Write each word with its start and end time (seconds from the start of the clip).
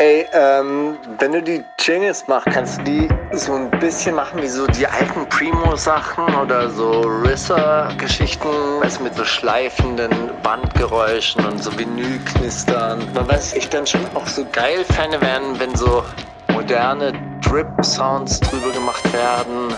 Ey, 0.00 0.28
ähm, 0.32 0.96
wenn 1.18 1.32
du 1.32 1.42
die 1.42 1.64
Jingles 1.76 2.24
machst, 2.28 2.46
kannst 2.52 2.78
du 2.78 2.84
die 2.84 3.08
so 3.32 3.52
ein 3.54 3.68
bisschen 3.80 4.14
machen 4.14 4.40
wie 4.40 4.46
so 4.46 4.64
die 4.68 4.86
alten 4.86 5.28
Primo-Sachen 5.28 6.36
oder 6.36 6.70
so 6.70 7.00
Risser-Geschichten, 7.00 8.46
du, 8.80 9.02
mit 9.02 9.16
so 9.16 9.24
schleifenden 9.24 10.12
Bandgeräuschen 10.44 11.44
und 11.44 11.60
so 11.60 11.76
Vinylknistern. 11.76 13.12
Man 13.12 13.26
weiß, 13.26 13.54
ich 13.54 13.68
dann 13.70 13.88
schon 13.88 14.06
auch 14.14 14.28
so 14.28 14.46
geil 14.52 14.84
Fäne 14.84 15.20
werden, 15.20 15.58
wenn 15.58 15.74
so 15.74 16.04
moderne 16.52 17.12
Drip-Sounds 17.40 18.38
drüber 18.38 18.70
gemacht 18.70 19.12
werden. 19.12 19.74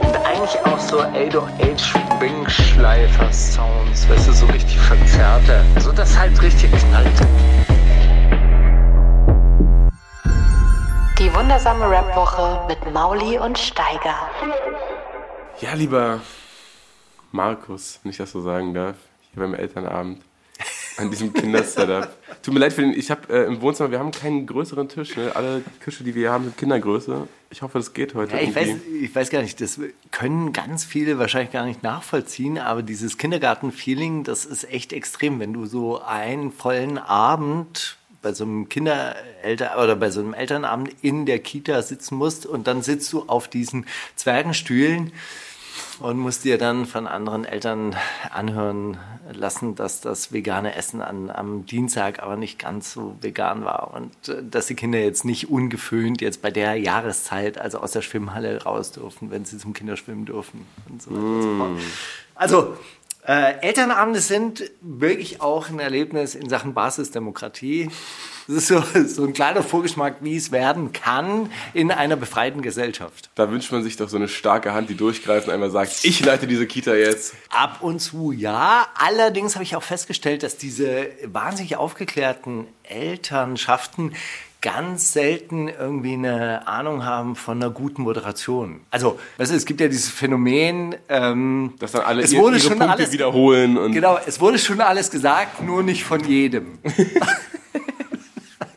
Und 0.00 0.16
eigentlich 0.24 0.58
auch 0.64 0.78
so 0.78 1.00
808 1.00 1.92
Wing-Schleifer-Sounds, 2.20 4.08
weißt 4.08 4.28
du, 4.28 4.32
so 4.32 4.46
richtig 4.46 4.78
verzerrte. 4.78 5.62
So 5.80 5.92
dass 5.92 6.18
halt 6.18 6.40
richtig 6.40 6.70
knallt. 6.72 7.63
Die 11.24 11.32
wundersame 11.32 11.88
Rap-Woche 11.88 12.66
mit 12.68 12.92
Mauli 12.92 13.38
und 13.38 13.58
Steiger. 13.58 14.28
Ja, 15.58 15.72
lieber 15.72 16.20
Markus, 17.32 17.98
wenn 18.02 18.10
ich 18.10 18.18
das 18.18 18.30
so 18.30 18.42
sagen 18.42 18.74
darf, 18.74 18.96
hier 19.32 19.42
beim 19.42 19.54
Elternabend 19.54 20.20
an 20.98 21.10
diesem 21.10 21.32
Kindersetup. 21.32 22.10
Tut 22.42 22.52
mir 22.52 22.60
leid 22.60 22.74
für 22.74 22.82
den, 22.82 22.92
ich 22.92 23.10
habe 23.10 23.32
äh, 23.32 23.46
im 23.46 23.62
Wohnzimmer, 23.62 23.90
wir 23.90 24.00
haben 24.00 24.10
keinen 24.10 24.46
größeren 24.46 24.86
Tisch. 24.90 25.16
Ne? 25.16 25.34
Alle 25.34 25.62
Tische, 25.82 26.04
die 26.04 26.14
wir 26.14 26.24
hier 26.24 26.30
haben, 26.30 26.44
sind 26.44 26.58
Kindergröße. 26.58 27.26
Ich 27.48 27.62
hoffe, 27.62 27.78
das 27.78 27.94
geht 27.94 28.14
heute. 28.14 28.36
Ja, 28.36 28.42
ich, 28.42 28.54
weiß, 28.54 28.76
ich 29.00 29.14
weiß 29.14 29.30
gar 29.30 29.40
nicht, 29.40 29.58
das 29.62 29.80
können 30.10 30.52
ganz 30.52 30.84
viele 30.84 31.18
wahrscheinlich 31.18 31.52
gar 31.52 31.64
nicht 31.64 31.82
nachvollziehen, 31.82 32.58
aber 32.58 32.82
dieses 32.82 33.16
Kindergarten-Feeling, 33.16 34.24
das 34.24 34.44
ist 34.44 34.70
echt 34.70 34.92
extrem, 34.92 35.40
wenn 35.40 35.54
du 35.54 35.64
so 35.64 36.02
einen 36.02 36.52
vollen 36.52 36.98
Abend 36.98 37.96
bei 38.24 38.32
so 38.32 38.42
einem 38.42 38.68
Kindereltern 38.68 39.78
oder 39.78 39.94
bei 39.94 40.10
so 40.10 40.20
einem 40.20 40.34
Elternabend 40.34 40.90
in 41.02 41.26
der 41.26 41.38
Kita 41.38 41.82
sitzen 41.82 42.16
musst 42.16 42.46
und 42.46 42.66
dann 42.66 42.82
sitzt 42.82 43.12
du 43.12 43.24
auf 43.28 43.46
diesen 43.46 43.86
Zwergenstühlen 44.16 45.12
und 46.00 46.18
musst 46.18 46.44
dir 46.44 46.58
dann 46.58 46.86
von 46.86 47.06
anderen 47.06 47.44
Eltern 47.44 47.94
anhören 48.30 48.98
lassen, 49.32 49.74
dass 49.74 50.00
das 50.00 50.32
vegane 50.32 50.74
Essen 50.74 51.02
an, 51.02 51.30
am 51.30 51.66
Dienstag 51.66 52.22
aber 52.22 52.36
nicht 52.36 52.58
ganz 52.58 52.92
so 52.92 53.16
vegan 53.20 53.64
war 53.64 53.94
und 53.94 54.28
äh, 54.28 54.42
dass 54.42 54.66
die 54.66 54.74
Kinder 54.74 54.98
jetzt 54.98 55.24
nicht 55.24 55.50
ungeföhnt 55.50 56.20
jetzt 56.20 56.42
bei 56.42 56.50
der 56.50 56.76
Jahreszeit 56.76 57.58
also 57.58 57.78
aus 57.78 57.92
der 57.92 58.02
Schwimmhalle 58.02 58.62
raus 58.64 58.92
dürfen, 58.92 59.30
wenn 59.30 59.44
sie 59.44 59.58
zum 59.58 59.72
Kinderschwimmen 59.72 60.26
dürfen 60.26 60.66
und 60.88 61.02
so 61.02 61.10
weiter 61.10 61.22
und 61.22 61.42
so 61.42 61.56
fort. 61.56 61.70
Also 62.34 62.76
äh, 63.26 63.58
Elternabende 63.60 64.20
sind 64.20 64.70
wirklich 64.80 65.40
auch 65.40 65.70
ein 65.70 65.78
Erlebnis 65.78 66.34
in 66.34 66.48
Sachen 66.48 66.74
Basisdemokratie. 66.74 67.90
Das 68.46 68.56
ist 68.56 68.68
so, 68.68 68.82
so 69.06 69.24
ein 69.24 69.32
kleiner 69.32 69.62
Vorgeschmack, 69.62 70.16
wie 70.20 70.36
es 70.36 70.52
werden 70.52 70.92
kann 70.92 71.50
in 71.72 71.90
einer 71.90 72.16
befreiten 72.16 72.60
Gesellschaft. 72.60 73.30
Da 73.34 73.50
wünscht 73.50 73.72
man 73.72 73.82
sich 73.82 73.96
doch 73.96 74.10
so 74.10 74.16
eine 74.16 74.28
starke 74.28 74.74
Hand, 74.74 74.90
die 74.90 74.94
durchgreift 74.94 75.48
und 75.48 75.54
einmal 75.54 75.70
sagt, 75.70 76.04
ich 76.04 76.22
leite 76.22 76.46
diese 76.46 76.66
Kita 76.66 76.94
jetzt. 76.94 77.34
Ab 77.48 77.78
und 77.80 78.00
zu 78.00 78.32
ja. 78.32 78.88
Allerdings 78.94 79.54
habe 79.54 79.64
ich 79.64 79.74
auch 79.76 79.82
festgestellt, 79.82 80.42
dass 80.42 80.58
diese 80.58 81.08
wahnsinnig 81.24 81.76
aufgeklärten 81.76 82.66
Elternschaften 82.82 84.12
ganz 84.64 85.12
selten 85.12 85.68
irgendwie 85.68 86.14
eine 86.14 86.66
Ahnung 86.66 87.04
haben 87.04 87.36
von 87.36 87.62
einer 87.62 87.70
guten 87.70 88.00
Moderation. 88.00 88.80
Also, 88.90 89.18
weißt 89.36 89.52
du, 89.52 89.56
es 89.56 89.66
gibt 89.66 89.78
ja 89.82 89.88
dieses 89.88 90.08
Phänomen, 90.08 90.96
ähm, 91.10 91.74
dass 91.78 91.92
dann 91.92 92.00
alle 92.00 92.22
es 92.22 92.32
ihr, 92.32 92.40
wurde 92.40 92.56
ihre 92.56 92.68
schon 92.68 92.78
Punkte 92.78 92.94
alles, 92.94 93.12
wiederholen. 93.12 93.76
Und 93.76 93.92
Genau, 93.92 94.18
es 94.24 94.40
wurde 94.40 94.58
schon 94.58 94.80
alles 94.80 95.10
gesagt, 95.10 95.62
nur 95.62 95.82
nicht 95.82 96.04
von 96.04 96.24
jedem. 96.24 96.78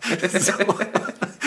so. 0.40 0.54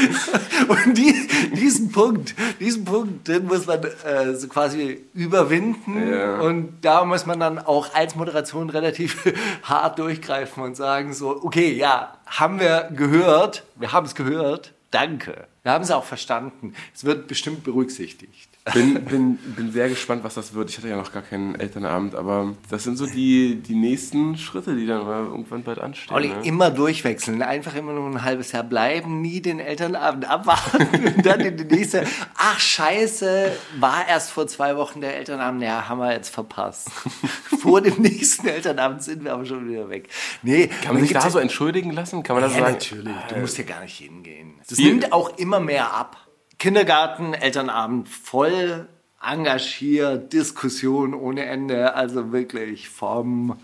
Und 0.69 0.97
die, 0.97 1.15
diesen 1.55 1.91
Punkt, 1.91 2.35
diesen 2.59 2.85
Punkt, 2.85 3.29
den 3.29 3.47
muss 3.47 3.67
man 3.67 3.83
äh, 3.83 4.35
so 4.35 4.49
quasi 4.49 5.05
überwinden. 5.15 6.11
Ja. 6.11 6.41
Und 6.41 6.81
da 6.83 7.05
muss 7.05 7.27
man 7.27 7.41
dann 7.41 7.59
auch 7.59 7.95
als 7.95 8.15
Moderation 8.15 8.71
relativ 8.71 9.33
hart 9.63 9.99
durchgreifen 9.99 10.63
und 10.63 10.77
sagen 10.77 11.13
so, 11.13 11.43
okay, 11.43 11.73
ja, 11.73 12.17
haben 12.27 12.61
wir 12.61 12.91
gehört, 12.95 13.65
wir 13.77 13.93
haben 13.93 14.07
es 14.07 14.15
gehört, 14.15 14.73
danke. 14.91 15.47
Wir 15.63 15.73
haben 15.73 15.85
es 15.85 15.91
auch 15.91 16.05
verstanden. 16.05 16.75
Es 16.95 17.05
wird 17.05 17.29
bestimmt 17.29 17.65
berücksichtigt. 17.65 18.50
Bin, 18.73 19.05
bin, 19.05 19.37
bin 19.37 19.73
sehr 19.73 19.89
gespannt, 19.89 20.25
was 20.25 20.35
das 20.35 20.55
wird. 20.55 20.71
Ich 20.71 20.79
hatte 20.79 20.89
ja 20.89 20.97
noch 20.97 21.13
gar 21.13 21.23
keinen 21.23 21.55
Elternabend, 21.55 22.15
aber 22.15 22.55
das 22.69 22.85
sind 22.85 22.97
so 22.97 23.07
die, 23.07 23.57
die 23.57 23.75
nächsten 23.75 24.37
Schritte, 24.37 24.75
die 24.77 24.87
dann 24.87 25.07
irgendwann 25.07 25.63
bald 25.63 25.79
anstehen. 25.79 26.15
Olli, 26.15 26.29
ne? 26.29 26.43
immer 26.45 26.71
durchwechseln, 26.71 27.43
einfach 27.43 27.75
immer 27.75 27.93
nur 27.93 28.09
ein 28.09 28.23
halbes 28.23 28.53
Jahr 28.53 28.63
bleiben, 28.63 29.21
nie 29.21 29.41
den 29.41 29.61
Elternabend 29.61 30.29
abwarten 30.29 30.89
und 31.17 31.27
dann 31.27 31.41
in 31.41 31.57
die 31.57 31.65
nächste. 31.65 32.05
Ach 32.37 32.59
scheiße, 32.59 33.53
war 33.79 34.09
erst 34.09 34.31
vor 34.31 34.47
zwei 34.47 34.77
Wochen 34.77 35.01
der 35.01 35.17
Elternabend, 35.17 35.63
ja, 35.63 35.89
haben 35.89 35.99
wir 35.99 36.13
jetzt 36.13 36.31
verpasst. 36.31 36.91
vor 37.61 37.81
dem 37.81 38.01
nächsten 38.03 38.47
Elternabend 38.47 39.03
sind 39.03 39.25
wir 39.25 39.33
aber 39.33 39.45
schon 39.45 39.69
wieder 39.69 39.89
weg. 39.89 40.09
Nee, 40.43 40.69
Kann 40.83 40.95
man 40.95 41.03
sich 41.03 41.13
da 41.13 41.29
so 41.31 41.39
entschuldigen 41.39 41.93
lassen? 41.93 42.23
Kann 42.23 42.37
man 42.37 42.45
das 42.45 42.55
ja, 42.55 42.61
sagen? 42.61 42.73
natürlich. 42.73 43.17
Du 43.29 43.37
musst 43.37 43.59
ja 43.59 43.65
gar 43.65 43.83
nicht 43.83 43.99
hingehen. 43.99 44.55
Das 44.69 44.79
Viel- 44.79 44.89
nimmt 44.89 45.13
auch 45.13 45.37
immer 45.39 45.61
mehr 45.61 45.93
ab. 45.93 46.17
Kindergarten, 46.61 47.33
Elternabend 47.33 48.07
voll 48.07 48.87
engagiert, 49.19 50.31
Diskussion 50.35 51.15
ohne 51.15 51.47
Ende. 51.47 51.95
Also 51.95 52.33
wirklich 52.33 52.91
vom, 52.91 53.59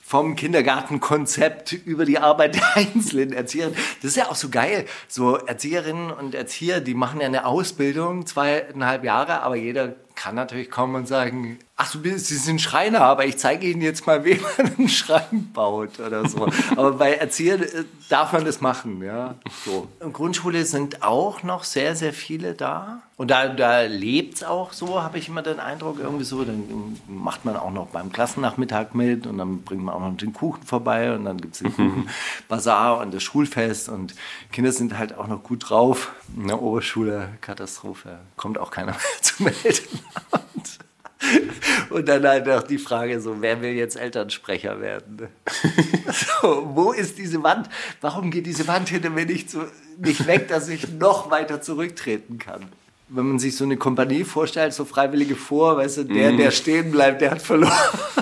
vom 0.00 0.34
Kindergartenkonzept 0.34 1.74
über 1.74 2.06
die 2.06 2.18
Arbeit 2.18 2.54
der 2.54 2.62
einzelnen 2.76 3.34
Erzieher. 3.34 3.70
Das 4.00 4.12
ist 4.12 4.16
ja 4.16 4.30
auch 4.30 4.34
so 4.34 4.48
geil. 4.48 4.86
So 5.08 5.36
Erzieherinnen 5.36 6.10
und 6.10 6.34
Erzieher, 6.34 6.80
die 6.80 6.94
machen 6.94 7.20
ja 7.20 7.26
eine 7.26 7.44
Ausbildung, 7.44 8.24
zweieinhalb 8.24 9.04
Jahre, 9.04 9.42
aber 9.42 9.56
jeder 9.56 9.96
kann 10.14 10.34
natürlich 10.34 10.70
kommen 10.70 10.94
und 10.94 11.06
sagen, 11.06 11.58
ach, 11.80 11.92
du 11.92 12.02
bist, 12.02 12.26
Sie 12.26 12.36
sind 12.36 12.60
Schreiner, 12.60 13.02
aber 13.02 13.24
ich 13.24 13.38
zeige 13.38 13.66
Ihnen 13.68 13.80
jetzt 13.80 14.06
mal, 14.06 14.24
wie 14.24 14.34
man 14.34 14.74
einen 14.76 14.88
Schrank 14.88 15.54
baut 15.54 16.00
oder 16.00 16.28
so. 16.28 16.46
aber 16.72 16.92
bei 16.92 17.14
Erziehern 17.14 17.62
äh, 17.62 17.84
darf 18.08 18.32
man 18.32 18.44
das 18.44 18.60
machen, 18.60 19.02
ja. 19.02 19.36
So. 19.64 19.88
In 20.00 20.12
Grundschule 20.12 20.64
sind 20.64 21.02
auch 21.02 21.42
noch 21.44 21.64
sehr, 21.64 21.94
sehr 21.94 22.12
viele 22.12 22.54
da. 22.54 23.02
Und 23.16 23.30
da, 23.30 23.48
da 23.48 23.82
lebt 23.82 24.34
es 24.34 24.44
auch 24.44 24.72
so, 24.72 25.02
habe 25.02 25.18
ich 25.18 25.28
immer 25.28 25.42
den 25.42 25.60
Eindruck, 25.60 26.00
irgendwie 26.00 26.24
so. 26.24 26.44
Dann 26.44 26.98
macht 27.06 27.44
man 27.44 27.56
auch 27.56 27.70
noch 27.72 27.86
beim 27.86 28.12
Klassennachmittag 28.12 28.94
mit 28.94 29.26
und 29.28 29.38
dann 29.38 29.62
bringt 29.62 29.84
man 29.84 29.94
auch 29.94 30.00
noch 30.00 30.16
den 30.16 30.32
Kuchen 30.32 30.64
vorbei 30.64 31.14
und 31.14 31.24
dann 31.24 31.40
gibt 31.40 31.54
es 31.54 31.60
den 31.60 31.72
Kuchenbazar 31.72 32.98
und 32.98 33.14
das 33.14 33.22
Schulfest 33.22 33.88
und 33.88 34.14
Kinder 34.50 34.72
sind 34.72 34.98
halt 34.98 35.16
auch 35.16 35.28
noch 35.28 35.44
gut 35.44 35.70
drauf. 35.70 36.12
In 36.36 36.48
der 36.48 36.60
Oberschule, 36.60 37.28
Katastrophe. 37.40 38.18
Kommt 38.36 38.58
auch 38.58 38.72
keiner 38.72 38.92
mehr 38.92 39.22
zum 39.22 39.46
Elternabend. 39.46 40.87
Und 41.90 42.08
dann 42.08 42.26
halt 42.26 42.46
noch 42.46 42.62
die 42.62 42.78
Frage 42.78 43.20
so, 43.20 43.40
wer 43.40 43.60
will 43.60 43.72
jetzt 43.72 43.96
Elternsprecher 43.96 44.80
werden? 44.80 45.28
so, 46.42 46.70
wo 46.74 46.92
ist 46.92 47.18
diese 47.18 47.42
Wand? 47.42 47.68
Warum 48.00 48.30
geht 48.30 48.46
diese 48.46 48.66
Wand 48.68 48.88
hinter 48.88 49.10
mir 49.10 49.26
nicht, 49.26 49.50
so, 49.50 49.64
nicht 49.98 50.26
weg, 50.26 50.48
dass 50.48 50.68
ich 50.68 50.88
noch 50.92 51.30
weiter 51.30 51.60
zurücktreten 51.60 52.38
kann? 52.38 52.66
Wenn 53.08 53.26
man 53.26 53.38
sich 53.38 53.56
so 53.56 53.64
eine 53.64 53.78
Kompanie 53.78 54.24
vorstellt, 54.24 54.74
so 54.74 54.84
Freiwillige 54.84 55.34
vor, 55.34 55.78
weißt 55.78 55.98
du, 55.98 56.04
der, 56.04 56.32
der 56.32 56.50
stehen 56.50 56.90
bleibt, 56.90 57.22
der 57.22 57.30
hat 57.30 57.42
verloren, 57.42 57.72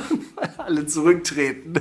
alle 0.59 0.87
zurücktreten. 0.87 1.75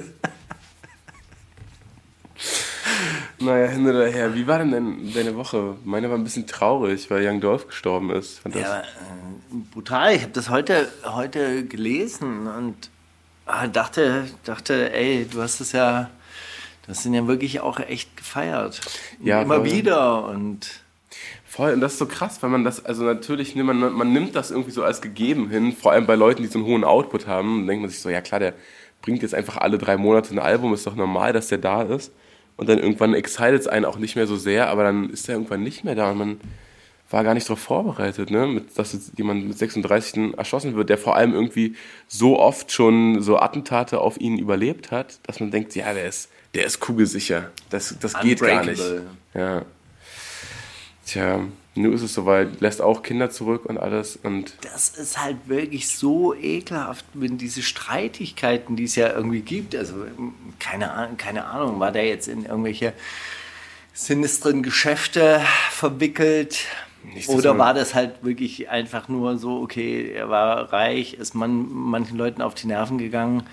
Naja, 3.39 3.67
hin 3.67 3.87
oder 3.87 4.07
her. 4.07 4.33
Wie 4.35 4.47
war 4.47 4.59
denn 4.59 4.71
dein, 4.71 5.13
deine 5.13 5.35
Woche? 5.35 5.75
Meine 5.83 6.09
war 6.09 6.17
ein 6.17 6.23
bisschen 6.23 6.47
traurig, 6.47 7.09
weil 7.11 7.27
Young 7.27 7.41
Dolph 7.41 7.67
gestorben 7.67 8.11
ist. 8.11 8.39
Fand 8.39 8.55
das, 8.55 8.61
Ja, 8.61 8.69
aber, 8.69 8.81
äh, 8.83 9.63
brutal. 9.71 10.15
Ich 10.15 10.21
habe 10.21 10.31
das 10.31 10.49
heute, 10.49 10.87
heute 11.03 11.65
gelesen 11.65 12.47
und 12.47 12.75
ah, 13.45 13.67
dachte, 13.67 14.25
dachte, 14.43 14.93
ey, 14.93 15.27
du 15.29 15.41
hast 15.41 15.59
es 15.59 15.71
ja, 15.73 16.09
hast 16.87 17.05
ihn 17.05 17.13
ja 17.13 17.27
wirklich 17.27 17.59
auch 17.59 17.79
echt 17.79 18.15
gefeiert. 18.17 18.81
Ja, 19.21 19.41
Immer 19.41 19.57
voll. 19.57 19.71
wieder 19.71 20.25
und 20.25 20.81
Voll, 21.47 21.71
und 21.71 21.79
das 21.79 21.93
ist 21.93 21.99
so 21.99 22.05
krass, 22.05 22.43
weil 22.43 22.49
man 22.49 22.65
das, 22.65 22.83
also 22.83 23.05
natürlich, 23.05 23.55
nimmt 23.55 23.67
man, 23.67 23.93
man 23.93 24.11
nimmt 24.11 24.35
das 24.35 24.51
irgendwie 24.51 24.71
so 24.71 24.83
als 24.83 25.01
gegeben 25.01 25.49
hin, 25.49 25.71
vor 25.71 25.93
allem 25.93 26.05
bei 26.05 26.15
Leuten, 26.15 26.41
die 26.41 26.49
so 26.49 26.59
einen 26.59 26.67
hohen 26.67 26.83
Output 26.83 27.27
haben, 27.27 27.59
dann 27.59 27.67
denkt 27.67 27.81
man 27.81 27.89
sich 27.89 28.01
so, 28.01 28.09
ja 28.09 28.19
klar, 28.19 28.41
der 28.41 28.53
bringt 29.01 29.21
jetzt 29.21 29.33
einfach 29.33 29.55
alle 29.55 29.77
drei 29.77 29.95
Monate 29.95 30.35
ein 30.35 30.39
Album, 30.39 30.73
ist 30.73 30.85
doch 30.85 30.95
normal, 30.95 31.31
dass 31.31 31.47
der 31.47 31.59
da 31.59 31.83
ist. 31.83 32.11
Und 32.57 32.69
dann 32.69 32.79
irgendwann 32.79 33.13
excited 33.13 33.59
es 33.59 33.67
einen 33.67 33.85
auch 33.85 33.97
nicht 33.97 34.15
mehr 34.15 34.27
so 34.27 34.37
sehr, 34.37 34.69
aber 34.69 34.83
dann 34.83 35.09
ist 35.09 35.27
er 35.27 35.35
irgendwann 35.35 35.63
nicht 35.63 35.83
mehr 35.83 35.95
da 35.95 36.11
und 36.11 36.17
man 36.17 36.39
war 37.09 37.23
gar 37.23 37.33
nicht 37.33 37.47
darauf 37.47 37.59
vorbereitet, 37.59 38.31
ne? 38.31 38.47
mit, 38.47 38.77
dass 38.77 38.93
jetzt 38.93 39.11
jemand 39.17 39.47
mit 39.47 39.57
36 39.57 40.37
erschossen 40.37 40.75
wird, 40.75 40.89
der 40.89 40.97
vor 40.97 41.15
allem 41.15 41.33
irgendwie 41.33 41.75
so 42.07 42.39
oft 42.39 42.71
schon 42.71 43.21
so 43.21 43.37
Attentate 43.37 43.99
auf 43.99 44.19
ihn 44.19 44.37
überlebt 44.39 44.91
hat, 44.91 45.19
dass 45.27 45.39
man 45.39 45.51
denkt, 45.51 45.75
ja, 45.75 45.93
der 45.93 46.07
ist, 46.07 46.29
der 46.55 46.65
ist 46.65 46.79
kugelsicher. 46.79 47.51
Das, 47.69 47.95
das 47.99 48.19
geht 48.19 48.39
gar 48.39 48.65
nicht. 48.65 48.83
Ja. 49.33 49.63
Tja, 51.05 51.41
nun 51.75 51.93
ist 51.93 52.01
es 52.01 52.13
soweit, 52.13 52.61
lässt 52.61 52.81
auch 52.81 53.03
Kinder 53.03 53.29
zurück 53.29 53.65
und 53.65 53.77
alles 53.77 54.17
und 54.23 54.53
das 54.73 54.89
ist 54.89 55.21
halt 55.21 55.37
wirklich 55.47 55.89
so 55.89 56.33
ekelhaft, 56.33 57.05
wenn 57.13 57.37
diese 57.37 57.61
Streitigkeiten, 57.61 58.75
die 58.75 58.85
es 58.85 58.95
ja 58.95 59.11
irgendwie 59.13 59.41
gibt, 59.41 59.75
also 59.75 59.95
keine, 60.59 60.93
Ah- 60.93 61.09
keine 61.17 61.45
Ahnung, 61.45 61.79
war 61.79 61.91
der 61.91 62.07
jetzt 62.07 62.27
in 62.27 62.45
irgendwelche 62.45 62.93
sinistren 63.93 64.63
Geschäfte 64.63 65.41
verwickelt? 65.71 66.59
Nicht, 67.03 67.27
dass 67.27 67.35
Oder 67.35 67.57
war 67.57 67.73
das 67.73 67.93
halt 67.93 68.23
wirklich 68.23 68.69
einfach 68.69 69.07
nur 69.09 69.37
so, 69.37 69.61
okay, 69.61 70.11
er 70.11 70.29
war 70.29 70.73
reich, 70.73 71.13
ist 71.13 71.35
man 71.35 71.67
manchen 71.71 72.17
Leuten 72.17 72.41
auf 72.41 72.55
die 72.55 72.67
Nerven 72.67 72.97
gegangen 72.97 73.43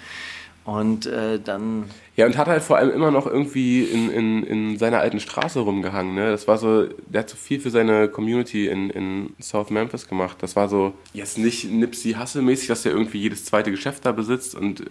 und 0.65 1.07
äh, 1.07 1.39
dann 1.41 1.91
Ja, 2.15 2.27
und 2.27 2.37
hat 2.37 2.47
halt 2.47 2.63
vor 2.63 2.77
allem 2.77 2.91
immer 2.91 3.11
noch 3.11 3.27
irgendwie 3.27 3.85
in, 3.85 4.11
in, 4.11 4.43
in 4.43 4.79
seiner 4.79 4.99
alten 4.99 5.19
Straße 5.19 5.61
rumgehangen. 5.61 6.15
Ne? 6.15 6.31
Das 6.31 6.47
war 6.47 6.59
so, 6.59 6.87
der 7.07 7.21
hat 7.21 7.31
so 7.31 7.37
viel 7.37 7.59
für 7.59 7.71
seine 7.71 8.09
Community 8.09 8.69
in, 8.69 8.91
in 8.91 9.31
South 9.41 9.71
Memphis 9.71 10.07
gemacht. 10.07 10.37
Das 10.41 10.55
war 10.55 10.69
so, 10.69 10.93
jetzt 11.15 11.39
nicht 11.39 11.71
Nipsey 11.71 12.13
Hussle-mäßig, 12.13 12.69
dass 12.69 12.85
er 12.85 12.93
irgendwie 12.93 13.19
jedes 13.19 13.47
zweite 13.47 13.71
Geschäft 13.71 14.05
da 14.05 14.13
besitzt. 14.13 14.55
Und, 14.55 14.81
äh, 14.81 14.85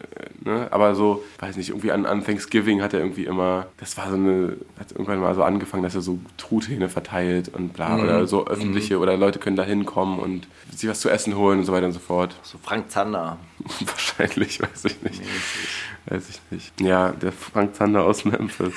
ne? 0.44 0.68
Aber 0.71 0.95
so, 0.95 1.23
weiß 1.39 1.57
nicht, 1.57 1.69
irgendwie 1.69 1.91
an, 1.91 2.07
an 2.07 2.23
Thanksgiving 2.23 2.81
hat 2.81 2.94
er 2.94 3.01
irgendwie 3.01 3.25
immer, 3.25 3.68
das 3.77 3.95
war 3.97 4.09
so 4.09 4.15
eine, 4.15 4.57
hat 4.79 4.91
irgendwann 4.91 5.19
mal 5.19 5.35
so 5.35 5.44
angefangen, 5.44 5.83
dass 5.83 5.94
er 5.94 6.01
so 6.01 6.18
Truthähne 6.38 6.89
verteilt 6.89 7.50
und 7.53 7.73
bla. 7.73 8.01
Oder 8.01 8.25
so 8.25 8.47
öffentliche, 8.47 8.97
oder 8.97 9.15
Leute 9.15 9.38
können 9.38 9.56
da 9.56 9.63
hinkommen 9.63 10.18
und 10.18 10.47
sich 10.75 10.89
was 10.89 11.01
zu 11.01 11.09
essen 11.09 11.35
holen 11.38 11.59
und 11.59 11.65
so 11.65 11.71
weiter 11.71 11.85
und 11.85 11.91
so 11.91 12.00
fort. 12.00 12.35
so 12.41 12.57
Frank 12.63 12.89
Zander. 12.89 13.38
Wahrscheinlich, 13.85 14.59
weiß 14.59 14.85
ich 14.85 15.01
nicht. 15.03 15.21
Weiß 16.07 16.29
ich 16.29 16.39
nicht. 16.50 16.81
Ja, 16.81 17.10
der 17.11 17.31
Frank 17.31 17.75
Zander 17.75 18.03
aus 18.03 18.25
Memphis. 18.25 18.73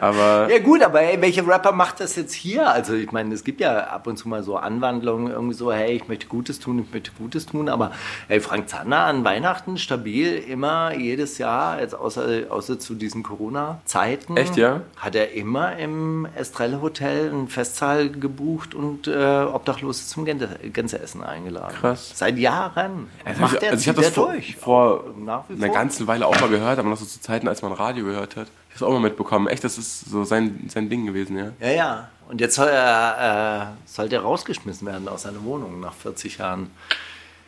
Aber 0.00 0.48
Ja 0.56 0.58
gut, 0.58 0.82
aber 0.82 1.02
ey, 1.02 1.20
welcher 1.20 1.46
Rapper 1.46 1.72
macht 1.72 2.00
das 2.00 2.16
jetzt 2.16 2.32
hier? 2.32 2.70
Also 2.70 2.94
ich 2.94 3.12
meine, 3.12 3.34
es 3.34 3.44
gibt 3.44 3.60
ja 3.60 3.88
ab 3.88 4.06
und 4.06 4.16
zu 4.16 4.28
mal 4.28 4.42
so 4.42 4.56
Anwandlungen, 4.56 5.32
irgendwie 5.32 5.54
so, 5.54 5.72
hey, 5.72 5.92
ich 5.92 6.08
möchte 6.08 6.26
Gutes 6.26 6.58
tun, 6.58 6.84
ich 6.86 6.92
möchte 6.92 7.10
Gutes 7.18 7.46
tun, 7.46 7.68
aber 7.68 7.92
hey, 8.28 8.40
Frank 8.40 8.68
Zander 8.68 9.00
an 9.00 9.24
Weihnachten 9.24 9.78
stabil, 9.78 10.36
immer, 10.36 10.94
jedes 10.94 11.38
Jahr, 11.38 11.80
jetzt 11.80 11.94
außer, 11.94 12.44
außer 12.50 12.78
zu 12.78 12.94
diesen 12.94 13.22
Corona-Zeiten. 13.22 14.36
Echt, 14.36 14.56
ja? 14.56 14.82
Hat 14.96 15.14
er 15.14 15.32
immer 15.32 15.76
im 15.76 16.26
Estrelle 16.36 16.80
Hotel 16.80 17.30
einen 17.30 17.48
Festsaal 17.48 18.10
gebucht 18.10 18.74
und 18.74 19.08
äh, 19.08 19.42
Obdachlose 19.42 20.06
zum 20.06 20.24
Gänse 20.24 20.48
Gänseessen 20.72 21.22
eingeladen. 21.22 21.74
Krass. 21.78 22.12
Seit 22.14 22.38
Jahren. 22.38 23.08
Also 23.24 23.40
Macht 23.40 23.56
ich, 23.56 23.62
er, 23.62 23.70
also 23.72 23.82
ich 23.82 23.88
habe 23.88 24.02
das 24.02 24.10
vor, 24.10 24.34
vor 24.58 25.04
Nach 25.18 25.44
wie 25.48 25.62
einer 25.62 25.72
ganzen 25.72 26.06
Weile 26.06 26.26
auch 26.26 26.40
mal 26.40 26.50
gehört, 26.50 26.78
aber 26.78 26.88
noch 26.88 26.96
so 26.96 27.04
zu 27.04 27.20
Zeiten, 27.36 27.48
als 27.48 27.60
man 27.60 27.72
Radio 27.72 28.04
gehört 28.06 28.36
hat. 28.36 28.48
Ich 28.74 28.80
habe 28.80 28.86
auch 28.86 28.94
mal 28.94 29.00
mitbekommen. 29.00 29.46
Echt, 29.46 29.62
das 29.62 29.76
ist 29.76 30.10
so 30.10 30.24
sein, 30.24 30.68
sein 30.68 30.88
Ding 30.88 31.04
gewesen, 31.04 31.36
ja. 31.36 31.52
Ja, 31.60 31.70
ja. 31.70 32.08
Und 32.28 32.40
jetzt 32.40 32.54
soll 32.54 32.68
er, 32.68 33.74
äh, 33.76 33.88
sollte 33.88 34.16
er 34.16 34.22
rausgeschmissen 34.22 34.86
werden 34.86 35.06
aus 35.06 35.22
seiner 35.22 35.44
Wohnung 35.44 35.80
nach 35.80 35.92
40 35.92 36.38
Jahren. 36.38 36.70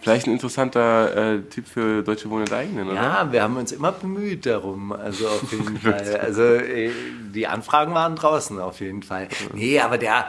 Vielleicht 0.02 0.26
ein 0.26 0.32
interessanter 0.32 1.36
äh, 1.36 1.40
Typ 1.40 1.66
für 1.66 2.02
Deutsche 2.02 2.28
Wohnen 2.28 2.42
enteignen, 2.42 2.88
oder? 2.88 2.96
Ja, 2.96 3.32
wir 3.32 3.42
haben 3.42 3.56
uns 3.56 3.72
immer 3.72 3.92
bemüht 3.92 4.44
darum, 4.44 4.92
also 4.92 5.26
auf 5.26 5.42
jeden 5.52 5.78
Fall. 5.78 6.20
Also 6.22 6.42
äh, 6.42 6.90
die 7.34 7.46
Anfragen 7.46 7.94
waren 7.94 8.14
draußen 8.14 8.60
auf 8.60 8.80
jeden 8.80 9.02
Fall. 9.02 9.28
Nee, 9.54 9.80
aber 9.80 9.96
der 9.96 10.26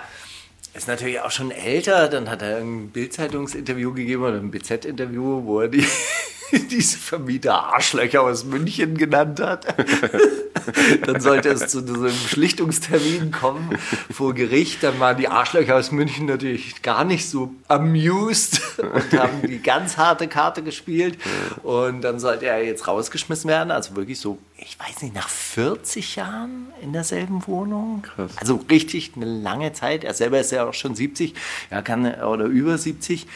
ist 0.74 0.88
natürlich 0.88 1.20
auch 1.20 1.32
schon 1.32 1.52
älter. 1.52 2.08
Dann 2.08 2.30
hat 2.30 2.42
er 2.42 2.58
ein 2.58 2.90
Bild-Zeitungsinterview 2.90 3.94
gegeben 3.94 4.24
oder 4.24 4.38
ein 4.38 4.52
BZ-Interview, 4.52 5.44
wo 5.44 5.60
er 5.60 5.68
die, 5.68 5.86
diese 6.72 6.98
Vermieter 6.98 7.74
Arschlöcher 7.74 8.22
aus 8.22 8.44
München 8.44 8.98
genannt 8.98 9.40
hat. 9.40 9.68
Dann 11.06 11.19
sollte 11.22 11.50
es 11.50 11.68
zu 11.68 11.80
einem 11.80 12.12
Schlichtungstermin 12.12 13.31
kommen 13.31 13.78
vor 14.12 14.34
Gericht. 14.34 14.84
Dann 14.84 15.00
waren 15.00 15.18
die 15.18 15.28
Arschlöcher 15.28 15.75
aus 15.75 15.92
München 15.92 16.25
natürlich 16.25 16.81
gar 16.81 17.04
nicht 17.04 17.30
so 17.30 17.51
amused 17.68 18.62
und 18.78 19.19
haben 19.19 19.42
die 19.48 19.62
ganz 19.62 19.98
harte 19.98 20.28
Karte 20.28 20.63
gespielt. 20.63 21.18
Und 21.63 22.01
dann 22.01 22.19
sollte 22.19 22.46
er 22.46 22.63
jetzt 22.63 22.88
rausgeschmissen 22.88 23.50
werden. 23.50 23.72
Also 23.72 23.95
wirklich 23.95 24.19
so, 24.19 24.38
ich 24.57 24.78
weiß 24.80 25.02
nicht, 25.02 25.16
nach 25.16 25.30
40 25.30 26.16
Jahren 26.16 26.68
in 26.81 26.94
derselben 26.94 27.45
Wohnung. 27.48 28.04
Krass. 28.04 28.31
Also 28.38 28.63
richtig 28.69 29.13
eine 29.16 29.25
lange 29.25 29.74
Zeit. 29.74 30.04
Er 30.04 30.13
selber 30.13 30.40
ist 30.40 30.52
ja 30.52 30.68
auch 30.68 30.74
schon 30.74 30.95
70, 30.95 31.34
ja, 31.72 31.81
kann, 31.81 32.06
oder 32.22 32.45
über 32.45 32.78
70. 32.78 33.28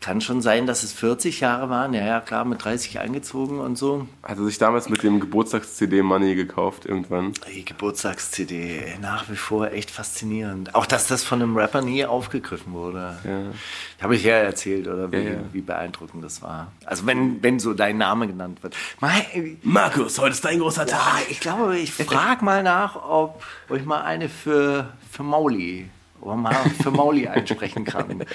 Kann 0.00 0.22
schon 0.22 0.40
sein, 0.40 0.66
dass 0.66 0.82
es 0.82 0.94
40 0.94 1.40
Jahre 1.40 1.68
waren. 1.68 1.92
Ja, 1.92 2.04
ja, 2.06 2.20
klar, 2.20 2.46
mit 2.46 2.64
30 2.64 3.00
eingezogen 3.00 3.60
und 3.60 3.76
so. 3.76 4.06
Hat 4.22 4.38
er 4.38 4.44
sich 4.44 4.56
damals 4.56 4.88
mit 4.88 5.02
dem 5.02 5.20
Geburtstags-CD 5.20 6.00
Money 6.02 6.34
gekauft 6.36 6.86
irgendwann. 6.86 7.34
Die 7.54 7.66
Geburtstags-CD, 7.66 8.94
nach 9.02 9.28
wie 9.28 9.36
vor 9.36 9.70
echt 9.72 9.90
faszinierend. 9.90 10.74
Auch, 10.74 10.86
dass 10.86 11.06
das 11.06 11.22
von 11.22 11.42
einem 11.42 11.54
Rapper 11.54 11.82
nie 11.82 12.06
aufgegriffen 12.06 12.72
wurde. 12.72 13.18
Ja. 13.24 13.42
Habe 14.02 14.16
ich 14.16 14.24
ja 14.24 14.36
erzählt, 14.36 14.88
oder 14.88 15.12
wie, 15.12 15.16
Ja, 15.16 15.22
ja. 15.32 15.38
wie 15.52 15.60
beeindruckend 15.60 16.24
das 16.24 16.40
war. 16.40 16.72
Also 16.86 17.04
wenn, 17.04 17.42
wenn 17.42 17.60
so 17.60 17.74
dein 17.74 17.98
Name 17.98 18.26
genannt 18.26 18.62
wird. 18.62 18.74
Mal, 19.00 19.12
Markus, 19.62 20.18
heute 20.18 20.32
ist 20.32 20.44
dein 20.44 20.60
großer 20.60 20.86
boah, 20.86 21.18
ich 21.28 21.40
glaube, 21.40 21.76
ich 21.78 21.92
frage 21.92 22.42
mal 22.42 22.62
nach, 22.62 22.96
ob, 22.96 23.42
ich 23.68 23.84
mal 23.84 24.00
eine 24.00 24.30
für, 24.30 24.94
für 25.10 25.22
Mauli, 25.24 25.90
ob 26.22 26.28
man 26.28 26.42
mal 26.42 26.54
für 26.82 26.90
Mauli 26.90 27.28
einsprechen 27.28 27.84
kann. 27.84 28.24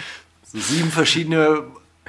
So 0.55 0.61
sieben 0.61 0.89
verschiedene 0.89 1.63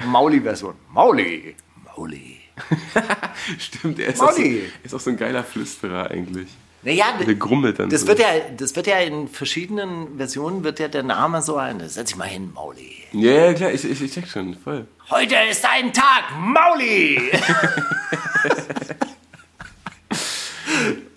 Mauli-Versionen. 0.05 0.77
Mauli, 0.93 1.53
Mauli. 1.85 2.37
Stimmt, 3.59 3.99
er 3.99 4.07
ist 4.07 4.21
auch, 4.21 4.31
so, 4.31 4.41
ist 4.41 4.95
auch 4.95 4.99
so 5.01 5.09
ein 5.09 5.17
geiler 5.17 5.43
Flüsterer 5.43 6.09
eigentlich. 6.09 6.47
Naja, 6.81 7.05
Der 7.25 7.35
grummelt 7.35 7.77
dann 7.77 7.89
das 7.89 8.01
so. 8.01 8.07
wird 8.07 8.19
ja, 8.19 8.27
das 8.55 8.73
wird 8.77 8.87
ja 8.87 8.99
in 8.99 9.27
verschiedenen 9.27 10.15
Versionen 10.15 10.63
wird 10.63 10.79
ja 10.79 10.87
der 10.87 11.03
Name 11.03 11.41
so 11.41 11.57
ein. 11.57 11.81
Setz 11.89 12.07
dich 12.11 12.15
mal 12.15 12.23
hin, 12.29 12.53
Mauli. 12.53 12.93
Ja, 13.11 13.31
ja, 13.47 13.53
klar, 13.53 13.71
ich, 13.73 13.83
ich, 13.83 14.01
ich 14.01 14.13
check 14.13 14.27
schon, 14.29 14.55
voll. 14.55 14.87
Heute 15.09 15.35
ist 15.51 15.65
ein 15.65 15.91
Tag, 15.91 16.23
Mauli. 16.39 17.19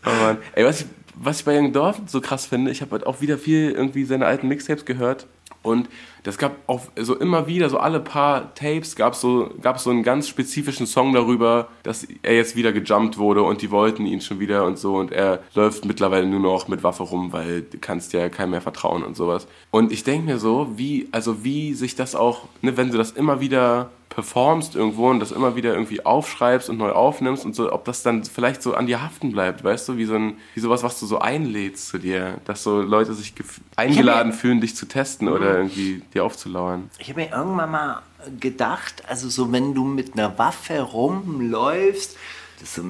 Oh 0.07 0.11
Mann. 0.23 0.39
Ey, 0.55 0.65
was 0.65 0.81
ich, 0.81 0.87
was 1.15 1.41
ich 1.41 1.45
bei 1.45 1.57
Young 1.59 1.73
Dorf 1.75 2.01
so 2.07 2.23
krass 2.23 2.47
finde, 2.47 2.71
ich 2.71 2.81
habe 2.81 2.93
halt 2.93 3.07
auch 3.07 3.21
wieder 3.21 3.37
viel 3.37 3.71
irgendwie 3.71 4.05
seine 4.05 4.25
alten 4.25 4.49
Mixtapes 4.49 4.87
gehört 4.87 5.27
und 5.63 5.89
das 6.23 6.39
gab 6.39 6.57
auch 6.67 6.83
so 6.97 7.17
immer 7.17 7.47
wieder, 7.47 7.69
so 7.71 7.79
alle 7.79 8.01
paar 8.01 8.55
Tapes 8.55 8.97
gab 8.97 9.15
so, 9.15 9.51
gab 9.63 9.79
so 9.79 9.91
einen 9.91 10.03
ganz 10.03 10.29
spezifischen 10.29 10.87
Song 10.87 11.13
darüber, 11.13 11.69
dass 11.83 12.07
er 12.23 12.35
jetzt 12.35 12.57
wieder 12.57 12.73
gejumpt 12.73 13.19
wurde 13.19 13.43
und 13.43 13.63
die 13.63 13.71
wollten 13.71 14.07
ihn 14.07 14.21
schon 14.21 14.41
wieder 14.41 14.65
und 14.65 14.79
so 14.79 14.97
und 14.97 15.13
er 15.13 15.41
läuft 15.55 15.85
mittlerweile 15.85 16.27
nur 16.27 16.41
noch 16.41 16.69
mit 16.69 16.83
Waffe 16.83 17.05
rum, 17.05 17.33
weil 17.33 17.63
du 17.63 17.79
kannst 17.79 18.13
ja 18.13 18.29
keinem 18.29 18.51
mehr 18.51 18.61
vertrauen 18.61 19.03
und 19.03 19.17
sowas. 19.17 19.47
Und 19.71 19.93
ich 19.93 20.05
denke 20.05 20.27
mir 20.27 20.39
so, 20.39 20.69
wie, 20.77 21.09
also 21.13 21.45
wie 21.45 21.75
sich 21.75 21.95
das 21.95 22.15
auch, 22.15 22.45
ne, 22.63 22.77
wenn 22.77 22.91
du 22.91 22.99
das 22.99 23.13
immer 23.13 23.41
wieder 23.41 23.91
performst 24.11 24.75
irgendwo 24.75 25.09
und 25.09 25.21
das 25.21 25.31
immer 25.31 25.55
wieder 25.55 25.73
irgendwie 25.73 26.05
aufschreibst 26.05 26.69
und 26.69 26.79
neu 26.79 26.91
aufnimmst 26.91 27.45
und 27.45 27.55
so, 27.55 27.73
ob 27.73 27.85
das 27.85 28.03
dann 28.03 28.25
vielleicht 28.25 28.61
so 28.61 28.75
an 28.75 28.87
dir 28.87 29.03
haften 29.03 29.31
bleibt, 29.31 29.63
weißt 29.63 29.89
du, 29.89 29.97
wie 29.97 30.05
so 30.05 30.15
ein, 30.15 30.37
wie 30.55 30.61
sowas, 30.61 30.83
was 30.83 30.99
du 30.99 31.07
so 31.07 31.21
einlädst 31.21 31.89
zu 31.89 31.99
dir, 31.99 32.39
dass 32.45 32.65
so 32.65 32.83
Leute 32.83 33.15
sich 33.15 33.33
eingeladen 33.77 34.33
fühlen, 34.33 34.61
dich 34.61 34.75
zu 34.75 34.87
testen 34.87 35.29
oder 35.29 35.59
irgendwie 35.59 36.03
dir 36.15 36.25
aufzulauern. 36.25 36.91
Ich 36.99 37.09
habe 37.09 37.21
mir 37.21 37.31
irgendwann 37.31 37.71
mal 37.71 38.03
gedacht, 38.39 39.03
also 39.09 39.29
so 39.29 39.53
wenn 39.53 39.75
du 39.75 39.85
mit 39.85 40.15
einer 40.15 40.39
Waffe 40.39 40.81
rumläufst, 40.81 42.17
das 42.59 42.69
ist 42.69 42.75
so, 42.75 42.83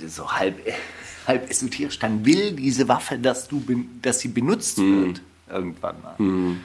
das 0.00 0.16
so 0.16 0.32
halb, 0.32 0.60
halb 1.26 1.50
esoterisch, 1.50 1.98
dann 1.98 2.24
will 2.24 2.52
diese 2.52 2.88
Waffe, 2.88 3.18
dass, 3.18 3.48
du, 3.48 3.62
dass 4.02 4.20
sie 4.20 4.28
benutzt 4.28 4.78
wird 4.78 5.22
irgendwann 5.48 6.02
mal. 6.02 6.14
Ja? 6.18 6.56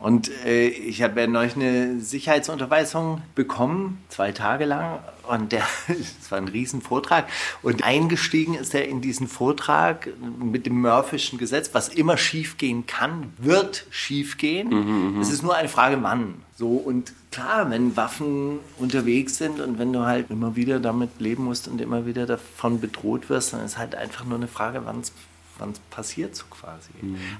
Und 0.00 0.28
äh, 0.44 0.66
ich 0.66 1.02
habe 1.02 1.20
ja 1.20 1.26
neulich 1.28 1.54
eine 1.54 2.00
Sicherheitsunterweisung 2.00 3.22
bekommen, 3.36 4.02
zwei 4.08 4.32
Tage 4.32 4.64
lang. 4.64 4.98
Und 5.28 5.52
der, 5.52 5.62
das 5.88 6.30
war 6.30 6.38
ein 6.38 6.48
Riesenvortrag. 6.48 7.28
Und 7.62 7.84
eingestiegen 7.84 8.54
ist 8.54 8.74
er 8.74 8.88
in 8.88 9.00
diesen 9.00 9.28
Vortrag 9.28 10.08
mit 10.40 10.66
dem 10.66 10.80
Murphyschen 10.80 11.38
Gesetz, 11.38 11.70
was 11.72 11.88
immer 11.88 12.16
schiefgehen 12.16 12.86
kann, 12.86 13.32
wird 13.38 13.86
schiefgehen. 13.90 15.20
Es 15.20 15.30
ist 15.30 15.42
nur 15.42 15.54
eine 15.54 15.68
Frage, 15.68 15.98
wann. 16.02 16.42
So, 16.56 16.68
und 16.68 17.12
klar, 17.30 17.70
wenn 17.70 17.96
Waffen 17.96 18.60
unterwegs 18.78 19.36
sind 19.36 19.60
und 19.60 19.78
wenn 19.78 19.92
du 19.92 20.00
halt 20.06 20.30
immer 20.30 20.56
wieder 20.56 20.80
damit 20.80 21.20
leben 21.20 21.44
musst 21.44 21.68
und 21.68 21.80
immer 21.80 22.06
wieder 22.06 22.26
davon 22.26 22.80
bedroht 22.80 23.28
wirst, 23.28 23.52
dann 23.52 23.64
ist 23.64 23.78
halt 23.78 23.94
einfach 23.94 24.24
nur 24.24 24.38
eine 24.38 24.48
Frage, 24.48 24.82
wann 24.84 25.00
es 25.00 25.12
wann 25.58 25.70
es 25.70 25.78
passiert 25.90 26.34
so 26.36 26.44
quasi. 26.50 26.90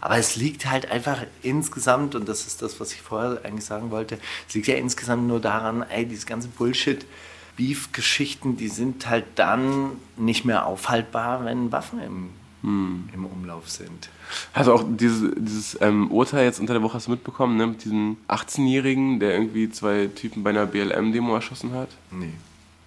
Aber 0.01 0.17
es 0.17 0.37
liegt 0.37 0.67
halt 0.67 0.91
einfach 0.91 1.19
insgesamt, 1.43 2.15
und 2.15 2.29
das 2.29 2.47
ist 2.47 2.63
das, 2.63 2.81
was 2.81 2.93
ich 2.93 3.03
vorher 3.03 3.45
eigentlich 3.45 3.65
sagen 3.65 3.91
wollte, 3.91 4.19
es 4.49 4.55
liegt 4.55 4.67
ja 4.67 4.77
insgesamt 4.77 5.27
nur 5.27 5.41
daran, 5.41 5.83
ey, 5.83 6.07
dieses 6.07 6.27
ganze 6.27 6.49
Bullshit, 6.49 7.07
Beef-Geschichten, 7.57 8.57
die 8.57 8.69
sind 8.69 9.09
halt 9.09 9.25
dann 9.37 9.93
nicht 10.17 10.45
mehr 10.45 10.67
aufhaltbar, 10.67 11.45
wenn 11.45 11.73
Waffen 11.73 12.01
im, 12.01 13.09
im 13.13 13.25
Umlauf 13.25 13.71
sind. 13.71 14.11
Hast 14.53 14.67
du 14.67 14.73
auch 14.73 14.85
dieses, 14.87 15.33
dieses 15.37 15.79
ähm, 15.81 16.11
Urteil 16.11 16.45
jetzt 16.45 16.61
unter 16.61 16.75
der 16.75 16.83
Woche 16.83 16.95
hast 16.95 17.07
du 17.07 17.13
mitbekommen, 17.13 17.57
ne, 17.57 17.67
mit 17.69 17.85
diesem 17.85 18.17
18-Jährigen, 18.29 19.21
der 19.21 19.33
irgendwie 19.33 19.71
zwei 19.71 20.09
Typen 20.15 20.43
bei 20.43 20.51
einer 20.51 20.67
BLM-Demo 20.67 21.35
erschossen 21.35 21.73
hat? 21.73 21.89
Nee. 22.11 22.33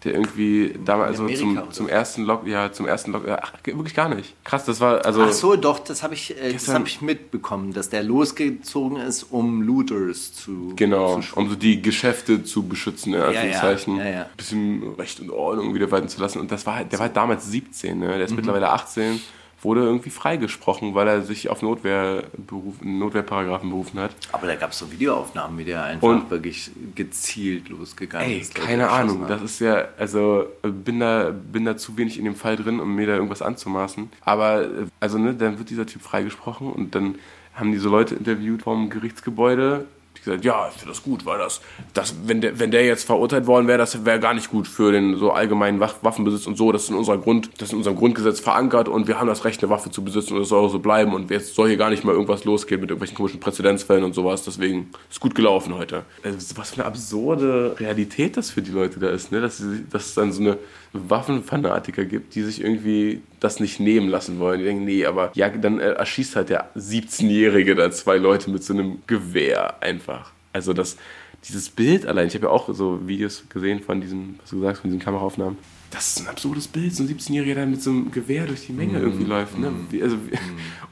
Der 0.04 0.14
irgendwie 0.14 0.80
damals, 0.86 1.20
also 1.20 1.28
zum, 1.36 1.72
zum 1.72 1.90
ersten 1.90 2.24
Lock, 2.24 2.48
ja, 2.48 2.72
zum 2.72 2.88
ersten 2.88 3.12
Lock, 3.12 3.28
ja, 3.28 3.38
ach, 3.42 3.52
wirklich 3.66 3.94
gar 3.94 4.08
nicht. 4.08 4.34
Krass, 4.46 4.64
das 4.64 4.80
war, 4.80 5.06
also. 5.06 5.24
Ach 5.24 5.32
so, 5.34 5.58
doch, 5.58 5.80
das 5.80 6.04
habe 6.04 6.14
ich, 6.14 6.42
äh, 6.42 6.54
das 6.54 6.70
ich 6.86 7.02
mitbekommen, 7.02 7.74
dass 7.74 7.90
der 7.90 8.04
losgezogen 8.04 8.98
ist, 8.98 9.24
um 9.24 9.62
Looters 9.62 10.34
zu 10.34 10.74
Genau, 10.78 11.20
zu 11.20 11.36
um 11.36 11.50
so 11.50 11.56
die 11.56 11.82
Geschäfte 11.82 12.44
zu 12.46 12.64
beschützen, 12.64 13.14
in 13.14 13.20
ja, 13.20 13.28
Anführungszeichen. 13.28 13.98
ja, 13.98 14.10
ja. 14.10 14.30
Bisschen 14.38 14.94
Recht 14.98 15.20
und 15.20 15.32
Ordnung 15.32 15.74
wieder 15.74 15.92
walten 15.92 16.08
zu 16.08 16.22
lassen. 16.22 16.40
Und 16.40 16.50
das 16.50 16.66
war 16.66 16.76
halt, 16.76 16.94
der 16.94 17.00
war 17.00 17.08
halt 17.08 17.18
damals 17.18 17.48
17, 17.48 18.00
ne? 18.00 18.06
Mhm. 18.06 18.10
der 18.12 18.22
ist 18.22 18.36
mittlerweile 18.36 18.70
18. 18.70 19.20
wurde 19.62 19.82
irgendwie 19.82 20.10
freigesprochen, 20.10 20.96
weil 20.96 21.08
er 21.08 21.22
sich 21.22 21.50
auf 21.50 21.62
Notwehr 21.62 22.24
beruf, 22.38 22.76
Notwehrparagraphen 22.82 23.70
berufen 23.70 24.00
hat. 24.00 24.12
Aber 24.32 24.48
da 24.48 24.56
gab 24.56 24.72
es 24.72 24.80
so 24.80 24.92
Videoaufnahmen, 24.92 25.58
wie 25.58 25.66
der 25.66 25.84
einfach 25.84 26.08
Und- 26.08 26.30
wirklich 26.30 26.72
gezielt 26.96 27.70
losgegangen 27.70 28.30
Ey, 28.30 28.40
ist. 28.40 28.56
Keine 28.56 28.90
Ahnung. 28.90 29.22
hat. 29.24 29.30
Das 29.30 29.42
ist 29.42 29.60
ja, 29.60 29.86
also 29.98 30.46
bin 30.64 31.00
da, 31.00 31.32
bin 31.32 31.66
da 31.66 31.76
zu 31.78 31.98
wenig 31.98 32.18
in 32.18 32.26
dem 32.26 32.36
Fall 32.36 32.56
drin, 32.56 32.80
um 32.80 32.96
mir 32.96 33.08
da 33.08 33.14
irgendwas 33.16 33.42
anzumaßen. 33.42 34.10
Aber 34.22 34.66
also 35.00 35.18
ne, 35.18 35.34
dann 35.34 35.58
wird 35.60 35.70
dieser 35.70 35.86
Typ 35.86 36.02
freigesprochen 36.02 36.72
und 36.72 36.96
dann 36.96 37.16
haben 37.54 37.72
die 37.72 37.78
so 37.78 37.90
Leute 37.90 38.16
interviewt 38.16 38.62
vom 38.62 38.90
Gerichtsgebäude. 38.90 39.86
Gesagt, 40.30 40.46
ja, 40.46 40.68
ich 40.70 40.80
finde 40.80 40.94
das 40.94 41.04
gut, 41.04 41.26
weil 41.26 41.40
das, 41.40 41.62
das 41.94 42.16
wenn, 42.26 42.42
der, 42.42 42.60
wenn 42.60 42.72
der 42.72 42.86
jetzt 42.86 43.06
verurteilt 43.06 43.48
worden 43.48 43.68
wäre, 43.68 43.78
das 43.78 44.06
wäre 44.06 44.20
gar 44.20 44.34
nicht 44.34 44.50
gut 44.50 44.68
für 44.68 44.92
den 44.92 45.18
so 45.18 45.32
allgemeinen 45.32 45.80
Waffenbesitz 45.80 46.48
und 46.48 46.58
so. 46.58 46.72
Das 46.72 46.84
ist 46.84 46.90
in 46.90 46.96
unserer 46.96 47.18
Grund, 47.18 47.50
das 47.58 47.70
ist 47.70 47.74
in 47.74 47.78
unserem 47.80 47.98
Grundgesetz 47.98 48.40
verankert 48.40 48.88
und 48.88 49.08
wir 49.08 49.20
haben 49.20 49.28
das 49.28 49.46
Recht, 49.46 49.62
eine 49.64 49.70
Waffe 49.70 49.92
zu 49.92 50.04
besitzen 50.04 50.34
und 50.34 50.42
das 50.42 50.50
soll 50.50 50.64
auch 50.64 50.72
so 50.72 50.80
bleiben 50.80 51.14
und 51.14 51.30
jetzt 51.32 51.56
soll 51.56 51.68
hier 51.68 51.78
gar 51.78 51.90
nicht 51.90 52.04
mal 52.04 52.14
irgendwas 52.14 52.46
losgehen 52.46 52.82
mit 52.82 52.90
irgendwelchen 52.90 53.18
komischen 53.18 53.40
Präzedenzfällen 53.40 54.04
und 54.04 54.14
sowas. 54.14 54.44
Deswegen 54.44 54.92
ist 55.10 55.20
gut 55.20 55.36
gelaufen 55.36 55.76
heute. 55.76 56.04
Also, 56.24 56.58
was 56.58 56.72
für 56.72 56.78
eine 56.78 56.86
absurde 56.86 57.76
Realität 57.80 58.38
das 58.38 58.52
für 58.52 58.62
die 58.62 58.72
Leute 58.72 59.00
da 59.00 59.10
ist, 59.10 59.32
ne? 59.32 59.42
Dass, 59.42 59.64
dass 59.92 60.14
dann 60.14 60.32
so 60.32 60.42
eine 60.42 60.58
Waffenfanatiker 60.94 62.06
gibt, 62.06 62.36
die 62.36 62.42
sich 62.42 62.62
irgendwie 62.62 63.22
das 63.40 63.60
nicht 63.60 63.80
nehmen 63.80 64.10
lassen 64.10 64.40
wollen. 64.40 64.60
Die 64.60 64.66
denken, 64.66 64.86
nee, 64.86 65.06
aber 65.06 65.32
ja, 65.36 65.50
dann 65.50 65.80
äh, 65.80 65.92
erschießt 65.92 66.36
halt 66.36 66.50
der 66.50 66.74
17-Jährige 66.76 67.76
da 67.76 67.92
zwei 67.92 68.18
Leute 68.18 68.50
mit 68.50 68.64
so 68.64 68.74
einem 68.74 69.00
Gewehr 69.06 69.82
einfach. 69.82 70.32
Also 70.52 70.74
das, 70.74 70.98
dieses 71.48 71.70
Bild 71.70 72.06
allein, 72.06 72.28
ich 72.28 72.34
habe 72.34 72.48
ja 72.48 72.52
auch 72.52 72.74
so 72.74 73.08
Videos 73.08 73.44
gesehen 73.50 73.82
von 73.82 74.02
diesem, 74.02 74.40
was 74.42 74.50
du 74.50 74.58
gesagt 74.58 74.78
hast, 74.78 74.82
von 74.82 74.90
diesen 74.90 75.04
Kameraaufnahmen. 75.04 75.58
Das 75.92 76.08
ist 76.08 76.22
ein 76.22 76.28
absurdes 76.28 76.68
Bild, 76.68 76.96
so 76.96 77.04
ein 77.04 77.10
17-Jähriger, 77.10 77.56
der 77.56 77.66
mit 77.66 77.82
so 77.82 77.90
einem 77.90 78.12
Gewehr 78.12 78.46
durch 78.46 78.68
die 78.68 78.74
Menge 78.74 79.00
irgendwie 79.00 79.26
läuft. 79.26 79.58
Ne? 79.58 79.72
Wie, 79.90 80.04
also, 80.04 80.18
wie, 80.18 80.38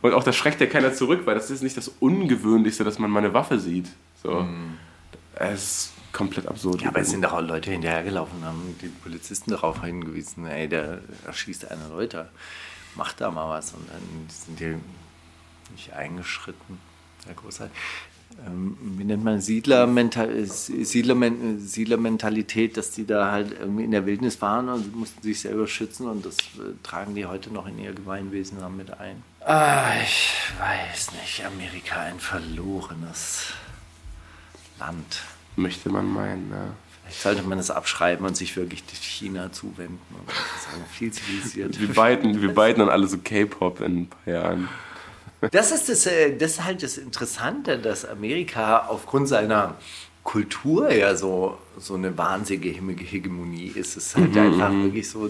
Und 0.01 0.13
auch 0.13 0.23
da 0.23 0.33
schreckt 0.33 0.59
ja 0.59 0.67
keiner 0.67 0.93
zurück, 0.93 1.21
weil 1.25 1.35
das 1.35 1.51
ist 1.51 1.61
nicht 1.61 1.77
das 1.77 1.91
Ungewöhnlichste, 1.99 2.83
dass 2.83 2.97
man 2.97 3.11
mal 3.11 3.19
eine 3.19 3.33
Waffe 3.33 3.59
sieht. 3.59 3.87
So. 4.23 4.47
Es 5.35 5.63
ist 5.63 5.93
komplett 6.17 6.47
absurd. 6.47 6.81
Ja, 6.81 6.89
aber 6.89 7.01
es 7.01 7.11
sind 7.11 7.23
doch 7.23 7.33
auch 7.33 7.41
Leute 7.41 7.69
hinterhergelaufen 7.69 8.43
haben 8.43 8.75
die 8.81 8.87
Polizisten 8.87 9.51
darauf 9.51 9.83
hingewiesen, 9.83 10.47
ey, 10.47 10.67
der 10.67 11.01
erschießt 11.27 11.69
eine 11.69 11.87
Leute, 11.89 12.29
macht 12.95 13.21
da 13.21 13.29
mal 13.29 13.47
was. 13.49 13.73
Und 13.73 13.87
dann 13.87 14.01
sind 14.27 14.59
die 14.59 14.77
nicht 15.73 15.93
eingeschritten. 15.93 16.79
Sehr 17.23 17.35
großartig. 17.35 17.77
Ähm, 18.47 18.77
wie 18.97 19.03
nennt 19.03 19.23
man 19.23 19.41
Siedlermental 19.41 20.43
Siedlermen 20.45 21.59
Siedlermentalität, 21.59 22.77
dass 22.77 22.91
die 22.91 23.05
da 23.05 23.31
halt 23.31 23.51
irgendwie 23.51 23.83
in 23.83 23.91
der 23.91 24.07
Wildnis 24.07 24.41
waren 24.41 24.69
und 24.69 24.95
mussten 24.95 25.21
sich 25.21 25.41
selber 25.41 25.67
schützen 25.67 26.07
und 26.07 26.25
das 26.25 26.37
äh, 26.37 26.73
tragen 26.81 27.13
die 27.13 27.27
heute 27.27 27.53
noch 27.53 27.67
in 27.67 27.77
ihr 27.77 27.93
Gemeinwesen 27.93 28.57
mit 28.75 28.99
ein. 28.99 29.21
Ah, 29.41 29.93
ich 30.03 30.33
weiß 30.59 31.11
nicht, 31.13 31.45
Amerika 31.45 32.01
ein 32.01 32.19
verlorenes 32.19 33.53
Land. 34.79 35.21
Möchte 35.57 35.89
man 35.89 36.11
meinen, 36.11 36.49
ja. 36.51 36.73
Vielleicht 37.03 37.21
sollte 37.21 37.43
man 37.43 37.57
es 37.59 37.71
abschreiben 37.71 38.25
und 38.25 38.35
sich 38.37 38.55
wirklich 38.57 38.83
China 39.01 39.51
zuwenden 39.51 39.99
und 40.11 40.29
sagen, 40.29 40.83
viel 40.91 41.11
zivilisiert. 41.11 41.79
Wir 41.79 41.93
beiden, 41.93 42.41
wir 42.41 42.53
beiden 42.53 42.79
dann 42.79 42.89
alle 42.89 43.07
so 43.07 43.17
K-Pop 43.17 43.81
in 43.81 44.01
ein 44.01 44.07
paar 44.07 44.33
Jahren. 44.33 44.69
Das 45.51 45.71
ist, 45.71 45.87
das, 45.87 46.05
äh, 46.05 46.35
das 46.35 46.53
ist 46.53 46.63
halt 46.63 46.83
das 46.83 46.97
Interessante, 46.97 47.77
dass 47.79 48.05
Amerika 48.05 48.87
aufgrund 48.87 49.27
seiner 49.27 49.75
Kultur 50.23 50.91
ja 50.91 51.15
so, 51.15 51.57
so 51.77 51.93
eine 51.93 52.17
wahnsinnige 52.17 52.69
Hege- 52.69 53.03
Hegemonie 53.03 53.67
ist. 53.67 53.95
Es 53.95 54.07
ist 54.07 54.15
halt 54.17 54.35
einfach 54.35 54.71
wirklich 54.71 55.09
so, 55.09 55.29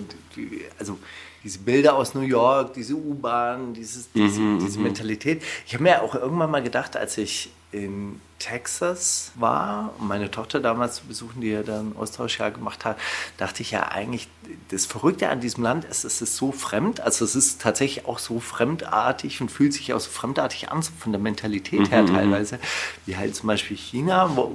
also 0.79 0.97
diese 1.47 1.59
Bilder 1.59 1.95
aus 1.95 2.13
New 2.13 2.21
York, 2.21 2.73
diese 2.73 2.93
U-Bahn, 2.95 3.73
dieses, 3.73 4.11
diese, 4.11 4.57
diese 4.57 4.79
Mentalität. 4.79 5.41
Ich 5.65 5.73
habe 5.73 5.83
mir 5.83 6.01
auch 6.01 6.13
irgendwann 6.13 6.51
mal 6.51 6.61
gedacht, 6.61 6.97
als 6.97 7.17
ich 7.17 7.51
in 7.71 8.19
Texas 8.37 9.31
war, 9.35 9.93
um 9.97 10.09
meine 10.09 10.29
Tochter 10.29 10.59
damals 10.59 10.95
zu 10.95 11.05
besuchen, 11.05 11.39
die 11.39 11.47
ja 11.47 11.63
dann 11.63 11.95
Austauschjahr 11.97 12.51
gemacht 12.51 12.83
hat, 12.83 12.97
dachte 13.37 13.61
ich 13.61 13.71
ja 13.71 13.87
eigentlich, 13.87 14.27
das 14.71 14.85
Verrückte 14.85 15.29
an 15.29 15.39
diesem 15.39 15.63
Land 15.63 15.85
ist, 15.85 16.03
es 16.03 16.21
ist 16.21 16.35
so 16.35 16.51
fremd, 16.51 16.99
also 16.99 17.23
es 17.23 17.33
ist 17.33 17.61
tatsächlich 17.61 18.05
auch 18.05 18.19
so 18.19 18.41
fremdartig 18.41 19.39
und 19.39 19.49
fühlt 19.49 19.71
sich 19.71 19.93
auch 19.93 20.01
so 20.01 20.11
fremdartig 20.11 20.69
an, 20.69 20.81
so 20.81 20.91
von 20.99 21.13
der 21.13 21.21
Mentalität 21.21 21.91
her 21.91 22.05
teilweise, 22.05 22.59
wie 23.05 23.15
halt 23.15 23.35
zum 23.37 23.47
Beispiel 23.47 23.77
China, 23.77 24.35
wo, 24.35 24.51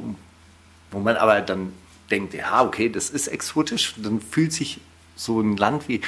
wo 0.91 0.99
man 0.99 1.17
aber 1.17 1.41
dann 1.41 1.73
denkt, 2.11 2.35
ja, 2.35 2.63
okay, 2.63 2.91
das 2.91 3.09
ist 3.09 3.29
exotisch, 3.29 3.95
dann 3.97 4.21
fühlt 4.21 4.53
sich 4.53 4.79
so 5.17 5.41
ein 5.41 5.57
Land 5.57 5.89
wie 5.89 6.01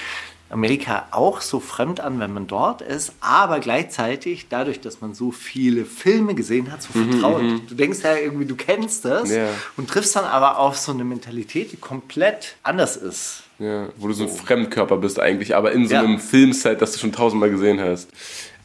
Amerika 0.55 1.09
auch 1.11 1.41
so 1.41 1.59
fremd 1.59 1.99
an, 2.01 2.21
wenn 2.21 2.33
man 2.33 2.47
dort 2.47 2.81
ist, 2.81 3.13
aber 3.21 3.59
gleichzeitig, 3.59 4.47
dadurch, 4.49 4.81
dass 4.81 5.01
man 5.01 5.13
so 5.13 5.33
viele 5.33 5.85
Filme 5.85 6.35
gesehen 6.37 6.71
hat, 6.71 6.81
so 6.81 6.93
vertraut. 6.93 7.43
Du 7.69 7.75
denkst 7.75 7.99
ja 8.05 8.17
irgendwie, 8.17 8.47
du 8.47 8.55
kennst 8.55 9.05
das 9.05 9.31
Ja. 9.31 9.49
und 9.77 9.91
triffst 9.91 10.15
dann 10.15 10.25
aber 10.25 10.59
auf 10.61 10.79
so 10.79 10.93
eine 10.93 11.03
Mentalität, 11.05 11.73
die 11.73 11.77
komplett 11.77 12.55
anders 12.63 12.97
ist. 12.97 13.43
Ja, 13.59 13.89
wo 13.97 14.07
du 14.07 14.15
so 14.15 14.25
ein 14.25 14.31
Fremdkörper 14.31 14.97
bist 14.97 15.19
eigentlich, 15.19 15.55
aber 15.57 15.73
in 15.73 15.87
so 15.89 15.95
Ja. 15.95 16.01
einem 16.03 16.19
Filmset, 16.21 16.81
das 16.81 16.93
du 16.93 16.99
schon 17.01 17.13
tausendmal 17.13 17.51
gesehen 17.51 17.81
hast. 17.81 18.09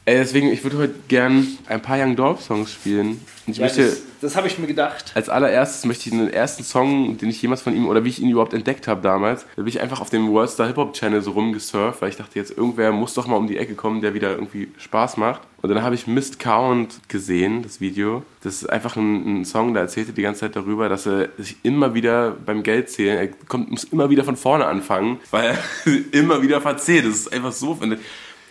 Ey, 0.05 0.15
deswegen, 0.17 0.51
ich 0.51 0.63
würde 0.63 0.77
heute 0.77 0.95
gern 1.07 1.47
ein 1.67 1.81
paar 1.81 1.97
Young 1.99 2.15
Dorp 2.15 2.41
Songs 2.41 2.71
spielen. 2.71 3.19
Und 3.49 3.55
ich 3.55 3.61
möchte, 3.61 3.83
das 3.83 4.01
das 4.21 4.35
habe 4.35 4.47
ich 4.47 4.59
mir 4.59 4.67
gedacht. 4.67 5.11
als 5.15 5.27
allererstes 5.27 5.85
möchte 5.85 6.09
ich 6.09 6.15
den 6.15 6.29
ersten 6.29 6.63
Song, 6.63 7.17
den 7.17 7.29
ich 7.29 7.41
jemals 7.41 7.63
von 7.63 7.75
ihm, 7.75 7.87
oder 7.87 8.03
wie 8.05 8.09
ich 8.09 8.21
ihn 8.21 8.29
überhaupt 8.29 8.53
entdeckt 8.53 8.87
habe 8.87 9.01
damals, 9.01 9.45
da 9.55 9.63
bin 9.63 9.67
ich 9.67 9.81
einfach 9.81 10.01
auf 10.01 10.11
dem 10.11 10.29
Worldstar 10.29 10.67
Hip 10.67 10.77
Hop 10.77 10.93
Channel 10.93 11.21
so 11.21 11.31
rumgesurft, 11.31 12.01
weil 12.01 12.09
ich 12.09 12.17
dachte, 12.17 12.37
jetzt 12.37 12.55
irgendwer 12.55 12.91
muss 12.91 13.15
doch 13.15 13.25
mal 13.25 13.37
um 13.37 13.47
die 13.47 13.57
Ecke 13.57 13.73
kommen, 13.73 14.01
der 14.01 14.13
wieder 14.13 14.31
irgendwie 14.31 14.69
Spaß 14.77 15.17
macht. 15.17 15.41
Und 15.61 15.69
dann 15.69 15.81
habe 15.81 15.95
ich 15.95 16.05
Mist 16.05 16.39
Count 16.39 16.99
gesehen, 17.09 17.63
das 17.63 17.81
Video. 17.81 18.23
Das 18.43 18.61
ist 18.61 18.69
einfach 18.69 18.95
ein, 18.95 19.41
ein 19.41 19.45
Song, 19.45 19.73
da 19.73 19.81
erzählt 19.81 20.09
er 20.09 20.13
die 20.13 20.21
ganze 20.21 20.41
Zeit 20.41 20.55
darüber, 20.55 20.89
dass 20.89 21.05
er 21.05 21.29
sich 21.37 21.57
immer 21.63 21.93
wieder 21.95 22.31
beim 22.31 22.61
Geldzählen, 22.63 23.17
er 23.17 23.27
kommt, 23.47 23.71
muss 23.71 23.83
immer 23.85 24.09
wieder 24.09 24.23
von 24.23 24.37
vorne 24.37 24.65
anfangen, 24.65 25.19
weil 25.31 25.57
er 25.85 25.93
immer 26.11 26.41
wieder 26.41 26.61
verzählt. 26.61 27.05
Das 27.05 27.15
ist 27.15 27.33
einfach 27.33 27.51
so, 27.51 27.81
wenn 27.81 27.97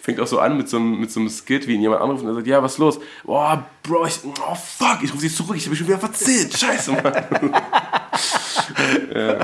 fängt 0.09 0.21
auch 0.21 0.27
so 0.27 0.41
an 0.41 0.57
mit 0.57 0.71
so 0.71 0.79
einem, 0.79 0.99
mit 0.99 1.11
so 1.11 1.21
einem 1.21 1.29
Skit, 1.29 1.67
wie 1.67 1.75
ihn 1.75 1.83
jemand 1.83 2.01
anruft 2.01 2.23
und 2.23 2.29
er 2.31 2.35
sagt, 2.37 2.47
ja, 2.47 2.63
was 2.63 2.73
ist 2.73 2.79
los? 2.79 2.99
Boah, 3.25 3.67
Bro, 3.83 4.07
ich, 4.07 4.21
oh 4.25 4.55
fuck, 4.55 5.03
ich 5.03 5.13
rufe 5.13 5.21
dich 5.21 5.37
zurück, 5.37 5.55
ich 5.55 5.65
habe 5.65 5.71
mich 5.71 5.81
schon 5.81 5.89
wieder 5.89 5.99
verzählt, 5.99 6.57
scheiße, 6.57 6.93
Mann. 6.93 7.03
ja, 9.15 9.39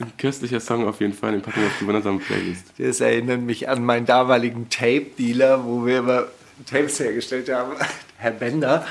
ein 0.00 0.12
köstlicher 0.18 0.58
Song 0.58 0.88
auf 0.88 1.00
jeden 1.00 1.12
Fall, 1.12 1.30
den 1.30 1.42
packen 1.42 1.60
wir 1.60 1.68
auf 1.68 1.74
die 1.80 1.86
wundersame 1.86 2.18
Playlist. 2.18 2.64
Das 2.78 2.98
erinnert 2.98 3.42
mich 3.42 3.68
an 3.68 3.84
meinen 3.84 4.06
damaligen 4.06 4.68
Tape-Dealer, 4.68 5.64
wo 5.64 5.86
wir 5.86 6.00
immer 6.00 6.24
Tapes 6.68 6.98
hergestellt 6.98 7.48
haben, 7.48 7.74
Herr 8.16 8.32
Bender. 8.32 8.84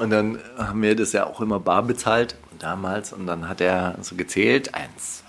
Und 0.00 0.10
dann 0.10 0.40
haben 0.58 0.82
wir 0.82 0.96
das 0.96 1.12
ja 1.12 1.28
auch 1.28 1.40
immer 1.40 1.60
bar 1.60 1.84
bezahlt 1.84 2.34
damals. 2.58 3.12
Und 3.12 3.28
dann 3.28 3.48
hat 3.48 3.60
er 3.60 3.98
so 4.00 4.16
gezählt, 4.16 4.74
eins, 4.74 5.19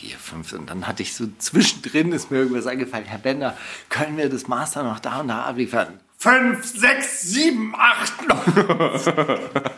vier, 0.00 0.16
fünf. 0.16 0.52
Und 0.54 0.70
dann 0.70 0.86
hatte 0.86 1.02
ich 1.02 1.14
so 1.14 1.26
zwischendrin, 1.38 2.12
ist 2.12 2.30
mir 2.30 2.38
irgendwas 2.38 2.66
eingefallen, 2.66 3.04
Herr 3.04 3.18
Bender, 3.18 3.56
können 3.88 4.16
wir 4.16 4.30
das 4.30 4.48
Master 4.48 4.82
noch 4.82 4.98
da 4.98 5.20
und 5.20 5.28
da 5.28 5.44
abliefern? 5.44 6.00
Fünf, 6.16 6.64
sechs, 6.64 7.22
sieben, 7.22 7.74
acht. 7.76 8.12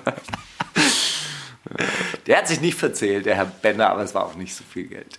Der 2.26 2.38
hat 2.38 2.48
sich 2.48 2.60
nicht 2.60 2.78
verzählt, 2.78 3.24
der 3.26 3.34
Herr 3.34 3.46
Bender, 3.46 3.90
aber 3.90 4.02
es 4.02 4.14
war 4.14 4.26
auch 4.26 4.36
nicht 4.36 4.54
so 4.54 4.62
viel 4.62 4.84
Geld. 4.84 5.18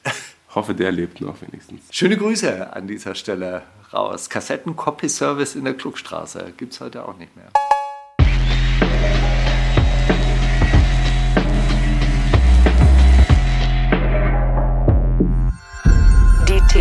Hoffe, 0.56 0.76
der 0.76 0.92
lebt 0.92 1.20
noch 1.20 1.42
wenigstens. 1.42 1.82
Schöne 1.90 2.16
Grüße 2.16 2.72
an 2.72 2.88
dieser 2.88 3.16
Stelle 3.16 3.64
raus. 3.92 4.30
Kassetten-Copy-Service 4.30 5.56
in 5.56 5.66
der 5.66 5.74
Klugstraße 5.74 6.54
gibt 6.56 6.74
es 6.74 6.80
heute 6.80 7.06
auch 7.06 7.18
nicht 7.18 7.36
mehr. 7.36 7.50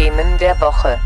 Themen 0.03 0.37
der 0.39 0.61
Woche. 0.61 0.99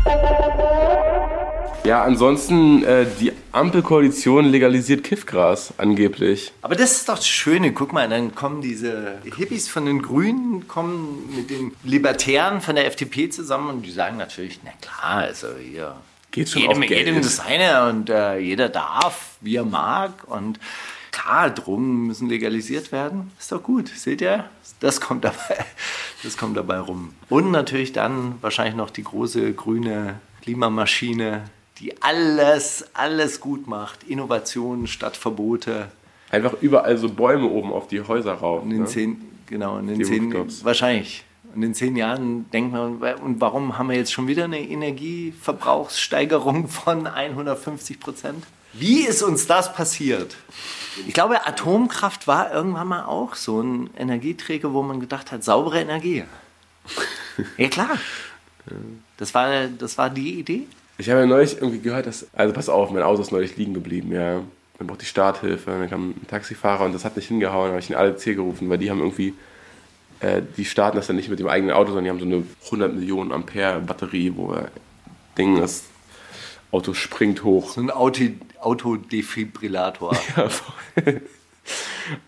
Ja, 1.83 2.03
ansonsten, 2.03 2.83
äh, 2.83 3.05
die 3.19 3.31
Ampelkoalition 3.51 4.45
legalisiert 4.45 5.03
Kiffgras, 5.03 5.71
angeblich. 5.77 6.51
Aber 6.63 6.73
das 6.75 6.93
ist 6.93 7.07
doch 7.07 7.17
das 7.17 7.27
Schöne. 7.27 7.73
Guck 7.73 7.93
mal, 7.93 8.09
dann 8.09 8.33
kommen 8.33 8.59
diese 8.61 9.19
Hippies 9.23 9.69
von 9.69 9.85
den 9.85 10.01
Grünen, 10.01 10.67
kommen 10.67 11.31
mit 11.35 11.51
den 11.51 11.73
Libertären 11.83 12.59
von 12.59 12.75
der 12.75 12.87
FDP 12.87 13.29
zusammen 13.29 13.69
und 13.69 13.81
die 13.83 13.91
sagen 13.91 14.17
natürlich, 14.17 14.61
na 14.63 14.71
klar, 14.81 15.25
also 15.25 15.49
hier 15.63 15.95
Geht 16.31 16.49
schon 16.49 16.63
jedem, 16.63 16.81
auf 16.81 16.87
Geld. 16.87 17.05
jedem 17.05 17.21
das 17.21 17.35
seine 17.35 17.89
und 17.89 18.09
äh, 18.09 18.39
jeder 18.39 18.67
darf, 18.67 19.35
wie 19.41 19.57
er 19.57 19.65
mag 19.65 20.23
und 20.25 20.59
klar, 21.17 21.49
Drogen 21.49 22.07
müssen 22.07 22.27
legalisiert 22.29 22.91
werden. 22.91 23.31
Ist 23.39 23.51
doch 23.51 23.63
gut, 23.63 23.87
seht 23.89 24.21
ihr? 24.21 24.45
Das 24.79 25.01
kommt 25.01 25.23
dabei, 25.25 25.65
das 26.23 26.37
kommt 26.37 26.55
dabei 26.57 26.79
rum. 26.79 27.13
Und 27.29 27.51
natürlich 27.51 27.93
dann 27.93 28.35
wahrscheinlich 28.41 28.75
noch 28.75 28.89
die 28.89 29.03
große 29.03 29.53
grüne 29.53 30.19
Klimamaschine, 30.41 31.43
die 31.79 32.01
alles, 32.01 32.85
alles 32.93 33.39
gut 33.39 33.67
macht. 33.67 34.03
Innovationen 34.03 34.87
statt 34.87 35.15
Verbote. 35.17 35.89
Einfach 36.29 36.53
überall 36.61 36.97
so 36.97 37.09
Bäume 37.09 37.47
oben 37.47 37.71
auf 37.71 37.87
die 37.87 38.01
Häuser 38.01 38.33
rauf. 38.33 38.63
In 38.63 38.69
den 38.71 38.81
Ne? 38.81 38.85
zehn, 38.87 39.21
genau, 39.45 39.77
in 39.77 39.87
den 39.87 39.99
Die 39.99 40.05
zehn, 40.05 40.23
Rooftops. 40.31 40.65
wahrscheinlich. 40.65 41.23
Und 41.55 41.63
in 41.63 41.73
zehn 41.73 41.95
Jahren 41.95 42.49
denkt 42.51 42.73
man, 42.73 42.97
und 42.97 43.39
warum 43.41 43.77
haben 43.77 43.89
wir 43.89 43.95
jetzt 43.95 44.11
schon 44.11 44.27
wieder 44.27 44.43
eine 44.43 44.59
Energieverbrauchssteigerung 44.59 46.67
von 46.67 47.07
150 47.07 47.99
Prozent? 47.99 48.43
Wie 48.73 49.01
ist 49.01 49.23
uns 49.23 49.47
das 49.47 49.73
passiert? 49.73 50.35
Ich 51.05 51.13
glaube, 51.13 51.45
Atomkraft 51.45 52.27
war 52.27 52.53
irgendwann 52.53 52.87
mal 52.87 53.05
auch 53.05 53.35
so 53.35 53.61
ein 53.61 53.89
Energieträger, 53.97 54.73
wo 54.73 54.81
man 54.81 54.99
gedacht 54.99 55.31
hat, 55.31 55.43
saubere 55.43 55.79
Energie. 55.79 56.23
ja 57.57 57.69
klar. 57.69 57.97
Das 59.17 59.33
war, 59.33 59.67
das 59.67 59.97
war 59.97 60.09
die 60.09 60.39
Idee. 60.39 60.67
Ich 60.97 61.09
habe 61.09 61.21
ja 61.21 61.25
neulich 61.25 61.55
irgendwie 61.55 61.79
gehört, 61.79 62.07
dass, 62.07 62.27
also 62.33 62.53
pass 62.53 62.69
auf, 62.69 62.89
mein 62.91 63.03
Auto 63.03 63.21
ist 63.21 63.31
neulich 63.31 63.55
liegen 63.57 63.73
geblieben, 63.73 64.11
ja. 64.11 64.41
Dann 64.77 64.87
braucht 64.87 65.01
die 65.01 65.05
Starthilfe, 65.05 65.71
dann 65.71 65.89
kam 65.89 66.09
ein 66.11 66.27
Taxifahrer 66.27 66.85
und 66.85 66.93
das 66.93 67.03
hat 67.03 67.15
nicht 67.15 67.27
hingehauen, 67.27 67.65
dann 67.65 67.71
habe 67.71 67.79
ich 67.79 67.87
den 67.87 67.95
ADC 67.95 68.35
gerufen, 68.35 68.69
weil 68.69 68.77
die 68.77 68.91
haben 68.91 68.99
irgendwie, 68.99 69.33
äh, 70.19 70.41
die 70.55 70.65
starten 70.65 70.97
das 70.97 71.07
dann 71.07 71.15
nicht 71.15 71.29
mit 71.29 71.39
dem 71.39 71.47
eigenen 71.47 71.75
Auto, 71.75 71.87
sondern 71.87 72.03
die 72.03 72.09
haben 72.11 72.19
so 72.19 72.25
eine 72.25 72.43
100 72.65 72.93
Millionen 72.93 73.31
Ampere 73.31 73.79
Batterie, 73.79 74.33
wo 74.35 74.55
Ding, 75.37 75.59
das 75.59 75.83
Auto 76.71 76.93
springt 76.93 77.43
hoch. 77.43 77.69
So 77.69 77.81
ein 77.81 77.89
Auto, 77.89 78.23
Autodefibrillator. 78.61 80.17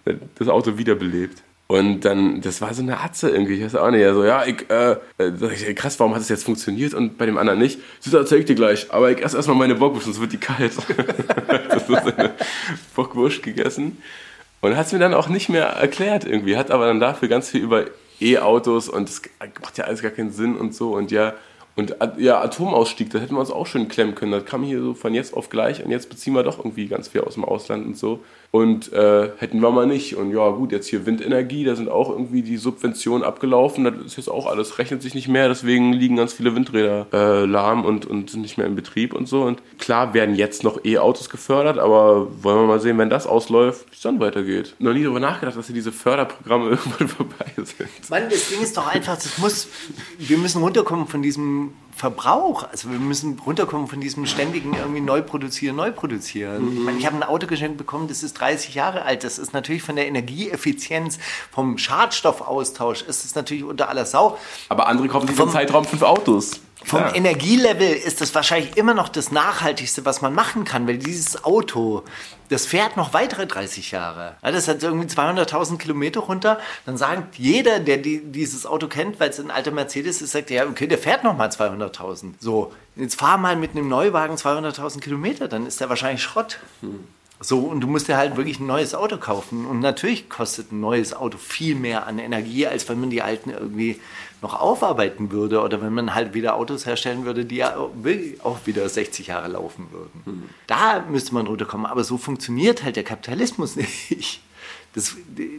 Ja, 0.06 0.14
das 0.36 0.50
Auto 0.50 0.78
wiederbelebt. 0.78 1.42
Und 1.68 2.02
dann, 2.02 2.42
das 2.42 2.62
war 2.62 2.74
so 2.74 2.82
eine 2.82 3.00
Atze 3.00 3.30
irgendwie, 3.30 3.54
ich 3.54 3.64
weiß 3.64 3.76
auch 3.76 3.92
nicht. 3.92 4.04
Also, 4.04 4.26
ja, 4.26 4.44
ich, 4.44 4.68
äh, 4.72 4.98
äh, 5.20 5.74
krass, 5.76 6.00
warum 6.00 6.16
hat 6.16 6.22
es 6.22 6.30
jetzt 6.30 6.44
funktioniert 6.44 6.96
und 6.96 7.20
bei 7.20 7.28
dem 7.28 7.38
anderen 7.38 7.60
nicht? 7.60 7.80
Das 8.04 8.12
erzähl 8.12 8.40
ich 8.40 8.46
dir 8.46 8.56
gleich, 8.56 8.92
aber 8.92 9.12
ich 9.12 9.24
esse 9.24 9.38
erstmal 9.38 9.56
meine 9.56 9.76
Bockwurst, 9.76 10.06
sonst 10.06 10.20
wird 10.20 10.34
die 10.34 10.38
kalt. 10.38 10.74
das 11.70 11.88
ist 11.88 12.18
eine 12.18 12.34
Bockwurst 12.96 13.44
gegessen. 13.44 14.02
Und 14.62 14.76
hat 14.76 14.88
es 14.88 14.94
mir 14.94 15.00
dann 15.00 15.14
auch 15.14 15.30
nicht 15.30 15.48
mehr 15.50 15.68
erklärt 15.68 16.26
irgendwie, 16.26 16.58
hat 16.58 16.72
aber 16.72 16.88
dann 16.88 17.00
dafür 17.00 17.28
ganz 17.28 17.50
viel 17.50 17.62
über 17.62 17.86
E-Autos 18.20 18.90
und 18.90 19.08
das 19.08 19.22
macht 19.62 19.78
ja 19.78 19.86
alles 19.86 20.02
gar 20.02 20.12
keinen 20.12 20.32
Sinn 20.32 20.58
und 20.58 20.74
so 20.74 20.96
und 20.96 21.12
ja, 21.12 21.36
und 21.80 21.96
ja, 22.18 22.42
Atomausstieg, 22.42 23.10
das 23.10 23.22
hätten 23.22 23.36
wir 23.36 23.40
uns 23.40 23.52
auch 23.52 23.66
schon 23.66 23.88
klemmen 23.88 24.14
können. 24.14 24.34
Das 24.34 24.46
kam 24.46 24.64
hier 24.64 24.82
so 24.82 24.94
von 24.94 25.14
jetzt 25.14 25.34
auf 25.34 25.50
gleich 25.50 25.84
und 25.84 25.92
jetzt 25.92 26.10
beziehen 26.10 26.34
wir 26.34 26.44
doch 26.44 26.60
irgendwie 26.60 26.88
ganz 26.88 27.08
viel 27.08 27.22
aus 27.22 27.36
dem 27.36 27.46
Ausland 27.46 27.86
und 27.86 27.98
so. 27.98 28.24
Und 28.52 28.92
äh, 28.94 29.30
hätten 29.38 29.60
wir 29.62 29.70
mal 29.70 29.86
nicht. 29.86 30.16
Und 30.16 30.32
ja, 30.32 30.50
gut, 30.50 30.72
jetzt 30.72 30.88
hier 30.88 31.06
Windenergie, 31.06 31.64
da 31.64 31.76
sind 31.76 31.88
auch 31.88 32.10
irgendwie 32.10 32.42
die 32.42 32.58
Subventionen 32.58 33.24
abgelaufen. 33.24 33.84
Das 33.84 33.94
ist 34.04 34.18
jetzt 34.18 34.30
auch 34.30 34.48
alles, 34.48 34.80
rechnet 34.80 35.04
sich 35.04 35.14
nicht 35.14 35.28
mehr. 35.28 35.48
Deswegen 35.48 35.94
liegen 35.94 36.16
ganz 36.16 36.34
viele 36.34 36.56
Windräder 36.56 37.06
äh, 37.14 37.46
lahm 37.46 37.86
und, 37.86 38.08
und 38.08 38.32
sind 38.32 38.42
nicht 38.42 38.58
mehr 38.58 38.66
in 38.66 38.76
Betrieb 38.76 39.14
und 39.14 39.28
so. 39.28 39.44
Und 39.44 39.62
klar 39.78 40.16
werden 40.16 40.34
jetzt 40.34 40.64
noch 40.64 40.84
E-Autos 40.84 41.30
gefördert, 41.30 41.78
aber 41.78 42.28
wollen 42.44 42.62
wir 42.62 42.68
mal 42.68 42.80
sehen, 42.80 42.98
wenn 42.98 43.12
das 43.12 43.28
ausläuft, 43.28 43.86
wie 43.92 43.96
es 43.96 44.02
dann 44.02 44.20
weitergeht. 44.20 44.76
Noch 44.80 44.94
nie 44.94 45.04
darüber 45.04 45.20
nachgedacht, 45.20 45.56
dass 45.56 45.68
hier 45.68 45.76
diese 45.76 45.92
Förderprogramme 45.92 46.70
irgendwann 46.72 47.08
vorbei 47.08 47.46
sind. 47.56 48.10
Mann, 48.10 48.24
das 48.32 48.50
Ding 48.50 48.62
ist 48.62 48.76
doch 48.76 48.88
einfach, 48.88 49.16
das 49.16 49.38
muss, 49.38 49.68
wir 50.18 50.38
müssen 50.40 50.64
runterkommen 50.64 51.06
von 51.06 51.22
diesem 51.22 51.74
Verbrauch. 52.00 52.64
Also 52.64 52.90
wir 52.90 52.98
müssen 52.98 53.38
runterkommen 53.46 53.88
von 53.88 54.00
diesem 54.00 54.26
ständigen 54.26 54.74
irgendwie 54.74 55.02
neu 55.02 55.22
produzieren, 55.22 55.76
neu 55.76 55.92
produzieren. 55.92 56.64
Mhm. 56.64 56.78
Ich, 56.78 56.80
meine, 56.80 56.98
ich 56.98 57.06
habe 57.06 57.18
ein 57.18 57.24
Auto 57.24 57.46
geschenkt 57.46 57.78
bekommen, 57.78 58.08
das 58.08 58.24
ist 58.24 58.40
30 58.40 58.74
Jahre 58.74 59.04
alt. 59.04 59.26
Das 59.26 59.38
ist 59.38 59.54
natürlich 59.54 59.84
von 59.84 59.98
der 59.98 60.08
Energieeffizienz, 60.08 61.20
vom 61.52 61.78
Schadstoffaustausch 61.78 63.02
ist 63.02 63.26
es 63.26 63.36
natürlich 63.36 63.66
unter 63.66 63.90
aller 63.90 64.06
Sau. 64.06 64.38
Aber 64.70 64.88
andere 64.88 65.10
kaufen 65.10 65.28
sich 65.28 65.38
im 65.38 65.50
Zeitraum 65.50 65.84
fünf 65.84 66.02
Autos. 66.02 66.62
Vom 66.84 67.02
ja. 67.02 67.14
Energielevel 67.14 67.92
ist 67.92 68.22
das 68.22 68.34
wahrscheinlich 68.34 68.78
immer 68.78 68.94
noch 68.94 69.10
das 69.10 69.32
Nachhaltigste, 69.32 70.06
was 70.06 70.22
man 70.22 70.34
machen 70.34 70.64
kann, 70.64 70.88
weil 70.88 70.98
dieses 70.98 71.44
Auto, 71.44 72.04
das 72.48 72.66
fährt 72.66 72.96
noch 72.96 73.14
weitere 73.14 73.46
30 73.46 73.92
Jahre. 73.92 74.38
das 74.42 74.68
hat 74.70 74.82
irgendwie 74.82 75.08
200.000 75.08 75.78
Kilometer 75.78 76.22
runter. 76.22 76.58
Dann 76.86 76.96
sagt 76.96 77.36
jeder, 77.38 77.80
der 77.80 77.98
die, 77.98 78.22
dieses 78.24 78.66
Auto 78.66 78.88
kennt, 78.88 79.20
weil 79.20 79.30
es 79.30 79.40
ein 79.40 79.52
alter 79.52 79.72
Mercedes 79.72 80.22
ist, 80.22 80.32
sagt 80.32 80.50
ja, 80.52 80.66
okay, 80.68 80.88
der 80.88 80.98
fährt 80.98 81.26
noch 81.26 81.36
mal 81.36 81.50
200.000. 81.50 82.36
So, 82.40 82.72
jetzt 82.96 83.20
fahr 83.20 83.38
mal 83.38 83.58
mit 83.58 83.72
einem 83.72 83.90
Neuwagen 83.90 84.36
200.000 84.36 85.02
Kilometer, 85.02 85.50
dann 85.50 85.66
ist 85.66 85.82
der 85.82 85.90
wahrscheinlich 85.90 86.24
Schrott. 86.24 86.60
Hm. 86.82 87.04
So, 87.42 87.60
und 87.60 87.80
du 87.80 87.88
musst 87.88 88.10
dir 88.10 88.18
halt 88.18 88.36
wirklich 88.36 88.60
ein 88.60 88.68
neues 88.68 88.94
Auto 88.94 89.18
kaufen. 89.18 89.66
Und 89.66 89.80
natürlich 89.80 90.30
kostet 90.30 90.74
ein 90.74 90.82
neues 90.82 91.14
Auto 91.14 91.38
viel 91.38 91.74
mehr 91.76 92.06
an 92.06 92.20
Energie, 92.20 92.68
als 92.68 92.90
wenn 92.90 93.00
man 93.00 93.10
die 93.10 93.22
alten 93.22 93.50
irgendwie 93.52 94.02
noch 94.42 94.60
aufarbeiten 94.60 95.32
würde 95.32 95.62
oder 95.62 95.82
wenn 95.82 95.94
man 95.94 96.16
halt 96.16 96.34
wieder 96.34 96.56
Autos 96.56 96.86
herstellen 96.86 97.26
würde, 97.26 97.46
die 97.46 97.58
ja 97.58 97.76
auch 97.78 98.60
wieder 98.66 98.88
60 98.88 99.28
Jahre 99.28 99.50
laufen 99.50 99.88
würden. 99.92 100.22
Mhm. 100.26 100.50
Da 100.68 101.06
müsste 101.10 101.34
man 101.34 101.48
runterkommen. 101.48 101.86
Aber 101.86 102.04
so 102.04 102.18
funktioniert 102.18 102.84
halt 102.84 102.96
der 102.96 103.04
Kapitalismus 103.04 103.76
nicht. 103.76 104.42
Das, 104.94 105.16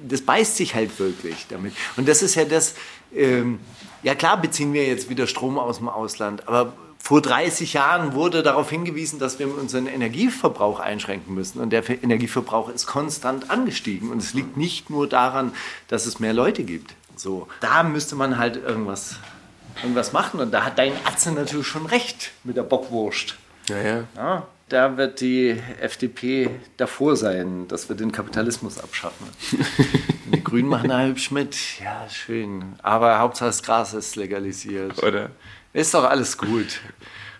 das 0.08 0.22
beißt 0.22 0.56
sich 0.56 0.74
halt 0.74 0.98
wirklich 0.98 1.46
damit. 1.48 1.72
Und 1.96 2.08
das 2.08 2.22
ist 2.22 2.34
ja 2.34 2.44
das, 2.44 2.74
ähm, 3.14 3.60
ja 4.02 4.14
klar 4.14 4.40
beziehen 4.40 4.72
wir 4.72 4.86
jetzt 4.86 5.08
wieder 5.08 5.26
Strom 5.26 5.58
aus 5.58 5.78
dem 5.78 5.88
Ausland, 5.88 6.48
aber 6.48 6.72
vor 7.02 7.22
30 7.22 7.72
Jahren 7.72 8.12
wurde 8.12 8.42
darauf 8.42 8.70
hingewiesen, 8.70 9.18
dass 9.18 9.38
wir 9.38 9.52
unseren 9.52 9.86
Energieverbrauch 9.86 10.80
einschränken 10.80 11.34
müssen. 11.34 11.58
Und 11.60 11.70
der 11.70 11.88
Energieverbrauch 11.88 12.68
ist 12.68 12.86
konstant 12.86 13.50
angestiegen. 13.50 14.10
Und 14.10 14.18
es 14.18 14.34
liegt 14.34 14.58
nicht 14.58 14.90
nur 14.90 15.08
daran, 15.08 15.52
dass 15.88 16.04
es 16.04 16.20
mehr 16.20 16.34
Leute 16.34 16.62
gibt. 16.62 16.94
So, 17.20 17.48
da 17.60 17.82
müsste 17.82 18.16
man 18.16 18.38
halt 18.38 18.56
irgendwas, 18.56 19.16
irgendwas 19.82 20.14
machen. 20.14 20.40
Und 20.40 20.52
da 20.52 20.64
hat 20.64 20.78
dein 20.78 20.92
Atze 21.04 21.32
natürlich 21.32 21.66
schon 21.66 21.84
recht 21.84 22.30
mit 22.44 22.56
der 22.56 22.62
Bockwurst. 22.62 23.36
Ja, 23.68 23.76
ja. 23.76 24.04
ja 24.16 24.46
da 24.70 24.96
wird 24.96 25.20
die 25.20 25.60
FDP 25.80 26.48
davor 26.78 27.16
sein, 27.16 27.68
dass 27.68 27.90
wir 27.90 27.96
den 27.96 28.10
Kapitalismus 28.10 28.78
abschaffen. 28.78 29.26
die 30.32 30.42
Grünen 30.42 30.68
machen 30.68 30.88
da 30.88 31.04
hübsch 31.04 31.30
mit. 31.30 31.56
Ja, 31.80 32.08
schön. 32.08 32.76
Aber 32.82 33.18
Hauptsache 33.18 33.48
das 33.48 33.62
Gras 33.62 33.92
ist 33.92 34.16
legalisiert. 34.16 35.02
Oder? 35.02 35.30
Ist 35.74 35.92
doch 35.92 36.04
alles 36.04 36.38
gut. 36.38 36.80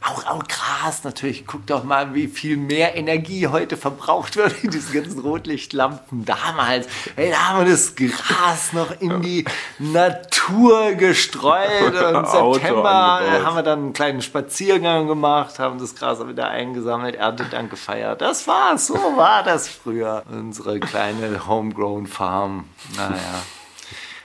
Auch, 0.03 0.25
auch 0.27 0.49
krass 0.49 1.05
natürlich. 1.05 1.47
Guck 1.47 1.67
doch 1.67 1.85
mal, 1.85 2.15
wie 2.15 2.27
viel 2.27 2.57
mehr 2.57 2.97
Energie 2.97 3.49
heute 3.49 3.77
verbraucht 3.77 4.37
wird 4.37 4.65
in 4.65 4.71
diesen 4.71 4.95
ganzen 4.95 5.21
Rotlichtlampen. 5.21 6.25
Damals, 6.25 6.89
hey, 7.17 7.31
da 7.31 7.49
haben 7.49 7.67
wir 7.67 7.71
das 7.71 7.95
Gras 7.95 8.73
noch 8.73 8.99
in 9.01 9.21
die 9.21 9.45
Natur 9.79 10.93
gestreut. 10.93 11.83
Und 11.85 11.95
im 11.97 12.25
September 12.55 13.21
haben 13.45 13.57
wir 13.57 13.63
dann 13.63 13.79
einen 13.81 13.93
kleinen 13.93 14.23
Spaziergang 14.23 15.07
gemacht, 15.07 15.59
haben 15.59 15.79
das 15.79 15.95
Gras 15.95 16.27
wieder 16.27 16.49
eingesammelt, 16.49 17.17
Erntedank 17.17 17.69
gefeiert. 17.69 18.23
Das 18.23 18.49
war's, 18.49 18.87
so 18.87 18.95
war 18.95 19.43
das 19.43 19.69
früher. 19.69 20.23
Unsere 20.31 20.81
kleine 20.81 21.47
Homegrown 21.47 22.07
Farm. 22.07 22.65
Naja. 22.97 23.43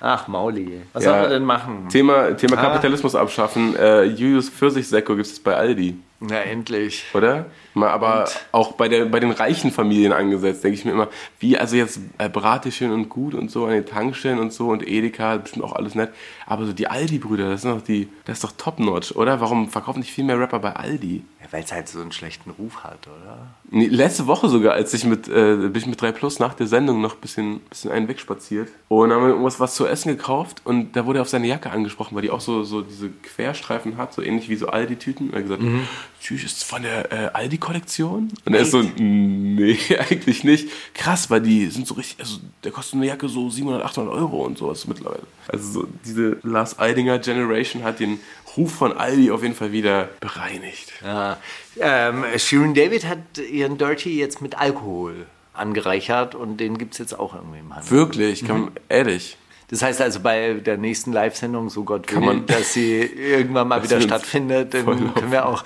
Ach, 0.02 0.28
Mauli. 0.28 0.82
Was 0.94 1.04
ja, 1.04 1.12
sollen 1.12 1.22
wir 1.24 1.30
denn 1.30 1.46
machen? 1.46 1.90
Thema, 1.90 2.36
Thema 2.36 2.58
ah. 2.58 2.62
Kapitalismus 2.62 3.16
abschaffen. 3.16 3.76
Äh, 3.76 4.04
Julius 4.04 4.50
Pfirsichsekko 4.50 5.16
gibt 5.16 5.28
es 5.28 5.40
bei 5.40 5.56
Aldi. 5.56 5.98
Na, 6.20 6.42
endlich. 6.42 7.06
Oder? 7.14 7.46
Mal 7.76 7.90
aber 7.90 8.22
und? 8.22 8.46
auch 8.54 8.72
bei, 8.72 8.88
der, 8.88 9.04
bei 9.06 9.20
den 9.20 9.32
reichen 9.32 9.70
Familien 9.70 10.14
angesetzt, 10.14 10.64
denke 10.64 10.78
ich 10.78 10.86
mir 10.86 10.92
immer, 10.92 11.10
wie, 11.40 11.58
also 11.58 11.76
jetzt 11.76 12.00
äh, 12.18 12.30
Bratischchen 12.30 12.92
und 12.92 13.10
Gut 13.10 13.34
und 13.34 13.52
so 13.52 13.66
an 13.66 13.72
den 13.72 13.86
Tankstellen 13.86 14.40
und 14.40 14.54
so 14.54 14.70
und 14.70 14.88
Edeka, 14.88 15.36
bestimmt 15.38 15.66
auch 15.66 15.74
alles 15.74 15.94
nett. 15.94 16.12
Aber 16.46 16.66
so 16.66 16.72
die 16.72 16.88
Aldi-Brüder, 16.88 17.50
das, 17.50 17.64
sind 17.64 17.72
doch 17.72 17.82
die, 17.82 18.08
das 18.24 18.38
ist 18.38 18.44
doch 18.46 18.54
top-notch, 18.58 19.12
oder? 19.18 19.42
Warum 19.42 19.70
verkaufen 19.70 20.00
nicht 20.00 20.14
viel 20.14 20.24
mehr 20.24 20.40
Rapper 20.40 20.60
bei 20.60 20.74
Aldi? 20.74 21.24
Ja, 21.42 21.48
weil 21.52 21.64
es 21.64 21.72
halt 21.74 21.90
so 21.90 22.00
einen 22.00 22.14
schlechten 22.14 22.50
Ruf 22.52 22.84
hat, 22.86 23.08
oder? 23.08 23.48
Nee, 23.70 23.88
letzte 23.88 24.26
Woche 24.26 24.48
sogar, 24.48 24.74
als 24.74 24.94
ich 24.94 25.04
mit, 25.04 25.28
äh, 25.28 25.58
bin 25.58 25.76
ich 25.76 25.86
mit 25.86 26.02
3 26.02 26.14
Plus 26.14 26.40
nach 26.40 26.54
der 26.54 26.68
Sendung 26.68 27.02
noch 27.02 27.16
ein 27.16 27.22
bisschen, 27.22 27.60
bisschen 27.62 27.92
einen 27.92 28.08
wegspaziert. 28.08 28.70
Und 28.88 29.12
haben 29.12 29.22
wir 29.22 29.30
irgendwas 29.30 29.60
was 29.60 29.76
zu 29.76 29.86
essen 29.86 30.10
gekauft 30.10 30.62
und 30.64 30.96
da 30.96 31.06
wurde 31.06 31.20
er 31.20 31.24
auf 31.24 31.30
seine 31.30 31.48
Jacke 31.48 31.72
angesprochen, 31.72 32.16
weil 32.16 32.22
die 32.22 32.32
auch 32.32 32.40
so, 32.40 32.64
so 32.64 32.82
diese 32.82 33.10
Querstreifen 33.10 33.98
hat, 33.98 34.14
so 34.14 34.22
ähnlich 34.22 34.48
wie 34.48 34.56
so 34.56 34.68
Aldi-Tüten. 34.68 35.28
Und 35.28 35.34
er 35.34 35.40
hat 35.40 35.44
gesagt, 35.44 35.62
mhm. 35.62 35.88
Tschüss, 36.26 36.44
ist 36.44 36.64
von 36.64 36.82
der 36.82 37.12
äh, 37.12 37.30
Aldi-Kollektion? 37.34 38.32
Und 38.46 38.54
er 38.56 38.62
ist 38.62 38.72
so, 38.72 38.82
nee, 38.82 39.78
eigentlich 40.10 40.44
nicht. 40.44 40.70
Krass, 40.96 41.30
weil 41.30 41.42
die 41.42 41.68
sind 41.68 41.86
so 41.86 41.94
richtig, 41.94 42.20
also 42.20 42.40
der 42.64 42.72
kostet 42.72 42.96
eine 42.96 43.06
Jacke 43.06 43.30
so 43.30 43.48
700, 43.48 43.86
800 43.86 44.12
Euro 44.12 44.44
und 44.44 44.58
sowas 44.58 44.88
mittlerweile. 44.88 45.22
Also 45.48 45.82
so 45.82 45.88
diese 46.04 46.38
Lars 46.42 46.80
Eidinger 46.80 47.20
Generation 47.20 47.84
hat 47.84 48.00
den 48.00 48.20
Ruf 48.58 48.74
von 48.74 48.94
Aldi 48.98 49.30
auf 49.30 49.44
jeden 49.44 49.54
Fall 49.54 49.72
wieder 49.72 50.10
bereinigt. 50.20 50.94
Ja. 51.04 51.38
Ähm, 51.80 52.26
Shirin 52.38 52.74
David 52.74 53.06
hat 53.06 53.20
ihren 53.38 53.78
Dirty 53.78 54.18
jetzt 54.18 54.42
mit 54.42 54.58
Alkohol 54.58 55.28
angereichert 55.54 56.34
und 56.34 56.58
den 56.58 56.80
gibt 56.80 56.94
es 56.94 56.98
jetzt 56.98 57.20
auch 57.20 57.36
irgendwie 57.36 57.60
im 57.60 57.76
Handel. 57.76 57.92
Wirklich? 57.92 58.44
Kann, 58.46 58.62
mhm. 58.62 58.72
Ehrlich? 58.90 59.38
Das 59.70 59.82
heißt 59.82 60.02
also 60.02 60.20
bei 60.20 60.54
der 60.54 60.78
nächsten 60.78 61.12
Live-Sendung, 61.12 61.70
so 61.70 61.84
Gott 61.84 62.12
will, 62.12 62.20
man, 62.20 62.46
dass 62.46 62.74
sie 62.74 63.00
irgendwann 63.02 63.68
mal 63.68 63.84
wieder 63.84 64.00
stattfindet, 64.00 64.74
dann 64.74 65.14
können 65.14 65.32
wir 65.32 65.46
auch 65.46 65.64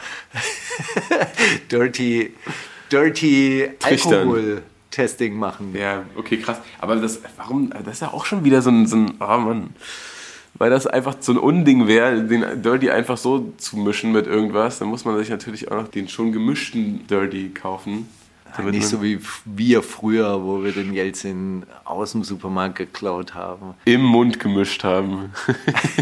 Dirty, 1.71 2.33
Dirty 2.89 3.69
Alkohol-Testing 3.83 5.35
machen. 5.35 5.75
Ja, 5.77 6.03
okay, 6.15 6.37
krass. 6.37 6.59
Aber 6.79 6.95
das, 6.95 7.19
warum, 7.35 7.71
das 7.71 7.95
ist 7.95 8.01
ja 8.01 8.13
auch 8.13 8.25
schon 8.25 8.45
wieder 8.45 8.61
so 8.61 8.69
ein, 8.69 8.87
so 8.87 8.95
ein 8.95 9.13
oh 9.19 9.37
Mann. 9.37 9.71
Weil 10.53 10.69
das 10.69 10.87
einfach 10.87 11.15
so 11.19 11.33
ein 11.33 11.37
Unding 11.37 11.87
wäre, 11.87 12.23
den 12.23 12.61
Dirty 12.61 12.89
einfach 12.89 13.17
so 13.17 13.53
zu 13.57 13.77
mischen 13.77 14.11
mit 14.11 14.27
irgendwas. 14.27 14.79
Dann 14.79 14.87
muss 14.87 15.05
man 15.05 15.17
sich 15.17 15.29
natürlich 15.29 15.71
auch 15.71 15.75
noch 15.75 15.87
den 15.89 16.07
schon 16.07 16.31
gemischten 16.31 17.05
Dirty 17.07 17.49
kaufen. 17.49 18.07
Nicht 18.71 18.87
so 18.87 19.01
wie 19.03 19.19
wir 19.45 19.81
früher, 19.83 20.43
wo 20.43 20.63
wir 20.63 20.71
den 20.71 20.93
Jelzin 20.93 21.63
aus 21.85 22.11
dem 22.13 22.23
Supermarkt 22.23 22.75
geklaut 22.75 23.33
haben. 23.35 23.73
im 23.85 24.01
Mund 24.03 24.39
gemischt 24.39 24.83
haben. 24.83 25.31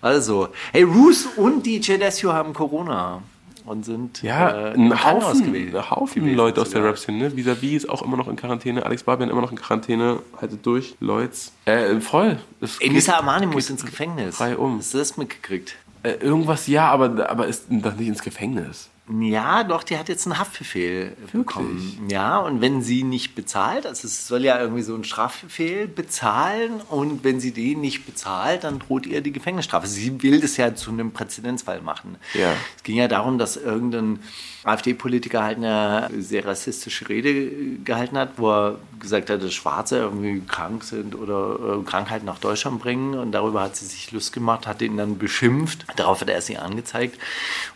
Also, 0.00 0.48
hey, 0.72 0.82
Roos 0.82 1.26
und 1.36 1.64
DJ 1.64 1.96
Desio 1.96 2.32
haben 2.32 2.52
Corona 2.52 3.22
und 3.64 3.84
sind 3.84 4.22
Ja, 4.22 4.70
äh, 4.72 4.74
ein 4.74 5.02
Haufen, 5.04 5.44
gewesen- 5.46 5.76
ein 5.76 5.90
Haufen 5.90 6.22
gewesen 6.22 6.36
Leute 6.36 6.60
aus 6.60 6.68
der 6.70 6.80
sogar. 6.80 6.90
Rap-Szene. 6.90 7.18
Ne? 7.18 7.36
Vis-a-vis 7.36 7.84
ist 7.84 7.88
auch 7.88 8.02
immer 8.02 8.16
noch 8.18 8.28
in 8.28 8.36
Quarantäne. 8.36 8.84
Alex 8.84 9.02
Barbian 9.04 9.30
immer 9.30 9.40
noch 9.40 9.50
in 9.50 9.56
Quarantäne. 9.58 10.18
Haltet 10.40 10.64
durch, 10.66 10.94
Leute. 11.00 11.32
Äh, 11.64 12.00
voll. 12.00 12.38
Es 12.60 12.78
Elisa 12.80 13.14
Armani 13.14 13.46
muss 13.46 13.70
ins 13.70 13.84
Gefängnis. 13.84 14.36
frei 14.36 14.56
um. 14.58 14.78
Hast 14.78 14.92
du 14.92 14.98
das 14.98 15.16
mitgekriegt? 15.16 15.76
Äh, 16.02 16.12
irgendwas 16.20 16.66
ja, 16.66 16.88
aber, 16.90 17.30
aber 17.30 17.46
ist 17.46 17.64
doch 17.70 17.94
nicht 17.96 18.08
ins 18.08 18.22
Gefängnis. 18.22 18.90
Ja, 19.06 19.64
doch, 19.64 19.82
die 19.82 19.98
hat 19.98 20.08
jetzt 20.08 20.26
einen 20.26 20.38
Haftbefehl 20.38 21.14
bekommen. 21.30 22.06
Ja, 22.10 22.38
und 22.38 22.62
wenn 22.62 22.82
sie 22.82 23.02
nicht 23.02 23.34
bezahlt, 23.34 23.86
also 23.86 24.06
es 24.06 24.26
soll 24.26 24.44
ja 24.44 24.58
irgendwie 24.58 24.82
so 24.82 24.94
ein 24.94 25.04
Strafbefehl 25.04 25.86
bezahlen 25.86 26.80
und 26.88 27.22
wenn 27.22 27.38
sie 27.38 27.52
den 27.52 27.82
nicht 27.82 28.06
bezahlt, 28.06 28.64
dann 28.64 28.78
droht 28.78 29.04
ihr 29.04 29.20
die 29.20 29.32
Gefängnisstrafe. 29.32 29.86
Sie 29.86 30.22
will 30.22 30.40
das 30.40 30.56
ja 30.56 30.74
zu 30.74 30.90
einem 30.90 31.12
Präzedenzfall 31.12 31.82
machen. 31.82 32.16
Ja. 32.32 32.54
Es 32.76 32.82
ging 32.82 32.96
ja 32.96 33.06
darum, 33.06 33.36
dass 33.36 33.58
irgendein 33.58 34.20
AfD-Politiker 34.64 35.42
halt 35.42 35.58
eine 35.58 36.08
sehr 36.18 36.44
rassistische 36.46 37.08
Rede 37.08 37.50
gehalten 37.84 38.16
hat, 38.18 38.30
wo 38.38 38.50
er 38.50 38.78
gesagt 38.98 39.28
hat, 39.30 39.42
dass 39.42 39.52
Schwarze 39.52 39.98
irgendwie 39.98 40.40
krank 40.46 40.84
sind 40.84 41.14
oder 41.14 41.78
äh, 41.80 41.82
Krankheiten 41.84 42.24
nach 42.26 42.38
Deutschland 42.38 42.80
bringen. 42.80 43.14
Und 43.14 43.32
darüber 43.32 43.62
hat 43.62 43.76
sie 43.76 43.84
sich 43.86 44.10
Lust 44.12 44.32
gemacht, 44.32 44.66
hat 44.66 44.80
ihn 44.82 44.96
dann 44.96 45.18
beschimpft. 45.18 45.84
Darauf 45.96 46.20
hat 46.22 46.30
er 46.30 46.40
sie 46.40 46.56
angezeigt. 46.56 47.18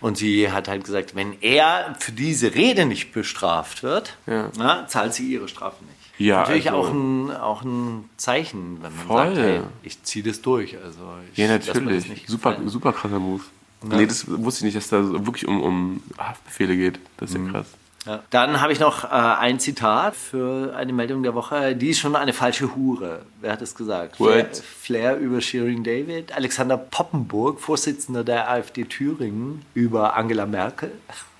Und 0.00 0.16
sie 0.16 0.50
hat 0.50 0.68
halt 0.68 0.84
gesagt, 0.84 1.14
wenn 1.14 1.34
er 1.42 1.94
für 1.98 2.12
diese 2.12 2.54
Rede 2.54 2.86
nicht 2.86 3.12
bestraft 3.12 3.82
wird, 3.82 4.16
Ja. 4.26 4.50
na, 4.56 4.86
zahlt 4.88 5.12
sie 5.14 5.30
ihre 5.32 5.48
Strafe 5.48 5.84
nicht. 5.84 5.94
Ja, 6.20 6.38
Natürlich 6.40 6.70
also- 6.72 6.82
auch, 6.88 6.92
ein, 6.92 7.30
auch 7.36 7.62
ein 7.62 8.08
Zeichen, 8.16 8.78
wenn 8.82 8.96
man 8.96 9.06
Voll. 9.06 9.34
sagt, 9.34 9.38
hey, 9.38 9.60
ich 9.84 10.02
ziehe 10.02 10.24
das 10.24 10.40
durch. 10.42 10.76
Also 10.82 10.98
ich 11.32 11.38
Ja, 11.38 11.46
natürlich. 11.48 12.08
nicht 12.08 12.26
Super, 12.28 12.56
super 12.66 12.92
krasser 12.92 13.20
Move. 13.20 13.42
Nee, 13.82 14.06
das 14.06 14.26
wusste 14.28 14.60
ich 14.66 14.74
nicht, 14.74 14.76
dass 14.76 14.88
da 14.88 15.24
wirklich 15.26 15.46
um, 15.46 15.62
um 15.62 16.02
Haftbefehle 16.18 16.76
geht. 16.76 16.98
Das 17.16 17.30
ist 17.30 17.38
Mhm. 17.38 17.46
ja 17.46 17.52
krass. 17.52 17.66
Ja. 18.06 18.22
Dann 18.30 18.60
habe 18.60 18.72
ich 18.72 18.80
noch 18.80 19.04
äh, 19.04 19.08
ein 19.08 19.60
Zitat 19.60 20.16
für 20.16 20.74
eine 20.74 20.92
Meldung 20.92 21.22
der 21.22 21.34
Woche. 21.34 21.76
Die 21.76 21.90
ist 21.90 21.98
schon 21.98 22.16
eine 22.16 22.32
falsche 22.32 22.74
Hure. 22.74 23.20
Wer 23.40 23.52
hat 23.52 23.60
es 23.60 23.74
gesagt? 23.74 24.16
Flair, 24.16 24.48
Flair 24.80 25.16
über 25.18 25.40
Shirin 25.40 25.84
David, 25.84 26.32
Alexander 26.32 26.78
Poppenburg, 26.78 27.60
Vorsitzender 27.60 28.24
der 28.24 28.48
AfD 28.50 28.84
Thüringen, 28.84 29.62
über 29.74 30.16
Angela 30.16 30.46
Merkel, 30.46 30.92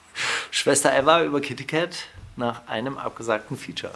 Schwester 0.51 0.95
Eva 0.97 1.23
über 1.25 1.41
Kitty 1.41 1.65
Cat 1.65 1.97
nach 2.37 2.67
einem 2.67 2.99
abgesagten 2.99 3.57
Feature. 3.57 3.93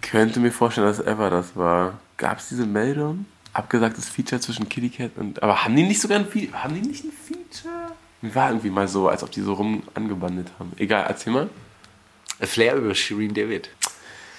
Könnte 0.00 0.40
mir 0.40 0.50
vorstellen, 0.52 0.86
dass 0.88 0.98
Ever 1.00 1.30
das 1.30 1.54
war. 1.56 1.98
Gab 2.16 2.38
es 2.38 2.48
diese 2.48 2.66
Meldung? 2.66 3.26
Abgesagtes 3.52 4.08
Feature 4.08 4.40
zwischen 4.40 4.68
Kitty 4.68 4.90
Cat 4.90 5.12
und. 5.16 5.42
Aber 5.42 5.64
haben 5.64 5.76
die 5.76 5.82
nicht 5.82 6.00
sogar 6.00 6.18
ein 6.18 6.26
Feature? 6.26 6.62
Haben 6.62 6.74
die 6.74 6.88
nicht 6.88 7.04
ein 7.04 7.12
Feature? 7.12 7.92
Mir 8.22 8.34
war 8.34 8.48
irgendwie 8.50 8.70
mal 8.70 8.88
so, 8.88 9.08
als 9.08 9.22
ob 9.22 9.30
die 9.30 9.40
so 9.40 9.54
rum 9.54 9.82
angebandelt 9.94 10.48
haben. 10.58 10.72
Egal, 10.76 11.04
erzähl 11.08 11.32
mal. 11.32 11.50
Flair 12.40 12.76
über 12.76 12.94
Shirin 12.94 13.34
David. 13.34 13.70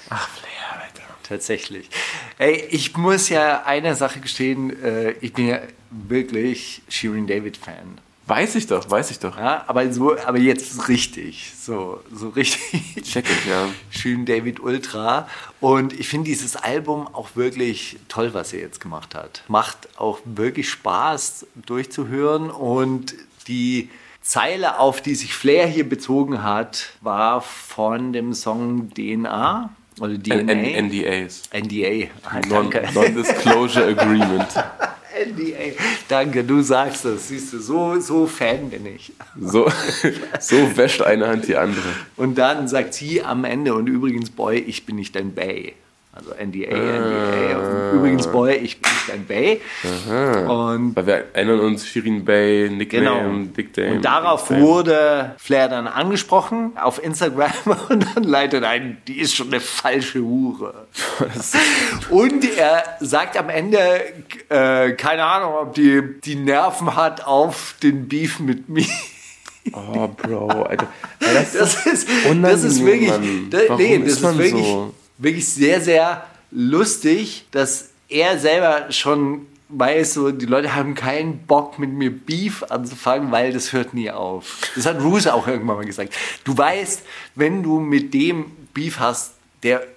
Ach, 0.10 0.30
Flair, 0.30 0.82
Alter. 0.82 1.04
Tatsächlich. 1.24 1.90
Ey, 2.38 2.66
ich 2.70 2.96
muss 2.98 3.30
ja 3.30 3.64
eine 3.64 3.96
Sache 3.96 4.20
gestehen, 4.20 4.82
äh, 4.84 5.12
ich 5.22 5.34
bin 5.34 5.48
ja 5.48 5.62
wirklich 5.90 6.82
Shirin 6.90 7.28
David 7.28 7.58
Fan. 7.58 8.00
Weiß 8.26 8.56
ich 8.56 8.68
doch, 8.68 8.90
weiß 8.90 9.12
ich 9.12 9.20
doch. 9.20 9.38
Ja, 9.38 9.66
aber 9.68 9.92
so, 9.92 10.16
aber 10.18 10.38
jetzt 10.38 10.88
richtig, 10.88 11.52
so, 11.60 12.02
so 12.14 12.30
richtig. 12.30 13.04
Check 13.04 13.30
it, 13.30 13.46
ja. 13.50 13.68
Schön 13.90 14.26
David 14.26 14.62
Ultra. 14.62 15.28
Und 15.60 15.92
ich 15.92 16.08
finde 16.08 16.30
dieses 16.30 16.56
Album 16.56 17.06
auch 17.12 17.36
wirklich 17.36 17.98
toll, 18.08 18.34
was 18.34 18.54
er 18.54 18.62
jetzt 18.62 18.80
gemacht 18.80 19.14
hat. 19.14 19.44
Macht 19.50 19.90
auch 20.00 20.20
wirklich 20.24 20.70
Spaß 20.70 21.48
durchzuhören. 21.66 22.50
Und 22.50 23.14
die 23.50 23.90
Zeile, 24.22 24.80
auf 24.80 25.02
die 25.02 25.16
sich 25.16 25.34
Flair 25.34 25.68
hier 25.68 25.88
bezogen 25.88 26.44
hat, 26.44 26.94
war 27.02 27.42
von 27.42 28.14
dem 28.14 28.34
Song 28.34 28.90
DNA 28.94 29.70
oder 30.00 30.18
DNA. 30.18 30.54
N 30.54 30.86
NDAs. 30.88 31.42
NDA. 31.54 32.08
Non- 32.48 32.72
Danke. 32.72 32.88
Non-Disclosure 32.94 33.86
Agreement. 34.00 34.48
NDA. 35.26 35.76
Danke, 36.08 36.44
du 36.44 36.62
sagst 36.62 37.06
es. 37.06 37.28
Siehst 37.28 37.54
du, 37.54 37.60
so, 37.60 38.00
so 38.00 38.28
Fan 38.28 38.70
bin 38.70 38.86
ich. 38.86 39.14
So, 39.40 39.70
so 40.40 40.78
wäscht 40.78 41.02
eine 41.02 41.28
Hand 41.28 41.48
die 41.48 41.56
andere. 41.56 41.90
Und 42.16 42.38
dann 42.38 42.68
sagt 42.68 42.94
sie 42.94 43.24
am 43.24 43.44
Ende, 43.44 43.74
und 43.74 43.88
übrigens, 43.88 44.30
Boy, 44.30 44.58
ich 44.58 44.86
bin 44.86 44.96
nicht 44.98 45.16
dein 45.16 45.34
Bay. 45.34 45.74
Also 46.16 46.30
NDA, 46.30 46.68
NDA. 46.70 47.58
Und 47.58 47.98
übrigens, 47.98 48.28
Boy, 48.28 48.54
ich 48.58 48.80
bin 48.80 48.92
nicht 48.92 49.10
dein 49.10 49.26
Bay. 49.26 49.62
Und 50.48 50.96
Weil 50.96 51.08
wir 51.08 51.24
erinnern 51.34 51.60
uns, 51.62 51.88
Shirin 51.88 52.24
Bay, 52.24 52.70
Nickname, 52.70 53.04
Genau. 53.32 53.46
Dick 53.58 53.74
Dame. 53.74 53.94
Und 53.94 54.06
darauf 54.06 54.48
Dick 54.48 54.60
wurde 54.60 55.34
Flair 55.40 55.70
dann 55.70 55.88
angesprochen 55.88 56.74
auf 56.80 57.04
Instagram 57.04 57.52
und 57.90 58.06
dann 58.16 58.24
leitet 58.26 58.64
ein, 58.64 58.98
die 59.08 59.20
ist 59.22 59.36
schon 59.36 59.48
eine 59.48 59.60
falsche 59.60 60.20
Hure. 60.22 60.86
und 62.12 62.58
er 62.58 62.84
sagt 63.00 63.36
am 63.36 63.50
Ende, 63.50 63.80
äh, 64.50 64.92
keine 64.92 65.24
Ahnung, 65.26 65.54
ob 65.56 65.74
die 65.74 66.02
die 66.24 66.36
Nerven 66.36 66.96
hat 66.96 67.26
auf 67.26 67.74
den 67.82 68.08
Beef 68.08 68.40
mit 68.40 68.70
mir. 68.70 68.86
Oh, 69.72 70.10
Bro, 70.10 70.48
Alter. 70.64 70.88
Das 71.20 71.54
Das 71.54 71.86
ist, 71.88 72.08
das 72.42 72.64
ist 72.64 72.86
wirklich, 72.86 73.10
Mann. 73.10 73.48
Warum 73.50 73.78
nee, 73.82 73.98
das 73.98 74.08
ist 74.10 74.24
ist, 74.24 74.38
wirklich, 74.38 74.66
so? 74.66 74.94
Wirklich 75.24 75.48
sehr, 75.48 75.82
sehr 75.82 76.26
lustig, 76.52 77.46
dass 77.52 77.90
er 78.10 78.38
selber 78.38 78.92
schon 78.92 79.48
weiß, 79.70 80.14
so, 80.14 80.32
die 80.32 80.46
Leute 80.46 80.76
haben 80.76 80.94
keinen 80.94 81.40
Bock 81.48 81.80
mit 81.80 81.92
mir 81.92 82.12
Beef 82.12 82.64
anzufangen, 82.70 83.32
weil 83.32 83.54
das 83.54 83.74
hört 83.74 83.94
nie 83.94 84.12
auf. 84.12 84.62
Das 84.76 84.86
hat 84.86 85.02
Roos 85.02 85.26
auch 85.26 85.48
irgendwann 85.48 85.78
mal 85.78 85.86
gesagt. 85.86 86.14
Du 86.44 86.56
weißt, 86.56 87.02
wenn 87.36 87.64
du 87.64 87.80
mit 87.80 88.14
dem 88.14 88.52
Beef 88.74 89.00
hast, 89.00 89.34
der 89.64 89.88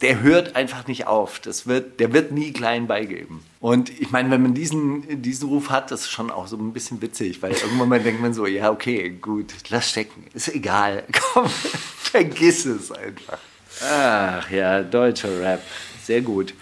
der 0.00 0.22
hört 0.22 0.56
einfach 0.56 0.86
nicht 0.86 1.06
auf. 1.06 1.40
Das 1.40 1.66
wird, 1.66 2.00
der 2.00 2.12
wird 2.12 2.32
nie 2.32 2.52
klein 2.52 2.86
beigeben. 2.86 3.42
Und 3.60 3.90
ich 4.00 4.10
meine, 4.10 4.30
wenn 4.30 4.42
man 4.42 4.54
diesen, 4.54 5.22
diesen 5.22 5.48
Ruf 5.48 5.68
hat, 5.70 5.90
das 5.90 6.02
ist 6.02 6.10
schon 6.10 6.30
auch 6.30 6.46
so 6.46 6.56
ein 6.56 6.72
bisschen 6.72 7.02
witzig, 7.02 7.42
weil 7.42 7.52
irgendwann 7.52 7.88
mal 7.88 8.00
denkt 8.00 8.22
man 8.22 8.32
so, 8.32 8.46
ja, 8.46 8.70
okay, 8.70 9.10
gut, 9.10 9.52
lass 9.68 9.90
stecken. 9.90 10.24
Ist 10.32 10.48
egal. 10.54 11.04
Komm, 11.34 11.46
vergiss 11.48 12.64
es 12.64 12.90
einfach. 12.90 13.38
Ach 13.82 14.50
ja, 14.50 14.82
deutscher 14.82 15.40
Rap. 15.40 15.60
Sehr 16.04 16.20
gut. 16.22 16.54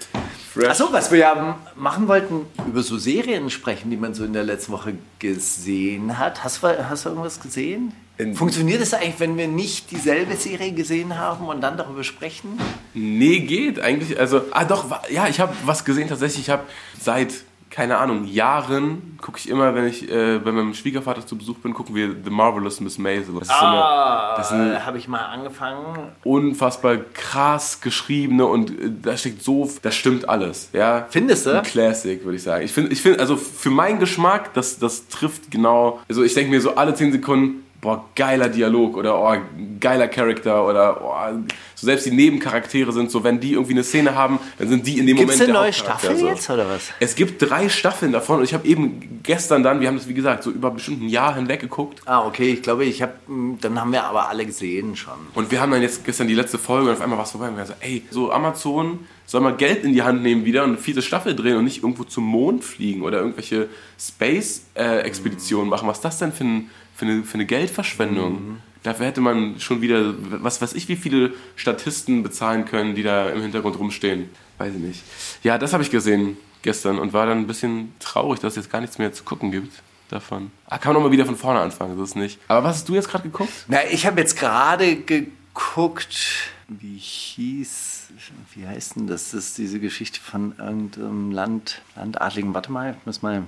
Achso, 0.67 0.93
was 0.93 1.11
wir 1.13 1.19
ja 1.19 1.59
machen 1.77 2.09
wollten, 2.09 2.47
über 2.67 2.83
so 2.83 2.99
Serien 2.99 3.49
sprechen, 3.51 3.91
die 3.91 3.97
man 3.97 4.15
so 4.15 4.25
in 4.25 4.33
der 4.33 4.43
letzten 4.43 4.73
Woche 4.73 4.95
gesehen 5.21 6.19
hat. 6.19 6.43
Hast 6.43 6.63
du, 6.63 6.89
hast 6.89 7.05
du 7.05 7.11
irgendwas 7.11 7.41
gesehen? 7.41 7.93
In- 8.17 8.35
Funktioniert 8.35 8.81
es 8.83 8.93
eigentlich, 8.93 9.21
wenn 9.21 9.37
wir 9.37 9.47
nicht 9.47 9.93
dieselbe 9.93 10.35
Serie 10.35 10.73
gesehen 10.73 11.17
haben 11.17 11.47
und 11.47 11.61
dann 11.61 11.77
darüber 11.77 12.03
sprechen? 12.03 12.59
Nee, 12.95 13.41
geht 13.41 13.79
eigentlich. 13.79 14.19
Also, 14.19 14.43
ah 14.51 14.65
doch, 14.65 15.09
ja, 15.11 15.29
ich 15.29 15.39
habe 15.39 15.55
was 15.65 15.85
gesehen 15.85 16.09
tatsächlich. 16.09 16.41
Ich 16.47 16.51
habe 16.51 16.65
seit, 17.01 17.33
keine 17.71 17.99
Ahnung, 17.99 18.25
Jahren, 18.25 19.19
gucke 19.21 19.39
ich 19.39 19.49
immer, 19.49 19.75
wenn 19.75 19.87
ich 19.87 20.11
äh, 20.11 20.39
bei 20.39 20.53
meinem 20.53 20.75
Schwiegervater 20.75 21.27
zu 21.27 21.37
Besuch 21.37 21.59
bin, 21.59 21.75
gucken 21.75 21.95
wir 21.95 22.15
The 22.25 22.31
Marvelous 22.31 22.81
Miss 22.81 22.99
Maisel. 22.99 23.35
Das 23.39 23.49
ist 23.49 23.59
so 23.59 23.67
eine, 23.67 24.65
eine 24.65 24.87
habe 24.87 24.99
ich 24.99 25.09
mal 25.09 25.25
angefangen. 25.27 26.13
unfassbar 26.25 26.97
krass 26.97 27.81
geschriebene 27.81 28.47
und 28.47 28.71
äh, 28.71 28.91
da 29.03 29.17
steckt 29.17 29.43
so, 29.43 29.71
das 29.83 29.95
stimmt 29.95 30.29
alles. 30.29 30.71
Ja? 30.73 31.07
Findest 31.11 31.47
du? 31.47 31.59
Ein 31.59 31.63
Classic, 31.63 32.25
würde 32.25 32.37
ich 32.37 32.43
sagen. 32.43 32.65
Ich 32.65 32.73
finde, 32.73 32.93
ich 32.93 33.03
find, 33.03 33.21
also 33.21 33.37
für 33.37 33.71
meinen 33.71 33.99
Geschmack, 33.99 34.55
das, 34.55 34.79
das 34.79 35.09
trifft 35.09 35.51
genau. 35.51 36.01
Also 36.09 36.23
ich 36.23 36.35
denke 36.35 36.51
mir 36.51 36.61
so 36.61 36.75
alle 36.75 36.95
10 36.95 37.13
Sekunden, 37.13 37.65
boah, 37.81 38.05
geiler 38.15 38.49
Dialog 38.49 38.97
oder 38.97 39.21
oh, 39.21 39.37
geiler 39.79 40.09
Charakter 40.09 40.67
oder 40.67 41.01
oh, 41.01 41.45
so 41.75 41.87
selbst 41.87 42.07
die 42.07 42.11
Nebencharaktere 42.11 42.93
sind 42.93 43.11
so, 43.11 43.23
wenn 43.23 43.39
die 43.39 43.53
irgendwie 43.53 43.73
eine 43.73 43.85
Szene 43.85 44.15
haben, 44.15 44.41
dann 44.59 44.69
sind 44.69 44.87
die 44.87 44.99
in 44.99 45.07
dem 45.07 45.17
Gibt 45.17 45.31
es 45.31 45.37
Moment 45.37 45.43
eine 45.43 45.53
der 45.53 45.63
neue 45.63 45.73
Staffel 45.73 46.17
so. 46.17 46.27
jetzt 46.27 46.51
oder 46.51 46.69
was? 46.69 46.91
Es 46.99 47.15
gibt 47.15 47.41
drei 47.41 47.69
Staffeln 47.69 48.13
davon 48.13 48.39
und 48.39 48.45
ich 48.45 48.55
habe 48.55 48.67
eben 48.67 49.21
gestern 49.23 49.63
dann, 49.63 49.81
wir 49.81 49.89
haben 49.89 49.97
das 49.97 50.09
wie 50.09 50.15
gesagt 50.15 50.43
so 50.43 50.51
über 50.51 50.71
bestimmt 50.71 51.03
ein 51.03 51.09
Jahr 51.09 51.37
hinweg 51.37 51.61
geguckt 51.61 52.01
Ah, 52.07 52.27
okay, 52.27 52.53
ich 52.53 52.63
glaube, 52.63 52.85
ich 52.85 53.03
habe, 53.03 53.13
dann 53.61 53.81
haben 53.81 53.93
wir 53.93 54.05
aber 54.05 54.29
alle 54.29 54.45
gesehen 54.45 54.97
schon. 54.97 55.15
Und 55.35 55.51
wir 55.51 55.61
haben 55.61 55.71
dann 55.71 55.83
jetzt 55.83 56.05
gestern 56.05 56.27
die 56.27 56.35
letzte 56.35 56.59
Folge 56.59 56.89
und 56.89 56.97
auf 56.97 57.01
einmal 57.01 57.19
war 57.19 57.25
es 57.25 57.31
vorbei. 57.31 57.49
Und 57.49 57.55
wir 57.55 57.61
haben 57.61 57.69
gesagt, 57.69 57.85
ey, 57.85 58.03
so 58.11 58.33
Amazon 58.33 59.01
soll 59.27 59.43
mal 59.43 59.55
Geld 59.55 59.85
in 59.85 59.93
die 59.93 60.03
Hand 60.03 60.23
nehmen 60.23 60.45
wieder 60.45 60.65
und 60.65 60.71
eine 60.71 60.79
vierte 60.79 61.03
Staffel 61.03 61.37
drehen 61.37 61.57
und 61.57 61.65
nicht 61.65 61.83
irgendwo 61.83 62.05
zum 62.05 62.25
Mond 62.25 62.65
fliegen 62.65 63.03
oder 63.03 63.19
irgendwelche 63.19 63.69
Space-Expeditionen 64.01 65.69
machen. 65.69 65.87
Was 65.87 65.99
ist 65.99 66.05
das 66.05 66.19
denn 66.19 66.33
für, 66.33 66.45
ein, 66.45 66.71
für, 66.99 67.07
eine, 67.07 67.23
für 67.23 67.35
eine 67.35 67.47
Geldverschwendung? 67.47 68.59
Dafür 68.83 69.07
hätte 69.07 69.21
man 69.21 69.59
schon 69.61 69.81
wieder, 69.81 70.15
was 70.19 70.61
weiß 70.61 70.73
ich, 70.75 70.89
wie 70.89 70.97
viele 70.97 71.33
Statisten 71.57 72.23
bezahlen 72.23 72.65
können, 72.65 72.95
die 72.95 73.03
da 73.03 73.29
im 73.31 73.41
Hintergrund 73.43 73.79
rumstehen. 73.79 74.29
Weiß 74.59 74.75
ich 74.75 74.81
nicht. 74.81 75.03
Ja, 75.43 75.59
das 75.59 75.73
habe 75.73 75.83
ich 75.83 75.91
gesehen 75.91 76.37
gestern 76.63 76.99
und 76.99 77.13
war 77.13 77.27
dann 77.27 77.39
ein 77.39 77.47
bisschen 77.47 77.93
traurig, 78.01 78.41
dass 78.41 78.53
es 78.55 78.65
jetzt 78.65 78.73
gar 78.73 78.81
nichts 78.81 78.99
mehr 78.99 79.13
zu 79.13 79.23
gucken 79.25 79.51
gibt. 79.53 79.73
davon. 80.09 80.51
Ah, 80.67 80.79
kann 80.79 80.91
man 80.93 81.03
nochmal 81.03 81.13
wieder 81.13 81.27
von 81.27 81.37
vorne 81.37 81.61
anfangen, 81.61 81.97
so 81.97 82.03
ist 82.03 82.17
nicht. 82.17 82.41
Aber 82.49 82.65
was 82.65 82.77
hast 82.77 82.89
du 82.89 82.95
jetzt 82.95 83.09
gerade 83.11 83.25
geguckt? 83.25 83.53
Na, 83.69 83.79
ich 83.91 84.07
habe 84.07 84.19
jetzt 84.21 84.37
gerade 84.39 84.97
geguckt, 84.97 86.51
wie 86.69 86.97
hieß, 86.97 88.09
wie 88.55 88.67
heißt 88.67 88.97
denn 88.97 89.07
das? 89.07 89.33
Das 89.33 89.45
ist 89.45 89.59
diese 89.59 89.81
Geschichte 89.81 90.19
von 90.21 90.55
irgendeinem 90.59 91.31
Land, 91.31 91.83
Landadligen. 91.95 92.55
Warte 92.55 92.73
mal, 92.73 92.97
ich 92.99 93.07
muss 93.07 93.23
mal. 93.23 93.43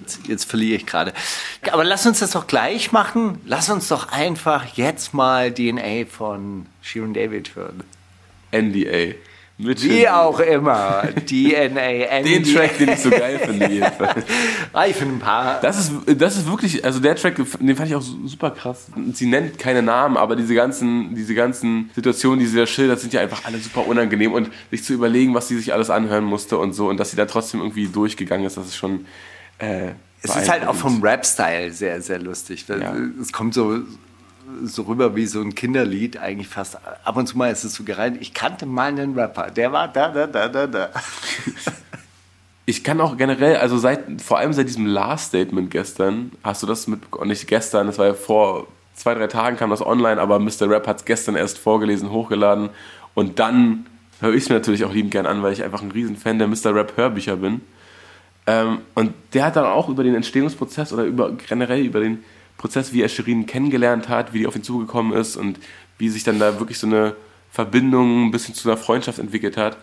Jetzt, 0.00 0.26
jetzt 0.26 0.44
verliere 0.44 0.76
ich 0.76 0.86
gerade. 0.86 1.12
Aber 1.72 1.84
lass 1.84 2.06
uns 2.06 2.18
das 2.18 2.32
doch 2.32 2.46
gleich 2.46 2.92
machen. 2.92 3.40
Lass 3.46 3.70
uns 3.70 3.88
doch 3.88 4.12
einfach 4.12 4.66
jetzt 4.76 5.14
mal 5.14 5.52
DNA 5.52 6.06
von 6.10 6.66
Sharon 6.82 7.14
David 7.14 7.56
hören. 7.56 7.82
NDA. 8.52 9.14
Mit 9.56 9.84
Wie 9.84 10.08
auch 10.08 10.40
immer. 10.40 11.04
DNA, 11.26 12.22
Den 12.24 12.42
Track, 12.42 12.76
den 12.76 12.88
ich 12.88 12.98
so 12.98 13.10
geil 13.10 13.38
finde, 13.38 13.68
jedenfalls. 13.70 14.24
Ah, 14.72 14.86
ich 14.88 14.96
finde 14.96 15.14
ein 15.14 15.20
paar. 15.20 15.60
Das 15.60 15.78
ist, 15.78 15.92
das 16.20 16.36
ist 16.36 16.48
wirklich, 16.50 16.84
also 16.84 16.98
der 16.98 17.14
Track, 17.14 17.36
den 17.36 17.76
fand 17.76 17.88
ich 17.88 17.94
auch 17.94 18.02
super 18.02 18.50
krass. 18.50 18.88
Sie 19.12 19.26
nennt 19.26 19.56
keine 19.56 19.82
Namen, 19.82 20.16
aber 20.16 20.34
diese 20.34 20.56
ganzen, 20.56 21.14
diese 21.14 21.36
ganzen 21.36 21.90
Situationen, 21.94 22.40
die 22.40 22.46
sie 22.46 22.56
da 22.56 22.66
schildert, 22.66 22.98
sind 22.98 23.12
ja 23.12 23.20
einfach 23.20 23.44
alle 23.44 23.58
super 23.58 23.86
unangenehm 23.86 24.32
und 24.32 24.50
sich 24.72 24.82
zu 24.82 24.92
überlegen, 24.92 25.32
was 25.34 25.46
sie 25.46 25.56
sich 25.56 25.72
alles 25.72 25.90
anhören 25.90 26.24
musste 26.24 26.58
und 26.58 26.72
so 26.72 26.88
und 26.88 26.98
dass 26.98 27.12
sie 27.12 27.16
da 27.16 27.26
trotzdem 27.26 27.60
irgendwie 27.60 27.86
durchgegangen 27.86 28.44
ist, 28.44 28.56
das 28.56 28.66
ist 28.66 28.76
schon. 28.76 29.06
Äh, 29.58 29.92
Es 30.22 30.34
ist 30.34 30.48
halt 30.48 30.66
auch 30.66 30.74
vom. 30.74 31.02
Rap-Style 31.02 31.70
sehr, 31.72 32.00
sehr 32.00 32.18
lustig. 32.18 32.66
Ja. 32.68 32.94
Es 33.20 33.32
kommt 33.32 33.54
so, 33.54 33.80
so 34.64 34.82
rüber 34.82 35.14
wie 35.16 35.26
so 35.26 35.40
ein 35.40 35.54
Kinderlied 35.54 36.16
eigentlich 36.18 36.48
fast. 36.48 36.78
Ab 37.04 37.16
und 37.16 37.26
zu 37.26 37.36
mal 37.36 37.50
ist 37.50 37.64
es 37.64 37.74
so 37.74 37.84
gereiht. 37.84 38.14
Ich 38.20 38.34
kannte 38.34 38.66
mal 38.66 38.88
einen 38.88 39.18
Rapper, 39.18 39.50
der 39.50 39.72
war 39.72 39.88
da, 39.88 40.08
da, 40.08 40.26
da, 40.26 40.48
da, 40.48 40.66
da. 40.66 40.90
Ich 42.66 42.82
kann 42.82 42.98
auch 43.02 43.18
generell, 43.18 43.56
also 43.56 43.76
seit, 43.76 44.22
vor 44.22 44.38
allem 44.38 44.54
seit 44.54 44.68
diesem 44.68 44.86
Last-Statement 44.86 45.70
gestern, 45.70 46.32
hast 46.42 46.62
du 46.62 46.66
das 46.66 46.86
mitbekommen? 46.86 47.28
Nicht 47.28 47.46
gestern, 47.46 47.88
das 47.88 47.98
war 47.98 48.06
ja 48.06 48.14
vor 48.14 48.68
zwei, 48.94 49.12
drei 49.12 49.26
Tagen 49.26 49.58
kam 49.58 49.68
das 49.68 49.84
online, 49.84 50.18
aber 50.18 50.38
Mr. 50.38 50.70
Rap 50.70 50.86
hat 50.86 51.00
es 51.00 51.04
gestern 51.04 51.36
erst 51.36 51.58
vorgelesen, 51.58 52.10
hochgeladen 52.10 52.70
und 53.12 53.38
dann 53.38 53.84
höre 54.20 54.32
ich 54.32 54.44
es 54.44 54.48
mir 54.48 54.54
natürlich 54.54 54.84
auch 54.86 54.94
liebend 54.94 55.12
gern 55.12 55.26
an, 55.26 55.42
weil 55.42 55.52
ich 55.52 55.62
einfach 55.62 55.82
ein 55.82 55.90
Riesenfan 55.90 56.38
der 56.38 56.48
Mr. 56.48 56.74
Rap 56.74 56.96
Hörbücher 56.96 57.36
bin. 57.36 57.60
Ähm, 58.46 58.80
und 58.94 59.14
der 59.32 59.46
hat 59.46 59.56
dann 59.56 59.64
auch 59.64 59.88
über 59.88 60.04
den 60.04 60.14
Entstehungsprozess 60.14 60.92
oder 60.92 61.04
über 61.04 61.32
generell 61.32 61.84
über 61.84 62.00
den 62.00 62.24
Prozess, 62.58 62.92
wie 62.92 63.02
er 63.02 63.08
Shirin 63.08 63.46
kennengelernt 63.46 64.08
hat, 64.08 64.32
wie 64.32 64.40
die 64.40 64.46
auf 64.46 64.56
ihn 64.56 64.62
zugekommen 64.62 65.12
ist 65.12 65.36
und 65.36 65.58
wie 65.98 66.08
sich 66.08 66.24
dann 66.24 66.38
da 66.38 66.58
wirklich 66.58 66.78
so 66.78 66.86
eine 66.86 67.16
Verbindung 67.50 68.26
ein 68.26 68.30
bisschen 68.30 68.54
zu 68.54 68.68
einer 68.68 68.76
Freundschaft 68.76 69.18
entwickelt 69.18 69.56
hat. 69.56 69.76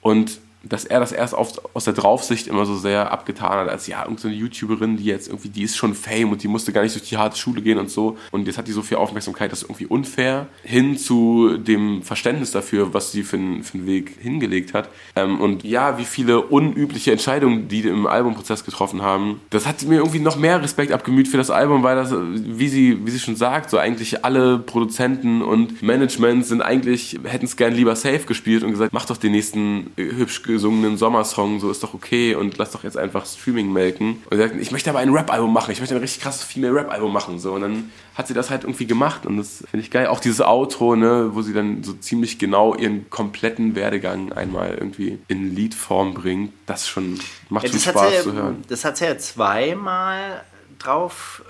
Und 0.00 0.40
dass 0.62 0.84
er 0.84 1.00
das 1.00 1.12
erst 1.12 1.34
auf, 1.34 1.52
aus 1.74 1.84
der 1.84 1.94
Draufsicht 1.94 2.46
immer 2.48 2.66
so 2.66 2.76
sehr 2.76 3.12
abgetan 3.12 3.52
hat, 3.52 3.68
als 3.68 3.86
ja, 3.86 4.02
irgendeine 4.02 4.34
YouTuberin, 4.34 4.96
die 4.96 5.04
jetzt 5.04 5.28
irgendwie, 5.28 5.48
die 5.48 5.62
ist 5.62 5.76
schon 5.76 5.94
Fame 5.94 6.30
und 6.32 6.42
die 6.42 6.48
musste 6.48 6.72
gar 6.72 6.82
nicht 6.82 6.94
durch 6.94 7.08
die 7.08 7.16
harte 7.16 7.36
Schule 7.38 7.62
gehen 7.62 7.78
und 7.78 7.90
so. 7.90 8.16
Und 8.32 8.46
jetzt 8.46 8.58
hat 8.58 8.66
die 8.68 8.72
so 8.72 8.82
viel 8.82 8.96
Aufmerksamkeit, 8.96 9.52
das 9.52 9.62
ist 9.62 9.64
irgendwie 9.68 9.86
unfair, 9.86 10.46
hin 10.62 10.96
zu 10.98 11.56
dem 11.58 12.02
Verständnis 12.02 12.50
dafür, 12.50 12.92
was 12.92 13.12
sie 13.12 13.22
für, 13.22 13.36
einen- 13.36 13.62
für 13.62 13.78
einen 13.78 13.86
Weg 13.86 14.16
hingelegt 14.20 14.74
hat. 14.74 14.88
Ähm, 15.16 15.40
und 15.40 15.64
ja, 15.64 15.98
wie 15.98 16.04
viele 16.04 16.40
unübliche 16.42 17.12
Entscheidungen, 17.12 17.68
die 17.68 17.80
im 17.80 18.06
Albumprozess 18.06 18.64
getroffen 18.64 19.02
haben, 19.02 19.40
das 19.50 19.66
hat 19.66 19.82
mir 19.84 19.96
irgendwie 19.98 20.18
noch 20.20 20.36
mehr 20.36 20.62
Respekt 20.62 20.92
abgemüht 20.92 21.28
für 21.28 21.36
das 21.36 21.50
Album, 21.50 21.82
weil 21.82 21.96
das, 21.96 22.12
wie 22.12 22.68
sie, 22.68 22.98
wie 23.06 23.10
sie 23.10 23.20
schon 23.20 23.36
sagt, 23.36 23.70
so 23.70 23.78
eigentlich 23.78 24.24
alle 24.24 24.58
Produzenten 24.58 25.42
und 25.42 25.82
Management 25.82 26.46
sind 26.46 26.62
eigentlich, 26.62 27.18
hätten 27.24 27.44
es 27.44 27.56
gern 27.56 27.74
lieber 27.74 27.94
safe 27.96 28.20
gespielt 28.26 28.62
und 28.64 28.70
gesagt, 28.72 28.92
mach 28.92 29.06
doch 29.06 29.16
den 29.16 29.32
nächsten 29.32 29.90
äh, 29.96 30.04
hübsch 30.16 30.42
gesungenen 30.52 30.96
Sommersong, 30.96 31.60
so 31.60 31.70
ist 31.70 31.82
doch 31.82 31.94
okay 31.94 32.34
und 32.34 32.56
lass 32.58 32.70
doch 32.72 32.84
jetzt 32.84 32.96
einfach 32.96 33.26
Streaming 33.26 33.72
melken. 33.72 34.22
Und 34.30 34.36
sie 34.36 34.42
sagten, 34.42 34.60
ich 34.60 34.70
möchte 34.70 34.90
aber 34.90 34.98
ein 35.00 35.10
Rap-Album 35.10 35.52
machen, 35.52 35.70
ich 35.72 35.80
möchte 35.80 35.94
ein 35.94 36.00
richtig 36.00 36.22
krasses 36.22 36.44
Female-Rap-Album 36.44 37.12
machen, 37.12 37.38
so. 37.38 37.52
Und 37.52 37.62
dann 37.62 37.90
hat 38.14 38.26
sie 38.26 38.34
das 38.34 38.50
halt 38.50 38.64
irgendwie 38.64 38.86
gemacht 38.86 39.26
und 39.26 39.36
das 39.36 39.64
finde 39.70 39.84
ich 39.84 39.90
geil. 39.90 40.08
Auch 40.08 40.20
dieses 40.20 40.40
Outro, 40.40 40.96
ne, 40.96 41.30
wo 41.32 41.42
sie 41.42 41.52
dann 41.52 41.82
so 41.84 41.92
ziemlich 41.92 42.38
genau 42.38 42.74
ihren 42.74 43.08
kompletten 43.10 43.74
Werdegang 43.74 44.32
einmal 44.32 44.74
irgendwie 44.74 45.18
in 45.28 45.54
Liedform 45.54 46.14
bringt, 46.14 46.52
das 46.66 46.88
schon, 46.88 47.18
macht 47.48 47.64
Ja, 47.64 47.70
schon 47.70 47.78
das, 47.78 47.86
hat 47.86 47.94
Spaß 47.94 48.16
sie, 48.16 48.22
zu 48.22 48.32
hören. 48.32 48.64
das 48.68 48.84
hat 48.84 48.96
sie 48.96 49.04
ja 49.04 49.16
zweimal 49.18 50.42
drauf 50.78 51.42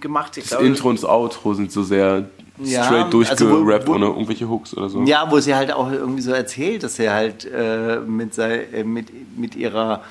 gemacht. 0.00 0.36
Ich 0.36 0.44
Das 0.44 0.50
glaube, 0.50 0.66
Intro 0.66 0.88
und 0.90 0.96
das 1.02 1.04
Outro 1.08 1.54
sind 1.54 1.72
so 1.72 1.82
sehr 1.82 2.28
Ja, 2.62 2.84
straight 2.84 3.12
durchgerappt, 3.12 3.42
also 3.42 3.64
wo- 3.64 3.66
wo- 3.86 3.94
ohne 3.94 4.06
irgendwelche 4.06 4.48
Hooks 4.48 4.76
oder 4.76 4.88
so. 4.88 5.02
Ja, 5.04 5.30
wo 5.30 5.38
sie 5.40 5.54
halt 5.54 5.72
auch 5.72 5.90
irgendwie 5.90 6.22
so 6.22 6.32
erzählt, 6.32 6.82
dass 6.82 6.96
sie 6.96 7.08
halt 7.10 7.44
äh, 7.44 7.98
mit, 8.00 8.34
sei, 8.34 8.64
äh, 8.72 8.84
mit, 8.84 9.08
mit 9.38 9.54
ihrer 9.56 10.02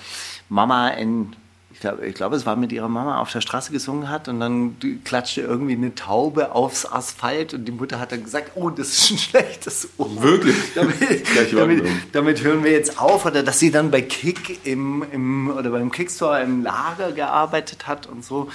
Mama 0.49 0.89
in, 0.89 1.33
ich 1.71 1.79
glaube, 1.81 2.05
ich 2.05 2.15
glaub, 2.15 2.33
es 2.33 2.45
war 2.45 2.55
mit 2.55 2.71
ihrer 2.71 2.89
Mama 2.89 3.19
auf 3.21 3.31
der 3.31 3.39
Straße 3.41 3.71
gesungen 3.71 4.09
hat 4.09 4.27
und 4.27 4.39
dann 4.39 4.75
klatschte 5.05 5.41
irgendwie 5.41 5.73
eine 5.75 5.93
Taube 5.95 6.53
aufs 6.53 6.85
Asphalt 6.85 7.53
und 7.53 7.65
die 7.65 7.71
Mutter 7.71 7.99
hat 7.99 8.11
dann 8.11 8.23
gesagt, 8.23 8.51
oh, 8.55 8.69
das 8.69 8.87
ist 8.89 9.11
ein 9.11 9.17
schlechtes 9.29 9.87
Ohr. 9.97 10.09
Wirklich? 10.21 10.55
Damit, 10.75 10.95
damit, 11.55 11.83
damit 12.11 12.43
hören 12.43 12.63
wir 12.63 12.71
jetzt 12.71 12.99
auf. 12.99 13.25
Oder 13.25 13.43
dass 13.43 13.59
sie 13.59 13.71
dann 13.71 13.91
bei 13.91 14.01
Kick 14.01 14.65
im, 14.65 15.05
im, 15.11 15.49
oder 15.51 15.69
beim 15.69 15.91
Kickstore 15.91 16.41
im 16.41 16.63
Lager 16.63 17.11
gearbeitet 17.11 17.87
hat 17.87 18.07
und 18.07 18.25
so. 18.25 18.49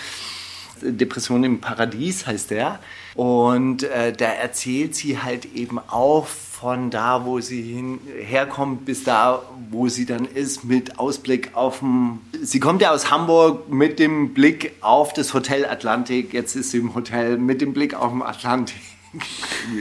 Depression 0.83 1.45
im 1.45 1.61
Paradies 1.61 2.27
heißt 2.27 2.51
der. 2.51 2.79
Und 3.14 3.85
äh, 3.85 4.12
da 4.12 4.27
erzählt 4.27 4.94
sie 4.94 5.22
halt 5.22 5.55
eben 5.55 5.79
auch 5.79 6.27
von 6.27 6.90
da, 6.90 7.24
wo 7.27 7.40
sie 7.40 7.62
hin, 7.62 8.00
herkommt, 8.20 8.85
bis 8.85 9.05
da, 9.05 9.42
wo 9.70 9.88
sie 9.88 10.07
dann 10.07 10.24
ist, 10.24 10.64
mit 10.64 10.98
Ausblick 10.98 11.50
auf 11.55 11.81
dem. 11.81 12.20
Sie 12.42 12.59
kommt 12.59 12.83
ja 12.83 12.90
aus 12.90 13.11
Hamburg 13.11 13.68
mit 13.70 13.98
dem 13.98 14.35
Blick 14.35 14.72
auf 14.81 15.12
das 15.12 15.35
Hotel 15.35 15.66
Atlantik. 15.66 16.33
Jetzt 16.33 16.57
ist 16.57 16.70
sie 16.70 16.79
im 16.79 16.94
Hotel 16.94 17.37
mit 17.38 17.61
dem 17.61 17.72
Blick 17.72 17.94
auf 17.94 18.11
den 18.11 18.22
Atlantik. 18.22 18.81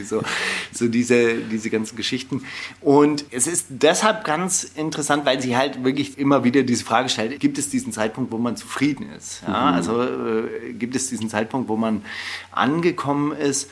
So, 0.05 0.23
so 0.71 0.87
diese, 0.87 1.35
diese 1.35 1.69
ganzen 1.69 1.95
Geschichten. 1.95 2.45
Und 2.81 3.25
es 3.31 3.47
ist 3.47 3.67
deshalb 3.69 4.23
ganz 4.23 4.63
interessant, 4.63 5.25
weil 5.25 5.41
sie 5.41 5.57
halt 5.57 5.83
wirklich 5.83 6.17
immer 6.17 6.43
wieder 6.43 6.63
diese 6.63 6.85
Frage 6.85 7.09
stellt, 7.09 7.39
gibt 7.39 7.57
es 7.57 7.69
diesen 7.69 7.91
Zeitpunkt, 7.91 8.31
wo 8.31 8.37
man 8.37 8.55
zufrieden 8.55 9.09
ist? 9.11 9.43
Ja? 9.45 9.71
Also 9.71 10.01
äh, 10.01 10.73
gibt 10.73 10.95
es 10.95 11.09
diesen 11.09 11.29
Zeitpunkt, 11.29 11.69
wo 11.69 11.75
man 11.75 12.03
angekommen 12.51 13.31
ist? 13.33 13.69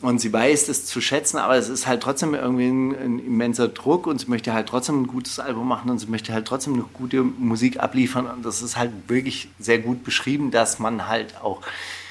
Und 0.00 0.20
sie 0.20 0.32
weiß 0.32 0.66
das 0.66 0.84
zu 0.86 1.00
schätzen, 1.00 1.38
aber 1.38 1.56
es 1.56 1.68
ist 1.68 1.88
halt 1.88 2.04
trotzdem 2.04 2.32
irgendwie 2.32 2.68
ein, 2.68 2.94
ein 2.94 3.18
immenser 3.18 3.66
Druck 3.66 4.06
und 4.06 4.20
sie 4.20 4.28
möchte 4.28 4.52
halt 4.52 4.68
trotzdem 4.68 5.02
ein 5.02 5.06
gutes 5.08 5.40
Album 5.40 5.66
machen 5.66 5.90
und 5.90 5.98
sie 5.98 6.06
möchte 6.06 6.32
halt 6.32 6.46
trotzdem 6.46 6.76
noch 6.76 6.92
gute 6.92 7.24
Musik 7.24 7.80
abliefern. 7.80 8.26
Und 8.26 8.44
das 8.44 8.62
ist 8.62 8.76
halt 8.76 8.92
wirklich 9.08 9.48
sehr 9.58 9.80
gut 9.80 10.04
beschrieben, 10.04 10.52
dass 10.52 10.78
man 10.78 11.08
halt 11.08 11.40
auch, 11.42 11.62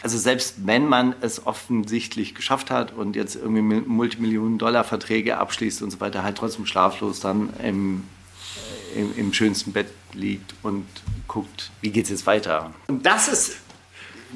also 0.03 0.17
selbst 0.17 0.65
wenn 0.65 0.85
man 0.85 1.15
es 1.21 1.47
offensichtlich 1.47 2.35
geschafft 2.35 2.71
hat 2.71 2.91
und 2.91 3.15
jetzt 3.15 3.35
irgendwie 3.37 3.61
Multimillionen-Dollar-Verträge 3.61 5.37
abschließt 5.37 5.81
und 5.81 5.91
so 5.91 6.01
weiter, 6.01 6.23
halt 6.23 6.37
trotzdem 6.37 6.65
schlaflos 6.65 7.21
dann 7.21 7.51
im, 7.63 8.03
im, 8.97 9.15
im 9.15 9.31
schönsten 9.31 9.71
Bett 9.71 9.87
liegt 10.11 10.55
und 10.61 10.85
guckt, 11.29 11.71
wie 11.79 11.91
geht 11.91 12.03
es 12.03 12.09
jetzt 12.09 12.27
weiter. 12.27 12.73
Und 12.87 13.05
das 13.05 13.29
ist 13.29 13.57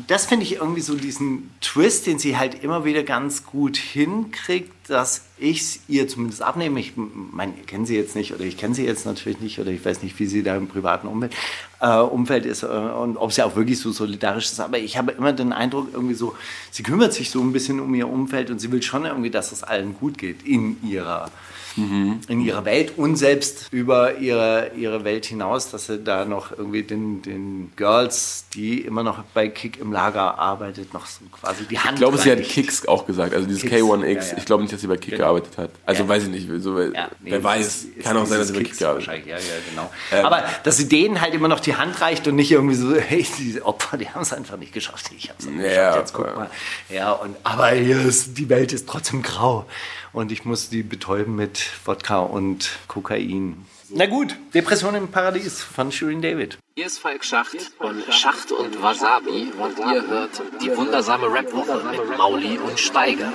das 0.08 0.26
finde 0.26 0.46
ich 0.46 0.54
irgendwie 0.54 0.82
so 0.82 0.96
diesen 0.96 1.50
Twist, 1.60 2.08
den 2.08 2.18
sie 2.18 2.38
halt 2.38 2.64
immer 2.64 2.86
wieder 2.86 3.04
ganz 3.04 3.46
gut 3.46 3.78
hinkriegt, 3.78 4.72
dass 4.88 5.26
ich 5.38 5.62
es 5.62 5.80
ihr 5.88 6.08
zumindest 6.08 6.42
abnehme. 6.42 6.80
Ich 6.80 6.94
meine, 6.96 7.54
ich 7.60 7.68
kenne 7.68 7.86
sie 7.86 7.96
jetzt 7.96 8.16
nicht 8.16 8.34
oder 8.34 8.44
ich 8.44 8.58
kenne 8.58 8.74
sie 8.74 8.86
jetzt 8.86 9.06
natürlich 9.06 9.40
nicht 9.40 9.60
oder 9.60 9.70
ich 9.70 9.84
weiß 9.84 10.02
nicht, 10.04 10.18
wie 10.20 10.28
sie 10.28 10.44
da 10.44 10.56
im 10.56 10.68
privaten 10.68 11.08
Umfeld, 11.08 11.34
äh, 11.82 11.98
Umfeld 11.98 12.46
ist 12.46 12.64
äh, 12.64 12.68
und 12.68 13.18
ob 13.18 13.34
sie 13.34 13.44
auch 13.44 13.56
wirklich 13.56 13.80
so 13.80 13.92
solidarisch 13.92 14.46
ist. 14.46 14.60
Aber 14.60 14.80
ich 14.80 14.98
habe 14.98 15.12
immer 15.12 15.34
den 15.34 15.52
Eindruck, 15.52 15.90
irgendwie 15.94 16.16
so, 16.16 16.36
sie 16.72 16.84
kümmert 16.84 17.14
sich 17.14 17.30
so 17.30 17.42
ein 17.42 17.52
bisschen 17.52 17.80
um 17.80 17.94
ihr 17.94 18.08
Umfeld 18.08 18.50
und 18.50 18.60
sie 18.60 18.72
will 18.72 18.82
schon 18.82 19.06
irgendwie, 19.06 19.30
dass 19.30 19.52
es 19.52 19.64
allen 19.64 19.96
gut 19.96 20.18
geht 20.18 20.44
in 20.44 20.78
ihrer 20.88 21.32
in 21.76 22.42
ihrer 22.42 22.66
Welt 22.66 22.94
und 22.98 23.16
selbst 23.16 23.68
über 23.72 24.18
ihre, 24.18 24.72
ihre 24.76 25.04
Welt 25.04 25.26
hinaus, 25.26 25.72
dass 25.72 25.88
sie 25.88 26.00
da 26.00 26.26
noch 26.26 26.52
irgendwie 26.58 26.84
den, 26.84 27.22
den 27.22 27.72
Girls, 27.76 28.46
die 28.54 28.82
immer 28.82 29.04
noch 29.04 29.24
bei 29.34 29.48
Kick 29.48 29.80
im 29.80 29.92
Lager 29.92 30.38
arbeitet, 30.38 30.94
noch 30.94 31.06
so 31.06 31.22
quasi 31.32 31.64
die 31.66 31.80
Hand 31.80 31.94
Ich 31.94 32.00
glaube, 32.00 32.18
sie 32.18 32.32
hat. 32.32 32.42
Kicks 32.42 32.86
auch 32.88 33.06
gesagt, 33.06 33.34
also 33.34 33.48
dieses 33.48 33.62
Kicks, 33.62 33.76
K1X. 33.76 34.06
ja, 34.06 34.12
ja. 34.32 34.38
Ich 34.38 34.46
glaube 34.46 34.64
nicht, 34.64 34.74
dass 34.74 34.82
sie 34.82 34.88
bei 34.88 34.98
Kick 34.98 35.12
Genau. 35.12 35.24
gearbeitet 35.34 35.58
hat. 35.58 35.70
Also 35.86 36.04
Ja. 36.04 36.10
weiß 36.10 36.24
ich 36.24 36.30
nicht, 36.30 36.50
so, 36.62 36.76
wer 36.76 37.10
nee, 37.22 37.44
weiß, 37.44 37.66
ist- 37.86 38.00
kann 38.04 38.18
auch 38.18 38.26
sein, 38.26 38.40
dass 38.40 38.48
sie 38.50 38.54
bei 38.54 38.64
Kick 38.64 38.78
gearbeitet 38.78 39.08
hat. 39.08 39.26
ja, 39.26 39.38
ja, 39.38 39.42
genau. 39.70 39.90
Ähm, 40.12 40.26
Aber 40.26 40.44
dass 40.64 40.78
sie 40.78 40.90
denen 40.90 41.22
halt 41.22 41.34
immer 41.34 41.48
noch 41.48 41.60
die 41.60 41.76
Hand 41.76 42.02
reicht 42.02 42.28
und 42.28 42.36
nicht 42.36 42.52
irgendwie 42.52 42.76
so, 42.76 42.96
hey, 43.00 43.26
diese 43.40 43.66
Opfer, 43.66 43.98
die 43.98 44.10
haben 44.10 44.22
es 44.22 44.34
einfach 44.34 44.58
nicht 44.58 44.74
geschafft. 44.74 45.10
Ich 45.18 45.30
habe 45.30 45.40
es 45.40 45.46
nicht 45.46 45.64
geschafft. 45.64 45.98
Jetzt 45.98 46.14
guck 46.14 46.28
ja. 46.28 46.36
mal. 46.36 46.50
Ja, 46.90 47.12
und, 47.14 47.36
aber 47.44 47.70
hier 47.72 48.00
ist, 48.02 48.38
die 48.38 48.50
Welt 48.50 48.74
ist 48.74 48.88
trotzdem 48.90 49.22
grau. 49.22 49.66
Und 50.14 50.32
ich 50.32 50.44
muss 50.44 50.70
die 50.70 50.84
betäuben 50.84 51.36
mit 51.36 51.72
Wodka 51.86 52.20
und 52.20 52.70
Kokain. 52.88 53.66
Na 53.90 54.06
gut, 54.06 54.36
Depression 54.54 54.96
im 54.96 55.10
Paradies 55.10 55.62
von 55.62 55.92
Shirin 55.92 56.22
David. 56.22 56.58
Hier 56.76 56.86
ist 56.86 57.00
Falk 57.00 57.24
Schacht 57.24 57.58
von 57.78 58.02
Schacht 58.10 58.52
und 58.52 58.82
Wasabi 58.82 59.52
und 59.58 59.80
ihr 59.80 60.08
hört 60.08 60.42
die 60.62 60.76
wundersame 60.76 61.28
Rapwoche 61.28 61.82
mit 61.92 62.18
Mauli 62.18 62.58
und 62.58 62.80
Steiger. 62.80 63.32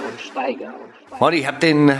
Molly, 1.18 1.38
ich 1.38 1.46
habe 1.46 1.58
den 1.58 1.92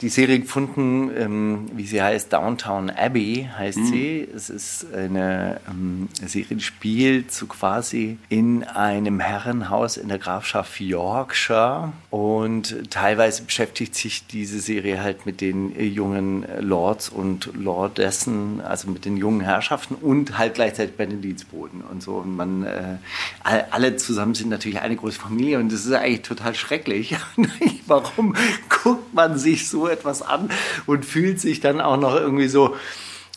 die 0.00 0.08
Serie 0.10 0.38
gefunden, 0.38 1.10
ähm, 1.18 1.66
wie 1.72 1.84
sie 1.84 2.00
heißt, 2.00 2.32
Downtown 2.32 2.88
Abbey 2.88 3.48
heißt 3.58 3.84
sie. 3.86 4.28
Es 4.32 4.48
ist 4.48 4.86
eine 4.94 5.60
ähm, 5.68 6.08
Serie, 6.24 6.56
die 6.56 6.62
spielt 6.62 7.32
so 7.32 7.46
quasi 7.46 8.16
in 8.28 8.62
einem 8.62 9.18
Herrenhaus 9.18 9.96
in 9.96 10.06
der 10.08 10.18
Grafschaft 10.18 10.78
Yorkshire 10.80 11.92
und 12.10 12.90
teilweise 12.90 13.42
beschäftigt 13.42 13.96
sich 13.96 14.24
diese 14.28 14.60
Serie 14.60 15.02
halt 15.02 15.26
mit 15.26 15.40
den 15.40 15.74
äh, 15.76 15.82
jungen 15.84 16.46
Lords 16.60 17.08
und 17.08 17.50
Lordessen, 17.56 18.60
also 18.60 18.88
mit 18.90 19.04
den 19.04 19.16
jungen 19.16 19.40
Herrschaften 19.40 19.96
und 19.96 20.38
halt 20.38 20.54
gleichzeitig 20.54 20.96
bei 20.96 21.06
den 21.06 21.22
Dienstboten 21.22 21.80
und 21.80 22.04
so. 22.04 22.12
Und 22.18 22.36
man, 22.36 22.62
äh, 22.62 22.98
all- 23.42 23.66
alle 23.72 23.96
zusammen 23.96 24.36
sind 24.36 24.48
natürlich 24.50 24.80
eine 24.80 24.94
große 24.94 25.18
Familie 25.18 25.58
und 25.58 25.72
das 25.72 25.84
ist 25.86 25.92
eigentlich 25.92 26.22
total 26.22 26.54
schrecklich. 26.54 27.16
Warum 27.88 28.36
guckt 28.82 29.14
man 29.14 29.38
sich 29.38 29.68
so 29.68 29.88
etwas 29.88 30.22
an 30.22 30.50
und 30.86 31.04
fühlt 31.04 31.40
sich 31.40 31.60
dann 31.60 31.80
auch 31.80 31.96
noch 31.96 32.14
irgendwie 32.14 32.48
so 32.48 32.76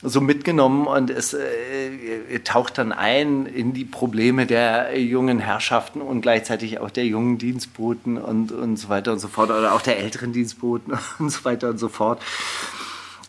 so 0.04 0.20
mitgenommen 0.20 0.88
und 0.88 1.12
es 1.12 1.34
äh, 1.34 2.40
taucht 2.44 2.80
dann 2.80 2.92
ein 2.92 3.46
in 3.46 3.74
die 3.74 3.86
Probleme 3.86 4.48
der 4.48 5.00
jungen 5.00 5.40
Herrschaften 5.40 6.02
und 6.02 6.22
gleichzeitig 6.22 6.80
auch 6.80 6.90
der 6.90 7.06
jungen 7.06 7.38
Dienstboten 7.38 8.18
und, 8.18 8.52
und 8.52 8.78
so 8.78 8.90
weiter 8.90 9.12
und 9.12 9.20
so 9.20 9.28
fort 9.28 9.52
oder 9.52 9.74
auch 9.74 9.82
der 9.82 10.00
älteren 10.00 10.34
Dienstboten 10.34 10.98
und 11.20 11.30
so 11.30 11.46
weiter 11.46 11.70
und 11.70 11.78
so 11.78 11.88
fort. 11.88 12.22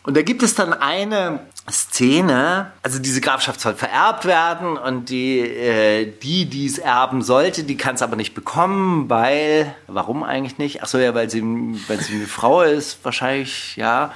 Und 0.03 0.17
da 0.17 0.21
gibt 0.21 0.43
es 0.43 0.53
dann 0.53 0.73
eine 0.73 1.39
Szene, 1.71 2.73
also 2.81 2.99
diese 2.99 3.21
Grafschaft 3.21 3.61
soll 3.61 3.73
vererbt 3.73 4.25
werden 4.25 4.75
und 4.75 5.09
die, 5.09 5.39
äh, 5.39 6.11
die, 6.21 6.45
die 6.45 6.65
es 6.65 6.77
erben 6.77 7.21
sollte, 7.21 7.63
die 7.63 7.77
kann 7.77 7.95
es 7.95 8.01
aber 8.01 8.17
nicht 8.17 8.33
bekommen, 8.33 9.09
weil, 9.09 9.73
warum 9.87 10.23
eigentlich 10.23 10.57
nicht? 10.57 10.83
Ach 10.83 10.87
so, 10.87 10.97
ja, 10.97 11.15
weil 11.15 11.29
sie, 11.29 11.41
weil 11.87 12.01
sie 12.01 12.15
eine 12.15 12.27
Frau 12.27 12.63
ist, 12.63 12.99
wahrscheinlich, 13.03 13.77
ja. 13.77 14.11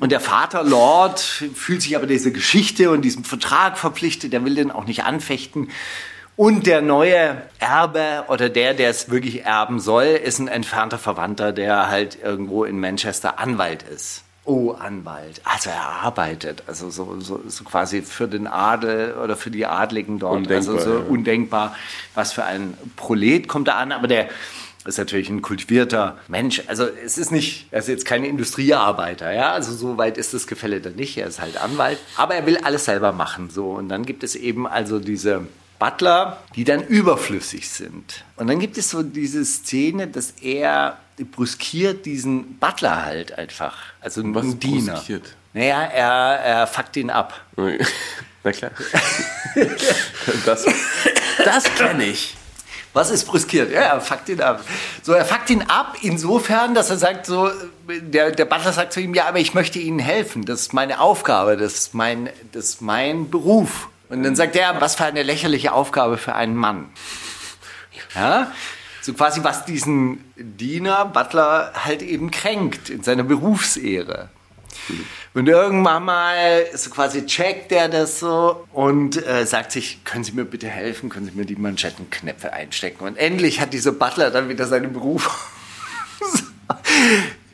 Und 0.00 0.10
der 0.10 0.20
Vater 0.20 0.64
Lord 0.64 1.20
fühlt 1.20 1.82
sich 1.82 1.96
aber 1.96 2.06
dieser 2.06 2.30
Geschichte 2.30 2.90
und 2.90 3.02
diesem 3.02 3.24
Vertrag 3.24 3.76
verpflichtet, 3.76 4.32
der 4.32 4.42
will 4.46 4.54
den 4.54 4.70
auch 4.70 4.86
nicht 4.86 5.04
anfechten. 5.04 5.68
Und 6.36 6.66
der 6.66 6.80
neue 6.80 7.42
Erbe 7.58 8.24
oder 8.28 8.48
der, 8.48 8.72
der 8.72 8.88
es 8.88 9.10
wirklich 9.10 9.44
erben 9.44 9.80
soll, 9.80 10.06
ist 10.06 10.38
ein 10.38 10.48
entfernter 10.48 10.96
Verwandter, 10.96 11.52
der 11.52 11.88
halt 11.88 12.16
irgendwo 12.22 12.64
in 12.64 12.80
Manchester 12.80 13.38
Anwalt 13.38 13.82
ist. 13.82 14.24
Oh, 14.50 14.72
Anwalt. 14.72 15.40
Also 15.44 15.70
er 15.70 15.80
arbeitet, 16.02 16.64
also 16.66 16.90
so, 16.90 17.20
so, 17.20 17.40
so 17.46 17.62
quasi 17.62 18.02
für 18.02 18.26
den 18.26 18.48
Adel 18.48 19.14
oder 19.14 19.36
für 19.36 19.52
die 19.52 19.64
Adligen 19.64 20.18
dort. 20.18 20.38
Undenkbar, 20.38 20.74
also 20.74 20.78
so 20.78 20.98
ja. 20.98 21.04
undenkbar, 21.04 21.76
was 22.16 22.32
für 22.32 22.42
ein 22.42 22.74
Prolet 22.96 23.46
kommt 23.46 23.68
da 23.68 23.76
an, 23.76 23.92
aber 23.92 24.08
der 24.08 24.28
ist 24.84 24.98
natürlich 24.98 25.30
ein 25.30 25.40
kultivierter 25.40 26.18
Mensch. 26.26 26.64
Also 26.66 26.88
es 27.04 27.16
ist 27.16 27.30
nicht, 27.30 27.68
er 27.70 27.78
ist 27.78 27.86
jetzt 27.86 28.04
kein 28.04 28.24
Industriearbeiter, 28.24 29.32
ja, 29.32 29.52
also 29.52 29.72
so 29.72 29.98
weit 29.98 30.18
ist 30.18 30.34
das 30.34 30.48
Gefälle 30.48 30.80
dann 30.80 30.96
nicht. 30.96 31.16
Er 31.16 31.28
ist 31.28 31.40
halt 31.40 31.56
Anwalt, 31.56 31.98
aber 32.16 32.34
er 32.34 32.44
will 32.44 32.56
alles 32.56 32.86
selber 32.86 33.12
machen, 33.12 33.50
so. 33.50 33.70
Und 33.70 33.88
dann 33.88 34.04
gibt 34.04 34.24
es 34.24 34.34
eben 34.34 34.66
also 34.66 34.98
diese 34.98 35.46
Butler, 35.80 36.36
die 36.54 36.62
dann 36.62 36.84
überflüssig 36.84 37.68
sind. 37.68 38.24
Und 38.36 38.46
dann 38.46 38.60
gibt 38.60 38.78
es 38.78 38.90
so 38.90 39.02
diese 39.02 39.44
Szene, 39.44 40.06
dass 40.06 40.34
er 40.42 40.98
brüskiert 41.32 42.06
diesen 42.06 42.58
Butler 42.58 43.04
halt 43.04 43.36
einfach, 43.36 43.76
also 44.00 44.22
Was 44.34 44.44
einen 44.44 44.60
Diener. 44.60 44.92
brüskiert? 44.94 45.34
Naja, 45.52 45.82
er, 45.82 46.06
er 46.40 46.66
fuckt 46.68 46.96
ihn 46.96 47.10
ab. 47.10 47.40
Na 48.44 48.52
klar. 48.52 48.70
Das, 50.46 50.64
das 51.44 51.64
kenne 51.74 52.04
ich. 52.04 52.36
Was 52.92 53.10
ist 53.10 53.24
brüskiert? 53.24 53.72
Ja, 53.72 53.80
er 53.82 54.00
fuckt 54.00 54.28
ihn 54.28 54.40
ab. 54.40 54.64
So, 55.02 55.12
er 55.12 55.24
fuckt 55.24 55.50
ihn 55.50 55.62
ab 55.62 55.96
insofern, 56.02 56.74
dass 56.74 56.90
er 56.90 56.98
sagt 56.98 57.26
so, 57.26 57.50
der, 57.88 58.30
der 58.30 58.44
Butler 58.44 58.72
sagt 58.72 58.92
zu 58.92 59.00
ihm, 59.00 59.14
ja, 59.14 59.26
aber 59.26 59.38
ich 59.38 59.54
möchte 59.54 59.78
Ihnen 59.78 59.98
helfen. 59.98 60.44
Das 60.44 60.60
ist 60.60 60.72
meine 60.72 61.00
Aufgabe, 61.00 61.56
das 61.56 61.74
ist 61.74 61.94
mein, 61.94 62.28
das 62.52 62.64
ist 62.66 62.82
mein 62.82 63.30
Beruf. 63.30 63.88
Und 64.10 64.24
dann 64.24 64.36
sagt 64.36 64.56
er, 64.56 64.80
was 64.80 64.96
für 64.96 65.04
eine 65.04 65.22
lächerliche 65.22 65.72
Aufgabe 65.72 66.18
für 66.18 66.34
einen 66.34 66.56
Mann. 66.56 66.90
Ja? 68.14 68.52
So 69.00 69.14
quasi, 69.14 69.42
was 69.42 69.64
diesen 69.64 70.24
Diener, 70.36 71.06
Butler 71.06 71.72
halt 71.74 72.02
eben 72.02 72.30
kränkt 72.30 72.90
in 72.90 73.02
seiner 73.02 73.22
Berufsehre. 73.22 74.28
Und 75.32 75.48
irgendwann 75.48 76.04
mal 76.04 76.66
so 76.74 76.90
quasi 76.90 77.24
checkt 77.24 77.70
er 77.70 77.88
das 77.88 78.18
so 78.18 78.66
und 78.72 79.24
äh, 79.24 79.46
sagt 79.46 79.72
sich, 79.72 80.04
können 80.04 80.24
Sie 80.24 80.32
mir 80.32 80.44
bitte 80.44 80.68
helfen, 80.68 81.08
können 81.08 81.26
Sie 81.26 81.32
mir 81.32 81.44
die 81.46 81.56
Manschettenknöpfe 81.56 82.52
einstecken. 82.52 83.04
Und 83.04 83.16
endlich 83.16 83.60
hat 83.60 83.72
dieser 83.72 83.92
Butler 83.92 84.30
dann 84.30 84.48
wieder 84.48 84.66
seinen 84.66 84.92
Beruf. 84.92 85.48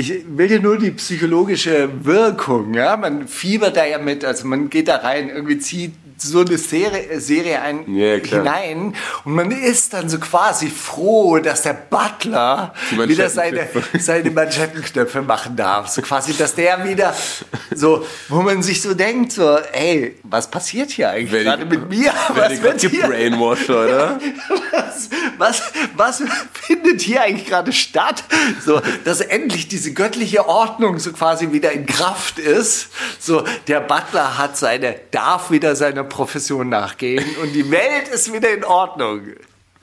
Ich 0.00 0.14
will 0.28 0.46
dir 0.46 0.60
nur 0.60 0.78
die 0.78 0.92
psychologische 0.92 1.88
Wirkung, 2.04 2.72
ja. 2.72 2.96
Man 2.96 3.26
fiebert 3.26 3.76
da 3.76 3.84
ja 3.84 3.98
mit, 3.98 4.24
also 4.24 4.46
man 4.46 4.70
geht 4.70 4.86
da 4.86 4.98
rein, 4.98 5.28
irgendwie 5.28 5.58
zieht 5.58 5.92
so 6.20 6.40
eine 6.40 6.58
Serie, 6.58 7.20
Serie 7.20 7.60
ein, 7.62 7.94
Ja, 7.94 8.16
hinein 8.16 8.94
und 9.24 9.34
man 9.34 9.50
ist 9.50 9.92
dann 9.92 10.08
so 10.08 10.18
quasi 10.18 10.68
froh, 10.68 11.38
dass 11.38 11.62
der 11.62 11.74
Butler 11.74 12.74
wieder 12.90 13.30
seine, 13.30 13.68
seine 13.98 14.30
Manschettenknöpfe 14.30 15.22
machen 15.22 15.56
darf. 15.56 15.88
So 15.88 16.02
quasi, 16.02 16.34
dass 16.36 16.54
der 16.54 16.84
wieder 16.84 17.14
so, 17.74 18.04
wo 18.28 18.42
man 18.42 18.62
sich 18.62 18.82
so 18.82 18.94
denkt, 18.94 19.32
so, 19.32 19.58
ey, 19.72 20.16
was 20.24 20.50
passiert 20.50 20.90
hier 20.90 21.10
eigentlich 21.10 21.44
gerade 21.44 21.64
mit 21.64 21.88
mir? 21.88 22.12
Was 22.34 22.62
wird 22.62 22.80
hier? 22.80 22.90
gebrainwashed, 22.90 23.70
oder? 23.70 24.18
Was, 24.48 25.10
was, 25.38 25.62
was 25.96 26.22
findet 26.52 27.00
hier 27.00 27.22
eigentlich 27.22 27.48
gerade 27.48 27.72
statt? 27.72 28.24
So, 28.64 28.80
dass 29.04 29.20
endlich 29.20 29.68
diese 29.68 29.92
göttliche 29.92 30.48
Ordnung 30.48 30.98
so 30.98 31.12
quasi 31.12 31.52
wieder 31.52 31.72
in 31.72 31.86
Kraft 31.86 32.38
ist. 32.38 32.88
So, 33.18 33.44
der 33.66 33.80
Butler 33.80 34.38
hat 34.38 34.56
seine, 34.56 34.96
darf 35.10 35.50
wieder 35.50 35.76
seiner 35.76 36.04
Profession 36.08 36.68
nachgehen 36.68 37.24
und 37.42 37.52
die 37.52 37.70
Welt 37.70 38.08
ist 38.12 38.32
wieder 38.32 38.50
in 38.50 38.64
Ordnung. 38.64 39.22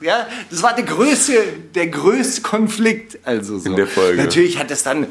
Ja, 0.00 0.26
das 0.50 0.62
war 0.62 0.74
der 0.74 0.84
größte, 0.84 1.32
der 1.74 1.86
größte 1.86 2.42
Konflikt. 2.42 3.18
Also 3.24 3.58
so. 3.58 3.70
In 3.70 3.76
der 3.76 3.86
Folge. 3.86 4.22
Natürlich 4.22 4.58
hat 4.58 4.70
es 4.70 4.82
dann 4.82 5.06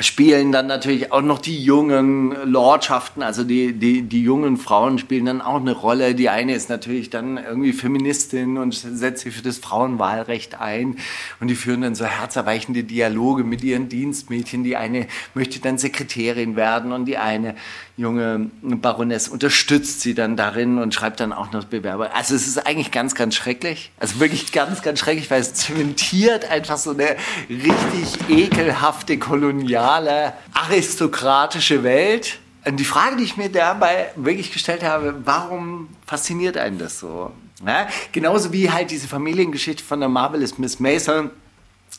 spielen 0.00 0.50
dann 0.50 0.66
natürlich 0.66 1.12
auch 1.12 1.22
noch 1.22 1.38
die 1.38 1.62
jungen 1.62 2.34
Lordschaften, 2.50 3.22
also 3.22 3.44
die, 3.44 3.72
die, 3.74 4.02
die 4.02 4.22
jungen 4.22 4.56
Frauen 4.56 4.98
spielen 4.98 5.26
dann 5.26 5.40
auch 5.40 5.60
eine 5.60 5.70
Rolle. 5.70 6.16
Die 6.16 6.28
eine 6.28 6.54
ist 6.54 6.68
natürlich 6.68 7.10
dann 7.10 7.36
irgendwie 7.36 7.72
Feministin 7.72 8.58
und 8.58 8.74
setzt 8.74 9.22
sich 9.22 9.34
für 9.36 9.42
das 9.42 9.58
Frauenwahlrecht 9.58 10.60
ein 10.60 10.96
und 11.38 11.46
die 11.46 11.54
führen 11.54 11.82
dann 11.82 11.94
so 11.94 12.04
herzerweichende 12.06 12.82
Dialoge 12.82 13.44
mit 13.44 13.62
ihren 13.62 13.88
Dienstmädchen. 13.88 14.64
Die 14.64 14.76
eine 14.76 15.06
möchte 15.34 15.60
dann 15.60 15.78
Sekretärin 15.78 16.56
werden 16.56 16.90
und 16.90 17.04
die 17.04 17.16
eine 17.16 17.54
junge 17.96 18.50
Baroness 18.62 19.28
unterstützt 19.28 20.00
sie 20.00 20.14
dann 20.14 20.36
darin 20.36 20.78
und 20.78 20.94
schreibt 20.94 21.20
dann 21.20 21.32
auch 21.32 21.52
noch 21.52 21.64
Bewerber. 21.64 22.14
Also 22.14 22.34
es 22.34 22.46
ist 22.48 22.66
eigentlich 22.66 22.90
ganz, 22.90 23.14
ganz 23.14 23.34
schrecklich. 23.34 23.92
Also 23.98 24.18
wirklich 24.20 24.52
ganz, 24.52 24.82
ganz 24.82 24.98
schrecklich, 24.98 25.30
weil 25.30 25.40
es 25.40 25.54
zementiert 25.54 26.50
einfach 26.50 26.76
so 26.76 26.90
eine 26.90 27.16
richtig 27.48 28.28
ekelhafte, 28.28 29.18
koloniale, 29.18 30.32
aristokratische 30.52 31.84
Welt. 31.84 32.38
Und 32.64 32.78
die 32.78 32.84
Frage, 32.84 33.16
die 33.16 33.24
ich 33.24 33.36
mir 33.36 33.50
dabei 33.50 34.10
wirklich 34.16 34.52
gestellt 34.52 34.82
habe, 34.82 35.14
warum 35.24 35.88
fasziniert 36.06 36.56
einen 36.56 36.78
das 36.78 36.98
so? 36.98 37.30
Ja, 37.64 37.86
genauso 38.12 38.52
wie 38.52 38.70
halt 38.70 38.90
diese 38.90 39.06
Familiengeschichte 39.06 39.84
von 39.84 40.00
der 40.00 40.08
Marvelous 40.08 40.58
Miss 40.58 40.80
Mason 40.80 41.30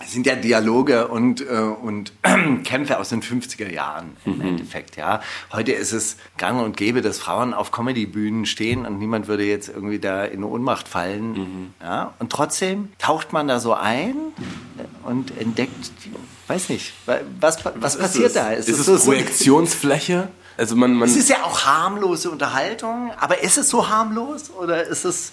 sind 0.05 0.25
ja 0.27 0.35
Dialoge 0.35 1.07
und, 1.07 1.39
äh, 1.41 1.45
und 1.53 2.11
Kämpfe 2.65 2.99
aus 2.99 3.09
den 3.09 3.21
50er 3.21 3.71
Jahren 3.71 4.17
im 4.25 4.41
Endeffekt, 4.41 4.97
ja. 4.97 5.21
Heute 5.53 5.71
ist 5.71 5.93
es 5.93 6.17
gang 6.37 6.61
und 6.61 6.75
gäbe, 6.75 7.01
dass 7.01 7.17
Frauen 7.17 7.53
auf 7.53 7.71
Comedy-Bühnen 7.71 8.45
stehen 8.45 8.85
und 8.85 8.99
niemand 8.99 9.27
würde 9.27 9.45
jetzt 9.45 9.69
irgendwie 9.69 9.99
da 9.99 10.25
in 10.25 10.43
Ohnmacht 10.43 10.87
fallen, 10.89 11.73
ja. 11.81 12.13
Und 12.19 12.29
trotzdem 12.31 12.89
taucht 12.99 13.31
man 13.31 13.47
da 13.47 13.59
so 13.61 13.73
ein 13.73 14.15
und 15.05 15.37
entdeckt, 15.39 15.71
weiß 16.47 16.69
nicht, 16.69 16.93
wa- 17.05 17.21
was, 17.39 17.63
was 17.75 17.97
passiert 17.97 18.35
da? 18.35 18.51
Ist, 18.51 18.67
es 18.67 18.79
es 18.79 18.85
so- 18.85 18.97
so- 18.97 19.05
Projektionsfläche? 19.11 20.27
Also 20.57 20.75
man, 20.75 20.93
man 20.93 21.07
es 21.09 21.15
ist 21.15 21.29
ja 21.29 21.43
auch 21.43 21.61
harmlose 21.65 22.29
Unterhaltung, 22.31 23.11
aber 23.19 23.43
ist 23.43 23.57
es 23.57 23.69
so 23.69 23.89
harmlos 23.89 24.51
oder 24.51 24.83
ist 24.83 25.05
es 25.05 25.31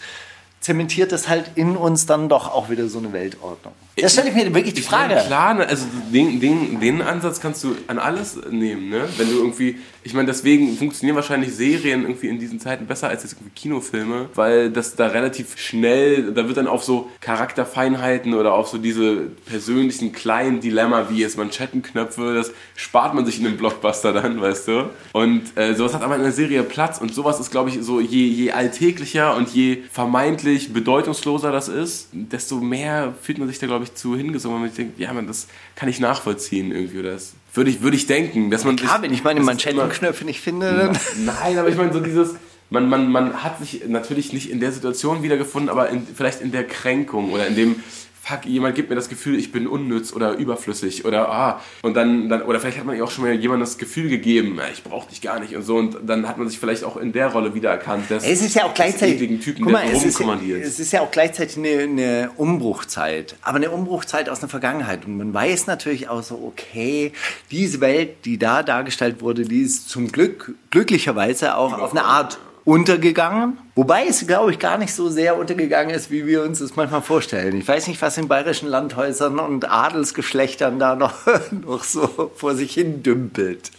zementiert 0.61 1.11
es 1.12 1.29
halt 1.29 1.51
in 1.57 1.77
uns 1.77 2.07
dann 2.07 2.29
doch 2.29 2.48
auch 2.53 2.70
wieder 2.70 2.88
so 2.88 2.98
eine 2.98 3.12
Weltordnung? 3.12 3.72
Das 4.00 4.12
stelle 4.14 4.31
ich 4.31 4.35
mir 4.35 4.55
wirklich 4.55 4.74
die 4.74 4.81
Ich 4.81 4.90
meine, 4.90 5.14
Frage. 5.14 5.26
klar, 5.26 5.55
ne, 5.55 5.68
also 5.68 5.85
den, 6.12 6.40
den, 6.40 6.81
den 6.81 7.02
Ansatz 7.02 7.40
kannst 7.40 7.62
du 7.62 7.76
an 7.88 7.98
alles 7.98 8.38
nehmen, 8.50 8.88
ne? 8.88 9.07
Wenn 9.18 9.28
du 9.28 9.37
irgendwie, 9.37 9.76
ich 10.02 10.14
meine, 10.14 10.26
deswegen 10.26 10.76
funktionieren 10.78 11.14
wahrscheinlich 11.16 11.55
Serien 11.55 12.02
irgendwie 12.02 12.28
in 12.28 12.38
diesen 12.38 12.59
Zeiten 12.59 12.86
besser 12.86 13.09
als 13.09 13.22
jetzt 13.22 13.34
irgendwie 13.34 13.51
Kinofilme, 13.55 14.30
weil 14.34 14.70
das 14.70 14.97
da 14.97 15.09
relativ 15.09 15.59
schnell, 15.59 16.32
da 16.32 16.47
wird 16.49 16.57
dann 16.57 16.66
auf 16.68 16.82
so 16.84 17.11
Charakterfeinheiten 17.20 18.32
oder 18.34 18.55
auf 18.55 18.68
so 18.68 18.78
diese 18.78 19.26
persönlichen 19.47 20.12
kleinen 20.12 20.61
Dilemma 20.61 21.09
wie 21.11 21.18
jetzt 21.20 21.36
Manschettenknöpfe, 21.36 22.34
das 22.34 22.51
spart 22.76 23.14
man 23.14 23.26
sich 23.26 23.40
in 23.40 23.47
einem 23.47 23.57
Blockbuster 23.59 24.12
dann, 24.14 24.40
weißt 24.40 24.68
du? 24.68 24.90
Und 25.12 25.43
äh, 25.57 25.74
sowas 25.74 25.93
hat 25.93 26.03
aber 26.03 26.16
in 26.16 26.22
der 26.22 26.32
Serie 26.32 26.62
Platz 26.62 26.99
und 26.99 27.12
sowas 27.14 27.38
ist, 27.40 27.51
glaube 27.51 27.68
ich, 27.68 27.78
so 27.82 28.01
je, 28.01 28.26
je 28.26 28.53
alltäglicher 28.53 29.36
und 29.36 29.51
je 29.51 29.82
vermeintlich 29.93 30.72
bedeutungsloser 30.72 31.53
das 31.53 31.68
ist, 31.68 32.09
desto 32.12 32.57
mehr 32.57 33.12
fühlt 33.20 33.38
man 33.38 33.49
sich 33.49 33.59
da, 33.59 33.66
glaube 33.66 33.82
ich, 33.82 33.82
zu 33.85 34.16
hingesogen, 34.16 34.57
weil 34.57 34.68
man 34.68 34.74
denkt, 34.74 34.99
ja, 34.99 35.12
man, 35.12 35.26
das 35.26 35.47
kann 35.74 35.89
ich 35.89 36.01
nachvollziehen 36.01 36.72
irgendwie. 36.72 37.01
Oder 37.01 37.12
das 37.12 37.35
würde 37.55 37.70
ich, 37.70 37.83
würde 37.83 37.97
ich 37.97 38.07
denken, 38.07 38.51
dass 38.51 38.64
man 38.64 38.76
Klar, 38.76 38.95
sich, 38.95 39.03
wenn 39.03 39.14
ich 39.14 39.24
meine 39.24 39.41
Manschettenknöpfe 39.41 40.24
nicht 40.24 40.41
finde, 40.41 40.74
dann. 40.74 40.99
Nein, 41.24 41.59
aber 41.59 41.68
ich 41.68 41.76
meine 41.76 41.93
so 41.93 42.01
dieses, 42.01 42.35
man, 42.70 42.89
man, 42.89 43.11
man 43.11 43.43
hat 43.43 43.59
sich 43.59 43.87
natürlich 43.87 44.33
nicht 44.33 44.51
in 44.51 44.61
der 44.61 44.72
Situation 44.72 45.22
wiedergefunden, 45.22 45.68
aber 45.68 45.91
in, 45.91 46.07
vielleicht 46.07 46.41
in 46.41 46.53
der 46.53 46.64
Kränkung 46.66 47.33
oder 47.33 47.47
in 47.47 47.55
dem, 47.55 47.76
fuck, 48.23 48.47
jemand 48.47 48.75
gibt 48.75 48.89
mir 48.89 48.97
das 48.97 49.09
Gefühl, 49.09 49.39
ich 49.39 49.51
bin 49.51 49.66
unnütz 49.66 50.12
oder 50.12 50.35
überflüssig 50.35 51.05
oder 51.05 51.29
ah, 51.29 51.61
und 51.83 51.95
dann, 51.95 52.29
dann 52.29 52.43
oder 52.43 52.61
vielleicht 52.61 52.79
hat 52.79 52.85
man 52.85 52.97
ja 52.97 53.05
auch 53.05 53.11
schon 53.11 53.25
mal 53.25 53.33
jemandem 53.33 53.66
das 53.66 53.79
Gefühl 53.79 54.09
gegeben, 54.09 54.61
ich 54.73 54.85
brauche 54.85 55.09
dich 55.09 55.20
gar 55.20 55.41
nicht 55.41 55.57
und 55.57 55.62
so 55.62 55.77
und 55.77 55.97
dann 56.07 56.29
hat 56.29 56.39
man 56.39 56.49
sich 56.49 56.59
vielleicht 56.59 56.85
auch 56.85 56.97
in 56.97 57.12
der 57.12 57.29
Rolle 57.29 57.55
wiedererkannt, 57.55 58.11
dass 58.11 58.25
Es 58.25 58.43
ist 58.43 58.55
ja 58.55 58.64
auch 58.64 58.75
gleichzeitig. 58.75 59.41
Typen, 59.43 59.64
Guck 59.64 59.73
mal, 59.73 59.85
der 59.85 59.97
es 59.97 60.05
ist, 60.05 60.20
es 60.20 60.79
ist 60.79 60.93
ja 60.93 61.01
auch 61.01 61.11
gleichzeitig 61.11 61.57
eine, 61.57 61.83
eine 61.83 62.31
Umbruchzeit. 62.37 63.37
Aber 63.43 63.57
eine 63.57 63.70
Umbruchzeit 63.70 64.29
aus 64.29 64.41
der 64.41 64.49
Vergangenheit. 64.49 65.05
Und 65.07 65.16
man 65.16 65.35
weiß 65.35 65.66
natürlich 65.66 66.09
auch 66.09 66.23
so, 66.23 66.35
okay, 66.47 67.12
diese 67.51 67.81
Welt, 67.81 68.25
die 68.25 68.39
da 68.39 68.62
dargestellt 68.62 69.20
wurde, 69.20 69.43
die 69.43 69.62
ist 69.62 69.89
zum 69.89 70.12
Glück, 70.12 70.55
glücklicherweise 70.70 71.57
auch 71.57 71.79
auf 71.79 71.91
eine 71.93 72.05
Art 72.05 72.39
untergegangen. 72.64 73.59
Wobei 73.75 74.05
es, 74.07 74.27
glaube 74.27 74.51
ich, 74.51 74.59
gar 74.59 74.77
nicht 74.77 74.93
so 74.95 75.09
sehr 75.09 75.39
untergegangen 75.39 75.95
ist, 75.95 76.11
wie 76.11 76.27
wir 76.27 76.43
uns 76.43 76.59
das 76.59 76.77
manchmal 76.77 77.01
vorstellen. 77.01 77.57
Ich 77.57 77.66
weiß 77.66 77.87
nicht, 77.87 78.03
was 78.03 78.18
in 78.18 78.29
bayerischen 78.29 78.68
Landhäusern 78.68 79.39
und 79.39 79.70
Adelsgeschlechtern 79.70 80.79
da 80.79 80.95
noch, 80.95 81.14
noch 81.51 81.83
so 81.83 82.31
vor 82.35 82.55
sich 82.55 82.75
hin 82.75 83.03
dümpelt. 83.03 83.70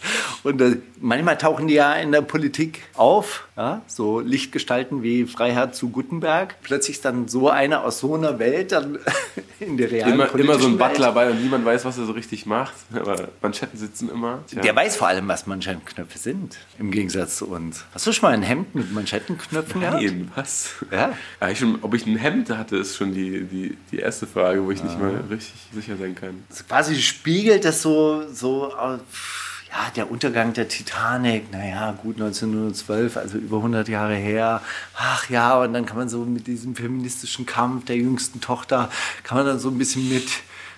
Und 0.42 0.60
äh, 0.60 0.78
manchmal 1.00 1.38
tauchen 1.38 1.68
die 1.68 1.74
ja 1.74 1.94
in 1.94 2.10
der 2.10 2.22
Politik 2.22 2.82
auf, 2.94 3.46
ja, 3.56 3.82
so 3.86 4.18
Lichtgestalten 4.18 5.04
wie 5.04 5.26
Freiherr 5.26 5.70
zu 5.70 5.90
Gutenberg. 5.90 6.56
Plötzlich 6.64 6.96
ist 6.96 7.04
dann 7.04 7.28
so 7.28 7.48
einer 7.48 7.84
aus 7.84 8.00
so 8.00 8.14
einer 8.16 8.40
Welt 8.40 8.72
dann 8.72 8.98
in 9.60 9.76
der 9.76 9.92
realen 9.92 10.14
Immer, 10.14 10.34
immer 10.34 10.58
so 10.58 10.66
ein. 10.66 10.76
Butler 10.76 11.12
bei 11.12 11.30
und 11.30 11.40
niemand 11.40 11.64
weiß, 11.64 11.84
was 11.84 11.98
er 11.98 12.06
so 12.06 12.12
richtig 12.12 12.46
macht. 12.46 12.74
Aber 12.92 13.28
Manschetten 13.42 13.78
sitzen 13.78 14.10
immer. 14.10 14.40
Tja. 14.48 14.60
Der 14.60 14.74
weiß 14.74 14.96
vor 14.96 15.06
allem, 15.06 15.28
was 15.28 15.46
Manschettenknöpfe 15.46 16.18
sind, 16.18 16.56
im 16.80 16.90
Gegensatz 16.90 17.36
zu 17.36 17.48
uns. 17.48 17.84
Hast 17.94 18.08
du 18.08 18.12
schon 18.12 18.28
mal 18.28 18.34
ein 18.34 18.42
Hemd 18.42 18.74
mit 18.74 18.92
Manschettenknöpfen 18.92 19.83
gehabt? 19.90 20.02
Nein, 20.02 20.30
was? 20.34 20.70
Ja. 20.90 21.12
Ja, 21.40 21.48
ich 21.48 21.58
schon, 21.58 21.78
ob 21.82 21.94
ich 21.94 22.06
ein 22.06 22.16
Hemd 22.16 22.50
hatte, 22.50 22.76
ist 22.76 22.96
schon 22.96 23.12
die, 23.14 23.44
die, 23.44 23.76
die 23.92 23.98
erste 23.98 24.26
Frage, 24.26 24.64
wo 24.64 24.70
ich 24.70 24.82
nicht 24.82 24.96
Ah. 24.96 24.98
mal 25.02 25.24
richtig 25.30 25.54
sicher 25.72 25.96
sein 25.96 26.14
kann. 26.14 26.44
quasi 26.68 26.96
spiegelt 27.00 27.64
das 27.64 27.82
so, 27.82 28.24
so 28.32 28.72
ja, 28.76 29.90
der 29.96 30.08
Untergang 30.10 30.52
der 30.52 30.68
Titanic, 30.68 31.50
naja, 31.52 31.92
gut 32.00 32.14
1912, 32.16 33.16
also 33.16 33.38
über 33.38 33.56
100 33.56 33.88
Jahre 33.88 34.14
her. 34.14 34.62
Ach 34.96 35.28
ja, 35.30 35.60
und 35.60 35.72
dann 35.72 35.84
kann 35.84 35.96
man 35.96 36.08
so 36.08 36.24
mit 36.24 36.46
diesem 36.46 36.76
feministischen 36.76 37.44
Kampf 37.44 37.86
der 37.86 37.96
jüngsten 37.96 38.40
Tochter, 38.40 38.88
kann 39.24 39.38
man 39.38 39.46
dann 39.46 39.58
so 39.58 39.70
ein 39.70 39.78
bisschen 39.78 40.08
mit 40.08 40.28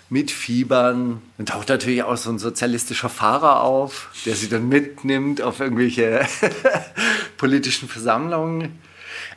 mitfiebern. 0.08 1.20
Dann 1.36 1.46
taucht 1.46 1.68
natürlich 1.68 2.02
auch 2.04 2.16
so 2.16 2.30
ein 2.30 2.38
sozialistischer 2.38 3.08
Fahrer 3.08 3.62
auf, 3.62 4.10
der 4.24 4.34
sie 4.36 4.48
dann 4.48 4.68
mitnimmt 4.68 5.42
auf 5.42 5.60
irgendwelche 5.60 6.24
politischen 7.36 7.88
Versammlungen. 7.88 8.78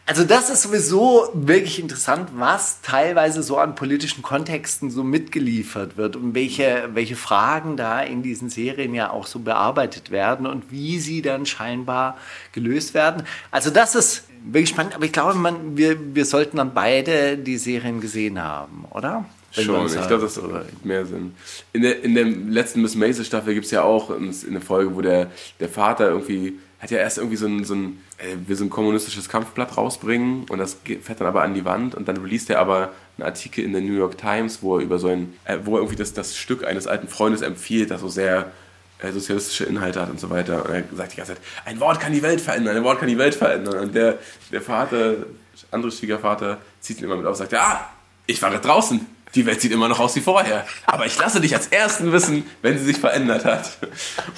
Also 0.10 0.24
das 0.24 0.50
ist 0.50 0.64
sowieso 0.64 1.30
wirklich 1.36 1.80
interessant, 1.80 2.32
was 2.34 2.82
teilweise 2.82 3.44
so 3.44 3.58
an 3.58 3.76
politischen 3.76 4.24
Kontexten 4.24 4.90
so 4.90 5.04
mitgeliefert 5.04 5.98
wird 5.98 6.16
und 6.16 6.34
welche, 6.34 6.90
welche 6.96 7.16
Fragen 7.16 7.78
da 7.78 8.02
in 8.02 8.24
diesen 8.24 8.50
Serien 8.50 8.96
ja 8.96 9.12
auch 9.12 9.28
so 9.28 9.38
bearbeitet 9.38 10.10
werden 10.10 10.48
und 10.48 10.72
wie 10.72 10.98
sie 11.00 11.22
dann 11.22 11.46
scheinbar 11.46 12.18
gelöst 12.54 12.96
werden. 12.96 13.22
Also 13.52 13.70
das 13.70 13.94
ist 13.94 14.24
wirklich 14.44 14.70
spannend, 14.70 14.96
aber 14.96 15.06
ich 15.06 15.12
glaube, 15.12 15.36
man, 15.36 15.78
wir, 15.78 16.16
wir 16.16 16.26
sollten 16.26 16.58
dann 16.58 16.74
beide 16.74 17.38
die 17.38 17.60
Serien 17.60 18.02
gesehen 18.02 18.42
haben, 18.42 18.86
oder? 18.90 19.26
Wenn 19.54 19.66
Schon, 19.66 19.86
ich 19.86 20.08
glaube, 20.08 20.24
das 20.24 20.42
macht 20.42 20.84
mehr 20.84 21.06
Sinn. 21.06 21.36
In 21.72 21.84
der, 21.84 22.04
in 22.04 22.16
der 22.16 22.26
letzten 22.26 22.82
Miss 22.82 22.96
Maisel 22.96 23.26
Staffel 23.26 23.54
gibt 23.54 23.68
es 23.68 23.72
ja 23.72 23.84
auch 23.84 24.10
eine 24.10 24.60
Folge, 24.60 24.96
wo 24.96 25.02
der, 25.02 25.30
der 25.60 25.70
Vater 25.70 26.10
irgendwie, 26.10 26.58
hat 26.80 26.92
ja 26.92 26.98
erst 26.98 27.18
irgendwie 27.18 27.36
so 27.38 27.46
ein, 27.46 27.64
so 27.66 27.76
ein, 27.76 28.02
äh, 28.18 28.36
will 28.48 28.56
so 28.56 28.64
ein 28.64 28.70
kommunistisches 28.70 29.28
Kampfblatt 29.28 29.78
rausbringen 29.78 30.46
und 30.50 30.60
das 30.60 30.78
fährt 30.84 31.20
dann 31.20 31.28
aber 31.28 31.44
an 31.44 31.54
die 31.54 31.66
Wand 31.66 31.94
und 31.94 32.08
dann 32.08 32.18
released 32.18 32.50
er 32.50 32.60
aber 32.60 32.94
einen 33.18 33.26
Artikel 33.26 33.64
in 33.64 33.74
der 33.74 33.82
New 33.82 33.96
York 33.96 34.18
Times, 34.18 34.60
wo 34.62 34.78
er 34.78 34.84
über 34.84 34.98
so 34.98 35.10
ein, 35.10 35.34
äh, 35.44 35.58
wo 35.64 35.76
er 35.76 35.80
irgendwie 35.80 35.98
das, 35.98 36.14
das 36.14 36.38
Stück 36.38 36.66
eines 36.66 36.88
alten 36.88 37.08
Freundes 37.08 37.42
empfiehlt, 37.42 37.92
das 37.92 38.02
so 38.02 38.08
sehr 38.08 38.52
äh, 39.02 39.12
sozialistische 39.12 39.66
Inhalte 39.66 40.02
hat 40.02 40.10
und 40.10 40.20
so 40.20 40.30
weiter. 40.30 40.66
Und 40.66 40.72
er 40.72 40.84
sagt 40.96 41.14
die 41.14 41.18
ganze 41.18 41.36
Zeit, 41.36 41.44
ein 41.66 41.80
Wort 41.80 42.00
kann 42.00 42.14
die 42.14 42.22
Welt 42.22 42.42
verändern, 42.42 42.78
ein 42.78 42.84
Wort 42.84 43.00
kann 43.00 43.08
die 43.08 43.18
Welt 43.18 43.36
verändern. 43.36 43.80
Und 43.80 43.96
der, 43.96 44.20
der 44.52 44.62
Vater, 44.62 45.16
andere 45.72 45.92
Schwiegervater, 45.92 46.60
zieht 46.80 47.00
ihn 47.00 47.06
immer 47.06 47.18
mit 47.18 47.26
auf 47.26 47.32
und 47.32 47.38
sagt, 47.38 47.54
ah, 47.56 47.90
ich 48.26 48.42
war 48.42 48.52
draußen. 48.52 49.06
Die 49.36 49.46
Welt 49.46 49.62
sieht 49.62 49.72
immer 49.72 49.88
noch 49.88 50.00
aus 50.00 50.16
wie 50.16 50.22
vorher. 50.22 50.66
Aber 50.88 51.06
ich 51.06 51.16
lasse 51.20 51.40
dich 51.40 51.54
als 51.56 51.68
Ersten 51.68 52.12
wissen, 52.12 52.44
wenn 52.64 52.78
sie 52.80 52.86
sich 52.86 52.98
verändert 52.98 53.46
hat. 53.46 53.78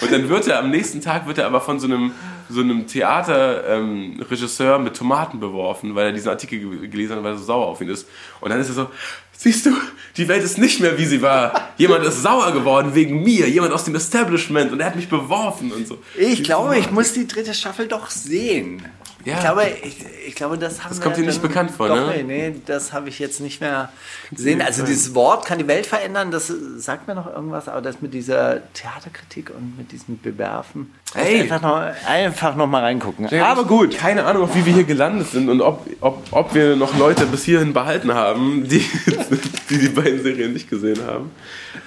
Und 0.01 0.11
dann 0.11 0.27
wird 0.27 0.47
er 0.47 0.59
am 0.59 0.69
nächsten 0.69 0.99
Tag 1.01 1.27
wird 1.27 1.37
er 1.37 1.45
aber 1.45 1.61
von 1.61 1.79
so 1.79 1.87
einem, 1.87 2.11
so 2.49 2.59
einem 2.59 2.87
Theaterregisseur 2.87 4.79
mit 4.79 4.95
Tomaten 4.95 5.39
beworfen, 5.39 5.95
weil 5.95 6.07
er 6.07 6.11
diesen 6.11 6.29
Artikel 6.29 6.59
ge- 6.59 6.87
gelesen 6.87 7.15
hat, 7.15 7.23
weil 7.23 7.33
er 7.33 7.37
so 7.37 7.45
sauer 7.45 7.67
auf 7.67 7.79
ihn 7.81 7.89
ist. 7.89 8.07
Und 8.39 8.49
dann 8.49 8.59
ist 8.59 8.67
er 8.69 8.73
so, 8.73 8.89
siehst 9.37 9.65
du, 9.65 9.71
die 10.17 10.27
Welt 10.27 10.43
ist 10.43 10.57
nicht 10.57 10.79
mehr 10.81 10.97
wie 10.97 11.05
sie 11.05 11.21
war. 11.21 11.69
Jemand 11.77 12.03
ist 12.05 12.21
sauer 12.21 12.51
geworden 12.51 12.93
wegen 12.93 13.23
mir, 13.23 13.47
jemand 13.49 13.73
aus 13.73 13.85
dem 13.85 13.95
Establishment 13.95 14.71
und 14.71 14.79
er 14.81 14.87
hat 14.87 14.95
mich 14.95 15.07
beworfen 15.09 15.71
und 15.71 15.87
so. 15.87 15.97
Ich 16.17 16.43
glaube, 16.43 16.77
ich 16.77 16.91
muss 16.91 17.13
die 17.13 17.27
dritte 17.27 17.53
Staffel 17.53 17.87
doch 17.87 18.09
sehen. 18.09 18.85
Ja. 19.25 19.35
Ich 19.35 19.39
glaube, 19.39 19.63
ich, 19.83 20.05
ich 20.27 20.35
glaube, 20.35 20.57
das 20.57 20.83
haben 20.83 20.89
Das 20.89 21.01
kommt 21.01 21.17
dir 21.17 21.25
nicht 21.25 21.41
bekannt 21.41 21.71
vor, 21.71 21.87
doch, 21.87 21.95
ne? 21.95 22.23
Nee, 22.23 22.55
das 22.65 22.93
habe 22.93 23.09
ich 23.09 23.19
jetzt 23.19 23.39
nicht 23.39 23.61
mehr 23.61 23.89
gesehen. 24.31 24.61
Also 24.61 24.83
dieses 24.85 25.13
Wort 25.15 25.45
kann 25.45 25.57
die 25.57 25.67
Welt 25.67 25.85
verändern, 25.85 26.31
das 26.31 26.51
sagt 26.77 27.07
mir 27.07 27.15
noch 27.15 27.27
irgendwas, 27.27 27.67
aber 27.67 27.81
das 27.81 28.01
mit 28.01 28.13
dieser 28.13 28.61
Theaterkritik 28.73 29.51
und 29.51 29.77
mit 29.77 29.91
diesem 29.91 30.19
Bewerfen. 30.19 30.93
Ey. 31.13 31.41
Einfach 31.41 31.61
noch, 31.61 31.81
einfach 32.07 32.55
noch 32.55 32.67
mal 32.67 32.81
reingucken. 32.81 33.27
Ja, 33.29 33.47
aber 33.47 33.65
gut. 33.65 33.97
Keine 33.97 34.25
Ahnung, 34.25 34.49
wie 34.53 34.65
wir 34.65 34.73
hier 34.73 34.85
gelandet 34.85 35.27
sind 35.27 35.49
und 35.49 35.61
ob, 35.61 35.85
ob, 35.99 36.23
ob 36.31 36.53
wir 36.53 36.75
noch 36.75 36.97
Leute 36.97 37.25
bis 37.25 37.43
hierhin 37.43 37.73
behalten 37.73 38.13
haben, 38.13 38.67
die 38.67 38.79
die, 39.69 39.77
die 39.77 39.89
beiden 39.89 40.21
Serien 40.23 40.53
nicht 40.53 40.69
gesehen 40.69 41.05
haben. 41.05 41.31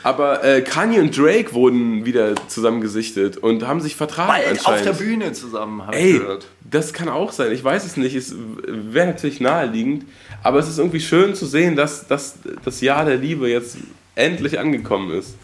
Aber 0.02 0.44
äh, 0.44 0.60
Kanye 0.62 1.00
und 1.00 1.16
Drake 1.16 1.54
wurden 1.54 2.04
wieder 2.04 2.34
zusammengesichtet 2.48 3.38
und 3.38 3.66
haben 3.66 3.80
sich 3.80 3.96
vertragen 3.96 4.28
Bald 4.28 4.60
auf 4.60 4.68
anscheinend. 4.68 4.86
der 4.86 4.92
Bühne 4.92 5.32
zusammen, 5.32 5.86
habe 5.86 5.96
ich 5.96 6.18
gehört. 6.18 6.46
Das 6.70 6.92
kann 6.92 7.08
auch 7.08 7.32
sein. 7.32 7.52
Ich 7.52 7.62
weiß 7.62 7.84
es 7.84 7.96
nicht. 7.96 8.14
Es 8.14 8.34
wäre 8.66 9.06
natürlich 9.06 9.40
naheliegend. 9.40 10.04
Aber 10.42 10.58
es 10.58 10.68
ist 10.68 10.78
irgendwie 10.78 11.00
schön 11.00 11.34
zu 11.34 11.46
sehen, 11.46 11.76
dass, 11.76 12.06
dass 12.06 12.38
das 12.64 12.80
Jahr 12.80 13.04
der 13.04 13.16
Liebe 13.16 13.48
jetzt 13.48 13.76
endlich 14.14 14.58
angekommen 14.58 15.10
ist. 15.12 15.36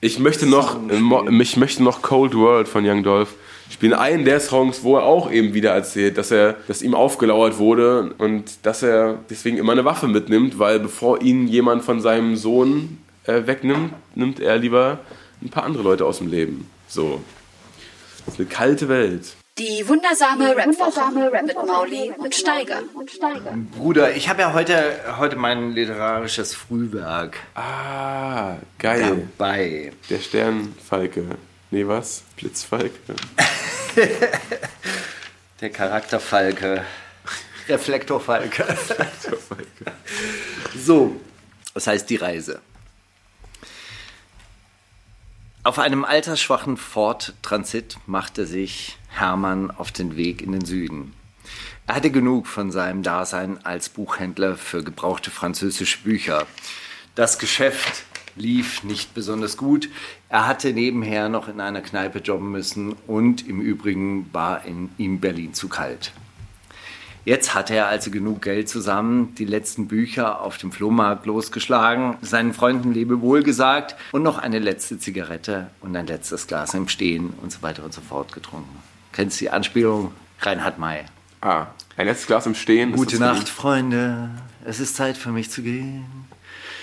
Ich 0.00 0.18
möchte 0.18 0.46
noch, 0.46 0.78
ich 1.40 1.56
möchte 1.56 1.82
noch 1.82 2.02
Cold 2.02 2.34
World 2.34 2.68
von 2.68 2.86
Young 2.86 3.02
Dolph 3.02 3.34
spielen. 3.70 3.94
Einen 3.94 4.24
der 4.24 4.40
Songs, 4.40 4.84
wo 4.84 4.96
er 4.96 5.02
auch 5.02 5.30
eben 5.30 5.54
wieder 5.54 5.72
erzählt, 5.72 6.18
dass 6.18 6.30
er, 6.30 6.56
dass 6.68 6.82
ihm 6.82 6.94
aufgelauert 6.94 7.58
wurde 7.58 8.14
und 8.18 8.64
dass 8.64 8.82
er 8.82 9.18
deswegen 9.28 9.56
immer 9.56 9.72
eine 9.72 9.84
Waffe 9.84 10.06
mitnimmt, 10.06 10.58
weil 10.58 10.78
bevor 10.78 11.20
ihn 11.20 11.48
jemand 11.48 11.82
von 11.82 12.00
seinem 12.00 12.36
Sohn 12.36 12.98
äh, 13.24 13.46
wegnimmt, 13.46 13.92
nimmt 14.14 14.38
er 14.38 14.56
lieber 14.58 15.00
ein 15.42 15.48
paar 15.48 15.64
andere 15.64 15.82
Leute 15.82 16.06
aus 16.06 16.18
dem 16.18 16.28
Leben. 16.28 16.68
So. 16.86 17.20
Das 18.24 18.34
ist 18.34 18.40
eine 18.40 18.48
kalte 18.48 18.88
Welt. 18.88 19.37
Die 19.58 19.88
wundersame 19.88 20.54
Rap-Woche 20.56 21.42
mit 21.44 21.54
Mauli 21.66 22.12
und 22.16 22.34
Steiger. 22.34 22.82
Bruder, 23.76 24.14
ich 24.14 24.28
habe 24.28 24.42
ja 24.42 24.52
heute, 24.52 25.16
heute 25.18 25.36
mein 25.36 25.72
literarisches 25.72 26.54
Frühwerk 26.54 27.38
Ah, 27.54 28.56
geil. 28.78 29.26
dabei. 29.36 29.92
Der 30.10 30.20
Sternfalke. 30.20 31.24
Nee, 31.70 31.86
was? 31.86 32.22
Blitzfalke. 32.36 32.92
Der 35.60 35.70
Charakterfalke. 35.70 36.84
Reflektorfalke. 37.68 38.64
So, 40.76 41.20
das 41.74 41.86
heißt 41.86 42.08
die 42.08 42.16
Reise. 42.16 42.60
Auf 45.64 45.78
einem 45.78 46.04
altersschwachen 46.04 46.76
Ford 46.76 47.34
Transit 47.42 47.96
machte 48.06 48.46
sich 48.46 48.97
Hermann 49.08 49.70
auf 49.70 49.92
den 49.92 50.16
Weg 50.16 50.42
in 50.42 50.52
den 50.52 50.64
Süden. 50.64 51.14
Er 51.86 51.96
hatte 51.96 52.10
genug 52.10 52.46
von 52.46 52.70
seinem 52.70 53.02
Dasein 53.02 53.64
als 53.64 53.88
Buchhändler 53.88 54.56
für 54.56 54.84
gebrauchte 54.84 55.30
französische 55.30 55.98
Bücher. 56.02 56.46
Das 57.14 57.38
Geschäft 57.38 58.04
lief 58.36 58.84
nicht 58.84 59.14
besonders 59.14 59.56
gut. 59.56 59.88
Er 60.28 60.46
hatte 60.46 60.72
nebenher 60.72 61.28
noch 61.28 61.48
in 61.48 61.60
einer 61.60 61.80
Kneipe 61.80 62.18
jobben 62.18 62.50
müssen 62.50 62.94
und 63.06 63.46
im 63.48 63.60
Übrigen 63.60 64.28
war 64.32 64.64
in 64.64 64.90
ihm 64.98 65.20
Berlin 65.20 65.54
zu 65.54 65.68
kalt. 65.68 66.12
Jetzt 67.24 67.54
hatte 67.54 67.74
er 67.74 67.88
also 67.88 68.10
genug 68.10 68.42
Geld 68.42 68.70
zusammen, 68.70 69.34
die 69.34 69.44
letzten 69.44 69.86
Bücher 69.86 70.40
auf 70.40 70.56
dem 70.56 70.72
Flohmarkt 70.72 71.26
losgeschlagen, 71.26 72.16
seinen 72.22 72.54
Freunden 72.54 72.94
Lebewohl 72.94 73.42
gesagt 73.42 73.96
und 74.12 74.22
noch 74.22 74.38
eine 74.38 74.58
letzte 74.58 74.98
Zigarette 74.98 75.70
und 75.80 75.94
ein 75.94 76.06
letztes 76.06 76.46
Glas 76.46 76.72
im 76.72 76.88
Stehen 76.88 77.34
und 77.42 77.52
so 77.52 77.60
weiter 77.60 77.84
und 77.84 77.92
so 77.92 78.00
fort 78.00 78.32
getrunken. 78.32 78.78
Kennst 79.12 79.40
du 79.40 79.44
die 79.46 79.50
Anspielung? 79.50 80.12
Reinhard 80.40 80.78
May. 80.78 81.04
Ah, 81.40 81.66
ein 81.96 82.06
letztes 82.06 82.26
Glas 82.26 82.46
im 82.46 82.54
Stehen. 82.54 82.92
Gute 82.92 83.18
Nacht, 83.18 83.48
Freunde. 83.48 84.30
Es 84.64 84.80
ist 84.80 84.96
Zeit 84.96 85.16
für 85.16 85.30
mich 85.30 85.50
zu 85.50 85.62
gehen. 85.62 86.04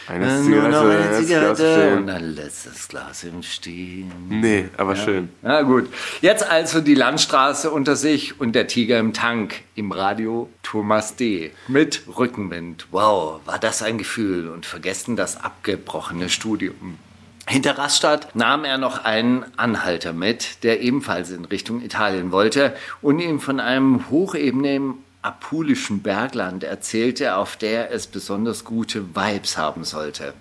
Eine 0.07 0.39
Nur 0.41 0.69
noch 0.69 1.17
Zigarette, 1.17 1.17
eine 1.17 1.23
ein 1.23 1.25
letztes 1.25 1.27
Glas 1.27 1.63
im 1.63 1.63
Zigarette 1.63 1.73
Stehen. 1.73 1.97
und 1.97 2.09
ein 2.09 2.35
letztes 2.35 2.87
Glas 2.87 3.23
im 3.23 3.43
Stehen. 3.43 4.11
Nee, 4.29 4.65
aber 4.77 4.95
schön. 4.95 5.29
Na 5.41 5.63
gut. 5.63 5.89
Jetzt 6.21 6.47
also 6.47 6.79
die 6.81 6.93
Landstraße 6.93 7.71
unter 7.71 7.95
sich 7.95 8.39
und 8.39 8.53
der 8.53 8.67
Tiger 8.67 8.99
im 8.99 9.13
Tank. 9.13 9.61
Im 9.73 9.91
Radio 9.91 10.49
Thomas 10.61 11.15
D. 11.15 11.51
Mit 11.67 12.03
Rückenwind. 12.17 12.87
Wow, 12.91 13.41
war 13.45 13.57
das 13.57 13.81
ein 13.81 13.97
Gefühl. 13.97 14.47
Und 14.49 14.65
vergessen 14.67 15.15
das 15.15 15.37
abgebrochene 15.41 16.29
Studium. 16.29 16.99
Hinter 17.47 17.77
Rastatt 17.77 18.35
nahm 18.35 18.65
er 18.65 18.79
noch 18.79 19.05
einen 19.05 19.45
Anhalter 19.55 20.13
mit, 20.13 20.63
der 20.63 20.81
ebenfalls 20.81 21.29
in 21.29 21.45
Richtung 21.45 21.81
Italien 21.81 22.31
wollte 22.31 22.75
und 23.01 23.19
ihm 23.19 23.39
von 23.39 23.59
einem 23.59 24.09
Hochebene 24.09 24.75
im 24.75 24.95
apulischen 25.21 26.01
Bergland 26.01 26.63
erzählte, 26.63 27.35
auf 27.35 27.55
der 27.55 27.91
es 27.91 28.07
besonders 28.07 28.63
gute 28.63 29.15
Vibes 29.15 29.57
haben 29.57 29.83
sollte. 29.83 30.33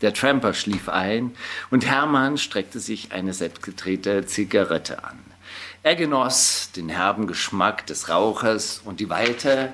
Der 0.00 0.12
Tramper 0.12 0.52
schlief 0.52 0.88
ein 0.88 1.32
und 1.70 1.86
Hermann 1.86 2.38
streckte 2.38 2.80
sich 2.80 3.12
eine 3.12 3.34
selbstgedrehte 3.34 4.26
Zigarette 4.26 5.04
an. 5.04 5.18
Er 5.84 5.94
genoss 5.94 6.70
den 6.74 6.88
herben 6.88 7.28
Geschmack 7.28 7.86
des 7.86 8.08
Rauchers 8.08 8.80
und 8.84 8.98
die 9.00 9.10
Weite 9.10 9.72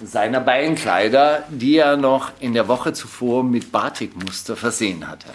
seiner 0.00 0.40
Beinkleider, 0.40 1.44
die 1.48 1.76
er 1.76 1.96
noch 1.96 2.30
in 2.40 2.54
der 2.54 2.68
Woche 2.68 2.92
zuvor 2.92 3.44
mit 3.44 3.70
Batikmuster 3.70 4.56
versehen 4.56 5.08
hatte. 5.08 5.28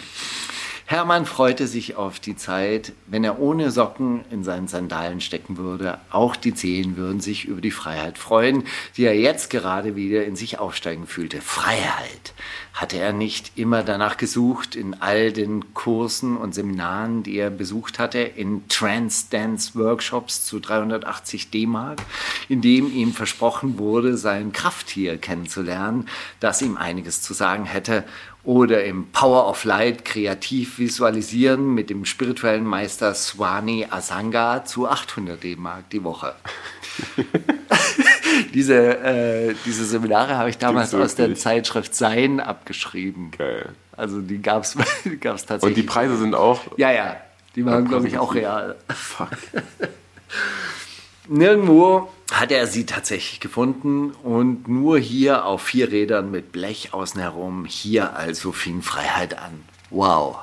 Hermann 0.90 1.26
freute 1.26 1.66
sich 1.66 1.96
auf 1.96 2.18
die 2.18 2.34
Zeit, 2.34 2.94
wenn 3.06 3.22
er 3.22 3.40
ohne 3.40 3.70
Socken 3.70 4.24
in 4.30 4.42
seinen 4.42 4.68
Sandalen 4.68 5.20
stecken 5.20 5.58
würde. 5.58 5.98
Auch 6.08 6.34
die 6.34 6.54
Zehen 6.54 6.96
würden 6.96 7.20
sich 7.20 7.44
über 7.44 7.60
die 7.60 7.70
Freiheit 7.70 8.16
freuen, 8.16 8.64
die 8.96 9.04
er 9.04 9.14
jetzt 9.14 9.50
gerade 9.50 9.96
wieder 9.96 10.24
in 10.24 10.34
sich 10.34 10.58
aufsteigen 10.58 11.06
fühlte. 11.06 11.42
Freiheit. 11.42 12.32
Hatte 12.72 12.96
er 12.96 13.12
nicht 13.12 13.52
immer 13.56 13.82
danach 13.82 14.16
gesucht 14.16 14.76
in 14.76 14.94
all 15.02 15.30
den 15.30 15.74
Kursen 15.74 16.38
und 16.38 16.54
Seminaren, 16.54 17.22
die 17.22 17.36
er 17.36 17.50
besucht 17.50 17.98
hatte, 17.98 18.20
in 18.20 18.66
Trance-Dance-Workshops 18.68 20.46
zu 20.46 20.58
380 20.58 21.50
D-Mark, 21.50 22.00
in 22.48 22.62
dem 22.62 22.90
ihm 22.90 23.12
versprochen 23.12 23.78
wurde, 23.78 24.16
sein 24.16 24.52
Krafttier 24.52 25.18
kennenzulernen, 25.18 26.08
das 26.40 26.62
ihm 26.62 26.78
einiges 26.78 27.20
zu 27.20 27.34
sagen 27.34 27.66
hätte 27.66 28.04
oder 28.48 28.82
im 28.82 29.08
Power 29.12 29.46
of 29.46 29.64
Light 29.64 30.06
kreativ 30.06 30.78
visualisieren 30.78 31.74
mit 31.74 31.90
dem 31.90 32.06
spirituellen 32.06 32.64
Meister 32.64 33.12
Swami 33.12 33.86
Asanga 33.90 34.64
zu 34.64 34.88
800 34.88 35.44
D-Mark 35.44 35.90
die 35.90 36.02
Woche. 36.02 36.34
diese, 38.54 39.00
äh, 39.00 39.54
diese 39.66 39.84
Seminare 39.84 40.38
habe 40.38 40.48
ich 40.48 40.56
damals 40.56 40.94
aus 40.94 41.14
der? 41.14 41.34
Zeitschrift 41.34 41.94
Sein 41.94 42.40
abgeschrieben. 42.40 43.32
Geil. 43.36 43.74
Also 43.94 44.22
die 44.22 44.40
gab 44.40 44.62
es 44.62 44.74
gab's 45.20 45.42
Und 45.42 45.48
tatsächlich. 45.48 45.74
die 45.74 45.82
Preise 45.82 46.16
sind 46.16 46.34
auch. 46.34 46.62
ja, 46.78 46.90
ja, 46.90 47.18
die 47.54 47.66
waren, 47.66 47.86
glaube 47.86 48.08
ich, 48.08 48.16
auch 48.16 48.34
real. 48.34 48.76
Fuck. 48.88 49.28
Nirgendwo 51.28 52.08
hat 52.30 52.52
er 52.52 52.66
sie 52.66 52.84
tatsächlich 52.86 53.40
gefunden 53.40 54.10
und 54.10 54.68
nur 54.68 54.98
hier 54.98 55.44
auf 55.44 55.62
vier 55.62 55.90
Rädern 55.90 56.30
mit 56.30 56.52
Blech 56.52 56.92
außen 56.92 57.20
herum. 57.20 57.64
Hier 57.64 58.16
also 58.16 58.52
fing 58.52 58.82
Freiheit 58.82 59.38
an. 59.38 59.64
Wow. 59.90 60.36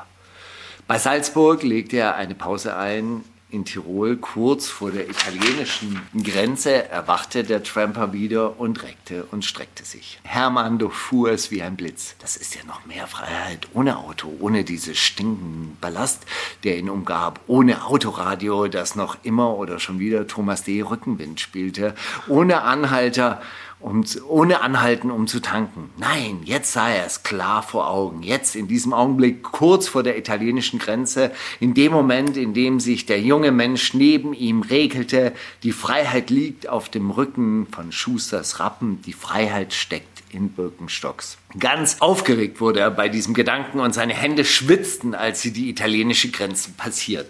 Bei 0.88 0.98
Salzburg 0.98 1.64
legte 1.64 1.98
er 1.98 2.16
eine 2.16 2.36
Pause 2.36 2.76
ein. 2.76 3.24
In 3.56 3.64
Tirol, 3.64 4.18
kurz 4.18 4.68
vor 4.68 4.92
der 4.92 5.10
italienischen 5.10 6.02
Grenze, 6.22 6.90
erwachte 6.90 7.46
der 7.46 7.64
Tramper 7.64 8.12
wieder 8.12 8.60
und 8.60 8.84
reckte 8.84 9.24
und 9.32 9.46
streckte 9.46 9.86
sich. 9.86 10.20
Hermann 10.24 10.78
durchfuhr 10.78 11.32
es 11.32 11.52
wie 11.52 11.62
ein 11.62 11.78
Blitz. 11.78 12.16
Das 12.20 12.36
ist 12.36 12.54
ja 12.56 12.66
noch 12.66 12.86
mehr 12.86 13.08
Freiheit 13.08 13.70
ohne 13.74 13.98
Auto, 13.98 14.30
ohne 14.42 14.66
diese 14.66 14.94
stinkenden 14.94 15.78
Ballast, 15.80 16.26
der 16.66 16.78
ihn 16.78 16.90
umgab, 16.90 17.40
ohne 17.48 17.86
Autoradio, 17.86 18.68
das 18.68 18.98
noch 18.98 19.16
immer 19.24 19.56
oder 19.56 19.80
schon 19.80 20.00
wieder 20.00 20.28
Thomas 20.28 20.64
D. 20.64 20.82
Rückenwind 20.82 21.40
spielte, 21.40 21.96
ohne 22.28 22.64
Anhalter, 22.64 23.42
um, 23.80 24.06
zu- 24.06 24.28
ohne 24.28 24.62
Anhalten, 24.62 25.12
um 25.12 25.28
zu 25.28 25.40
tanken. 25.42 25.90
Nein, 25.98 26.42
jetzt 26.44 26.74
sah 26.74 26.90
er 26.90 27.06
es 27.06 27.24
klar 27.24 27.62
vor 27.62 27.90
Augen. 27.90 28.24
Jetzt 28.24 28.56
in 28.56 28.68
diesem 28.68 28.94
Augenblick, 28.94 29.44
kurz 29.44 29.88
vor 29.88 30.02
der 30.04 30.18
italienischen 30.18 30.80
Grenze, 30.80 31.32
in 31.60 31.74
dem 31.74 31.92
Moment, 31.92 32.38
in 32.38 32.54
dem 32.54 32.80
sich 32.80 33.06
der 33.06 33.22
junge 33.22 33.52
Mensch 33.52 33.94
neben 33.94 34.34
ihm 34.34 34.62
regelte, 34.62 35.34
die 35.64 35.72
Freiheit 35.72 36.30
liegt 36.30 36.68
auf 36.68 36.90
dem 36.90 37.12
Rücken 37.12 37.68
von 37.72 37.92
Schusters 37.92 38.60
Rappen, 38.60 39.02
die 39.04 39.14
Freiheit 39.14 39.74
steckt 39.74 40.24
in 40.32 40.50
Birkenstocks. 40.50 41.38
Ganz 41.60 41.98
aufgeregt 42.02 42.60
wurde 42.60 42.82
er 42.82 42.92
bei 42.92 43.08
diesem 43.08 43.34
Gedanken 43.34 43.80
und 43.80 43.94
seine 43.94 44.14
Hände 44.14 44.44
schwitzten, 44.44 45.16
als 45.16 45.42
sie 45.42 45.52
die 45.54 45.70
italienische 45.70 46.30
Grenze 46.30 46.72
passiert. 46.72 47.30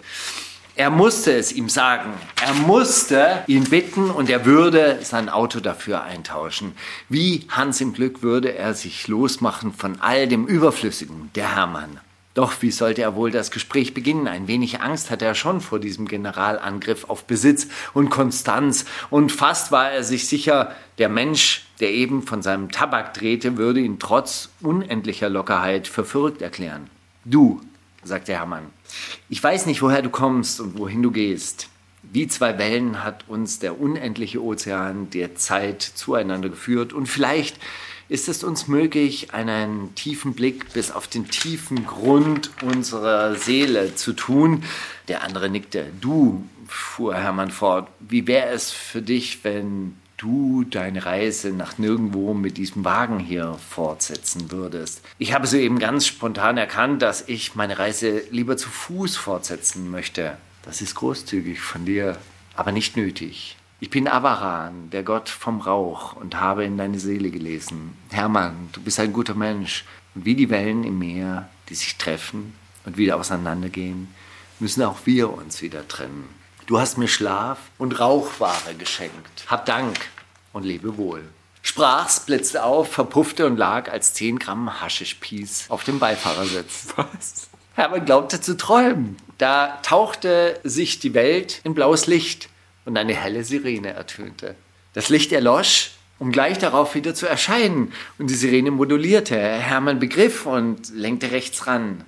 Er 0.78 0.90
musste 0.90 1.32
es 1.32 1.52
ihm 1.52 1.70
sagen. 1.70 2.12
Er 2.44 2.52
musste 2.52 3.44
ihn 3.46 3.64
bitten 3.64 4.10
und 4.10 4.28
er 4.28 4.44
würde 4.44 4.98
sein 5.00 5.30
Auto 5.30 5.60
dafür 5.60 6.02
eintauschen. 6.02 6.74
Wie 7.08 7.46
Hans 7.48 7.80
im 7.80 7.94
Glück 7.94 8.22
würde 8.22 8.54
er 8.54 8.74
sich 8.74 9.08
losmachen 9.08 9.72
von 9.72 9.98
all 10.02 10.28
dem 10.28 10.46
Überflüssigen, 10.46 11.30
der 11.34 11.56
Hermann. 11.56 11.98
Doch 12.34 12.60
wie 12.60 12.70
sollte 12.70 13.00
er 13.00 13.14
wohl 13.14 13.30
das 13.30 13.50
Gespräch 13.50 13.94
beginnen? 13.94 14.28
Ein 14.28 14.48
wenig 14.48 14.82
Angst 14.82 15.10
hatte 15.10 15.24
er 15.24 15.34
schon 15.34 15.62
vor 15.62 15.80
diesem 15.80 16.06
Generalangriff 16.06 17.08
auf 17.08 17.24
Besitz 17.24 17.68
und 17.94 18.10
Konstanz. 18.10 18.84
Und 19.08 19.32
fast 19.32 19.72
war 19.72 19.90
er 19.90 20.04
sich 20.04 20.28
sicher, 20.28 20.76
der 20.98 21.08
Mensch, 21.08 21.64
der 21.80 21.92
eben 21.92 22.22
von 22.22 22.42
seinem 22.42 22.70
Tabak 22.70 23.14
drehte, 23.14 23.56
würde 23.56 23.80
ihn 23.80 23.98
trotz 23.98 24.50
unendlicher 24.60 25.30
Lockerheit 25.30 25.88
für 25.88 26.04
verrückt 26.04 26.42
erklären. 26.42 26.90
Du, 27.24 27.62
sagte 28.04 28.34
Hermann, 28.34 28.75
ich 29.28 29.42
weiß 29.42 29.66
nicht, 29.66 29.82
woher 29.82 30.02
du 30.02 30.10
kommst 30.10 30.60
und 30.60 30.78
wohin 30.78 31.02
du 31.02 31.10
gehst. 31.10 31.68
Wie 32.02 32.28
zwei 32.28 32.58
Wellen 32.58 33.02
hat 33.02 33.28
uns 33.28 33.58
der 33.58 33.80
unendliche 33.80 34.42
Ozean 34.42 35.10
der 35.10 35.34
Zeit 35.34 35.82
zueinander 35.82 36.48
geführt 36.48 36.92
und 36.92 37.06
vielleicht 37.06 37.58
ist 38.08 38.28
es 38.28 38.44
uns 38.44 38.68
möglich, 38.68 39.34
einen 39.34 39.94
tiefen 39.96 40.34
Blick 40.34 40.72
bis 40.72 40.92
auf 40.92 41.08
den 41.08 41.28
tiefen 41.28 41.86
Grund 41.86 42.50
unserer 42.62 43.34
Seele 43.34 43.96
zu 43.96 44.12
tun. 44.12 44.62
Der 45.08 45.24
andere 45.24 45.50
nickte. 45.50 45.86
Du, 46.00 46.44
fuhr 46.68 47.16
Hermann 47.16 47.50
fort, 47.50 47.88
wie 48.00 48.26
wäre 48.26 48.50
es 48.50 48.70
für 48.70 49.02
dich, 49.02 49.42
wenn 49.42 49.96
du 50.16 50.64
deine 50.64 51.04
Reise 51.04 51.50
nach 51.50 51.78
nirgendwo 51.78 52.34
mit 52.34 52.56
diesem 52.56 52.84
Wagen 52.84 53.18
hier 53.18 53.58
fortsetzen 53.70 54.50
würdest. 54.50 55.02
Ich 55.18 55.32
habe 55.34 55.46
soeben 55.46 55.78
ganz 55.78 56.06
spontan 56.06 56.56
erkannt, 56.56 57.02
dass 57.02 57.28
ich 57.28 57.54
meine 57.54 57.78
Reise 57.78 58.22
lieber 58.30 58.56
zu 58.56 58.68
Fuß 58.68 59.16
fortsetzen 59.16 59.90
möchte. 59.90 60.36
Das 60.62 60.80
ist 60.80 60.94
großzügig 60.94 61.60
von 61.60 61.84
dir, 61.84 62.18
aber 62.54 62.72
nicht 62.72 62.96
nötig. 62.96 63.56
Ich 63.78 63.90
bin 63.90 64.08
Avaran, 64.08 64.88
der 64.90 65.02
Gott 65.02 65.28
vom 65.28 65.60
Rauch, 65.60 66.16
und 66.16 66.40
habe 66.40 66.64
in 66.64 66.78
deine 66.78 66.98
Seele 66.98 67.30
gelesen. 67.30 67.94
Hermann, 68.10 68.70
du 68.72 68.80
bist 68.80 68.98
ein 68.98 69.12
guter 69.12 69.34
Mensch. 69.34 69.84
Und 70.14 70.24
wie 70.24 70.34
die 70.34 70.48
Wellen 70.48 70.82
im 70.82 70.98
Meer, 70.98 71.50
die 71.68 71.74
sich 71.74 71.96
treffen 71.96 72.54
und 72.86 72.96
wieder 72.96 73.16
auseinandergehen, 73.16 74.08
müssen 74.60 74.82
auch 74.82 75.00
wir 75.04 75.30
uns 75.30 75.60
wieder 75.60 75.86
trennen. 75.86 76.24
Du 76.66 76.80
hast 76.80 76.98
mir 76.98 77.06
Schlaf 77.06 77.58
und 77.78 78.00
Rauchware 78.00 78.74
geschenkt. 78.76 79.44
Hab 79.46 79.66
Dank 79.66 79.96
und 80.52 80.64
lebe 80.64 80.96
wohl. 80.96 81.22
Sprach's, 81.62 82.18
blitzte 82.26 82.64
auf, 82.64 82.90
verpuffte 82.90 83.46
und 83.46 83.56
lag 83.56 83.88
als 83.88 84.14
10 84.14 84.40
Gramm 84.40 84.80
Haschischpiece 84.80 85.66
auf 85.68 85.84
dem 85.84 86.00
Beifahrersitz. 86.00 86.88
Was? 86.96 87.48
Hermann 87.74 88.04
glaubte 88.04 88.40
zu 88.40 88.56
träumen. 88.56 89.16
Da 89.38 89.78
tauchte 89.82 90.58
sich 90.64 90.98
die 90.98 91.14
Welt 91.14 91.60
in 91.62 91.74
blaues 91.74 92.08
Licht 92.08 92.48
und 92.84 92.96
eine 92.96 93.14
helle 93.14 93.44
Sirene 93.44 93.92
ertönte. 93.92 94.56
Das 94.92 95.08
Licht 95.08 95.30
erlosch, 95.30 95.92
um 96.18 96.32
gleich 96.32 96.58
darauf 96.58 96.96
wieder 96.96 97.14
zu 97.14 97.28
erscheinen. 97.28 97.92
Und 98.18 98.28
die 98.28 98.34
Sirene 98.34 98.72
modulierte. 98.72 99.38
Hermann 99.38 100.00
begriff 100.00 100.46
und 100.46 100.92
lenkte 100.92 101.30
rechts 101.30 101.68
ran. 101.68 102.04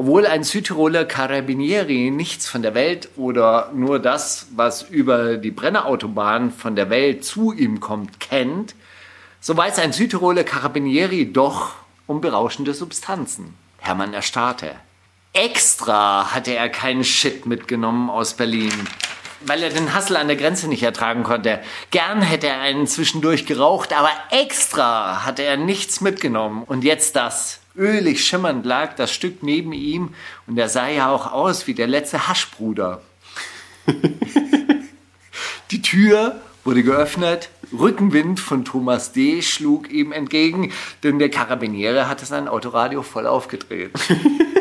Obwohl 0.00 0.26
ein 0.26 0.44
Südtiroler 0.44 1.04
Carabinieri 1.04 2.10
nichts 2.10 2.48
von 2.48 2.62
der 2.62 2.72
Welt 2.72 3.10
oder 3.18 3.70
nur 3.74 3.98
das, 3.98 4.46
was 4.56 4.80
über 4.80 5.36
die 5.36 5.50
Brennerautobahn 5.50 6.52
von 6.52 6.74
der 6.74 6.88
Welt 6.88 7.22
zu 7.22 7.52
ihm 7.52 7.80
kommt, 7.80 8.18
kennt, 8.18 8.74
so 9.42 9.54
weiß 9.54 9.78
ein 9.78 9.92
Südtiroler 9.92 10.42
Carabinieri 10.42 11.30
doch, 11.30 11.72
um 12.06 12.22
berauschende 12.22 12.72
Substanzen. 12.72 13.52
Hermann 13.76 14.14
erstarrte. 14.14 14.70
Extra 15.34 16.32
hatte 16.32 16.54
er 16.54 16.70
keinen 16.70 17.04
Shit 17.04 17.44
mitgenommen 17.44 18.08
aus 18.08 18.32
Berlin, 18.32 18.72
weil 19.44 19.62
er 19.62 19.68
den 19.68 19.92
Hassel 19.92 20.16
an 20.16 20.28
der 20.28 20.38
Grenze 20.38 20.66
nicht 20.68 20.82
ertragen 20.82 21.24
konnte. 21.24 21.60
Gern 21.90 22.22
hätte 22.22 22.46
er 22.46 22.60
einen 22.60 22.86
zwischendurch 22.86 23.44
geraucht, 23.44 23.92
aber 23.92 24.12
extra 24.30 25.26
hatte 25.26 25.42
er 25.42 25.58
nichts 25.58 26.00
mitgenommen. 26.00 26.62
Und 26.62 26.84
jetzt 26.84 27.16
das. 27.16 27.59
Ölig 27.80 28.22
schimmernd 28.24 28.66
lag 28.66 28.94
das 28.94 29.10
Stück 29.10 29.42
neben 29.42 29.72
ihm 29.72 30.10
und 30.46 30.58
er 30.58 30.68
sah 30.68 30.88
ja 30.88 31.10
auch 31.10 31.32
aus 31.32 31.66
wie 31.66 31.72
der 31.72 31.86
letzte 31.86 32.28
Haschbruder. 32.28 33.00
Die 35.70 35.80
Tür 35.80 36.40
wurde 36.62 36.82
geöffnet, 36.82 37.48
Rückenwind 37.72 38.38
von 38.38 38.66
Thomas 38.66 39.12
D. 39.12 39.40
schlug 39.40 39.90
ihm 39.90 40.12
entgegen, 40.12 40.72
denn 41.02 41.18
der 41.18 41.30
Karabiniere 41.30 42.06
hatte 42.06 42.26
sein 42.26 42.48
Autoradio 42.48 43.02
voll 43.02 43.26
aufgedreht. 43.26 43.92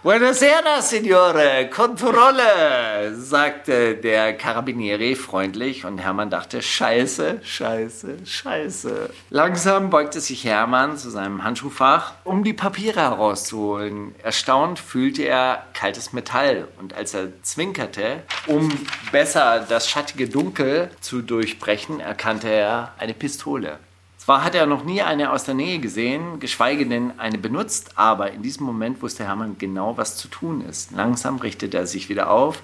Buonasera, 0.00 0.80
Signore, 0.80 1.68
Kontrolle, 1.70 3.16
sagte 3.16 3.96
der 3.96 4.32
Carabinieri 4.36 5.16
freundlich 5.16 5.84
und 5.84 5.98
Hermann 5.98 6.30
dachte, 6.30 6.62
scheiße, 6.62 7.40
scheiße, 7.42 8.24
scheiße. 8.24 9.10
Langsam 9.30 9.90
beugte 9.90 10.20
sich 10.20 10.44
Hermann 10.44 10.96
zu 10.96 11.10
seinem 11.10 11.42
Handschuhfach, 11.42 12.12
um 12.22 12.44
die 12.44 12.52
Papiere 12.52 13.00
herauszuholen. 13.00 14.14
Erstaunt 14.22 14.78
fühlte 14.78 15.24
er 15.24 15.64
kaltes 15.74 16.12
Metall 16.12 16.68
und 16.78 16.94
als 16.94 17.14
er 17.14 17.30
zwinkerte, 17.42 18.22
um 18.46 18.70
besser 19.10 19.66
das 19.68 19.90
schattige 19.90 20.28
Dunkel 20.28 20.92
zu 21.00 21.22
durchbrechen, 21.22 21.98
erkannte 21.98 22.48
er 22.48 22.92
eine 22.98 23.14
Pistole. 23.14 23.80
Zwar 24.28 24.44
hat 24.44 24.54
er 24.54 24.66
noch 24.66 24.84
nie 24.84 25.00
eine 25.00 25.32
aus 25.32 25.44
der 25.44 25.54
Nähe 25.54 25.78
gesehen, 25.78 26.38
geschweige 26.38 26.84
denn 26.84 27.18
eine 27.18 27.38
benutzt, 27.38 27.92
aber 27.94 28.30
in 28.30 28.42
diesem 28.42 28.66
Moment 28.66 29.00
wusste 29.00 29.24
Hermann 29.24 29.56
genau, 29.56 29.96
was 29.96 30.18
zu 30.18 30.28
tun 30.28 30.60
ist. 30.60 30.90
Langsam 30.92 31.38
richtete 31.38 31.78
er 31.78 31.86
sich 31.86 32.10
wieder 32.10 32.28
auf 32.30 32.62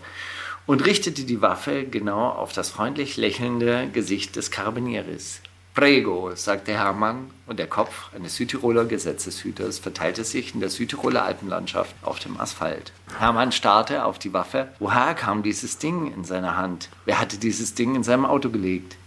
und 0.67 0.85
richtete 0.85 1.25
die 1.25 1.41
Waffe 1.41 1.85
genau 1.85 2.29
auf 2.29 2.53
das 2.53 2.69
freundlich 2.69 3.17
lächelnde 3.17 3.89
Gesicht 3.91 4.37
des 4.37 4.51
Karabinieris. 4.51 5.41
Prego, 5.73 6.33
sagte 6.35 6.75
Hermann, 6.75 7.31
und 7.47 7.59
der 7.59 7.67
Kopf 7.67 8.15
eines 8.15 8.37
Südtiroler 8.37 8.85
Gesetzeshüters 8.85 9.79
verteilte 9.79 10.23
sich 10.25 10.53
in 10.53 10.61
der 10.61 10.69
Südtiroler 10.69 11.25
Alpenlandschaft 11.25 11.95
auf 12.03 12.19
dem 12.19 12.39
Asphalt. 12.39 12.93
Hermann 13.19 13.53
starrte 13.53 14.05
auf 14.05 14.19
die 14.19 14.35
Waffe. 14.35 14.69
Woher 14.81 15.15
kam 15.15 15.43
dieses 15.43 15.79
Ding 15.79 16.13
in 16.13 16.25
seiner 16.25 16.59
Hand? 16.59 16.91
Wer 17.07 17.19
hatte 17.19 17.39
dieses 17.39 17.73
Ding 17.73 17.95
in 17.95 18.05
seinem 18.05 18.27
Auto 18.27 18.51
gelegt? 18.51 18.99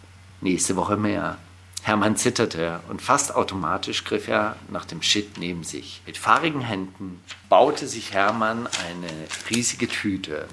Nächste 0.41 0.75
Woche 0.75 0.97
mehr. 0.97 1.37
Hermann 1.87 2.17
zitterte 2.17 2.81
und 2.89 3.01
fast 3.01 3.33
automatisch 3.33 4.03
griff 4.03 4.27
er 4.27 4.57
nach 4.69 4.83
dem 4.83 5.01
Shit 5.01 5.37
neben 5.37 5.63
sich. 5.63 6.01
Mit 6.05 6.17
fahrigen 6.17 6.59
Händen 6.59 7.21
baute 7.47 7.87
sich 7.87 8.11
Hermann 8.11 8.67
eine 8.89 9.07
riesige 9.49 9.87
Tüte. 9.87 10.47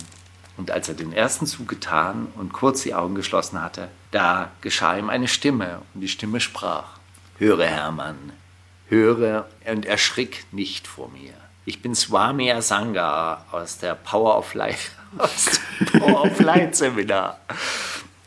Und 0.57 0.71
als 0.71 0.89
er 0.89 0.95
den 0.95 1.13
ersten 1.13 1.47
Zug 1.47 1.67
getan 1.67 2.29
und 2.37 2.53
kurz 2.53 2.85
die 2.85 2.95
Augen 2.95 3.17
geschlossen 3.17 3.61
hatte, 3.61 3.89
da 4.13 4.53
geschah 4.61 4.97
ihm 4.97 5.11
eine 5.11 5.27
Stimme 5.27 5.83
und 5.93 6.03
die 6.03 6.09
Stimme 6.09 6.39
sprach. 6.39 6.99
Höre, 7.39 7.67
Hermann, 7.67 8.33
höre 8.89 9.49
und 9.67 9.87
erschrick 9.87 10.47
nicht 10.53 10.87
vor 10.87 11.09
mir. 11.09 11.35
Ich 11.65 11.83
bin 11.83 11.97
Swami 11.97 12.53
Asanga 12.53 13.45
aus 13.51 13.79
der 13.79 13.97
Power 13.97 14.39
of 14.39 14.55
Light, 14.55 14.93
aus 15.19 15.47
dem 15.81 16.01
Power 16.01 16.27
of 16.27 16.39
Light 16.39 16.77
Seminar. 16.77 17.41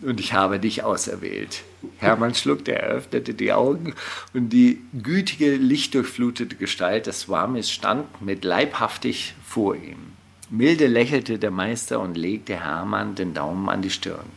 Und 0.02 0.20
ich 0.20 0.34
habe 0.34 0.60
dich 0.60 0.84
auserwählt. 0.84 1.64
Hermann 1.98 2.36
schluckte, 2.36 2.74
er 2.74 2.84
öffnete 2.84 3.34
die 3.34 3.52
Augen 3.52 3.96
und 4.34 4.50
die 4.50 4.82
gütige, 4.94 5.56
lichtdurchflutete 5.56 6.56
Gestalt 6.56 7.08
des 7.08 7.22
Swamis 7.22 7.72
stand 7.72 8.22
mit 8.22 8.44
leibhaftig 8.44 9.34
vor 9.44 9.76
ihm. 9.76 10.14
Milde 10.50 10.88
lächelte 10.88 11.40
der 11.40 11.52
Meister 11.52 12.00
und 12.00 12.16
legte 12.16 12.64
Hermann 12.64 13.16
den 13.16 13.34
Daumen 13.34 13.70
an 13.70 13.82
die 13.82 13.90
Stirn. 13.90 14.30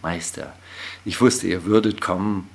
Meister, 0.00 0.54
ich 1.04 1.20
wusste, 1.20 1.48
ihr 1.48 1.64
würdet 1.64 2.00
kommen, 2.00 2.48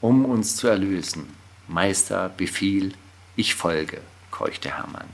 um 0.00 0.24
uns 0.24 0.56
zu 0.56 0.68
erlösen. 0.68 1.28
Meister, 1.68 2.30
Befiehl, 2.30 2.94
ich 3.36 3.54
folge, 3.54 4.00
keuchte 4.30 4.76
Hermann. 4.76 5.08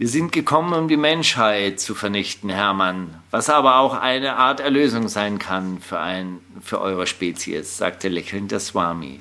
Wir 0.00 0.08
sind 0.08 0.32
gekommen, 0.32 0.72
um 0.72 0.88
die 0.88 0.96
Menschheit 0.96 1.78
zu 1.78 1.94
vernichten, 1.94 2.48
Hermann, 2.48 3.22
was 3.30 3.50
aber 3.50 3.76
auch 3.76 3.92
eine 3.92 4.36
Art 4.36 4.58
Erlösung 4.58 5.08
sein 5.08 5.38
kann 5.38 5.78
für, 5.78 6.00
ein, 6.00 6.40
für 6.62 6.80
eure 6.80 7.06
Spezies, 7.06 7.76
sagte 7.76 8.08
lächelnd 8.08 8.50
der 8.50 8.60
Swami. 8.60 9.20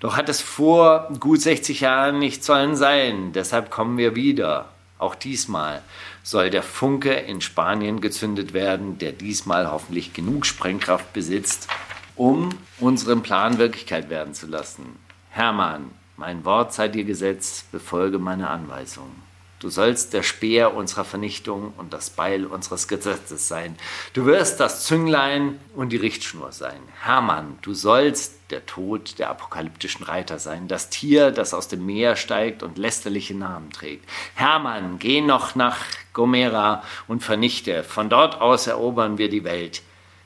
Doch 0.00 0.16
hat 0.16 0.30
es 0.30 0.40
vor 0.40 1.10
gut 1.20 1.42
60 1.42 1.80
Jahren 1.80 2.20
nicht 2.20 2.42
sollen 2.42 2.74
sein, 2.74 3.34
deshalb 3.34 3.70
kommen 3.70 3.98
wir 3.98 4.14
wieder. 4.14 4.70
Auch 4.98 5.14
diesmal 5.14 5.82
soll 6.22 6.48
der 6.48 6.62
Funke 6.62 7.12
in 7.12 7.42
Spanien 7.42 8.00
gezündet 8.00 8.54
werden, 8.54 8.96
der 8.96 9.12
diesmal 9.12 9.70
hoffentlich 9.70 10.14
genug 10.14 10.46
Sprengkraft 10.46 11.12
besitzt, 11.12 11.68
um 12.16 12.48
unseren 12.80 13.22
Plan 13.22 13.58
Wirklichkeit 13.58 14.08
werden 14.08 14.32
zu 14.32 14.46
lassen. 14.46 14.86
Hermann, 15.28 15.90
mein 16.16 16.46
Wort 16.46 16.72
sei 16.72 16.88
dir 16.88 17.04
Gesetz, 17.04 17.66
befolge 17.70 18.18
meine 18.18 18.48
Anweisungen. 18.48 19.23
Du 19.64 19.70
sollst 19.70 20.12
der 20.12 20.22
Speer 20.22 20.74
unserer 20.74 21.06
Vernichtung 21.06 21.72
und 21.78 21.94
das 21.94 22.10
Beil 22.10 22.44
unseres 22.44 22.86
Gesetzes 22.86 23.48
sein. 23.48 23.76
Du 24.12 24.26
wirst 24.26 24.60
das 24.60 24.84
Zünglein 24.84 25.58
und 25.74 25.88
die 25.88 25.96
Richtschnur 25.96 26.52
sein. 26.52 26.82
Hermann, 27.00 27.58
du 27.62 27.72
sollst 27.72 28.34
der 28.50 28.66
Tod 28.66 29.18
der 29.18 29.30
apokalyptischen 29.30 30.04
Reiter 30.04 30.38
sein, 30.38 30.68
das 30.68 30.90
Tier, 30.90 31.30
das 31.30 31.54
aus 31.54 31.66
dem 31.66 31.86
Meer 31.86 32.16
steigt 32.16 32.62
und 32.62 32.76
lästerliche 32.76 33.34
Namen 33.34 33.70
trägt. 33.70 34.06
Hermann, 34.34 34.98
geh 34.98 35.22
noch 35.22 35.54
nach 35.54 35.78
Gomera 36.12 36.82
und 37.08 37.22
vernichte. 37.22 37.84
Von 37.84 38.10
dort 38.10 38.42
aus 38.42 38.66
erobern 38.66 39.16
wir 39.16 39.30
die 39.30 39.44
Welt. 39.44 39.80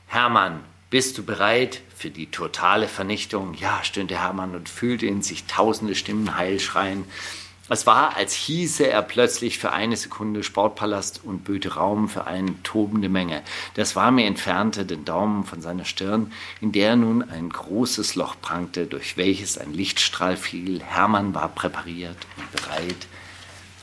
Hermann, 0.07 0.65
bist 0.89 1.17
du 1.17 1.23
bereit 1.23 1.79
für 1.95 2.09
die 2.09 2.29
totale 2.29 2.89
Vernichtung? 2.89 3.53
Ja, 3.53 3.79
stöhnte 3.83 4.17
Hermann 4.19 4.53
und 4.53 4.67
fühlte 4.67 5.05
in 5.05 5.21
sich 5.21 5.45
tausende 5.45 5.95
Stimmen 5.95 6.35
heil 6.35 6.59
schreien. 6.59 7.05
Es 7.71 7.85
war, 7.85 8.17
als 8.17 8.33
hieße 8.33 8.87
er 8.87 9.03
plötzlich 9.03 9.59
für 9.59 9.71
eine 9.71 9.95
Sekunde 9.95 10.41
Sportpalast 10.41 11.21
und 11.23 11.43
böte 11.43 11.75
Raum 11.75 12.09
für 12.09 12.25
eine 12.25 12.61
tobende 12.63 13.09
Menge. 13.09 13.43
Das 13.75 13.95
war 13.95 14.09
mir 14.09 14.25
entfernte 14.25 14.85
den 14.85 15.05
Daumen 15.05 15.43
von 15.43 15.61
seiner 15.61 15.85
Stirn, 15.85 16.31
in 16.61 16.71
der 16.71 16.95
nun 16.95 17.29
ein 17.29 17.49
großes 17.49 18.15
Loch 18.15 18.35
prangte, 18.41 18.87
durch 18.87 19.17
welches 19.17 19.59
ein 19.59 19.71
Lichtstrahl 19.71 20.35
fiel. 20.35 20.81
Hermann 20.81 21.35
war 21.35 21.49
präpariert 21.49 22.17
und 22.37 22.51
bereit, 22.51 23.07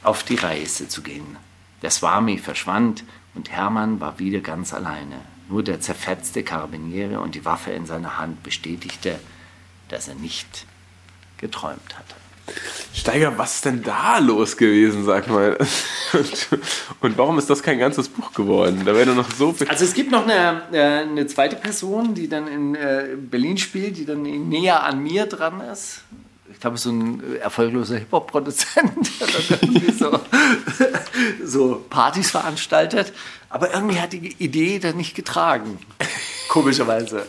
auf 0.03 0.24
die 0.24 0.34
Reise 0.34 0.89
zu 0.89 1.03
gehen. 1.03 1.37
Der 1.82 1.91
Swami 1.91 2.39
verschwand 2.39 3.05
und 3.34 3.51
Hermann 3.51 4.01
war 4.01 4.18
wieder 4.18 4.41
ganz 4.41 4.74
alleine. 4.74 5.20
Nur 5.49 5.62
der 5.62 5.80
zerfetzte 5.80 6.43
Karabiniere 6.43 7.20
und 7.20 7.37
die 7.37 7.45
Waffe 7.45 7.70
in 7.70 7.87
seiner 7.87 8.18
Hand 8.18 8.43
bestätigte, 8.43 9.20
dass 9.89 10.09
er 10.09 10.16
nicht 10.16 10.66
geträumt 11.39 11.97
hatte. 11.97 12.16
Steiger, 12.97 13.36
was 13.36 13.57
ist 13.57 13.64
denn 13.66 13.82
da 13.82 14.18
los 14.18 14.57
gewesen, 14.57 15.05
sag 15.05 15.28
mal? 15.28 15.59
Und, 17.01 17.18
warum 17.18 17.38
ist 17.38 17.51
das 17.51 17.62
kein 17.62 17.78
ganzes 17.78 18.09
Buch 18.09 18.32
geworden? 18.32 18.82
Da 18.86 18.94
wäre 18.94 19.14
noch 19.14 19.30
so 19.30 19.53
viel. 19.53 19.68
Also 19.68 19.84
es 19.84 19.92
gibt 19.92 20.11
noch 20.11 20.26
eine, 20.26 20.62
äh, 20.72 21.03
eine 21.03 21.26
zweite 21.26 21.57
Person, 21.57 22.14
die 22.14 22.26
dann 22.26 22.49
in 22.49 22.74
äh, 22.74 23.09
Berlin 23.18 23.59
spielt, 23.59 23.99
die 23.99 24.07
dann 24.07 24.22
näher 24.22 24.82
an 24.82 25.03
mir 25.03 25.26
dran 25.26 25.61
ist. 25.61 26.01
Ich 26.51 26.59
glaube, 26.59 26.78
so 26.78 26.90
ein 26.90 27.36
erfolgloser 27.36 27.99
Hip-Hop-Produzent, 27.99 29.11
der 29.20 29.59
dann 29.59 29.92
so, 29.99 30.20
so 31.44 31.84
Partys 31.90 32.30
veranstaltet. 32.30 33.12
Aber 33.51 33.74
irgendwie 33.74 34.01
hat 34.01 34.14
die 34.14 34.34
Idee 34.38 34.78
dann 34.78 34.97
nicht 34.97 35.14
getragen. 35.14 35.78
Komischerweise. 36.49 37.26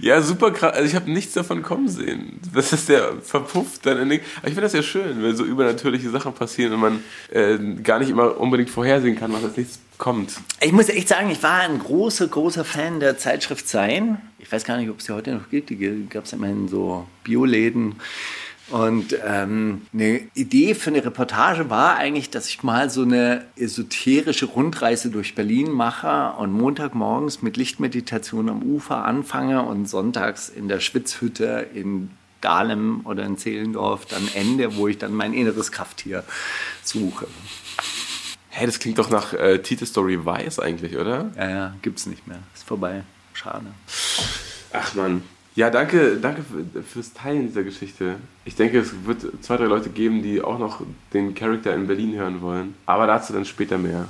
Ja, 0.00 0.20
super 0.22 0.50
krass. 0.50 0.74
Also 0.74 0.88
ich 0.88 0.94
habe 0.94 1.10
nichts 1.10 1.34
davon 1.34 1.62
kommen 1.62 1.88
sehen. 1.88 2.40
Das 2.54 2.72
ist 2.72 2.88
der 2.88 3.14
verpufft 3.22 3.86
dann 3.86 3.98
in 3.98 4.08
den. 4.08 4.20
Aber 4.38 4.48
ich 4.48 4.54
finde 4.54 4.62
das 4.62 4.72
ja 4.72 4.82
schön, 4.82 5.22
wenn 5.22 5.36
so 5.36 5.44
übernatürliche 5.44 6.10
Sachen 6.10 6.32
passieren 6.32 6.72
und 6.72 6.80
man 6.80 7.04
äh, 7.30 7.58
gar 7.82 7.98
nicht 7.98 8.10
immer 8.10 8.38
unbedingt 8.38 8.70
vorhersehen 8.70 9.16
kann, 9.16 9.32
was 9.32 9.44
als 9.44 9.56
nächstes 9.56 9.80
kommt. 9.98 10.32
Ich 10.60 10.72
muss 10.72 10.88
echt 10.88 11.08
sagen, 11.08 11.30
ich 11.30 11.42
war 11.42 11.60
ein 11.60 11.78
großer, 11.78 12.28
großer 12.28 12.64
Fan 12.64 13.00
der 13.00 13.18
Zeitschrift 13.18 13.68
Sein. 13.68 14.20
Ich 14.38 14.50
weiß 14.50 14.64
gar 14.64 14.76
nicht, 14.76 14.90
ob 14.90 15.00
es 15.00 15.06
die 15.06 15.12
heute 15.12 15.32
noch 15.32 15.48
gibt. 15.50 15.70
Die 15.70 16.06
gab 16.08 16.24
es 16.24 16.32
immerhin 16.32 16.68
so 16.68 17.06
Bioläden. 17.24 17.96
Und 18.68 19.16
ähm, 19.24 19.86
eine 19.92 20.22
Idee 20.34 20.74
für 20.74 20.90
eine 20.90 21.04
Reportage 21.04 21.70
war 21.70 21.96
eigentlich, 21.96 22.30
dass 22.30 22.48
ich 22.48 22.64
mal 22.64 22.90
so 22.90 23.02
eine 23.02 23.44
esoterische 23.56 24.46
Rundreise 24.46 25.10
durch 25.10 25.36
Berlin 25.36 25.70
mache 25.70 26.36
und 26.38 26.52
Montagmorgens 26.52 27.42
mit 27.42 27.56
Lichtmeditation 27.56 28.48
am 28.48 28.62
Ufer 28.62 29.04
anfange 29.04 29.62
und 29.62 29.88
sonntags 29.88 30.48
in 30.48 30.66
der 30.66 30.80
Schwitzhütte 30.80 31.68
in 31.74 32.10
Dahlem 32.40 33.06
oder 33.06 33.24
in 33.24 33.38
Zehlendorf 33.38 34.06
dann 34.06 34.28
ende, 34.34 34.76
wo 34.76 34.88
ich 34.88 34.98
dann 34.98 35.14
mein 35.14 35.32
inneres 35.32 35.70
Krafttier 35.70 36.24
suche. 36.82 37.28
Hey, 38.48 38.66
das 38.66 38.80
klingt 38.80 38.98
doch 38.98 39.10
nach 39.10 39.32
äh, 39.32 39.58
Tite 39.58 39.86
Story 39.86 40.24
Weiß 40.24 40.58
eigentlich, 40.58 40.96
oder? 40.96 41.30
Ja, 41.36 41.50
ja, 41.50 41.74
gibt's 41.82 42.06
nicht 42.06 42.26
mehr. 42.26 42.38
Ist 42.54 42.66
vorbei. 42.66 43.04
Schade. 43.32 43.66
Ach 44.72 44.94
man. 44.94 45.22
Ja, 45.56 45.70
danke, 45.70 46.18
danke 46.20 46.42
für- 46.42 46.82
fürs 46.82 47.12
Teilen 47.14 47.48
dieser 47.48 47.62
Geschichte. 47.64 48.16
Ich 48.44 48.54
denke, 48.54 48.78
es 48.78 48.92
wird 49.06 49.22
zwei, 49.42 49.56
drei 49.56 49.64
Leute 49.64 49.88
geben, 49.88 50.22
die 50.22 50.40
auch 50.42 50.58
noch 50.58 50.82
den 51.14 51.34
Charakter 51.34 51.74
in 51.74 51.86
Berlin 51.86 52.14
hören 52.14 52.40
wollen. 52.42 52.74
Aber 52.84 53.06
dazu 53.06 53.32
dann 53.32 53.44
später 53.46 53.78
mehr. 53.78 54.06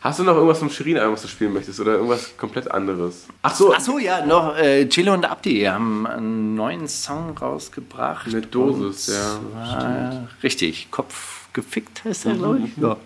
Hast 0.00 0.18
du 0.20 0.24
noch 0.24 0.34
irgendwas 0.34 0.58
vom 0.60 0.70
Shirin-Album, 0.70 1.14
was 1.14 1.22
du 1.22 1.28
spielen 1.28 1.52
möchtest? 1.52 1.80
Oder 1.80 1.94
irgendwas 1.94 2.36
komplett 2.36 2.70
anderes? 2.70 3.26
Ach 3.42 3.54
so, 3.54 3.72
Ach 3.74 3.80
so, 3.80 3.98
ja, 3.98 4.24
noch 4.24 4.56
äh, 4.56 4.88
Chilo 4.88 5.12
und 5.14 5.24
Abdi 5.24 5.62
haben 5.64 6.06
einen 6.06 6.54
neuen 6.54 6.86
Song 6.88 7.36
rausgebracht. 7.36 8.26
Mit 8.32 8.54
Dosis, 8.54 9.08
ja, 9.08 10.26
Richtig, 10.42 10.88
Kopf 10.90 11.37
gefickt 11.58 12.04
heißt 12.04 12.26
der, 12.26 12.34
glaube 12.34 12.60
ich. 12.60 12.76
Ja. 12.76 12.96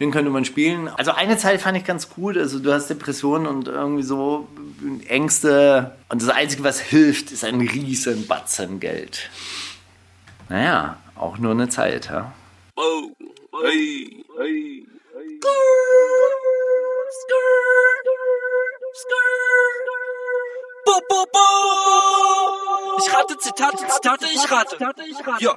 Den 0.00 0.10
könnte 0.10 0.30
man 0.30 0.46
spielen. 0.46 0.88
Also 0.88 1.10
eine 1.12 1.36
Zeit 1.36 1.60
fand 1.60 1.76
ich 1.76 1.84
ganz 1.84 2.08
gut. 2.08 2.38
Also 2.38 2.58
du 2.58 2.72
hast 2.72 2.88
Depressionen 2.88 3.46
und 3.46 3.68
irgendwie 3.68 4.02
so 4.02 4.48
Ängste. 5.08 5.94
Und 6.08 6.22
das 6.22 6.30
Einzige, 6.30 6.64
was 6.64 6.80
hilft, 6.80 7.32
ist 7.32 7.44
ein 7.44 7.60
riesen 7.60 8.26
Batzen 8.26 8.80
Geld. 8.80 9.28
Naja, 10.48 10.96
auch 11.16 11.36
nur 11.36 11.50
eine 11.50 11.68
Zeit, 11.68 12.06
ja. 12.06 12.32
Bo, 20.86 20.98
bo, 21.08 21.24
bo. 21.32 21.46
Ich 22.98 23.14
rate 23.14 23.36
Zitate, 23.38 23.76
Zitate, 23.76 24.26
ich 24.32 24.50
rate. 24.50 24.76
Ja. 25.40 25.54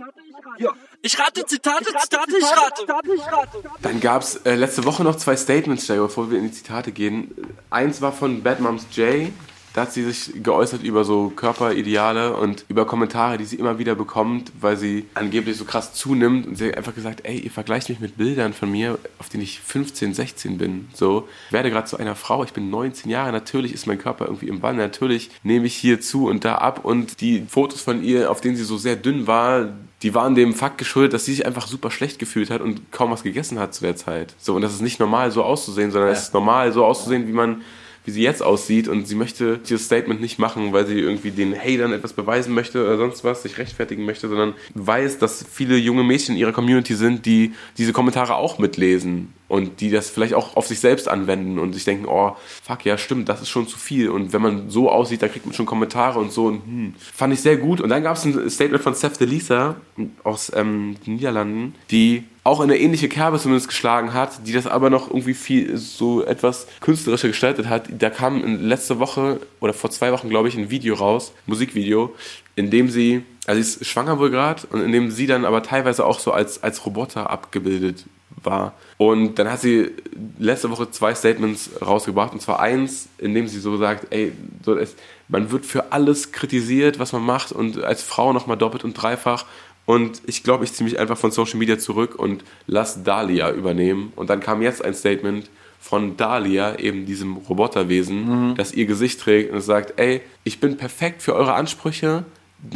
Ja. 0.57 0.71
Ich 1.01 1.19
rate 1.19 1.45
Zitate, 1.45 1.85
Zitate, 1.85 2.31
ich 2.35 3.27
rate. 3.27 3.69
Dann 3.81 3.99
gab 3.99 4.23
es 4.23 4.37
äh, 4.37 4.55
letzte 4.55 4.85
Woche 4.85 5.03
noch 5.03 5.15
zwei 5.15 5.35
Statements, 5.35 5.87
Jay, 5.87 5.97
bevor 5.97 6.31
wir 6.31 6.39
in 6.39 6.45
die 6.45 6.51
Zitate 6.51 6.91
gehen. 6.91 7.31
Eins 7.69 8.01
war 8.01 8.11
von 8.11 8.41
Bad 8.41 8.59
Moms 8.59 8.87
Jay. 8.91 9.31
Da 9.75 9.81
hat 9.81 9.91
sie 9.91 10.05
sich 10.05 10.41
geäußert 10.41 10.83
über 10.83 11.03
so 11.03 11.33
Körperideale 11.35 12.37
und 12.37 12.63
über 12.69 12.85
Kommentare, 12.85 13.37
die 13.37 13.43
sie 13.43 13.57
immer 13.57 13.77
wieder 13.77 13.93
bekommt, 13.93 14.53
weil 14.61 14.77
sie 14.77 15.05
angeblich 15.15 15.57
so 15.57 15.65
krass 15.65 15.93
zunimmt. 15.93 16.47
Und 16.47 16.57
sie 16.57 16.69
hat 16.69 16.77
einfach 16.77 16.95
gesagt, 16.95 17.23
ey, 17.23 17.39
ihr 17.39 17.51
vergleicht 17.51 17.89
mich 17.89 17.99
mit 17.99 18.15
Bildern 18.15 18.53
von 18.53 18.71
mir, 18.71 18.97
auf 19.19 19.27
denen 19.27 19.43
ich 19.43 19.59
15, 19.59 20.13
16 20.13 20.57
bin. 20.57 20.87
So, 20.93 21.27
ich 21.47 21.51
werde 21.51 21.71
gerade 21.71 21.87
zu 21.87 21.97
einer 21.97 22.15
Frau, 22.15 22.45
ich 22.45 22.53
bin 22.53 22.69
19 22.69 23.11
Jahre, 23.11 23.33
natürlich 23.33 23.73
ist 23.73 23.85
mein 23.85 23.97
Körper 23.97 24.27
irgendwie 24.27 24.47
im 24.47 24.61
Wandel, 24.61 24.85
natürlich 24.85 25.29
nehme 25.43 25.65
ich 25.65 25.75
hier 25.75 25.99
zu 25.99 26.27
und 26.29 26.45
da 26.45 26.55
ab. 26.55 26.85
Und 26.85 27.19
die 27.19 27.43
Fotos 27.45 27.81
von 27.81 28.01
ihr, 28.01 28.31
auf 28.31 28.39
denen 28.39 28.55
sie 28.55 28.63
so 28.63 28.77
sehr 28.77 28.95
dünn 28.95 29.27
war, 29.27 29.73
die 30.03 30.13
waren 30.13 30.35
dem 30.35 30.53
Fakt 30.53 30.77
geschuldet, 30.77 31.11
dass 31.11 31.25
sie 31.25 31.33
sich 31.33 31.45
einfach 31.45 31.67
super 31.67 31.91
schlecht 31.91 32.17
gefühlt 32.17 32.49
hat 32.49 32.61
und 32.61 32.93
kaum 32.93 33.11
was 33.11 33.23
gegessen 33.23 33.59
hat 33.59 33.73
zu 33.73 33.81
der 33.81 33.97
Zeit. 33.97 34.35
So, 34.37 34.55
und 34.55 34.61
das 34.61 34.73
ist 34.73 34.81
nicht 34.81 35.01
normal, 35.01 35.31
so 35.31 35.43
auszusehen, 35.43 35.91
sondern 35.91 36.11
es 36.11 36.21
ist 36.21 36.33
normal, 36.33 36.71
so 36.71 36.85
auszusehen, 36.85 37.27
wie 37.27 37.33
man, 37.33 37.61
wie 38.05 38.11
sie 38.11 38.21
jetzt 38.21 38.41
aussieht. 38.41 38.87
Und 38.87 39.07
sie 39.07 39.15
möchte 39.15 39.57
dieses 39.57 39.85
Statement 39.85 40.21
nicht 40.21 40.39
machen, 40.39 40.73
weil 40.73 40.85
sie 40.87 40.99
irgendwie 40.99 41.31
den 41.31 41.55
Hatern 41.55 41.91
etwas 41.91 42.13
beweisen 42.13 42.53
möchte 42.53 42.83
oder 42.83 42.97
sonst 42.97 43.23
was, 43.23 43.43
sich 43.43 43.57
rechtfertigen 43.57 44.05
möchte, 44.05 44.29
sondern 44.29 44.53
weiß, 44.73 45.17
dass 45.19 45.45
viele 45.51 45.75
junge 45.77 46.03
Mädchen 46.03 46.35
in 46.35 46.41
ihrer 46.41 46.53
Community 46.53 46.95
sind, 46.95 47.25
die 47.25 47.53
diese 47.77 47.93
Kommentare 47.93 48.35
auch 48.35 48.59
mitlesen 48.59 49.33
und 49.47 49.81
die 49.81 49.91
das 49.91 50.09
vielleicht 50.09 50.33
auch 50.33 50.55
auf 50.55 50.67
sich 50.67 50.79
selbst 50.79 51.07
anwenden 51.07 51.59
und 51.59 51.73
sich 51.73 51.83
denken, 51.83 52.05
oh, 52.07 52.35
fuck, 52.63 52.85
ja, 52.85 52.97
stimmt, 52.97 53.29
das 53.29 53.41
ist 53.41 53.49
schon 53.49 53.67
zu 53.67 53.77
viel. 53.77 54.09
Und 54.09 54.33
wenn 54.33 54.41
man 54.41 54.69
so 54.69 54.89
aussieht, 54.89 55.21
dann 55.21 55.31
kriegt 55.31 55.45
man 55.45 55.53
schon 55.53 55.65
Kommentare 55.65 56.19
und 56.19 56.31
so. 56.31 56.45
Und, 56.45 56.63
hm, 56.65 56.93
fand 56.97 57.33
ich 57.33 57.41
sehr 57.41 57.57
gut. 57.57 57.81
Und 57.81 57.89
dann 57.89 58.03
gab 58.03 58.17
es 58.17 58.25
ein 58.25 58.49
Statement 58.49 58.83
von 58.83 58.93
Seth 58.93 59.19
Delisa 59.19 59.75
aus 60.23 60.51
ähm, 60.55 60.95
den 61.05 61.15
Niederlanden, 61.15 61.75
die 61.91 62.23
auch 62.45 62.59
in 62.61 62.69
eine 62.69 62.79
ähnliche 62.79 63.09
Kerbe 63.09 63.39
zumindest 63.39 63.67
geschlagen 63.67 64.13
hat, 64.13 64.45
die 64.45 64.53
das 64.53 64.67
aber 64.67 64.91
noch 64.91 65.07
irgendwie 65.07 65.33
viel 65.33 65.77
so 65.77 66.23
etwas 66.23 66.67
künstlerischer 66.79 67.29
gestaltet 67.29 67.67
hat. 67.67 67.87
Da 67.89 68.11
kam 68.11 68.43
in 68.43 68.63
letzte 68.63 68.99
Woche 68.99 69.39
oder 69.59 69.73
vor 69.73 69.89
zwei 69.89 70.11
Wochen, 70.11 70.29
glaube 70.29 70.47
ich, 70.47 70.55
ein 70.55 70.69
Video 70.69 70.93
raus, 70.93 71.33
Musikvideo, 71.47 72.13
in 72.55 72.69
dem 72.69 72.89
sie, 72.89 73.23
also 73.47 73.59
sie 73.59 73.67
ist 73.67 73.87
schwanger 73.87 74.19
wohl 74.19 74.29
gerade 74.29 74.61
und 74.67 74.81
in 74.81 74.91
dem 74.91 75.09
sie 75.09 75.25
dann 75.25 75.43
aber 75.43 75.63
teilweise 75.63 76.05
auch 76.05 76.19
so 76.19 76.31
als, 76.31 76.61
als 76.61 76.85
Roboter 76.85 77.31
abgebildet 77.31 78.05
war. 78.43 78.73
Und 78.97 79.39
dann 79.39 79.51
hat 79.51 79.61
sie 79.61 79.89
letzte 80.37 80.69
Woche 80.69 80.91
zwei 80.91 81.15
Statements 81.15 81.71
rausgebracht. 81.81 82.33
Und 82.33 82.41
zwar 82.41 82.59
eins, 82.59 83.07
in 83.17 83.33
dem 83.33 83.47
sie 83.47 83.59
so 83.59 83.77
sagt, 83.77 84.13
ey, 84.13 84.33
so 84.63 84.77
es, 84.77 84.95
man 85.27 85.51
wird 85.51 85.65
für 85.65 85.91
alles 85.91 86.31
kritisiert, 86.31 86.99
was 86.99 87.11
man 87.11 87.23
macht 87.23 87.51
und 87.51 87.83
als 87.83 88.03
Frau 88.03 88.33
nochmal 88.33 88.57
doppelt 88.57 88.83
und 88.83 88.93
dreifach. 88.93 89.45
Und 89.85 90.21
ich 90.25 90.43
glaube, 90.43 90.63
ich 90.63 90.73
ziehe 90.73 90.85
mich 90.89 90.99
einfach 90.99 91.17
von 91.17 91.31
Social 91.31 91.57
Media 91.59 91.77
zurück 91.77 92.15
und 92.15 92.43
lass 92.65 93.03
Dahlia 93.03 93.51
übernehmen. 93.51 94.11
Und 94.15 94.29
dann 94.29 94.39
kam 94.39 94.61
jetzt 94.61 94.83
ein 94.83 94.93
Statement 94.93 95.49
von 95.79 96.17
Dahlia, 96.17 96.79
eben 96.79 97.05
diesem 97.05 97.37
Roboterwesen, 97.37 98.55
das 98.55 98.73
ihr 98.73 98.87
Gesicht 98.87 99.21
trägt 99.21 99.53
und 99.53 99.61
sagt, 99.61 99.99
ey, 99.99 100.21
ich 100.43 100.59
bin 100.59 100.77
perfekt 100.77 101.21
für 101.21 101.35
eure 101.35 101.53
Ansprüche. 101.53 102.25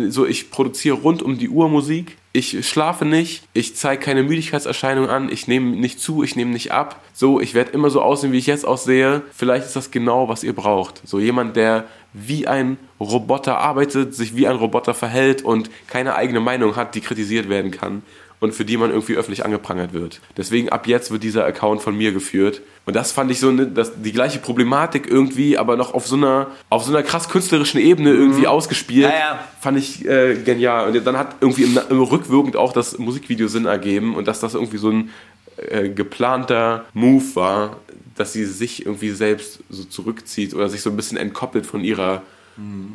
So, 0.09 0.27
ich 0.27 0.51
produziere 0.51 0.97
rund 0.97 1.23
um 1.23 1.39
die 1.39 1.49
Uhr 1.49 1.67
Musik. 1.69 2.17
Ich 2.31 2.67
schlafe 2.67 3.05
nicht, 3.05 3.41
ich 3.53 3.75
zeige 3.75 4.03
keine 4.03 4.21
Müdigkeitserscheinungen 4.21 5.09
an, 5.09 5.31
ich 5.31 5.47
nehme 5.47 5.75
nicht 5.75 5.99
zu, 5.99 6.21
ich 6.21 6.35
nehme 6.35 6.51
nicht 6.51 6.71
ab. 6.71 7.01
So, 7.11 7.39
ich 7.39 7.55
werde 7.55 7.71
immer 7.71 7.89
so 7.89 8.03
aussehen, 8.03 8.31
wie 8.31 8.37
ich 8.37 8.45
jetzt 8.45 8.65
aussehe. 8.65 9.23
Vielleicht 9.33 9.65
ist 9.65 9.75
das 9.75 9.89
genau, 9.89 10.29
was 10.29 10.43
ihr 10.43 10.53
braucht. 10.53 11.01
So 11.05 11.19
jemand, 11.19 11.55
der 11.55 11.85
wie 12.13 12.47
ein 12.47 12.77
Roboter 12.99 13.57
arbeitet, 13.57 14.13
sich 14.13 14.35
wie 14.35 14.47
ein 14.47 14.55
Roboter 14.55 14.93
verhält 14.93 15.41
und 15.41 15.69
keine 15.87 16.15
eigene 16.15 16.39
Meinung 16.39 16.75
hat, 16.75 16.95
die 16.95 17.01
kritisiert 17.01 17.49
werden 17.49 17.71
kann 17.71 18.03
und 18.39 18.53
für 18.53 18.65
die 18.65 18.77
man 18.77 18.89
irgendwie 18.89 19.15
öffentlich 19.15 19.43
angeprangert 19.43 19.93
wird. 19.93 20.21
Deswegen 20.37 20.69
ab 20.69 20.87
jetzt 20.87 21.11
wird 21.11 21.23
dieser 21.23 21.45
Account 21.45 21.81
von 21.81 21.97
mir 21.97 22.11
geführt. 22.11 22.61
Und 22.85 22.95
das 22.95 23.11
fand 23.11 23.29
ich 23.31 23.39
so 23.39 23.51
ne, 23.51 23.67
das, 23.67 24.01
die 24.01 24.13
gleiche 24.13 24.39
Problematik 24.39 25.07
irgendwie, 25.07 25.57
aber 25.57 25.75
noch 25.75 25.93
auf 25.93 26.07
so 26.07 26.15
einer, 26.15 26.47
auf 26.69 26.83
so 26.83 26.91
einer 26.91 27.03
krass 27.03 27.29
künstlerischen 27.29 27.79
Ebene 27.79 28.11
irgendwie 28.11 28.47
ausgespielt. 28.47 29.09
Ja, 29.09 29.17
ja. 29.17 29.39
Fand 29.59 29.77
ich 29.77 30.05
äh, 30.07 30.35
genial. 30.35 30.87
Und 30.87 31.05
dann 31.05 31.17
hat 31.17 31.35
irgendwie 31.41 31.63
im, 31.63 31.79
im 31.89 32.01
rückwirkend 32.01 32.55
auch 32.55 32.73
das 32.73 32.97
Musikvideo 32.97 33.47
Sinn 33.47 33.65
ergeben 33.65 34.15
und 34.15 34.27
dass 34.27 34.39
das 34.39 34.53
irgendwie 34.53 34.77
so 34.77 34.89
ein 34.89 35.09
äh, 35.57 35.89
geplanter 35.89 36.85
Move 36.93 37.35
war, 37.35 37.77
dass 38.15 38.33
sie 38.33 38.45
sich 38.45 38.85
irgendwie 38.85 39.11
selbst 39.11 39.59
so 39.69 39.83
zurückzieht 39.83 40.53
oder 40.53 40.69
sich 40.69 40.81
so 40.81 40.89
ein 40.89 40.95
bisschen 40.95 41.17
entkoppelt 41.17 41.65
von 41.65 41.83
ihrer 41.83 42.21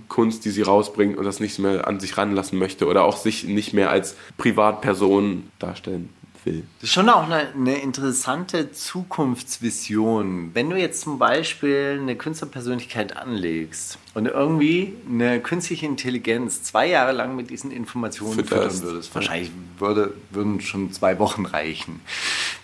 Kunst, 0.08 0.44
die 0.44 0.50
sie 0.50 0.62
rausbringt 0.62 1.16
und 1.16 1.24
das 1.24 1.40
nicht 1.40 1.58
mehr 1.58 1.86
an 1.86 2.00
sich 2.00 2.16
ranlassen 2.16 2.58
möchte 2.58 2.86
oder 2.86 3.04
auch 3.04 3.16
sich 3.16 3.44
nicht 3.44 3.72
mehr 3.72 3.90
als 3.90 4.16
Privatperson 4.36 5.44
darstellen 5.58 6.08
will. 6.44 6.64
Das 6.80 6.90
ist 6.90 6.94
schon 6.94 7.08
auch 7.08 7.24
eine, 7.24 7.52
eine 7.54 7.80
interessante 7.80 8.72
Zukunftsvision. 8.72 10.50
Wenn 10.54 10.70
du 10.70 10.76
jetzt 10.76 11.00
zum 11.00 11.18
Beispiel 11.18 11.98
eine 12.00 12.16
Künstlerpersönlichkeit 12.16 13.16
anlegst 13.16 13.98
und 14.14 14.26
irgendwie 14.26 14.94
eine 15.08 15.40
künstliche 15.40 15.86
Intelligenz 15.86 16.62
zwei 16.62 16.88
Jahre 16.88 17.12
lang 17.12 17.36
mit 17.36 17.50
diesen 17.50 17.70
Informationen 17.70 18.34
Fütterst. 18.34 18.78
füttern 18.78 18.92
würdest, 18.92 19.14
wahrscheinlich 19.14 19.50
würde, 19.78 20.14
würden 20.30 20.60
schon 20.60 20.92
zwei 20.92 21.18
Wochen 21.18 21.46
reichen, 21.46 22.00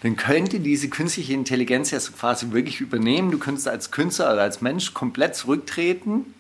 dann 0.03 0.16
könnte 0.16 0.61
diese 0.61 0.88
künstliche 0.88 1.32
Intelligenz 1.32 1.90
ja 1.90 2.01
so 2.01 2.12
quasi 2.12 2.53
wirklich 2.53 2.80
übernehmen. 2.80 3.30
Du 3.30 3.38
könntest 3.38 3.68
als 3.68 3.90
Künstler 3.90 4.32
oder 4.32 4.42
als 4.42 4.61
Mensch 4.61 4.94
komplett 4.94 5.34
zurücktreten. 5.34 6.34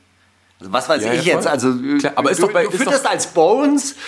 Also 0.60 0.72
was 0.72 0.88
weiß 0.90 1.02
Ja, 1.04 1.14
ich 1.14 1.24
ja, 1.24 1.34
jetzt? 1.36 1.46
Also 1.46 1.72
Klar, 1.98 2.12
aber 2.16 2.30
ist 2.30 2.38
du, 2.42 2.46
doch 2.46 2.52
bei- 2.52 2.64
du 2.64 2.70
fütterst 2.72 3.06
als 3.08 3.26
Bones. 3.28 3.94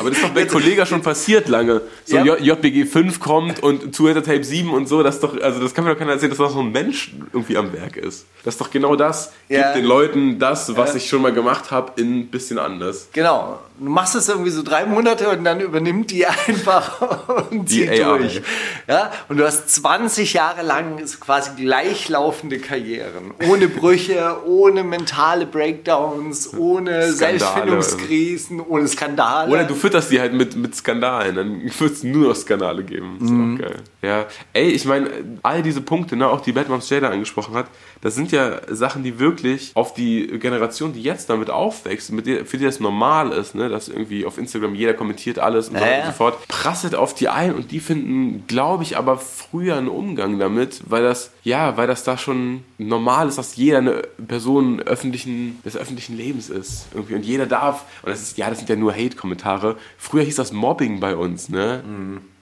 Aber 0.00 0.08
das 0.10 0.18
ist 0.18 0.24
doch 0.24 0.30
bei 0.34 0.44
Kollega 0.46 0.84
schon 0.84 1.00
passiert 1.00 1.46
lange. 1.46 1.80
So 2.04 2.16
Ja. 2.16 2.36
JBG 2.36 2.86
5 2.86 3.20
kommt 3.20 3.62
und 3.62 3.94
Zuhälter 3.94 4.20
Tape 4.22 4.42
7 4.42 4.72
und 4.74 4.88
so, 4.88 5.04
das 5.04 5.14
ist 5.16 5.20
doch, 5.22 5.40
also 5.40 5.60
das 5.60 5.74
kann 5.74 5.84
mir 5.84 5.92
doch 5.92 5.98
keiner 5.98 6.10
erzählen, 6.12 6.30
dass 6.30 6.38
das 6.38 6.52
so 6.54 6.58
ein 6.60 6.72
Mensch 6.72 7.12
irgendwie 7.32 7.56
am 7.56 7.72
Werk 7.72 7.96
ist. 7.96 8.26
Das 8.44 8.54
ist 8.54 8.60
doch 8.60 8.70
genau 8.70 8.96
das. 8.96 9.30
Ja. 9.48 9.62
Gibt 9.62 9.76
den 9.76 9.84
Leuten 9.84 10.38
das, 10.40 10.76
was 10.76 10.90
Ja. 10.90 10.96
ich 10.96 11.08
schon 11.08 11.22
mal 11.22 11.32
gemacht 11.32 11.70
habe, 11.70 12.00
in 12.00 12.18
ein 12.18 12.26
bisschen 12.26 12.58
anders. 12.58 13.08
Genau. 13.12 13.60
Du 13.78 13.88
machst 13.90 14.16
es 14.16 14.28
irgendwie 14.28 14.50
so 14.50 14.62
drei 14.64 14.86
Monate 14.86 15.28
und 15.28 15.44
dann 15.44 15.60
übernimmt 15.60 16.10
die 16.10 16.26
einfach 16.48 17.28
und 17.52 17.70
Die 17.70 17.82
zieht 17.86 17.90
AI. 17.90 18.18
durch. 18.18 18.42
Ja? 18.88 19.12
Und 19.28 19.36
du 19.36 19.44
hast 19.46 19.70
20 19.72 20.32
Jahre 20.32 20.62
lang 20.62 21.00
quasi 21.20 21.50
gleichlaufende 21.56 22.58
Karrieren. 22.58 23.34
Ohne 23.48 23.68
Brüche, 23.68 24.38
ohne 24.46 24.82
mentale 24.82 25.45
Breakdowns, 25.46 26.52
ohne 26.56 27.12
Skandale. 27.12 27.38
Selbstfindungskrisen, 27.38 28.60
ohne 28.60 28.88
Skandale. 28.88 29.50
Oder 29.52 29.64
du 29.64 29.74
fütterst 29.74 30.10
die 30.10 30.20
halt 30.20 30.32
mit, 30.32 30.56
mit 30.56 30.74
Skandalen, 30.74 31.34
dann 31.36 31.62
wird 31.78 31.92
es 31.92 32.02
nur 32.02 32.28
noch 32.28 32.36
Skandale 32.36 32.82
geben. 32.84 33.16
Das 33.18 33.28
ist 33.28 33.34
Mhm. 33.36 33.54
auch 33.56 33.60
geil. 33.62 33.76
Ja. 34.02 34.26
Ey, 34.52 34.68
ich 34.70 34.84
meine, 34.84 35.08
all 35.42 35.62
diese 35.62 35.80
Punkte, 35.80 36.16
ne, 36.16 36.28
auch 36.28 36.40
die 36.40 36.52
Batman's 36.52 36.88
Jada 36.90 37.08
angesprochen 37.10 37.54
hat, 37.54 37.66
das 38.02 38.14
sind 38.14 38.30
ja 38.32 38.60
Sachen, 38.68 39.02
die 39.02 39.18
wirklich 39.18 39.72
auf 39.74 39.94
die 39.94 40.26
Generation, 40.38 40.92
die 40.92 41.02
jetzt 41.02 41.28
damit 41.30 41.50
aufwächst, 41.50 42.12
mit 42.12 42.26
der, 42.26 42.44
für 42.46 42.58
die 42.58 42.64
das 42.64 42.78
normal 42.80 43.32
ist, 43.32 43.54
ne, 43.54 43.68
dass 43.68 43.88
irgendwie 43.88 44.24
auf 44.26 44.38
Instagram 44.38 44.74
jeder 44.74 44.94
kommentiert 44.94 45.38
alles 45.38 45.68
und 45.68 45.76
so 45.76 45.80
weiter 45.82 45.98
und 46.00 46.06
so 46.06 46.12
fort, 46.12 46.48
prasselt 46.48 46.94
auf 46.94 47.14
die 47.14 47.28
ein 47.28 47.54
und 47.54 47.70
die 47.72 47.80
finden, 47.80 48.44
glaube 48.46 48.82
ich, 48.84 48.96
aber 48.96 49.16
früher 49.18 49.76
einen 49.76 49.88
Umgang 49.88 50.38
damit, 50.38 50.82
weil 50.86 51.02
das, 51.02 51.30
ja, 51.42 51.76
weil 51.76 51.86
das 51.86 52.04
da 52.04 52.16
schon 52.18 52.62
normal 52.78 53.28
ist, 53.28 53.38
dass 53.38 53.56
jeder 53.56 53.78
eine 53.78 54.02
Person 54.28 54.80
öffentlichen, 54.80 55.35
des 55.64 55.76
öffentlichen 55.76 56.16
Lebens 56.16 56.48
ist. 56.50 56.86
Irgendwie. 56.94 57.14
Und 57.14 57.24
jeder 57.24 57.46
darf, 57.46 57.84
und 58.02 58.10
das 58.10 58.22
ist, 58.22 58.38
ja, 58.38 58.48
das 58.48 58.58
sind 58.58 58.68
ja 58.68 58.76
nur 58.76 58.92
Hate-Kommentare. 58.92 59.76
Früher 59.98 60.22
hieß 60.24 60.36
das 60.36 60.52
Mobbing 60.52 61.00
bei 61.00 61.16
uns, 61.16 61.48
ne? 61.48 61.82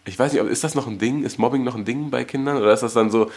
Ich 0.07 0.19
weiß 0.19 0.33
nicht, 0.35 0.43
ob- 0.43 0.49
ist 0.51 0.63
das 0.65 0.75
noch 0.75 0.87
ein 0.87 0.99
Ding? 0.99 1.25
Ist 1.25 1.39
Mobbing 1.39 1.65
noch 1.65 1.75
ein 1.75 1.87
Ding 1.87 2.11
bei 2.11 2.25
Kindern? 2.25 2.59
Oder 2.59 2.75
ist 2.75 2.83
das 2.83 2.93
dann 2.93 3.11
so, 3.11 3.31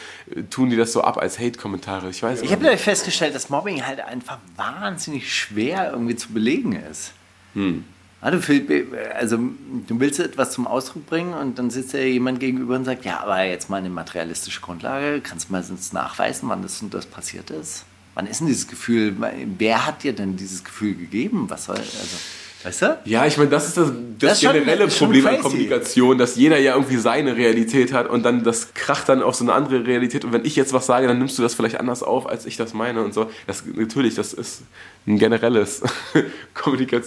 tun 0.50 0.70
die 0.70 0.76
das 0.76 0.92
so 0.92 1.02
ab 1.02 1.18
als 1.18 1.40
Hate-Kommentare? 1.40 2.10
Ich 2.10 2.22
weiß 2.22 2.42
Ich 2.42 2.50
nicht. 2.52 2.62
habe 2.62 2.78
festgestellt, 2.78 3.34
dass 3.36 3.50
Mobbing 3.50 3.86
halt 3.86 4.02
einfach 4.02 4.38
wahnsinnig 4.58 5.34
schwer 5.34 5.92
irgendwie 5.94 6.16
zu 6.18 6.30
belegen 6.34 6.74
ist. 6.74 7.14
Du, 7.54 8.42
fühl- 8.42 8.88
also, 9.18 9.38
du 9.38 10.00
willst 10.00 10.20
etwas 10.20 10.52
zum 10.52 10.68
Ausdruck 10.68 11.06
bringen 11.06 11.34
und 11.34 11.58
dann 11.58 11.70
sitzt 11.70 11.94
dir 11.94 12.06
jemand 12.10 12.40
gegenüber 12.42 12.76
und 12.76 12.84
sagt, 12.84 13.06
ja, 13.06 13.22
aber 13.22 13.44
jetzt 13.44 13.70
mal 13.70 13.78
eine 13.78 13.90
materialistische 13.90 14.60
Grundlage, 14.60 15.22
kannst 15.22 15.48
du 15.48 15.54
mal 15.54 15.64
sonst 15.64 15.94
nachweisen, 15.94 16.50
wann 16.50 16.62
das 16.64 16.82
und 16.82 16.94
das 16.94 17.06
passiert 17.06 17.50
ist? 17.52 17.86
Wann 18.18 18.26
ist 18.26 18.40
denn 18.40 18.48
dieses 18.48 18.68
Gefühl, 18.68 19.16
wer 19.60 19.86
hat 19.86 20.02
dir 20.02 20.12
denn 20.12 20.38
dieses 20.38 20.64
Gefühl 20.64 20.96
gegeben? 20.96 21.52
Was 21.52 21.66
soll, 21.66 21.78
also, 21.78 22.18
weißt 22.64 22.82
du? 22.82 22.98
Ja, 23.06 23.26
ich 23.26 23.38
meine, 23.38 23.50
das 23.50 23.68
ist 23.68 23.78
das, 23.78 23.88
das, 23.88 23.96
Das 24.20 24.32
ist 24.34 24.44
schon- 24.44 24.54
generelle 24.54 24.90
schon 24.92 25.08
Problem 25.08 25.26
an 25.28 25.32
crazy. 25.34 25.44
Kommunikation, 25.44 26.18
dass 26.18 26.36
jeder 26.36 26.58
ja 26.60 26.74
irgendwie 26.76 26.98
seine 26.98 27.36
Realität 27.38 27.94
hat 27.94 28.10
und 28.10 28.24
dann 28.24 28.44
das 28.44 28.74
kracht 28.74 29.08
dann 29.10 29.22
auf 29.22 29.36
so 29.36 29.44
eine 29.44 29.54
andere 29.54 29.86
Realität. 29.86 30.26
Und 30.26 30.34
wenn 30.34 30.46
ich 30.46 30.56
jetzt 30.56 30.74
was 30.74 30.86
sage, 30.86 31.08
dann 31.08 31.18
nimmst 31.20 31.38
du 31.38 31.42
das 31.44 31.54
vielleicht 31.54 31.80
anders 31.80 32.04
auf, 32.04 32.28
als 32.28 32.46
ich 32.46 32.58
das 32.58 32.74
meine 32.74 33.04
und 33.04 33.14
so. 33.14 33.30
Das 33.46 33.64
natürlich, 33.66 34.16
das 34.16 34.34
ist 34.34 34.64
ein 35.06 35.18
generelles 35.20 35.82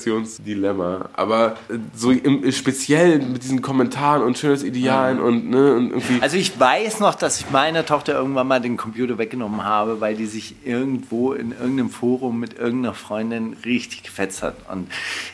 Kommunikationsdilemma. 0.01 1.11
Aber 1.12 1.57
so 1.94 2.11
im, 2.11 2.51
speziell 2.53 3.18
mit 3.18 3.42
diesen 3.42 3.61
Kommentaren 3.62 4.22
und 4.22 4.38
schönes 4.38 4.62
Idealen 4.62 5.20
und, 5.20 5.51
ne, 5.51 5.74
und 5.74 5.90
irgendwie. 5.90 6.22
Also 6.22 6.36
ich 6.36 6.59
weiß 6.59 7.01
noch, 7.01 7.14
dass 7.14 7.40
ich 7.40 7.51
meiner 7.51 7.84
Tochter 7.84 8.14
irgendwann 8.14 8.48
mal 8.48 8.61
den 8.61 8.76
Computer 8.76 9.18
weggenommen 9.18 9.64
habe, 9.64 10.01
weil 10.01 10.14
die 10.16 10.26
sich 10.26 10.55
irgendwo 10.64 11.32
in 11.32 11.53
irgendeinem 11.53 11.90
Forum 11.90 12.40
mit 12.40 12.59
irgendeiner 12.59 12.94
Freundin 12.94 13.57
richtig 13.64 14.03
gefetzt 14.03 14.42
hat. 14.42 14.57
Und 14.70 14.88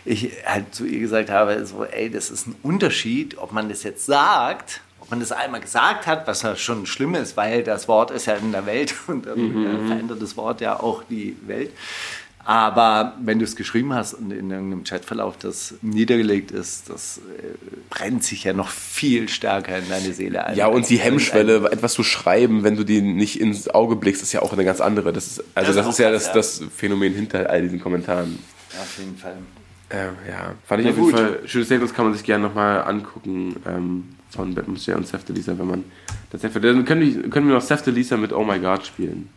ich 0.07 0.31
halt 0.45 0.75
zu 0.75 0.85
ihr 0.87 1.01
gesagt 1.01 1.31
habe, 1.31 1.65
so, 1.67 1.85
ey, 1.85 2.11
das 2.11 2.31
ist 2.31 2.47
ein 2.47 2.55
Unterschied, 2.63 3.39
ob 3.39 3.53
man 3.53 3.69
das 3.69 3.83
jetzt 3.83 4.07
sagt, 4.07 4.81
ob 5.01 5.11
man 5.11 5.21
das 5.21 5.33
einmal 5.33 5.61
gesagt 5.61 6.07
hat, 6.07 6.27
was 6.27 6.43
ja 6.43 6.57
schon 6.57 6.87
schlimm 6.87 7.15
ist, 7.15 7.37
weil 7.37 7.63
das 7.63 7.89
Wort 7.89 8.11
ist 8.11 8.27
ja 8.27 8.35
in 8.35 8.53
der 8.53 8.67
Welt 8.67 8.95
und 9.07 9.27
dann 9.27 9.39
äh, 9.39 9.87
verändert 9.87 10.23
das 10.23 10.37
Wort 10.37 10.61
ja 10.61 10.81
auch 10.81 11.03
die 11.05 11.37
Welt. 11.47 11.73
Aber 12.49 13.17
wenn 13.21 13.41
du 13.41 13.45
es 13.45 13.57
geschrieben 13.57 13.93
hast 13.93 14.15
und 14.15 14.31
in 14.31 14.53
irgendeinem 14.53 14.85
Chatverlauf 14.85 15.37
das 15.37 15.75
niedergelegt 15.83 16.53
ist, 16.53 16.89
das 16.89 17.19
äh, 17.19 17.43
brennt 17.91 18.23
sich 18.23 18.45
ja 18.45 18.53
noch 18.53 18.69
viel 18.69 19.29
stärker 19.29 19.77
in 19.79 19.89
deine 19.89 20.13
Seele 20.13 20.47
ein. 20.47 20.57
ja, 20.57 20.69
und 20.69 20.89
die 20.89 20.99
Hemmschwelle, 20.99 21.69
etwas 21.73 21.95
zu 21.95 22.05
schreiben, 22.05 22.63
wenn 22.63 22.77
du 22.77 22.85
dir 22.85 23.03
nicht 23.03 23.41
ins 23.41 23.69
Auge 23.69 23.97
blickst, 23.97 24.23
ist 24.23 24.33
ja 24.33 24.43
auch 24.43 24.53
eine 24.53 24.65
ganz 24.65 24.81
andere. 24.81 25.13
Das 25.13 25.27
ist, 25.27 25.45
also 25.57 25.73
Das 25.73 25.77
das, 25.77 25.87
ist 25.87 25.93
ist 25.95 25.99
ja 25.99 26.11
das, 26.13 26.25
krass, 26.31 26.61
das 26.61 26.69
Phänomen 26.77 27.15
hinter 27.15 27.51
all 27.51 27.63
diesen 27.63 27.81
Kommentaren. 27.81 28.39
Ja, 28.73 28.81
auf 28.81 28.97
jeden 28.99 29.17
Fall. 29.17 29.39
Ähm, 29.91 30.15
ja, 30.29 30.55
fand 30.65 30.81
ich 30.81 30.87
Na 30.87 30.91
auf 30.91 30.97
jeden 30.97 31.11
gut. 31.11 31.15
Fall. 31.15 31.41
Schönes 31.47 31.69
Statements 31.69 31.95
kann 31.95 32.07
man 32.07 32.15
sich 32.15 32.25
gerne 32.25 32.45
nochmal 32.49 32.83
angucken 32.83 33.57
ähm, 33.67 34.05
von 34.31 34.55
Batman 34.55 34.75
Monsieur 34.75 34.97
und 34.97 35.07
Seth 35.07 35.29
Lisa, 35.29 35.57
wenn 35.59 35.67
man 35.67 35.85
das 36.31 36.41
Dann 36.41 36.53
können 36.85 37.01
wir, 37.01 37.31
können 37.31 37.47
wir 37.47 37.55
noch 37.55 37.63
Seth 37.63 37.87
Lisa 37.87 38.17
mit 38.17 38.33
Oh 38.33 38.45
My 38.45 38.59
God 38.59 38.85
spielen. 38.85 39.29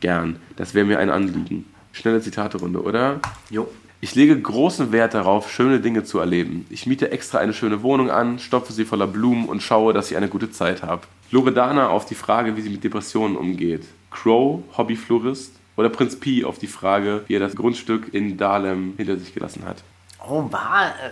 Gern. 0.00 0.36
Das 0.56 0.74
wäre 0.74 0.84
mir 0.84 0.98
ein 0.98 1.08
Anliegen. 1.08 1.64
Schnelle 1.92 2.20
Zitate-Runde, 2.20 2.82
oder? 2.82 3.20
Jo. 3.50 3.68
Ich 4.00 4.14
lege 4.14 4.38
großen 4.38 4.92
Wert 4.92 5.14
darauf, 5.14 5.50
schöne 5.50 5.80
Dinge 5.80 6.04
zu 6.04 6.18
erleben. 6.18 6.66
Ich 6.68 6.86
miete 6.86 7.10
extra 7.10 7.38
eine 7.38 7.54
schöne 7.54 7.82
Wohnung 7.82 8.10
an, 8.10 8.38
stopfe 8.38 8.74
sie 8.74 8.84
voller 8.84 9.06
Blumen 9.06 9.46
und 9.46 9.62
schaue, 9.62 9.94
dass 9.94 10.10
ich 10.10 10.16
eine 10.18 10.28
gute 10.28 10.50
Zeit 10.50 10.82
habe. 10.82 11.02
Loredana 11.30 11.88
auf 11.88 12.04
die 12.04 12.14
Frage, 12.14 12.54
wie 12.54 12.60
sie 12.60 12.68
mit 12.68 12.84
Depressionen 12.84 13.34
umgeht. 13.34 13.84
Crow, 14.10 14.62
Hobbyflorist. 14.76 15.52
Oder 15.76 15.88
Prinz 15.88 16.18
Pi 16.18 16.44
auf 16.44 16.58
die 16.58 16.66
Frage, 16.66 17.24
wie 17.26 17.34
er 17.34 17.40
das 17.40 17.56
Grundstück 17.56 18.12
in 18.14 18.36
Dahlem 18.36 18.94
hinter 18.96 19.16
sich 19.16 19.34
gelassen 19.34 19.64
hat. 19.64 19.82
Oh, 20.26 20.50
war 20.50 20.88
äh, 20.88 21.10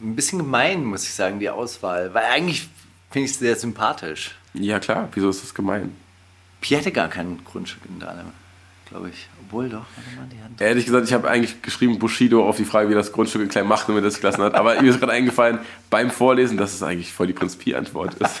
ein 0.00 0.14
bisschen 0.14 0.38
gemein, 0.38 0.84
muss 0.84 1.04
ich 1.04 1.14
sagen, 1.14 1.40
die 1.40 1.48
Auswahl. 1.48 2.12
Weil 2.12 2.24
eigentlich 2.26 2.68
finde 3.10 3.26
ich 3.26 3.32
es 3.32 3.38
sehr 3.38 3.56
sympathisch. 3.56 4.36
Ja 4.54 4.78
klar, 4.78 5.08
wieso 5.12 5.30
ist 5.30 5.42
das 5.42 5.54
gemein? 5.54 5.94
Pi 6.60 6.74
hatte 6.74 6.92
gar 6.92 7.08
kein 7.08 7.42
Grundstück 7.44 7.82
in 7.88 7.98
Dahlem, 7.98 8.32
glaube 8.88 9.10
ich. 9.10 9.28
Obwohl 9.48 9.72
hatten 9.72 10.54
Ehrlich 10.58 10.84
gesagt, 10.84 11.06
ich 11.06 11.14
habe 11.14 11.28
eigentlich 11.28 11.62
geschrieben 11.62 11.98
Bushido 11.98 12.46
auf 12.46 12.56
die 12.56 12.64
Frage, 12.64 12.88
wie 12.88 12.92
er 12.92 12.98
das 12.98 13.12
Grundstück 13.12 13.40
in 13.40 13.48
Kleinmacht 13.48 13.88
und 13.88 14.02
das 14.02 14.20
gelassen 14.20 14.42
hat. 14.42 14.54
Aber 14.54 14.80
mir 14.80 14.90
ist 14.90 15.00
gerade 15.00 15.12
eingefallen, 15.12 15.60
beim 15.88 16.10
Vorlesen, 16.10 16.58
dass 16.58 16.74
es 16.74 16.82
eigentlich 16.82 17.12
voll 17.12 17.28
die 17.28 17.32
Prinz 17.32 17.56
Pi-Antwort 17.56 18.14
ist. 18.14 18.40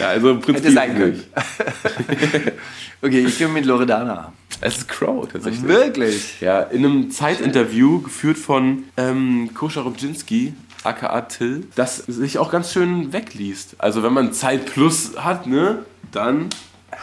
ja, 0.00 0.08
also 0.08 0.38
Prinz 0.38 0.58
Hätte 0.58 0.68
Pi 0.68 0.74
sein 0.74 0.96
können. 0.96 1.12
nicht. 1.12 1.28
Okay, 3.00 3.24
ich 3.24 3.38
gehe 3.38 3.46
mit 3.46 3.64
Loredana. 3.64 4.32
Es 4.60 4.78
ist 4.78 4.88
Crow 4.88 5.28
tatsächlich. 5.30 5.62
Wirklich? 5.62 6.40
Ja, 6.40 6.62
in 6.62 6.84
einem 6.84 7.10
Zeitinterview, 7.12 8.00
geführt 8.00 8.36
von 8.36 8.82
ähm, 8.96 9.50
Koscha 9.54 9.82
Rubczynski, 9.82 10.52
aka 10.82 11.20
Till, 11.22 11.68
das 11.76 11.98
sich 11.98 12.38
auch 12.38 12.50
ganz 12.50 12.72
schön 12.72 13.12
wegliest. 13.12 13.76
Also 13.78 14.02
wenn 14.02 14.12
man 14.12 14.32
Zeit 14.32 14.66
plus 14.66 15.12
hat, 15.16 15.46
ne, 15.46 15.84
dann 16.10 16.48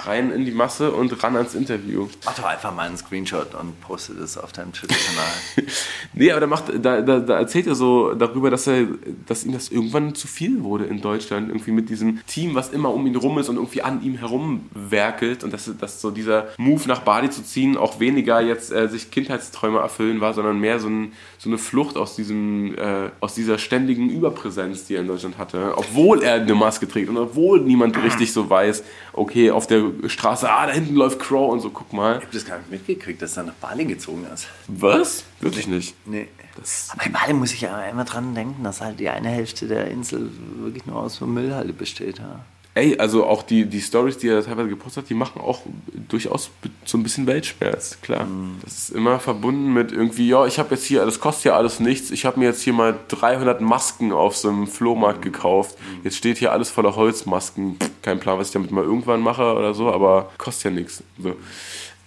rein 0.03 0.31
in 0.31 0.45
die 0.45 0.51
Masse 0.51 0.91
und 0.91 1.23
ran 1.23 1.35
ans 1.35 1.55
Interview. 1.55 2.07
Mach 2.25 2.35
doch 2.35 2.45
einfach 2.45 2.73
mal 2.73 2.87
einen 2.87 2.97
Screenshot 2.97 3.55
und 3.55 3.79
poste 3.81 4.13
das 4.13 4.37
auf 4.37 4.51
deinem 4.51 4.73
Twitter-Kanal. 4.73 5.65
Nee, 6.17 6.31
aber 6.31 6.39
da, 6.39 6.47
macht, 6.47 6.65
da, 6.81 7.01
da, 7.01 7.19
da 7.19 7.39
erzählt 7.39 7.67
er 7.67 7.75
so 7.75 8.13
darüber, 8.13 8.49
dass, 8.49 8.67
er, 8.67 8.87
dass 9.25 9.43
ihm 9.43 9.51
das 9.51 9.67
irgendwann 9.67 10.15
zu 10.15 10.27
viel 10.27 10.63
wurde 10.63 10.85
in 10.85 11.01
Deutschland. 11.01 11.49
Irgendwie 11.49 11.71
mit 11.71 11.89
diesem 11.89 12.25
Team, 12.25 12.55
was 12.55 12.69
immer 12.69 12.93
um 12.93 13.05
ihn 13.05 13.17
rum 13.17 13.37
ist 13.37 13.49
und 13.49 13.57
irgendwie 13.57 13.81
an 13.81 14.01
ihm 14.01 14.15
herumwerkelt. 14.15 15.43
Und 15.43 15.51
dass, 15.51 15.69
dass 15.77 15.99
so 15.99 16.11
dieser 16.11 16.47
Move 16.57 16.87
nach 16.87 17.01
Bali 17.01 17.29
zu 17.29 17.43
ziehen 17.43 17.75
auch 17.75 17.99
weniger 17.99 18.39
jetzt 18.39 18.71
äh, 18.71 18.87
sich 18.87 19.11
Kindheitsträume 19.11 19.79
erfüllen 19.79 20.21
war, 20.21 20.33
sondern 20.33 20.57
mehr 20.57 20.79
so, 20.79 20.87
ein, 20.87 21.11
so 21.37 21.49
eine 21.49 21.57
Flucht 21.57 21.97
aus, 21.97 22.15
diesem, 22.15 22.75
äh, 22.77 23.09
aus 23.19 23.35
dieser 23.35 23.57
ständigen 23.57 24.09
Überpräsenz, 24.09 24.85
die 24.85 24.95
er 24.95 25.01
in 25.01 25.07
Deutschland 25.07 25.37
hatte. 25.37 25.73
Obwohl 25.75 26.23
er 26.23 26.35
eine 26.35 26.55
Maske 26.55 26.87
trägt 26.87 27.09
und 27.09 27.17
obwohl 27.17 27.59
niemand 27.59 27.97
richtig 28.03 28.31
so 28.31 28.49
weiß, 28.49 28.85
okay, 29.11 29.51
auf 29.51 29.67
der 29.67 29.84
Straße, 30.07 30.49
ah, 30.49 30.67
da 30.67 30.73
hinten 30.73 30.95
läuft 30.95 31.19
Crow 31.19 31.51
und 31.51 31.59
so, 31.61 31.69
guck 31.69 31.91
mal. 31.93 32.17
Ich 32.17 32.23
habe 32.23 32.33
das 32.33 32.45
gar 32.45 32.57
nicht 32.59 32.71
mitgekriegt, 32.71 33.21
dass 33.21 33.37
er 33.37 33.43
nach 33.43 33.53
Bali 33.53 33.85
gezogen 33.85 34.25
ist. 34.33 34.47
Was? 34.67 35.23
Wirklich 35.39 35.67
nicht. 35.67 35.95
Nee. 36.05 36.27
Das, 36.55 36.89
Aber 36.91 37.03
bei 37.03 37.09
Bali 37.09 37.33
muss 37.33 37.51
ich 37.51 37.61
ja 37.61 37.81
immer 37.85 38.05
dran 38.05 38.33
denken, 38.33 38.63
dass 38.63 38.79
halt 38.79 38.99
die 38.99 39.09
eine 39.09 39.29
Hälfte 39.29 39.67
der 39.67 39.89
Insel 39.89 40.29
wirklich 40.59 40.85
nur 40.85 40.97
aus 40.97 41.19
Müllhalde 41.19 41.73
besteht. 41.73 42.19
Ja. 42.19 42.45
Ey, 42.77 42.97
also 42.97 43.25
auch 43.25 43.41
die, 43.41 43.65
die 43.65 43.79
Stories, 43.79 44.17
die 44.17 44.27
er 44.27 44.43
teilweise 44.43 44.67
gepostet 44.67 45.03
hat, 45.03 45.09
die 45.09 45.13
machen 45.13 45.39
auch 45.39 45.61
durchaus 46.09 46.51
so 46.83 46.97
ein 46.97 47.03
bisschen 47.03 47.25
Weltschmerz, 47.25 47.99
klar. 48.01 48.27
Das 48.63 48.77
ist 48.77 48.89
immer 48.89 49.17
verbunden 49.21 49.73
mit 49.73 49.93
irgendwie, 49.93 50.27
ja, 50.27 50.45
ich 50.45 50.59
habe 50.59 50.75
jetzt 50.75 50.83
hier, 50.83 51.05
das 51.05 51.21
kostet 51.21 51.45
ja 51.45 51.55
alles 51.55 51.79
nichts, 51.79 52.11
ich 52.11 52.25
habe 52.25 52.37
mir 52.37 52.47
jetzt 52.47 52.61
hier 52.61 52.73
mal 52.73 52.99
300 53.07 53.61
Masken 53.61 54.11
auf 54.11 54.35
so 54.35 54.49
einem 54.49 54.67
Flohmarkt 54.67 55.21
gekauft. 55.21 55.77
Jetzt 56.03 56.17
steht 56.17 56.37
hier 56.37 56.51
alles 56.51 56.69
voller 56.69 56.97
Holzmasken. 56.97 57.77
Kein 58.01 58.19
Plan, 58.19 58.37
was 58.37 58.47
ich 58.47 58.53
damit 58.53 58.71
mal 58.71 58.83
irgendwann 58.83 59.21
mache 59.21 59.53
oder 59.53 59.73
so, 59.73 59.89
aber 59.89 60.33
kostet 60.37 60.65
ja 60.65 60.71
nichts. 60.71 61.01
So. 61.17 61.33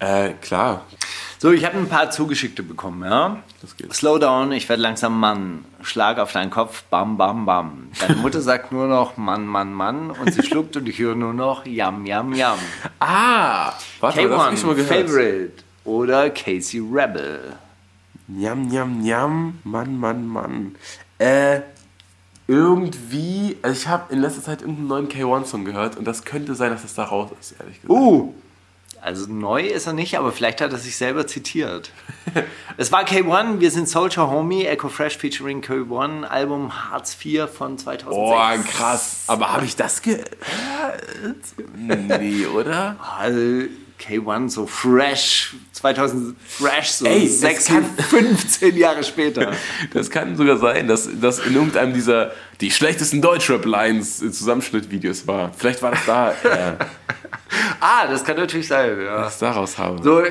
Äh, 0.00 0.34
klar, 0.40 0.86
So, 1.38 1.50
ich 1.50 1.64
habe 1.64 1.76
ein 1.78 1.88
paar 1.88 2.10
zugeschickte 2.10 2.62
bekommen, 2.62 3.08
ja. 3.08 3.42
Das 3.60 3.76
geht. 3.76 3.92
Slow 3.94 4.18
down, 4.18 4.52
ich 4.52 4.68
werde 4.68 4.82
langsam 4.82 5.18
Mann. 5.18 5.64
Schlag 5.82 6.18
auf 6.18 6.32
deinen 6.32 6.50
Kopf, 6.50 6.84
bam, 6.84 7.16
bam, 7.16 7.46
bam. 7.46 7.88
Deine 8.00 8.16
Mutter 8.22 8.40
sagt 8.40 8.70
nur 8.72 8.86
noch 8.86 9.16
Mann, 9.16 9.46
Mann, 9.46 9.72
Mann 9.72 10.10
und 10.10 10.32
sie 10.32 10.42
schluckt 10.42 10.76
und 10.76 10.88
ich 10.88 10.98
höre 10.98 11.14
nur 11.16 11.34
noch 11.34 11.66
Yam, 11.66 12.06
Yam, 12.06 12.32
Yam. 12.34 12.58
Ah! 13.00 13.72
Warte, 14.00 14.22
mal, 14.22 14.28
das 14.28 14.38
hab 14.40 14.50
K1, 14.50 14.54
ich 14.54 14.60
schon 14.60 14.68
mal 14.68 14.76
gehört. 14.76 15.08
Favorite 15.08 15.52
oder 15.84 16.30
Casey 16.30 16.80
Rebel. 16.80 17.56
Njam, 18.28 18.68
njam, 18.68 19.00
njam. 19.00 19.58
Mann, 19.64 19.98
Mann, 19.98 20.26
Mann. 20.26 20.74
Äh, 21.18 21.60
irgendwie, 22.46 23.56
also 23.62 23.76
ich 23.80 23.88
habe 23.88 24.12
in 24.12 24.20
letzter 24.20 24.42
Zeit 24.42 24.60
irgendeinen 24.60 24.88
neuen 24.88 25.08
K1-Song 25.08 25.64
gehört 25.64 25.96
und 25.96 26.04
das 26.04 26.24
könnte 26.24 26.54
sein, 26.54 26.70
dass 26.70 26.82
das 26.82 26.94
da 26.94 27.04
raus 27.04 27.30
ist, 27.40 27.56
ehrlich 27.58 27.80
gesagt. 27.80 27.90
Uh! 27.90 28.32
Also 29.00 29.26
neu 29.30 29.66
ist 29.66 29.86
er 29.86 29.92
nicht, 29.92 30.18
aber 30.18 30.32
vielleicht 30.32 30.60
hat 30.60 30.72
er 30.72 30.78
sich 30.78 30.96
selber 30.96 31.26
zitiert. 31.26 31.90
es 32.76 32.90
war 32.92 33.04
K1, 33.04 33.60
wir 33.60 33.70
sind 33.70 33.88
Soldier 33.88 34.28
Homie, 34.30 34.64
Echo 34.66 34.88
Fresh 34.88 35.16
featuring 35.18 35.62
K1, 35.62 36.24
Album 36.24 36.72
Hartz 36.90 37.16
IV 37.24 37.48
von 37.48 37.78
2006. 37.78 38.04
Boah, 38.14 38.56
krass. 38.70 39.24
Aber 39.28 39.52
habe 39.52 39.64
ich 39.64 39.76
das 39.76 40.02
gehört? 40.02 40.30
Nee, 41.76 42.46
oder? 42.54 42.96
Also 43.18 43.66
K1 44.00 44.50
so 44.50 44.66
fresh, 44.66 45.56
2000 45.72 46.36
fresh, 46.46 46.90
so 46.90 47.04
Ey, 47.06 47.24
das 47.24 47.40
6, 47.40 47.64
kann- 47.66 47.84
15 48.08 48.76
Jahre 48.76 49.02
später. 49.02 49.52
Das 49.92 50.08
kann 50.10 50.36
sogar 50.36 50.56
sein, 50.58 50.86
dass 50.86 51.08
das 51.20 51.40
in 51.40 51.54
irgendeinem 51.54 51.94
dieser 51.94 52.30
die 52.60 52.70
schlechtesten 52.70 53.20
Deutschrap-Lines 53.22 54.22
äh, 54.22 54.30
Zusammenschnittvideos 54.30 55.26
war. 55.26 55.52
Vielleicht 55.56 55.82
war 55.82 55.92
das 55.92 56.04
da, 56.06 56.30
äh, 56.32 56.76
ah, 57.80 58.06
das 58.06 58.24
kann 58.24 58.36
natürlich 58.36 58.68
sein, 58.68 59.00
ja. 59.00 59.22
was 59.22 59.38
daraus 59.38 59.78
habe. 59.78 60.02
So, 60.02 60.22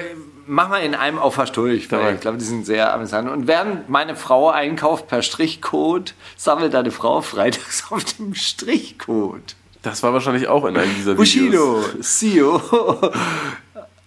mach 0.48 0.70
mal 0.70 0.80
in 0.80 0.96
einem 0.96 1.20
Aufwasch 1.20 1.52
durch, 1.52 1.92
weil 1.92 2.16
ich 2.16 2.22
glaube, 2.22 2.38
die 2.38 2.46
sind 2.46 2.66
sehr 2.66 2.94
amüsant. 2.94 3.30
Und 3.30 3.48
während 3.48 3.90
meine 3.90 4.16
Frau 4.16 4.50
einkauft 4.50 5.08
per 5.08 5.22
Strichcode, 5.22 6.14
sammelt 6.36 6.74
deine 6.74 6.92
Frau 6.92 7.22
freitags 7.22 7.92
auf 7.92 8.04
dem 8.04 8.34
Strichcode. 8.34 9.56
Das 9.82 10.04
war 10.04 10.14
wahrscheinlich 10.14 10.48
auch 10.48 10.66
in 10.66 10.76
einem 10.76 10.94
dieser 10.96 11.16
Bushido, 11.16 11.84
Videos. 11.84 12.20
Sio 12.20 12.62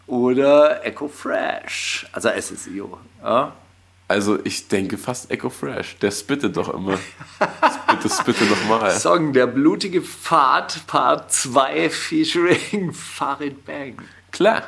oder 0.07 0.84
Echo 0.84 1.09
Fresh. 1.09 2.07
Also 2.12 2.28
es 2.30 2.51
ist 2.51 2.64
Sio. 2.64 2.99
Ja? 3.22 3.53
Also 4.09 4.38
ich 4.43 4.66
denke 4.66 4.99
fast 4.99 5.30
Echo 5.30 5.51
Fresh. 5.51 5.97
Der 5.99 6.11
spittet 6.11 6.57
doch 6.57 6.74
immer. 6.74 6.99
Das 8.03 8.24
bitte 8.24 8.44
nochmal. 8.44 8.90
Song 8.92 9.32
Der 9.32 9.46
blutige 9.46 10.03
Pfad, 10.03 10.86
Part 10.86 11.32
2, 11.32 11.90
featuring 11.90 12.92
Farid 12.92 13.64
Bang. 13.64 13.96
Klar. 14.32 14.62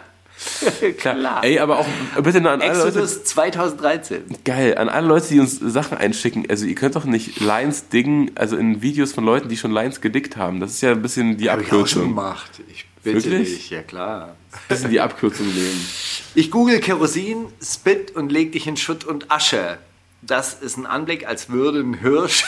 Klar. 0.99 1.45
Ey, 1.45 1.61
aber 1.61 1.79
auch 1.79 1.87
bitte 2.23 2.41
nur 2.41 2.51
an 2.51 2.61
alle 2.63 2.73
Leute. 2.77 2.89
Exodus 2.89 3.23
2013. 3.25 4.25
Geil, 4.45 4.77
an 4.77 4.89
alle 4.89 5.07
Leute, 5.07 5.29
die 5.29 5.39
uns 5.41 5.59
Sachen 5.61 5.97
einschicken. 5.97 6.47
Also 6.51 6.67
ihr 6.67 6.75
könnt 6.75 6.97
doch 6.97 7.05
nicht 7.05 7.39
Lines 7.41 7.89
diggen, 7.89 8.33
also 8.35 8.57
in 8.57 8.83
Videos 8.83 9.13
von 9.13 9.25
Leuten, 9.25 9.49
die 9.49 9.57
schon 9.57 9.71
Lines 9.71 10.01
gedickt 10.01 10.37
haben. 10.37 10.59
Das 10.59 10.73
ist 10.73 10.81
ja 10.81 10.91
ein 10.91 11.03
bisschen 11.03 11.37
die 11.37 11.49
Hab 11.49 11.61
ich 11.61 11.67
auch 11.69 11.71
schon 11.71 11.79
Abkürzung. 11.81 12.09
gemacht. 12.09 12.51
Ich 12.73 12.87
bitte 13.05 13.31
Wirklich? 13.31 13.51
dich, 13.57 13.71
ja 13.71 13.83
klar. 13.83 14.35
bisschen 14.69 14.91
die 14.91 15.01
Abkürzung 15.01 15.47
nehmen. 15.47 15.87
Ich 16.35 16.51
google 16.51 16.81
Kerosin, 16.81 17.47
Spit 17.63 18.11
und 18.17 18.33
leg 18.33 18.51
dich 18.53 18.67
in 18.67 18.77
Schutt 18.77 19.05
und 19.05 19.31
Asche. 19.31 19.79
Das 20.23 20.55
ist 20.55 20.77
ein 20.77 20.87
Anblick, 20.87 21.27
als 21.27 21.51
würde 21.51 21.81
ein 21.81 21.95
Hirsch 21.95 22.45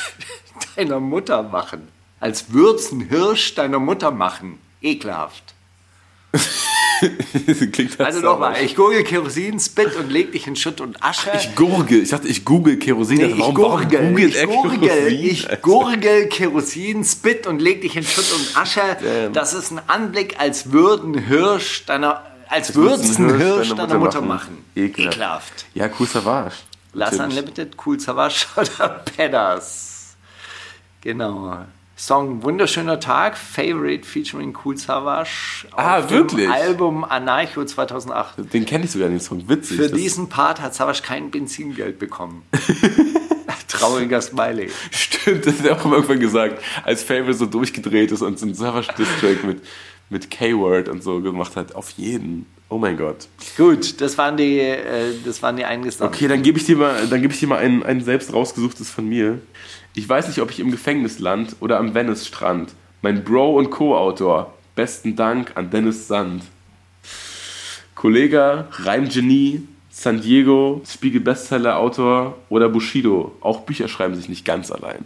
deiner 0.77 1.01
Mutter 1.01 1.43
machen. 1.43 1.89
Als 2.21 2.53
würd's 2.53 2.91
ein 2.93 3.01
Hirsch 3.01 3.55
deiner 3.55 3.79
Mutter 3.79 4.11
machen. 4.11 4.59
Ekelhaft. 4.81 5.55
Also 7.99 8.21
nochmal, 8.21 8.63
ich 8.63 8.77
google 8.77 9.05
Kerosin, 9.05 9.59
Spit 9.61 9.95
und 9.97 10.11
leg 10.11 10.33
dich 10.33 10.47
in 10.47 10.57
Schutt 10.57 10.81
und 10.81 11.03
Asche. 11.03 11.31
Ich 11.37 11.55
gurgel. 11.55 12.03
Ich 12.03 12.11
dachte, 12.11 12.29
ich 12.29 12.45
google 12.45 12.79
Kerosin. 12.79 13.19
Nee, 13.19 13.25
Also 13.25 13.35
ich 13.35 13.41
warum, 13.43 13.57
warum 13.59 13.81
gurgel, 13.83 14.09
googelt 14.11 14.35
ich 14.37 14.45
gurgel, 14.47 14.89
Kerosin, 14.89 15.21
ich 15.27 15.45
Alter? 15.51 15.57
gurgel 15.63 16.29
Kerosin, 16.29 17.05
Spit 17.05 17.47
und 17.47 17.61
leg 17.61 17.83
dich 17.83 17.97
in 17.97 18.05
Schutt 18.05 18.33
und 18.33 18.57
Asche. 18.57 18.81
Damn. 19.03 19.33
Das 19.35 19.53
ist 19.53 19.71
ein 19.73 19.81
Anblick, 19.87 20.39
als 20.41 20.73
würden 20.73 21.19
Hirsch 21.19 21.85
deiner, 21.85 22.23
als 22.49 22.75
würdest 22.75 23.19
ein 23.19 23.37
Hirsch 23.39 23.75
deiner 23.75 23.99
Mutter 23.99 24.23
machen. 24.23 24.65
Ekelhaft. 24.75 25.13
Ekelhaft. 25.13 25.67
Ja, 25.75 25.91
cool 25.99 26.07
Savage. 26.07 26.55
Natürlich. 26.95 27.21
Unlimited, 27.23 27.77
Cool 27.85 27.99
Savage 28.01 28.47
oder 28.57 28.89
Pedders. 29.17 29.94
Genau. 31.05 31.59
Song 31.97 32.43
Wunderschöner 32.43 32.99
Tag, 32.99 33.37
Favorite 33.37 34.05
featuring 34.05 34.57
Cool 34.65 34.77
Savage. 34.77 35.67
Ah, 35.77 35.99
auf 35.99 36.11
wirklich? 36.11 36.47
Dem 36.47 36.51
Album 36.51 37.05
Anarcho 37.05 37.65
2008. 37.65 38.53
Den 38.53 38.67
kenne 38.67 38.85
ich 38.85 38.91
sogar, 38.91 39.09
den 39.09 39.21
Song. 39.21 39.49
Witzig. 39.49 39.77
Für 39.77 39.89
diesen 39.89 40.29
Part 40.29 40.61
hat 40.61 40.75
Savage 40.75 41.03
kein 41.05 41.31
Benzingeld 41.31 42.01
bekommen. 42.01 42.43
Trauriger 43.69 44.21
Smiley. 44.21 44.71
Stimmt, 44.91 45.47
das 45.47 45.59
hat 45.59 45.67
er 45.67 45.77
auch 45.77 45.85
irgendwann 45.85 46.21
gesagt, 46.21 46.63
als 46.85 47.03
Favorite 47.03 47.35
so 47.35 47.47
durchgedreht 47.47 48.11
ist 48.11 48.23
und 48.23 48.39
so 48.39 48.47
einen 48.47 48.55
Savage 48.55 48.89
Distrack 48.99 49.45
mit, 49.45 49.63
mit 50.11 50.31
K-Word 50.31 50.89
und 50.89 51.03
so 51.03 51.21
gemacht 51.21 51.55
hat. 51.55 51.75
Auf 51.75 51.91
jeden. 51.91 52.47
Oh 52.69 52.79
mein 52.79 52.97
Gott. 52.97 53.29
Gut, 53.57 54.01
das 54.01 54.19
waren 54.19 54.37
die, 54.37 54.59
äh, 54.59 55.15
das 55.25 55.43
waren 55.43 55.57
die 55.57 55.65
eingestammten. 55.65 56.17
Okay, 56.17 56.29
dann 56.29 56.43
gebe 56.43 56.59
ich 56.59 56.65
dir 56.65 56.77
mal, 56.77 57.07
dann 57.07 57.21
gebe 57.21 57.33
ich 57.33 57.39
dir 57.39 57.47
mal 57.47 57.59
ein, 57.59 57.85
ein 57.85 58.03
selbst 58.03 58.33
rausgesuchtes 58.33 58.91
von 58.91 59.09
mir. 59.09 59.41
Ich 59.97 60.09
weiß 60.09 60.27
nicht, 60.27 60.41
ob 60.41 60.51
ich 60.51 60.59
im 60.59 60.73
Gefängnis 60.73 61.21
land 61.21 61.55
oder 61.61 61.79
am 61.79 61.95
Venice-Strand. 61.95 62.73
Mein 63.01 63.23
Bro 63.23 63.59
und 63.59 63.71
Co-Autor. 63.71 64.53
Besten 64.75 65.15
Dank 65.15 65.53
an 65.55 65.71
Dennis 65.71 66.09
Sand. 66.09 66.43
Kollege, 67.95 68.67
Reimgenie, 68.73 69.69
San 69.93 70.21
Diego, 70.21 70.83
Spiegel-Bestseller-Autor 70.85 72.37
oder 72.49 72.69
Bushido. 72.69 73.37
Auch 73.41 73.61
Bücher 73.61 73.87
schreiben 73.87 74.17
sich 74.17 74.29
nicht 74.29 74.45
ganz 74.45 74.73
allein. 74.73 75.05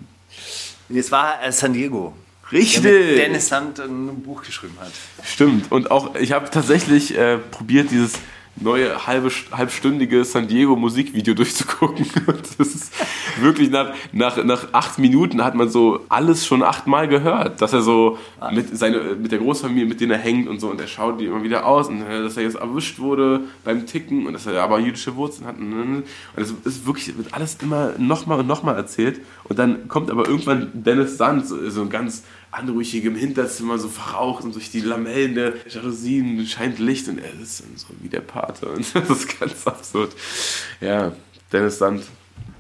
Es 0.89 1.12
war 1.12 1.43
äh, 1.45 1.53
San 1.53 1.74
Diego. 1.74 2.14
Richtig! 2.51 2.82
Der 2.82 2.93
mit 2.93 3.18
Dennis 3.18 3.49
Sand 3.49 3.78
ein 3.80 4.22
Buch 4.22 4.43
geschrieben 4.43 4.78
hat. 4.80 4.93
Stimmt. 5.22 5.70
Und 5.70 5.91
auch, 5.91 6.14
ich 6.14 6.32
habe 6.32 6.49
tatsächlich 6.49 7.14
äh, 7.14 7.36
probiert, 7.36 7.91
dieses 7.91 8.14
neue 8.61 9.06
halbe, 9.06 9.30
halbstündige 9.52 10.24
San 10.24 10.48
Diego 10.48 10.76
Musikvideo 10.76 11.34
durchzugucken. 11.38 12.06
Das 12.59 12.68
ist 12.68 12.92
wirklich 13.40 13.70
nach, 13.70 13.94
nach, 14.12 14.42
nach 14.44 14.68
acht 14.72 14.98
Minuten 14.98 15.44
hat 15.44 15.54
man 15.54 15.68
so 15.68 16.00
alles 16.09 16.46
schon 16.46 16.62
achtmal 16.62 17.09
gehört, 17.09 17.61
dass 17.61 17.72
er 17.72 17.82
so 17.82 18.18
mit, 18.52 18.76
seine, 18.76 19.16
mit 19.20 19.32
der 19.32 19.38
Großfamilie, 19.38 19.86
mit 19.86 20.00
denen 20.00 20.12
er 20.12 20.18
hängt 20.18 20.48
und 20.48 20.61
so, 20.61 20.70
und 20.70 20.80
er 20.80 20.86
schaut 20.86 21.20
die 21.20 21.26
immer 21.26 21.42
wieder 21.42 21.66
aus 21.66 21.88
und 21.88 22.02
äh, 22.02 22.22
dass 22.22 22.36
er 22.36 22.42
jetzt 22.44 22.56
erwischt 22.56 22.98
wurde 22.98 23.40
beim 23.64 23.86
Ticken 23.86 24.26
und 24.26 24.32
dass 24.32 24.46
er 24.46 24.62
aber 24.62 24.78
jüdische 24.78 25.16
Wurzeln 25.16 25.46
hat. 25.46 25.59
Und 25.59 26.04
es 26.36 26.52
ist 26.64 26.86
wirklich, 26.86 27.16
wird 27.16 27.34
alles 27.34 27.59
immer 27.62 27.92
nochmal 27.98 28.40
und 28.40 28.46
nochmal 28.46 28.76
erzählt. 28.76 29.20
Und 29.44 29.59
dann 29.59 29.88
kommt 29.88 30.11
aber 30.11 30.28
irgendwann 30.28 30.70
Dennis 30.72 31.16
Sand, 31.16 31.46
so, 31.46 31.70
so 31.70 31.82
ein 31.82 31.90
ganz 31.90 32.24
anrüchig 32.51 33.05
im 33.05 33.14
Hinterzimmer, 33.16 33.78
so 33.78 33.88
verraucht 33.88 34.44
und 34.44 34.55
durch 34.55 34.70
die 34.70 34.80
Lamellen 34.80 35.34
der 35.34 35.53
Jalousien 35.68 36.46
scheint 36.46 36.78
Licht 36.78 37.09
und 37.09 37.18
er 37.18 37.32
ist 37.40 37.61
dann 37.61 37.76
so 37.76 37.86
wie 38.01 38.09
der 38.09 38.20
Pate. 38.20 38.66
Und 38.70 38.94
das 38.94 39.11
ist 39.11 39.38
ganz 39.40 39.66
absurd. 39.66 40.12
Ja, 40.80 41.12
Dennis 41.53 41.78
Sand 41.78 42.05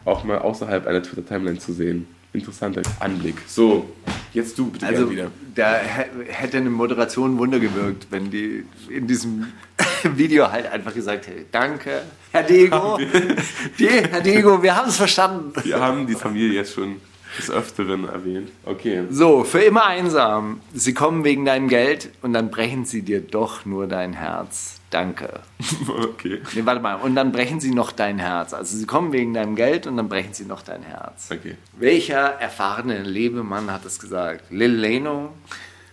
auch 0.04 0.24
mal 0.24 0.38
außerhalb 0.38 0.86
einer 0.86 1.02
Twitter-Timeline 1.02 1.58
zu 1.58 1.72
sehen. 1.72 2.06
Interessanter 2.34 2.82
Anblick. 3.00 3.36
So, 3.46 3.88
jetzt 4.34 4.58
du 4.58 4.70
bitte 4.70 4.86
Also 4.86 5.10
wieder. 5.10 5.30
da 5.54 5.76
hä- 5.76 6.06
hätte 6.28 6.58
eine 6.58 6.68
Moderation 6.68 7.38
Wunder 7.38 7.58
gewirkt, 7.58 8.06
wenn 8.10 8.30
die 8.30 8.64
in 8.90 9.06
diesem 9.06 9.46
Video 10.14 10.50
halt 10.52 10.66
einfach 10.70 10.92
gesagt 10.94 11.26
hätte, 11.26 11.46
danke, 11.50 12.02
Herr 12.30 12.42
Diego. 12.42 12.98
Die, 13.78 13.88
Herr 13.88 14.20
Diego, 14.20 14.62
wir 14.62 14.76
haben 14.76 14.90
es 14.90 14.96
verstanden. 14.98 15.52
Wir 15.64 15.80
haben 15.80 16.06
die 16.06 16.14
Familie 16.14 16.52
jetzt 16.52 16.74
schon 16.74 16.96
des 17.38 17.50
Öfteren 17.50 18.08
erwähnt. 18.08 18.50
Okay. 18.64 19.04
So, 19.10 19.44
für 19.44 19.60
immer 19.60 19.86
einsam. 19.86 20.60
Sie 20.74 20.94
kommen 20.94 21.24
wegen 21.24 21.44
deinem 21.44 21.68
Geld 21.68 22.10
und 22.22 22.32
dann 22.32 22.50
brechen 22.50 22.84
sie 22.84 23.02
dir 23.02 23.20
doch 23.20 23.64
nur 23.64 23.86
dein 23.86 24.12
Herz. 24.12 24.80
Danke. 24.90 25.40
Okay. 25.88 26.40
Nee, 26.54 26.62
warte 26.64 26.80
mal. 26.80 26.96
Und 26.96 27.14
dann 27.14 27.32
brechen 27.32 27.60
sie 27.60 27.70
noch 27.70 27.92
dein 27.92 28.18
Herz. 28.18 28.52
Also 28.52 28.76
sie 28.76 28.86
kommen 28.86 29.12
wegen 29.12 29.34
deinem 29.34 29.56
Geld 29.56 29.86
und 29.86 29.96
dann 29.96 30.08
brechen 30.08 30.32
sie 30.32 30.44
noch 30.44 30.62
dein 30.62 30.82
Herz. 30.82 31.28
Okay. 31.30 31.56
Welcher 31.78 32.40
erfahrene 32.40 33.02
Lebemann 33.02 33.70
hat 33.70 33.84
es 33.84 33.98
gesagt? 33.98 34.44
Lil 34.50 34.72
Leno, 34.72 35.32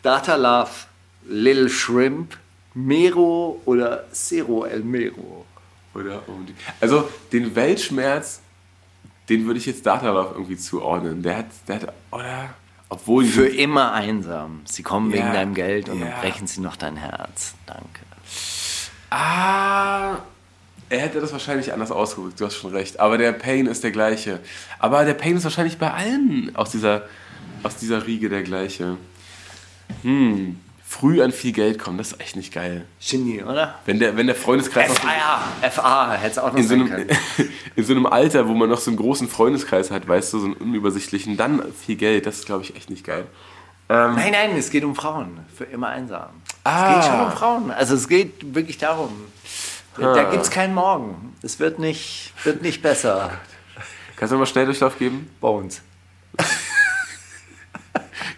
Data 0.01 0.35
Love, 0.35 0.71
Lil 1.27 1.69
Shrimp, 1.69 2.37
Mero 2.73 3.61
oder 3.65 4.05
Cero 4.11 4.65
El 4.65 4.81
Mero? 4.81 5.45
Oder 5.93 6.21
um 6.27 6.45
die. 6.45 6.53
Also 6.81 7.09
den 7.31 7.55
Weltschmerz, 7.55 8.41
den 9.29 9.45
würde 9.45 9.59
ich 9.59 9.65
jetzt 9.65 9.85
Data 9.85 10.09
Love 10.09 10.31
irgendwie 10.35 10.57
zuordnen. 10.57 11.21
Der 11.23 11.37
hat, 11.37 11.45
der 11.67 11.75
hat, 11.75 11.93
oder? 12.11 12.53
Obwohl 12.89 13.25
Für 13.25 13.47
immer 13.47 13.93
einsam. 13.93 14.61
Sie 14.65 14.83
kommen 14.83 15.09
Ja, 15.11 15.17
wegen 15.17 15.33
deinem 15.33 15.53
Geld 15.55 15.89
und 15.89 15.99
ja. 15.99 16.05
dann 16.07 16.21
brechen 16.21 16.47
sie 16.47 16.61
noch 16.61 16.75
dein 16.75 16.95
Herz. 16.97 17.55
Danke. 17.65 18.01
Ah, 19.09 20.17
er 20.89 20.99
hätte 20.99 21.19
das 21.19 21.31
wahrscheinlich 21.31 21.73
anders 21.73 21.91
ausgedrückt, 21.91 22.39
du 22.39 22.45
hast 22.45 22.55
schon 22.55 22.71
recht. 22.71 22.99
Aber 22.99 23.17
der 23.17 23.31
Pain 23.31 23.65
ist 23.65 23.83
der 23.83 23.91
gleiche. 23.91 24.39
Aber 24.77 25.03
der 25.03 25.15
Pain 25.15 25.35
ist 25.37 25.43
wahrscheinlich 25.43 25.77
bei 25.77 25.91
allen 25.91 26.55
aus 26.55 26.69
dieser, 26.71 27.03
aus 27.63 27.77
dieser 27.77 28.05
Riege 28.05 28.29
der 28.29 28.43
gleiche. 28.43 28.97
Hm, 30.03 30.59
früh 30.99 31.21
an 31.21 31.31
viel 31.31 31.51
Geld 31.51 31.77
kommen, 31.79 31.97
das 31.97 32.13
ist 32.13 32.21
echt 32.21 32.35
nicht 32.35 32.53
geil. 32.53 32.85
Genie, 33.05 33.43
oder? 33.43 33.75
Wenn 33.85 33.99
der, 33.99 34.15
wenn 34.15 34.27
der 34.27 34.35
Freundeskreis 34.35 34.97
FA, 34.97 35.69
FA, 35.69 36.13
hätte 36.13 36.31
es 36.31 36.37
auch 36.37 36.53
noch 36.53 36.59
in 36.59 36.67
so, 36.67 36.73
einem, 36.73 36.89
können. 36.89 37.09
in 37.75 37.83
so 37.83 37.93
einem 37.93 38.05
Alter, 38.05 38.47
wo 38.47 38.53
man 38.53 38.69
noch 38.69 38.79
so 38.79 38.91
einen 38.91 38.97
großen 38.97 39.27
Freundeskreis 39.27 39.91
hat, 39.91 40.07
weißt 40.07 40.33
du, 40.33 40.39
so 40.39 40.45
einen 40.45 40.53
unübersichtlichen, 40.53 41.35
dann 41.35 41.61
viel 41.73 41.95
Geld, 41.95 42.25
das 42.25 42.39
ist, 42.39 42.45
glaube 42.45 42.63
ich, 42.63 42.75
echt 42.75 42.89
nicht 42.89 43.05
geil. 43.05 43.25
Ähm, 43.87 44.15
Nein, 44.15 44.31
nein, 44.31 44.57
es 44.57 44.71
geht 44.71 44.83
um 44.83 44.95
Frauen. 44.95 45.45
Für 45.55 45.65
immer 45.65 45.89
einsam. 45.89 46.29
Ah. 46.63 46.89
Es 46.89 46.95
geht 46.95 47.11
schon 47.11 47.25
um 47.25 47.31
Frauen. 47.31 47.71
Also 47.71 47.95
es 47.95 48.07
geht 48.07 48.55
wirklich 48.55 48.77
darum. 48.77 49.11
Da 49.97 50.23
gibt 50.31 50.43
es 50.43 50.49
keinen 50.49 50.73
Morgen. 50.73 51.35
Es 51.41 51.59
wird 51.59 51.77
nicht, 51.77 52.33
wird 52.43 52.61
nicht 52.61 52.81
besser. 52.81 53.31
kannst 54.15 54.33
du 54.33 54.37
mal 54.37 54.45
Schnelldurchlauf 54.45 54.97
geben? 54.97 55.29
Bones. 55.39 55.81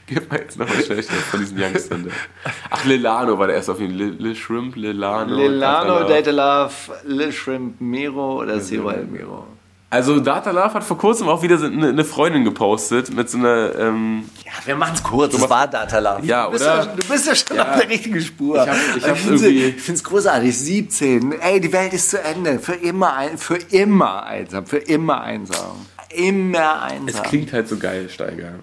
Gib 0.16 0.32
mal 0.32 0.40
jetzt 0.40 0.58
nochmal 0.58 0.84
Schnelldurchlauf 0.84 1.24
von 1.26 1.40
diesen 1.42 1.60
Youngstern. 1.62 2.06
da. 2.06 2.52
Ach, 2.70 2.86
Lilano 2.86 3.38
war 3.38 3.48
der 3.48 3.58
erste 3.58 3.74
auf 3.74 3.80
jeden 3.80 3.98
Fall. 3.98 4.08
Lil, 4.08 4.16
Lil 4.20 4.36
Shrimp, 4.36 4.76
Lilano. 4.76 5.36
Lilano, 5.36 6.08
Data 6.08 6.32
Love. 6.32 6.74
Lil 7.06 7.32
Shrimp, 7.32 7.82
Miro 7.82 8.40
oder 8.42 8.60
Zero 8.62 8.90
El 8.90 9.06
Miro. 9.06 9.46
Also 9.90 10.20
Data 10.20 10.52
Love 10.52 10.74
hat 10.74 10.84
vor 10.84 10.98
kurzem 10.98 11.30
auch 11.30 11.42
wieder 11.42 11.62
eine, 11.64 12.04
Freundin 12.04 12.44
gepostet 12.44 13.10
mit 13.14 13.30
so 13.30 13.38
einer, 13.38 13.74
ähm, 13.80 14.30
Ja, 14.46 14.52
wir 14.66 14.76
machen 14.76 14.96
es 14.96 15.04
kurz. 15.04 15.34
Das 15.38 15.50
war 15.50 15.66
Data 15.68 16.00
Love. 16.00 16.26
Ja, 16.26 16.46
du 16.46 16.52
bist 16.52 16.64
oder? 16.66 16.78
Ja, 16.78 16.86
du 16.86 17.08
bist 17.08 17.26
ja 17.28 17.36
schon 17.36 17.56
Ja. 17.58 17.72
auf 17.72 17.80
der 17.80 17.90
richtigen 17.90 18.20
Spur. 18.22 18.56
Ich 18.64 18.70
hab- 18.70 19.16
ich 19.22 19.44
ich 19.44 19.76
finde 19.82 19.94
es 19.94 20.04
großartig. 20.04 20.58
17. 20.58 21.32
Ey, 21.40 21.62
die 21.62 21.72
Welt 21.72 21.94
ist 21.94 22.10
zu 22.10 22.22
Ende. 22.22 22.60
Für 22.60 22.74
immer, 22.74 23.14
ein, 23.16 23.38
für 23.38 23.56
immer 23.56 24.24
einsam. 24.26 24.66
Für 24.66 24.78
immer 24.78 25.22
einsam. 25.22 25.86
Immer 26.10 26.82
einsam. 26.82 27.08
es 27.08 27.30
klingt 27.30 27.54
halt 27.54 27.68
so 27.70 27.78
geil, 27.78 28.10
Steiger. 28.10 28.56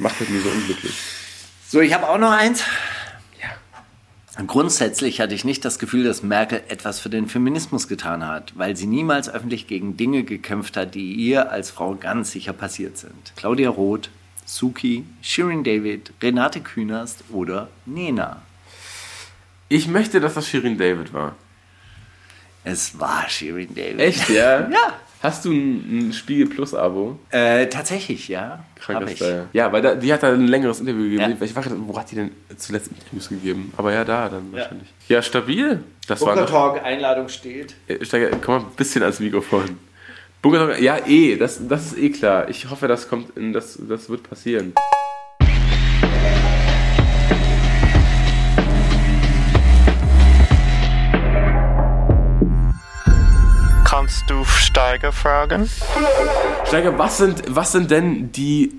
Macht 0.00 0.28
mir 0.28 0.40
so 0.40 0.48
unglücklich. 0.48 0.94
So, 1.68 1.80
ich 1.80 1.92
habe 1.94 2.08
auch 2.08 2.18
noch 2.18 2.30
eins. 2.30 2.62
Grundsätzlich 4.46 5.20
hatte 5.20 5.32
ich 5.34 5.44
nicht 5.44 5.64
das 5.64 5.78
Gefühl, 5.78 6.02
dass 6.02 6.24
Merkel 6.24 6.62
etwas 6.68 6.98
für 6.98 7.08
den 7.08 7.28
Feminismus 7.28 7.86
getan 7.86 8.26
hat, 8.26 8.52
weil 8.56 8.76
sie 8.76 8.86
niemals 8.86 9.28
öffentlich 9.28 9.68
gegen 9.68 9.96
Dinge 9.96 10.24
gekämpft 10.24 10.76
hat, 10.76 10.96
die 10.96 11.12
ihr 11.12 11.52
als 11.52 11.70
Frau 11.70 11.94
ganz 11.94 12.32
sicher 12.32 12.52
passiert 12.52 12.98
sind. 12.98 13.32
Claudia 13.36 13.70
Roth, 13.70 14.10
Suki, 14.44 15.04
Shirin 15.22 15.62
David, 15.62 16.12
Renate 16.20 16.60
Künast 16.60 17.22
oder 17.30 17.68
Nena. 17.86 18.42
Ich 19.68 19.86
möchte, 19.86 20.20
dass 20.20 20.34
das 20.34 20.48
Shirin 20.48 20.78
David 20.78 21.12
war. 21.12 21.36
Es 22.64 22.98
war 22.98 23.28
Shirin 23.28 23.72
David. 23.74 24.00
Echt, 24.00 24.28
ja? 24.30 24.68
Ja. 24.70 24.94
Hast 25.24 25.46
du 25.46 25.52
ein, 25.52 26.08
ein 26.08 26.12
Spiegel 26.12 26.46
Plus 26.46 26.74
Abo? 26.74 27.18
Äh, 27.30 27.66
tatsächlich, 27.68 28.28
ja. 28.28 28.62
Kranker. 28.78 29.08
Style. 29.08 29.48
Ja, 29.54 29.72
weil 29.72 29.80
da, 29.80 29.94
die 29.94 30.12
hat 30.12 30.22
da 30.22 30.34
ein 30.34 30.48
längeres 30.48 30.80
Interview 30.80 31.04
gegeben. 31.04 31.38
Ja. 31.40 31.46
Ich 31.46 31.56
war, 31.56 31.64
wo 31.86 31.98
hat 31.98 32.10
die 32.10 32.16
denn 32.16 32.30
zuletzt 32.58 32.88
Interviews 32.88 33.30
gegeben? 33.30 33.72
Aber 33.78 33.90
ja, 33.90 34.04
da 34.04 34.28
dann 34.28 34.52
wahrscheinlich. 34.52 34.86
Ja, 35.08 35.22
stabil. 35.22 35.82
Das 36.06 36.20
war 36.20 36.34
Bunker 36.34 36.42
noch, 36.42 36.50
Talk, 36.50 36.84
Einladung 36.84 37.30
steht. 37.30 37.74
Äh, 37.88 38.04
Steiger, 38.04 38.36
komm 38.36 38.56
mal 38.56 38.68
ein 38.68 38.76
bisschen 38.76 39.02
ans 39.02 39.18
Mikrofon. 39.18 39.78
Bunker 40.42 40.68
Talk, 40.68 40.80
ja, 40.82 40.98
eh, 41.06 41.36
das, 41.36 41.66
das 41.66 41.86
ist 41.86 41.98
eh 41.98 42.10
klar. 42.10 42.50
Ich 42.50 42.68
hoffe, 42.68 42.86
das 42.86 43.08
kommt 43.08 43.34
in, 43.34 43.54
das, 43.54 43.78
das 43.88 44.10
wird 44.10 44.28
passieren. 44.28 44.74
Kannst 54.04 54.28
du 54.28 54.44
Steiger 54.44 55.12
fragen? 55.12 55.66
Steiger, 56.66 56.98
was 56.98 57.16
sind, 57.16 57.42
was 57.48 57.72
sind 57.72 57.90
denn 57.90 58.30
die, 58.32 58.78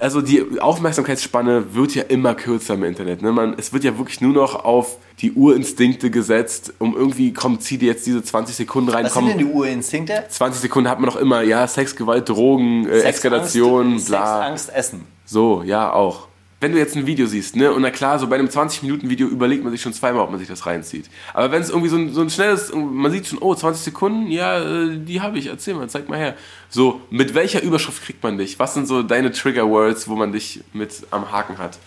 also 0.00 0.20
die 0.20 0.60
Aufmerksamkeitsspanne 0.60 1.72
wird 1.76 1.94
ja 1.94 2.02
immer 2.02 2.34
kürzer 2.34 2.74
im 2.74 2.82
Internet. 2.82 3.22
Ne? 3.22 3.30
Man, 3.30 3.54
es 3.58 3.72
wird 3.72 3.84
ja 3.84 3.96
wirklich 3.96 4.20
nur 4.20 4.32
noch 4.32 4.64
auf 4.64 4.96
die 5.20 5.30
Urinstinkte 5.30 6.10
gesetzt, 6.10 6.72
um 6.80 6.96
irgendwie, 6.96 7.32
komm, 7.32 7.60
zieh 7.60 7.78
dir 7.78 7.92
jetzt 7.92 8.06
diese 8.06 8.24
20 8.24 8.56
Sekunden 8.56 8.90
rein, 8.90 9.04
Was 9.04 9.12
komm. 9.12 9.28
sind 9.28 9.38
denn 9.38 9.46
die 9.46 9.54
Urinstinkte? 9.54 10.24
20 10.28 10.62
Sekunden 10.62 10.90
hat 10.90 10.98
man 10.98 11.10
noch 11.10 11.16
immer, 11.16 11.42
ja, 11.42 11.68
Sex, 11.68 11.94
Gewalt, 11.94 12.28
Drogen, 12.28 12.88
äh, 12.88 13.02
Eskalation, 13.02 14.00
Sex, 14.00 14.08
bla. 14.08 14.46
Angst, 14.48 14.74
Essen. 14.74 15.06
So, 15.26 15.62
ja, 15.62 15.92
auch. 15.92 16.26
Wenn 16.58 16.72
du 16.72 16.78
jetzt 16.78 16.96
ein 16.96 17.06
Video 17.06 17.26
siehst, 17.26 17.54
ne, 17.54 17.70
und 17.70 17.82
na 17.82 17.90
klar, 17.90 18.18
so 18.18 18.28
bei 18.28 18.36
einem 18.36 18.48
20-Minuten-Video 18.48 19.28
überlegt 19.28 19.62
man 19.62 19.72
sich 19.72 19.82
schon 19.82 19.92
zweimal, 19.92 20.22
ob 20.22 20.30
man 20.30 20.38
sich 20.38 20.48
das 20.48 20.64
reinzieht. 20.64 21.10
Aber 21.34 21.50
wenn 21.52 21.60
es 21.60 21.68
irgendwie 21.68 21.90
so 21.90 21.96
ein, 21.96 22.14
so 22.14 22.22
ein 22.22 22.30
schnelles, 22.30 22.72
man 22.74 23.12
sieht 23.12 23.26
schon, 23.26 23.38
oh, 23.40 23.54
20 23.54 23.84
Sekunden, 23.84 24.30
ja, 24.30 24.58
äh, 24.58 24.98
die 24.98 25.20
habe 25.20 25.38
ich, 25.38 25.48
erzähl 25.48 25.74
mal, 25.74 25.86
zeig 25.90 26.08
mal 26.08 26.18
her. 26.18 26.34
So, 26.70 27.02
mit 27.10 27.34
welcher 27.34 27.62
Überschrift 27.62 28.02
kriegt 28.02 28.22
man 28.22 28.38
dich? 28.38 28.58
Was 28.58 28.72
sind 28.72 28.86
so 28.86 29.02
deine 29.02 29.32
Trigger-Words, 29.32 30.08
wo 30.08 30.16
man 30.16 30.32
dich 30.32 30.64
mit 30.72 31.02
am 31.10 31.30
Haken 31.30 31.58
hat? 31.58 31.78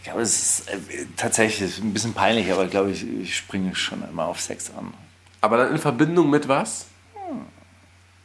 Ich 0.00 0.04
glaube, 0.04 0.22
es 0.22 0.40
ist 0.40 0.68
äh, 0.70 1.06
tatsächlich 1.16 1.78
ein 1.78 1.92
bisschen 1.92 2.12
peinlich, 2.12 2.50
aber 2.50 2.64
ich 2.64 2.70
glaube, 2.70 2.90
ich, 2.90 3.06
ich 3.06 3.36
springe 3.36 3.76
schon 3.76 4.02
immer 4.10 4.24
auf 4.24 4.40
Sex 4.40 4.72
an. 4.76 4.92
Aber 5.40 5.56
dann 5.56 5.70
in 5.70 5.78
Verbindung 5.78 6.30
mit 6.30 6.48
was? 6.48 6.86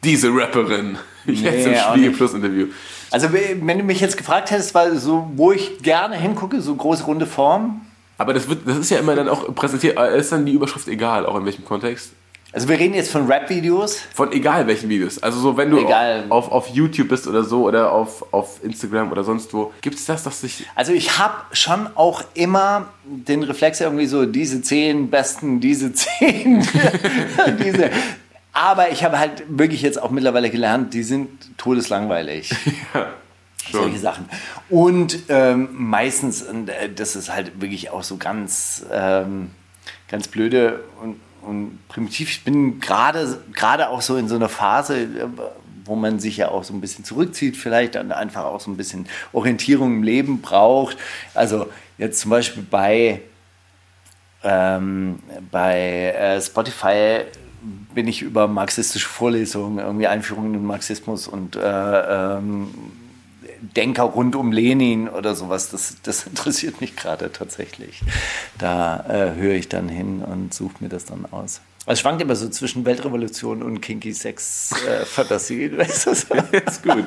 Diese 0.06 0.30
Rapperin. 0.30 0.98
Jetzt 1.26 1.66
im 1.66 1.72
Nee, 1.72 1.80
auch 1.80 1.92
Spiegel. 1.92 2.12
Plus 2.12 2.34
Interview. 2.34 2.68
Also, 3.12 3.30
wenn 3.34 3.78
du 3.78 3.84
mich 3.84 4.00
jetzt 4.00 4.18
gefragt 4.18 4.52
hättest, 4.52 4.74
war 4.76 4.94
so, 4.96 5.32
wo 5.36 5.52
ich 5.52 5.80
gerne 5.80 6.16
hingucke, 6.16 6.62
so 6.62 6.76
große 6.76 7.04
runde 7.06 7.26
Form. 7.26 7.82
Aber 8.18 8.34
das, 8.34 8.48
wird, 8.48 8.68
das 8.68 8.78
ist 8.78 8.90
ja 8.90 9.00
immer 9.00 9.16
dann 9.16 9.28
auch 9.30 9.54
präsentiert, 9.56 9.98
äh, 9.98 10.18
ist 10.18 10.32
dann 10.32 10.46
die 10.46 10.54
Überschrift 10.54 10.88
egal, 10.88 11.26
auch 11.26 11.36
in 11.38 11.46
welchem 11.46 11.66
Kontext? 11.66 12.12
Also, 12.52 12.70
wir 12.70 12.80
reden 12.80 12.94
jetzt 12.94 13.12
von 13.12 13.28
Rap-Videos. 13.28 14.00
Von 14.14 14.32
egal 14.32 14.66
welchen 14.68 14.88
Videos. 14.88 15.22
Also 15.22 15.40
so, 15.40 15.58
wenn 15.58 15.72
du 15.72 15.80
Egal. 15.80 16.26
auf, 16.30 16.52
auf 16.52 16.70
YouTube 16.70 17.10
bist 17.10 17.28
oder 17.28 17.44
so 17.44 17.64
oder 17.64 17.92
auf, 17.92 18.34
auf 18.34 18.64
Instagram 18.64 19.12
oder 19.12 19.26
sonst 19.26 19.54
wo, 19.54 19.74
gibt 19.82 19.98
es 19.98 20.06
das, 20.06 20.24
dass 20.24 20.42
sich... 20.42 20.66
Also, 20.76 20.94
ich 20.94 21.18
habe 21.18 21.34
schon 21.52 21.88
auch 21.96 22.24
immer 22.34 22.88
den 23.04 23.44
Reflex 23.44 23.82
irgendwie 23.82 24.06
so, 24.06 24.26
diese 24.26 24.62
zehn 24.62 25.10
besten, 25.10 25.60
diese 25.60 25.92
zehn, 25.94 26.66
diese. 27.64 27.90
Aber 28.56 28.90
ich 28.90 29.04
habe 29.04 29.20
halt 29.20 29.44
wirklich 29.50 29.82
jetzt 29.82 30.02
auch 30.02 30.12
mittlerweile 30.12 30.50
gelernt, 30.50 30.94
die 30.94 31.04
sind 31.04 31.58
todeslangweilig. 31.58 32.56
solche 33.72 33.90
Schon. 33.92 34.00
Sachen. 34.00 34.30
Und 34.70 35.20
ähm, 35.28 35.68
meistens, 35.74 36.42
und, 36.42 36.70
äh, 36.70 36.90
das 36.90 37.18
ist 37.18 37.34
halt 37.34 37.60
wirklich 37.60 37.90
auch 37.90 38.04
so 38.04 38.16
ganz, 38.16 38.86
ähm, 38.90 39.52
ganz 40.08 40.30
blöde 40.30 40.86
und, 41.02 41.20
und 41.42 41.80
primitiv. 41.90 42.30
Ich 42.30 42.46
bin 42.46 42.80
gerade 42.80 43.44
gerade 43.52 43.90
auch 43.90 44.02
so 44.02 44.16
in 44.16 44.30
so 44.30 44.36
einer 44.36 44.48
Phase, 44.48 45.02
äh, 45.02 45.28
wo 45.84 45.96
man 45.98 46.20
sich 46.20 46.38
ja 46.38 46.48
auch 46.48 46.64
so 46.64 46.74
ein 46.74 46.80
bisschen 46.80 47.04
zurückzieht, 47.04 47.58
vielleicht 47.58 47.96
dann 47.96 48.14
einfach 48.14 48.46
auch 48.46 48.62
so 48.62 48.72
ein 48.72 48.78
bisschen 48.78 49.06
Orientierung 49.34 49.98
im 49.98 50.04
Leben 50.04 50.40
braucht. 50.40 50.96
Also 51.34 51.68
jetzt 51.98 52.22
zum 52.22 52.32
Beispiel 52.32 52.64
bei 52.64 53.22
ähm, 54.44 55.20
bei 55.52 56.14
äh, 56.18 56.42
Spotify 56.42 57.26
bin 57.94 58.08
ich 58.08 58.22
über 58.22 58.48
marxistische 58.48 59.08
Vorlesungen, 59.08 59.80
irgendwie 59.80 60.08
Einführungen 60.08 60.54
in 60.54 60.62
den 60.62 60.66
Marxismus 60.66 61.28
und 61.28 61.56
äh, 61.56 62.38
ähm, 62.38 62.68
Denker 63.76 64.04
rund 64.04 64.36
um 64.36 64.52
Lenin 64.52 65.10
oder 65.10 65.36
sowas, 65.36 65.70
das, 65.70 65.98
das 66.04 66.28
interessiert 66.28 66.82
mich 66.82 66.96
gerade 66.96 67.32
tatsächlich. 67.32 68.02
Da 68.58 69.06
äh, 69.08 69.36
höre 69.36 69.56
ich 69.56 69.70
dann 69.70 69.90
hin 69.90 70.22
und 70.22 70.54
suche 70.54 70.76
mir 70.80 70.90
das 70.90 71.06
dann 71.06 71.26
aus. 71.32 71.62
Es 71.88 72.00
schwankt 72.00 72.22
immer 72.22 72.36
so 72.36 72.50
zwischen 72.50 72.84
Weltrevolution 72.84 73.62
und 73.62 73.80
Kinky 73.80 74.14
Sex 74.14 74.72
äh, 74.88 75.06
Fantasie. 75.06 75.72
Weißt 75.78 76.08
ist 76.08 76.84
gut. 76.84 77.06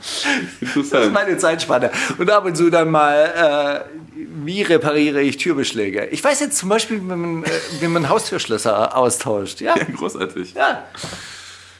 Das 0.00 0.24
ist 0.60 0.76
Interessant. 0.76 1.12
meine 1.12 1.36
Zeitspanne. 1.38 1.90
Und 2.18 2.30
ab 2.30 2.44
und 2.44 2.56
zu 2.56 2.70
dann 2.70 2.90
mal, 2.90 3.84
äh, 3.86 3.98
wie 4.44 4.62
repariere 4.62 5.20
ich 5.20 5.36
Türbeschläge? 5.36 6.06
Ich 6.06 6.22
weiß 6.24 6.40
jetzt 6.40 6.56
zum 6.58 6.68
Beispiel, 6.68 6.98
wie 7.00 7.04
man, 7.04 7.44
äh, 7.44 7.50
wie 7.80 7.88
man 7.88 8.08
Haustürschlösser 8.08 8.96
austauscht. 8.96 9.60
Ja, 9.60 9.76
Ja, 9.78 9.84
großartig. 9.84 10.54
ja. 10.54 10.84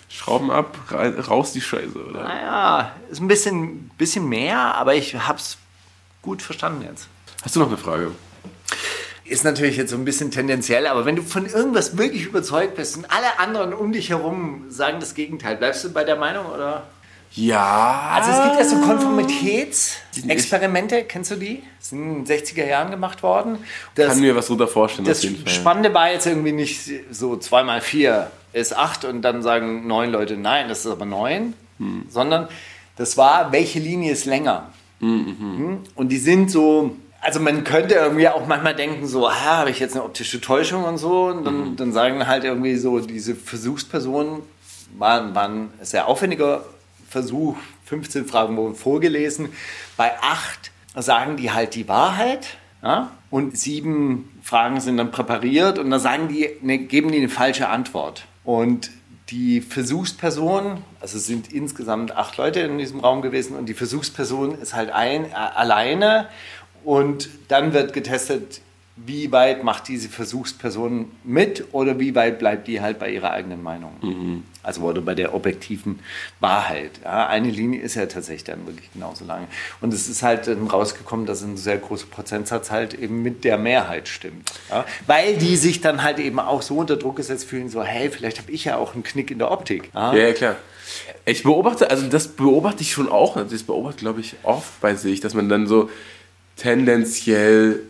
Schrauben 0.09 0.51
ab, 0.51 0.77
rein- 0.91 1.19
raus 1.19 1.53
die 1.53 1.61
Scheiße, 1.61 1.97
oder? 2.11 2.23
Naja, 2.25 2.93
ist 3.11 3.21
ein 3.21 3.29
bisschen, 3.29 3.91
bisschen 3.97 4.29
mehr, 4.29 4.59
aber 4.75 4.95
ich 4.95 5.15
hab's 5.15 5.57
gut 6.21 6.43
verstanden 6.43 6.85
jetzt. 6.91 7.07
Hast 7.43 7.57
du 7.57 7.61
noch 7.61 7.69
eine 7.69 7.79
Frage? 7.79 8.11
Ist 9.25 9.45
natürlich 9.45 9.77
jetzt 9.77 9.91
so 9.91 9.97
ein 9.97 10.05
bisschen 10.05 10.31
tendenziell, 10.33 10.89
aber 10.89 11.05
wenn 11.07 11.15
du 11.15 11.23
von 11.23 11.47
irgendwas 11.47 11.97
wirklich 11.97 12.25
überzeugt 12.27 12.75
bist 12.75 12.97
und 12.97 13.07
alle 13.11 13.39
anderen 13.39 13.73
um 13.73 13.93
dich 13.93 14.11
herum 14.11 14.65
sagen 14.69 14.99
das 14.99 15.15
Gegenteil, 15.15 15.57
bleibst 15.57 15.85
du 15.85 15.93
bei 15.93 16.03
der 16.03 16.17
Meinung 16.17 16.47
oder? 16.47 16.83
Ja. 17.33 18.11
Also 18.15 18.31
es 18.31 18.43
gibt 18.45 18.57
ja 18.59 18.65
so 18.65 18.77
Konformitätsexperimente, 18.85 21.05
kennst 21.05 21.31
du 21.31 21.37
die? 21.37 21.63
Das 21.79 21.91
sind 21.91 22.03
in 22.03 22.25
den 22.25 22.39
60er 22.39 22.67
Jahren 22.67 22.91
gemacht 22.91 23.23
worden. 23.23 23.59
Das, 23.95 24.09
kann 24.09 24.19
mir 24.21 24.35
was 24.35 24.49
drunter 24.49 24.67
vorstellen, 24.67 25.07
das. 25.07 25.25
Spannende 25.47 25.95
war 25.95 26.11
jetzt 26.11 26.27
irgendwie 26.27 26.51
nicht 26.53 26.91
so 27.11 27.37
2 27.37 27.63
mal 27.63 27.81
4 27.81 28.29
ist 28.53 28.77
8 28.77 29.05
und 29.05 29.23
dann 29.23 29.43
sagen 29.43 29.87
neun 29.87 30.11
Leute, 30.11 30.37
nein, 30.37 30.69
das 30.69 30.81
ist 30.81 30.89
aber 30.91 31.05
9, 31.05 31.55
Hm. 31.79 32.07
sondern 32.11 32.49
das 32.97 33.17
war, 33.17 33.53
welche 33.53 33.79
Linie 33.79 34.11
ist 34.13 34.25
länger? 34.27 34.71
Hm? 35.01 35.79
Und 35.95 36.09
die 36.11 36.19
sind 36.19 36.51
so, 36.51 36.95
also 37.23 37.41
man 37.41 37.65
könnte 37.65 37.95
irgendwie 37.95 38.29
auch 38.29 38.47
manchmal 38.47 38.75
denken, 38.75 39.07
so, 39.07 39.27
ah, 39.27 39.35
habe 39.35 39.71
ich 39.71 39.79
jetzt 39.79 39.95
eine 39.95 40.05
optische 40.05 40.43
Täuschung 40.43 40.85
und 40.85 40.99
so, 40.99 41.29
und 41.29 41.45
dann, 41.45 41.77
dann 41.77 41.93
sagen 41.93 42.27
halt 42.27 42.45
irgendwie 42.45 42.77
so, 42.77 42.99
diese 43.01 43.35
Versuchspersonen 43.35 44.43
waren, 44.99 45.35
waren 45.35 45.71
sehr 45.81 46.07
aufwendiger 46.07 46.65
Versuch, 47.11 47.57
15 47.87 48.25
Fragen 48.25 48.57
wurden 48.57 48.77
vorgelesen. 48.77 49.49
Bei 49.97 50.13
8 50.23 50.71
sagen 50.97 51.37
die 51.37 51.51
halt 51.51 51.75
die 51.75 51.89
Wahrheit. 51.89 52.57
Ja? 52.83 53.11
Und 53.31 53.59
sieben 53.59 54.41
Fragen 54.43 54.81
sind 54.81 54.97
dann 54.97 55.11
präpariert 55.11 55.79
und 55.81 55.91
dann 55.91 56.01
sagen 56.01 56.29
die, 56.29 56.49
ne, 56.63 56.79
geben 56.79 57.11
die 57.11 57.19
eine 57.19 57.29
falsche 57.29 57.69
Antwort. 57.69 58.27
Und 58.45 58.91
die 59.31 59.61
Versuchsperson, 59.61 60.85
also 61.01 61.19
es 61.19 61.27
sind 61.27 61.53
insgesamt 61.53 62.17
acht 62.17 62.37
Leute 62.37 62.61
in 62.61 62.79
diesem 62.79 63.01
Raum 63.01 63.23
gewesen 63.23 63.57
und 63.57 63.67
die 63.67 63.75
Versuchsperson 63.75 64.57
ist 64.61 64.75
halt 64.75 64.91
ein, 64.91 65.27
äh, 65.27 65.35
alleine 65.35 66.29
und 66.85 67.29
dann 67.49 67.73
wird 67.73 67.93
getestet, 67.93 68.61
wie 69.07 69.33
weit 69.33 69.65
macht 69.65 69.89
diese 69.89 70.09
Versuchsperson 70.09 71.11
mit 71.25 71.65
oder 71.73 71.99
wie 71.99 72.15
weit 72.15 72.39
bleibt 72.39 72.69
die 72.69 72.81
halt 72.81 72.99
bei 72.99 73.11
ihrer 73.11 73.31
eigenen 73.31 73.63
Meinung. 73.63 74.43
Also 74.63 74.83
oder 74.83 75.01
bei 75.01 75.15
der 75.15 75.35
objektiven 75.35 76.01
Wahrheit. 76.41 77.01
Ja, 77.03 77.27
eine 77.29 77.51
Linie 77.51 77.81
ist 77.81 77.95
ja 77.95 78.07
tatsächlich 78.07 78.45
dann 78.45 78.67
wirklich 78.67 78.93
genauso 78.93 79.25
lang. 79.25 79.47
Und 79.81 79.95
es 79.95 80.09
ist 80.09 80.23
halt 80.23 80.47
dann 80.47 80.67
rausgekommen, 80.67 81.25
dass 81.25 81.43
ein 81.43 81.57
sehr 81.57 81.79
großer 81.79 82.07
Prozentsatz 82.07 82.71
halt 82.71 82.95
eben 82.95 83.23
mit 83.23 83.45
der 83.45 83.57
Mehrheit 83.57 84.09
stimmt. 84.09 84.53
Ja, 84.69 84.85
weil 85.07 85.37
die 85.37 85.57
sich 85.57 85.81
dann 85.81 86.03
halt 86.03 86.19
eben 86.19 86.39
auch 86.39 86.63
so 86.63 86.77
unter 86.77 86.97
Druck 86.97 87.17
gesetzt 87.17 87.47
fühlen, 87.47 87.69
so 87.69 87.83
hey, 87.83 88.11
vielleicht 88.11 88.39
habe 88.39 88.53
ich 88.53 88.67
ja 88.67 88.77
auch 88.77 88.95
einen 88.95 89.03
Knick 89.03 89.31
in 89.31 89.39
der 89.39 89.51
Optik. 89.51 89.91
Ja? 89.95 90.15
Ja, 90.15 90.33
klar. 90.33 90.57
Ich 91.25 91.43
beobachte, 91.43 91.91
also 91.91 92.07
das 92.09 92.29
beobachte 92.29 92.83
ich 92.83 92.93
schon 92.93 93.09
auch, 93.09 93.37
also 93.37 93.51
das 93.51 93.63
beobachte 93.63 94.01
glaube 94.01 94.21
ich 94.21 94.35
oft 94.43 94.81
bei 94.81 94.95
sich, 94.95 95.21
dass 95.21 95.35
man 95.35 95.49
dann 95.49 95.67
so 95.67 95.89
tendenziell 96.57 97.81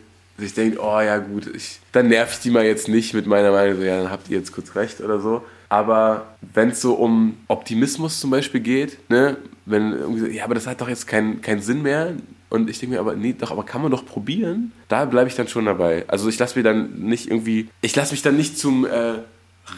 sich 0.40 0.54
denkt, 0.54 0.78
oh 0.80 1.00
ja 1.00 1.18
gut, 1.18 1.46
ich, 1.54 1.80
dann 1.92 2.08
nerv 2.08 2.32
ich 2.32 2.40
die 2.40 2.50
mal 2.50 2.64
jetzt 2.64 2.88
nicht 2.88 3.14
mit 3.14 3.26
meiner 3.26 3.52
Meinung, 3.52 3.76
so, 3.76 3.82
ja, 3.82 4.02
dann 4.02 4.10
habt 4.10 4.28
ihr 4.28 4.38
jetzt 4.38 4.52
kurz 4.52 4.74
recht 4.74 5.00
oder 5.00 5.20
so. 5.20 5.42
Aber 5.68 6.26
wenn 6.52 6.70
es 6.70 6.80
so 6.80 6.94
um 6.94 7.36
Optimismus 7.46 8.18
zum 8.18 8.30
Beispiel 8.30 8.60
geht, 8.60 8.98
ne, 9.08 9.36
wenn 9.66 9.92
irgendwie 9.92 10.20
so, 10.20 10.26
ja, 10.26 10.44
aber 10.44 10.54
das 10.54 10.66
hat 10.66 10.80
doch 10.80 10.88
jetzt 10.88 11.06
keinen 11.06 11.40
keinen 11.40 11.62
Sinn 11.62 11.82
mehr. 11.82 12.14
Und 12.48 12.68
ich 12.68 12.80
denke 12.80 12.96
mir 12.96 13.00
aber, 13.00 13.14
nee, 13.14 13.32
doch, 13.38 13.52
aber 13.52 13.62
kann 13.62 13.80
man 13.80 13.92
doch 13.92 14.04
probieren. 14.04 14.72
Da 14.88 15.04
bleibe 15.04 15.28
ich 15.28 15.36
dann 15.36 15.46
schon 15.46 15.66
dabei. 15.66 16.04
Also 16.08 16.28
ich 16.28 16.36
lasse 16.40 16.58
mir 16.58 16.64
dann 16.64 16.98
nicht 16.98 17.28
irgendwie, 17.28 17.68
ich 17.80 17.94
lasse 17.94 18.12
mich 18.12 18.22
dann 18.22 18.36
nicht 18.36 18.58
zum 18.58 18.84
äh, 18.84 19.18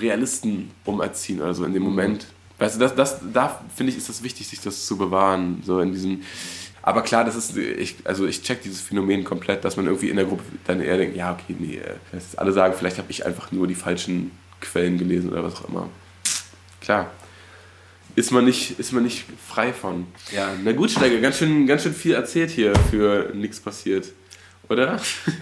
Realisten 0.01 0.71
umerziehen 0.87 1.43
oder 1.43 1.53
so 1.53 1.65
in 1.67 1.75
dem 1.75 1.83
Moment. 1.83 2.27
Weißt 2.59 2.77
du, 2.77 2.81
das, 2.81 2.95
das, 2.95 3.21
da 3.33 3.61
finde 3.75 3.93
ich, 3.93 3.99
ist 3.99 4.09
das 4.09 4.23
wichtig, 4.23 4.49
sich 4.49 4.61
das 4.61 4.87
zu 4.87 4.97
bewahren. 4.97 5.63
So 5.67 5.81
in 5.81 5.93
diesem. 5.93 6.23
Aber 6.83 7.03
klar, 7.03 7.25
das 7.25 7.37
ist, 7.37 7.57
ich, 7.57 7.97
also 8.05 8.27
ich 8.27 8.43
check 8.43 8.63
dieses 8.63 8.81
Phänomen 8.81 9.23
komplett, 9.23 9.65
dass 9.65 9.77
man 9.77 9.87
irgendwie 9.87 10.11
in 10.11 10.17
der 10.17 10.25
Gruppe 10.25 10.43
dann 10.67 10.81
eher 10.81 10.97
denkt, 10.97 11.17
ja, 11.17 11.33
okay, 11.33 11.55
nee, 11.59 11.77
äh, 11.77 12.21
alle 12.37 12.53
sagen, 12.53 12.75
vielleicht 12.77 12.99
habe 12.99 13.11
ich 13.11 13.25
einfach 13.25 13.53
nur 13.53 13.69
die 13.69 13.77
falschen 13.77 14.33
Quellen 14.61 14.99
gelesen 14.99 15.31
oder 15.31 15.45
was 15.45 15.55
auch 15.57 15.69
immer. 15.69 15.89
Klar. 16.81 17.11
ist 18.17 18.33
man 18.33 18.45
nicht, 18.45 18.79
ist 18.81 18.93
man 18.93 19.05
nicht 19.05 19.25
frei 19.49 19.73
von. 19.73 20.07
Ja, 20.33 20.51
na 20.63 20.73
gut, 20.73 20.91
Steiger, 20.91 21.21
ganz 21.21 21.39
schön, 21.39 21.67
ganz 21.67 21.85
schön 21.85 21.95
viel 21.95 22.15
erzählt 22.15 22.51
hier 22.51 22.75
für 22.91 23.31
nichts 23.33 23.61
passiert. 23.61 24.13
Oder? 24.69 24.99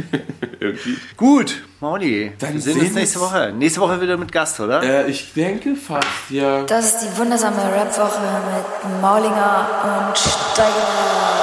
Irgendwie. 0.61 0.99
Gut, 1.17 1.63
Mauli. 1.81 2.33
Dann 2.39 2.55
wir 2.55 2.61
sehen 2.61 2.75
sehen 2.75 2.87
uns 2.87 2.95
nächste. 2.95 3.21
Woche. 3.21 3.53
Nächste 3.57 3.81
Woche 3.81 4.01
wieder 4.01 4.17
mit 4.17 4.33
Gast, 4.33 4.61
oder? 4.61 4.83
Äh, 4.83 5.11
ich 5.11 5.33
denke 5.33 5.77
fast, 5.77 6.07
ja. 6.29 6.65
Das 6.65 6.87
ist 6.87 7.01
die 7.01 7.19
wundersame 7.19 7.57
Rap-Woche 7.57 8.21
mit 8.21 9.01
Maulinger 9.01 10.09
und 10.09 10.19
Steiger. 10.19 11.40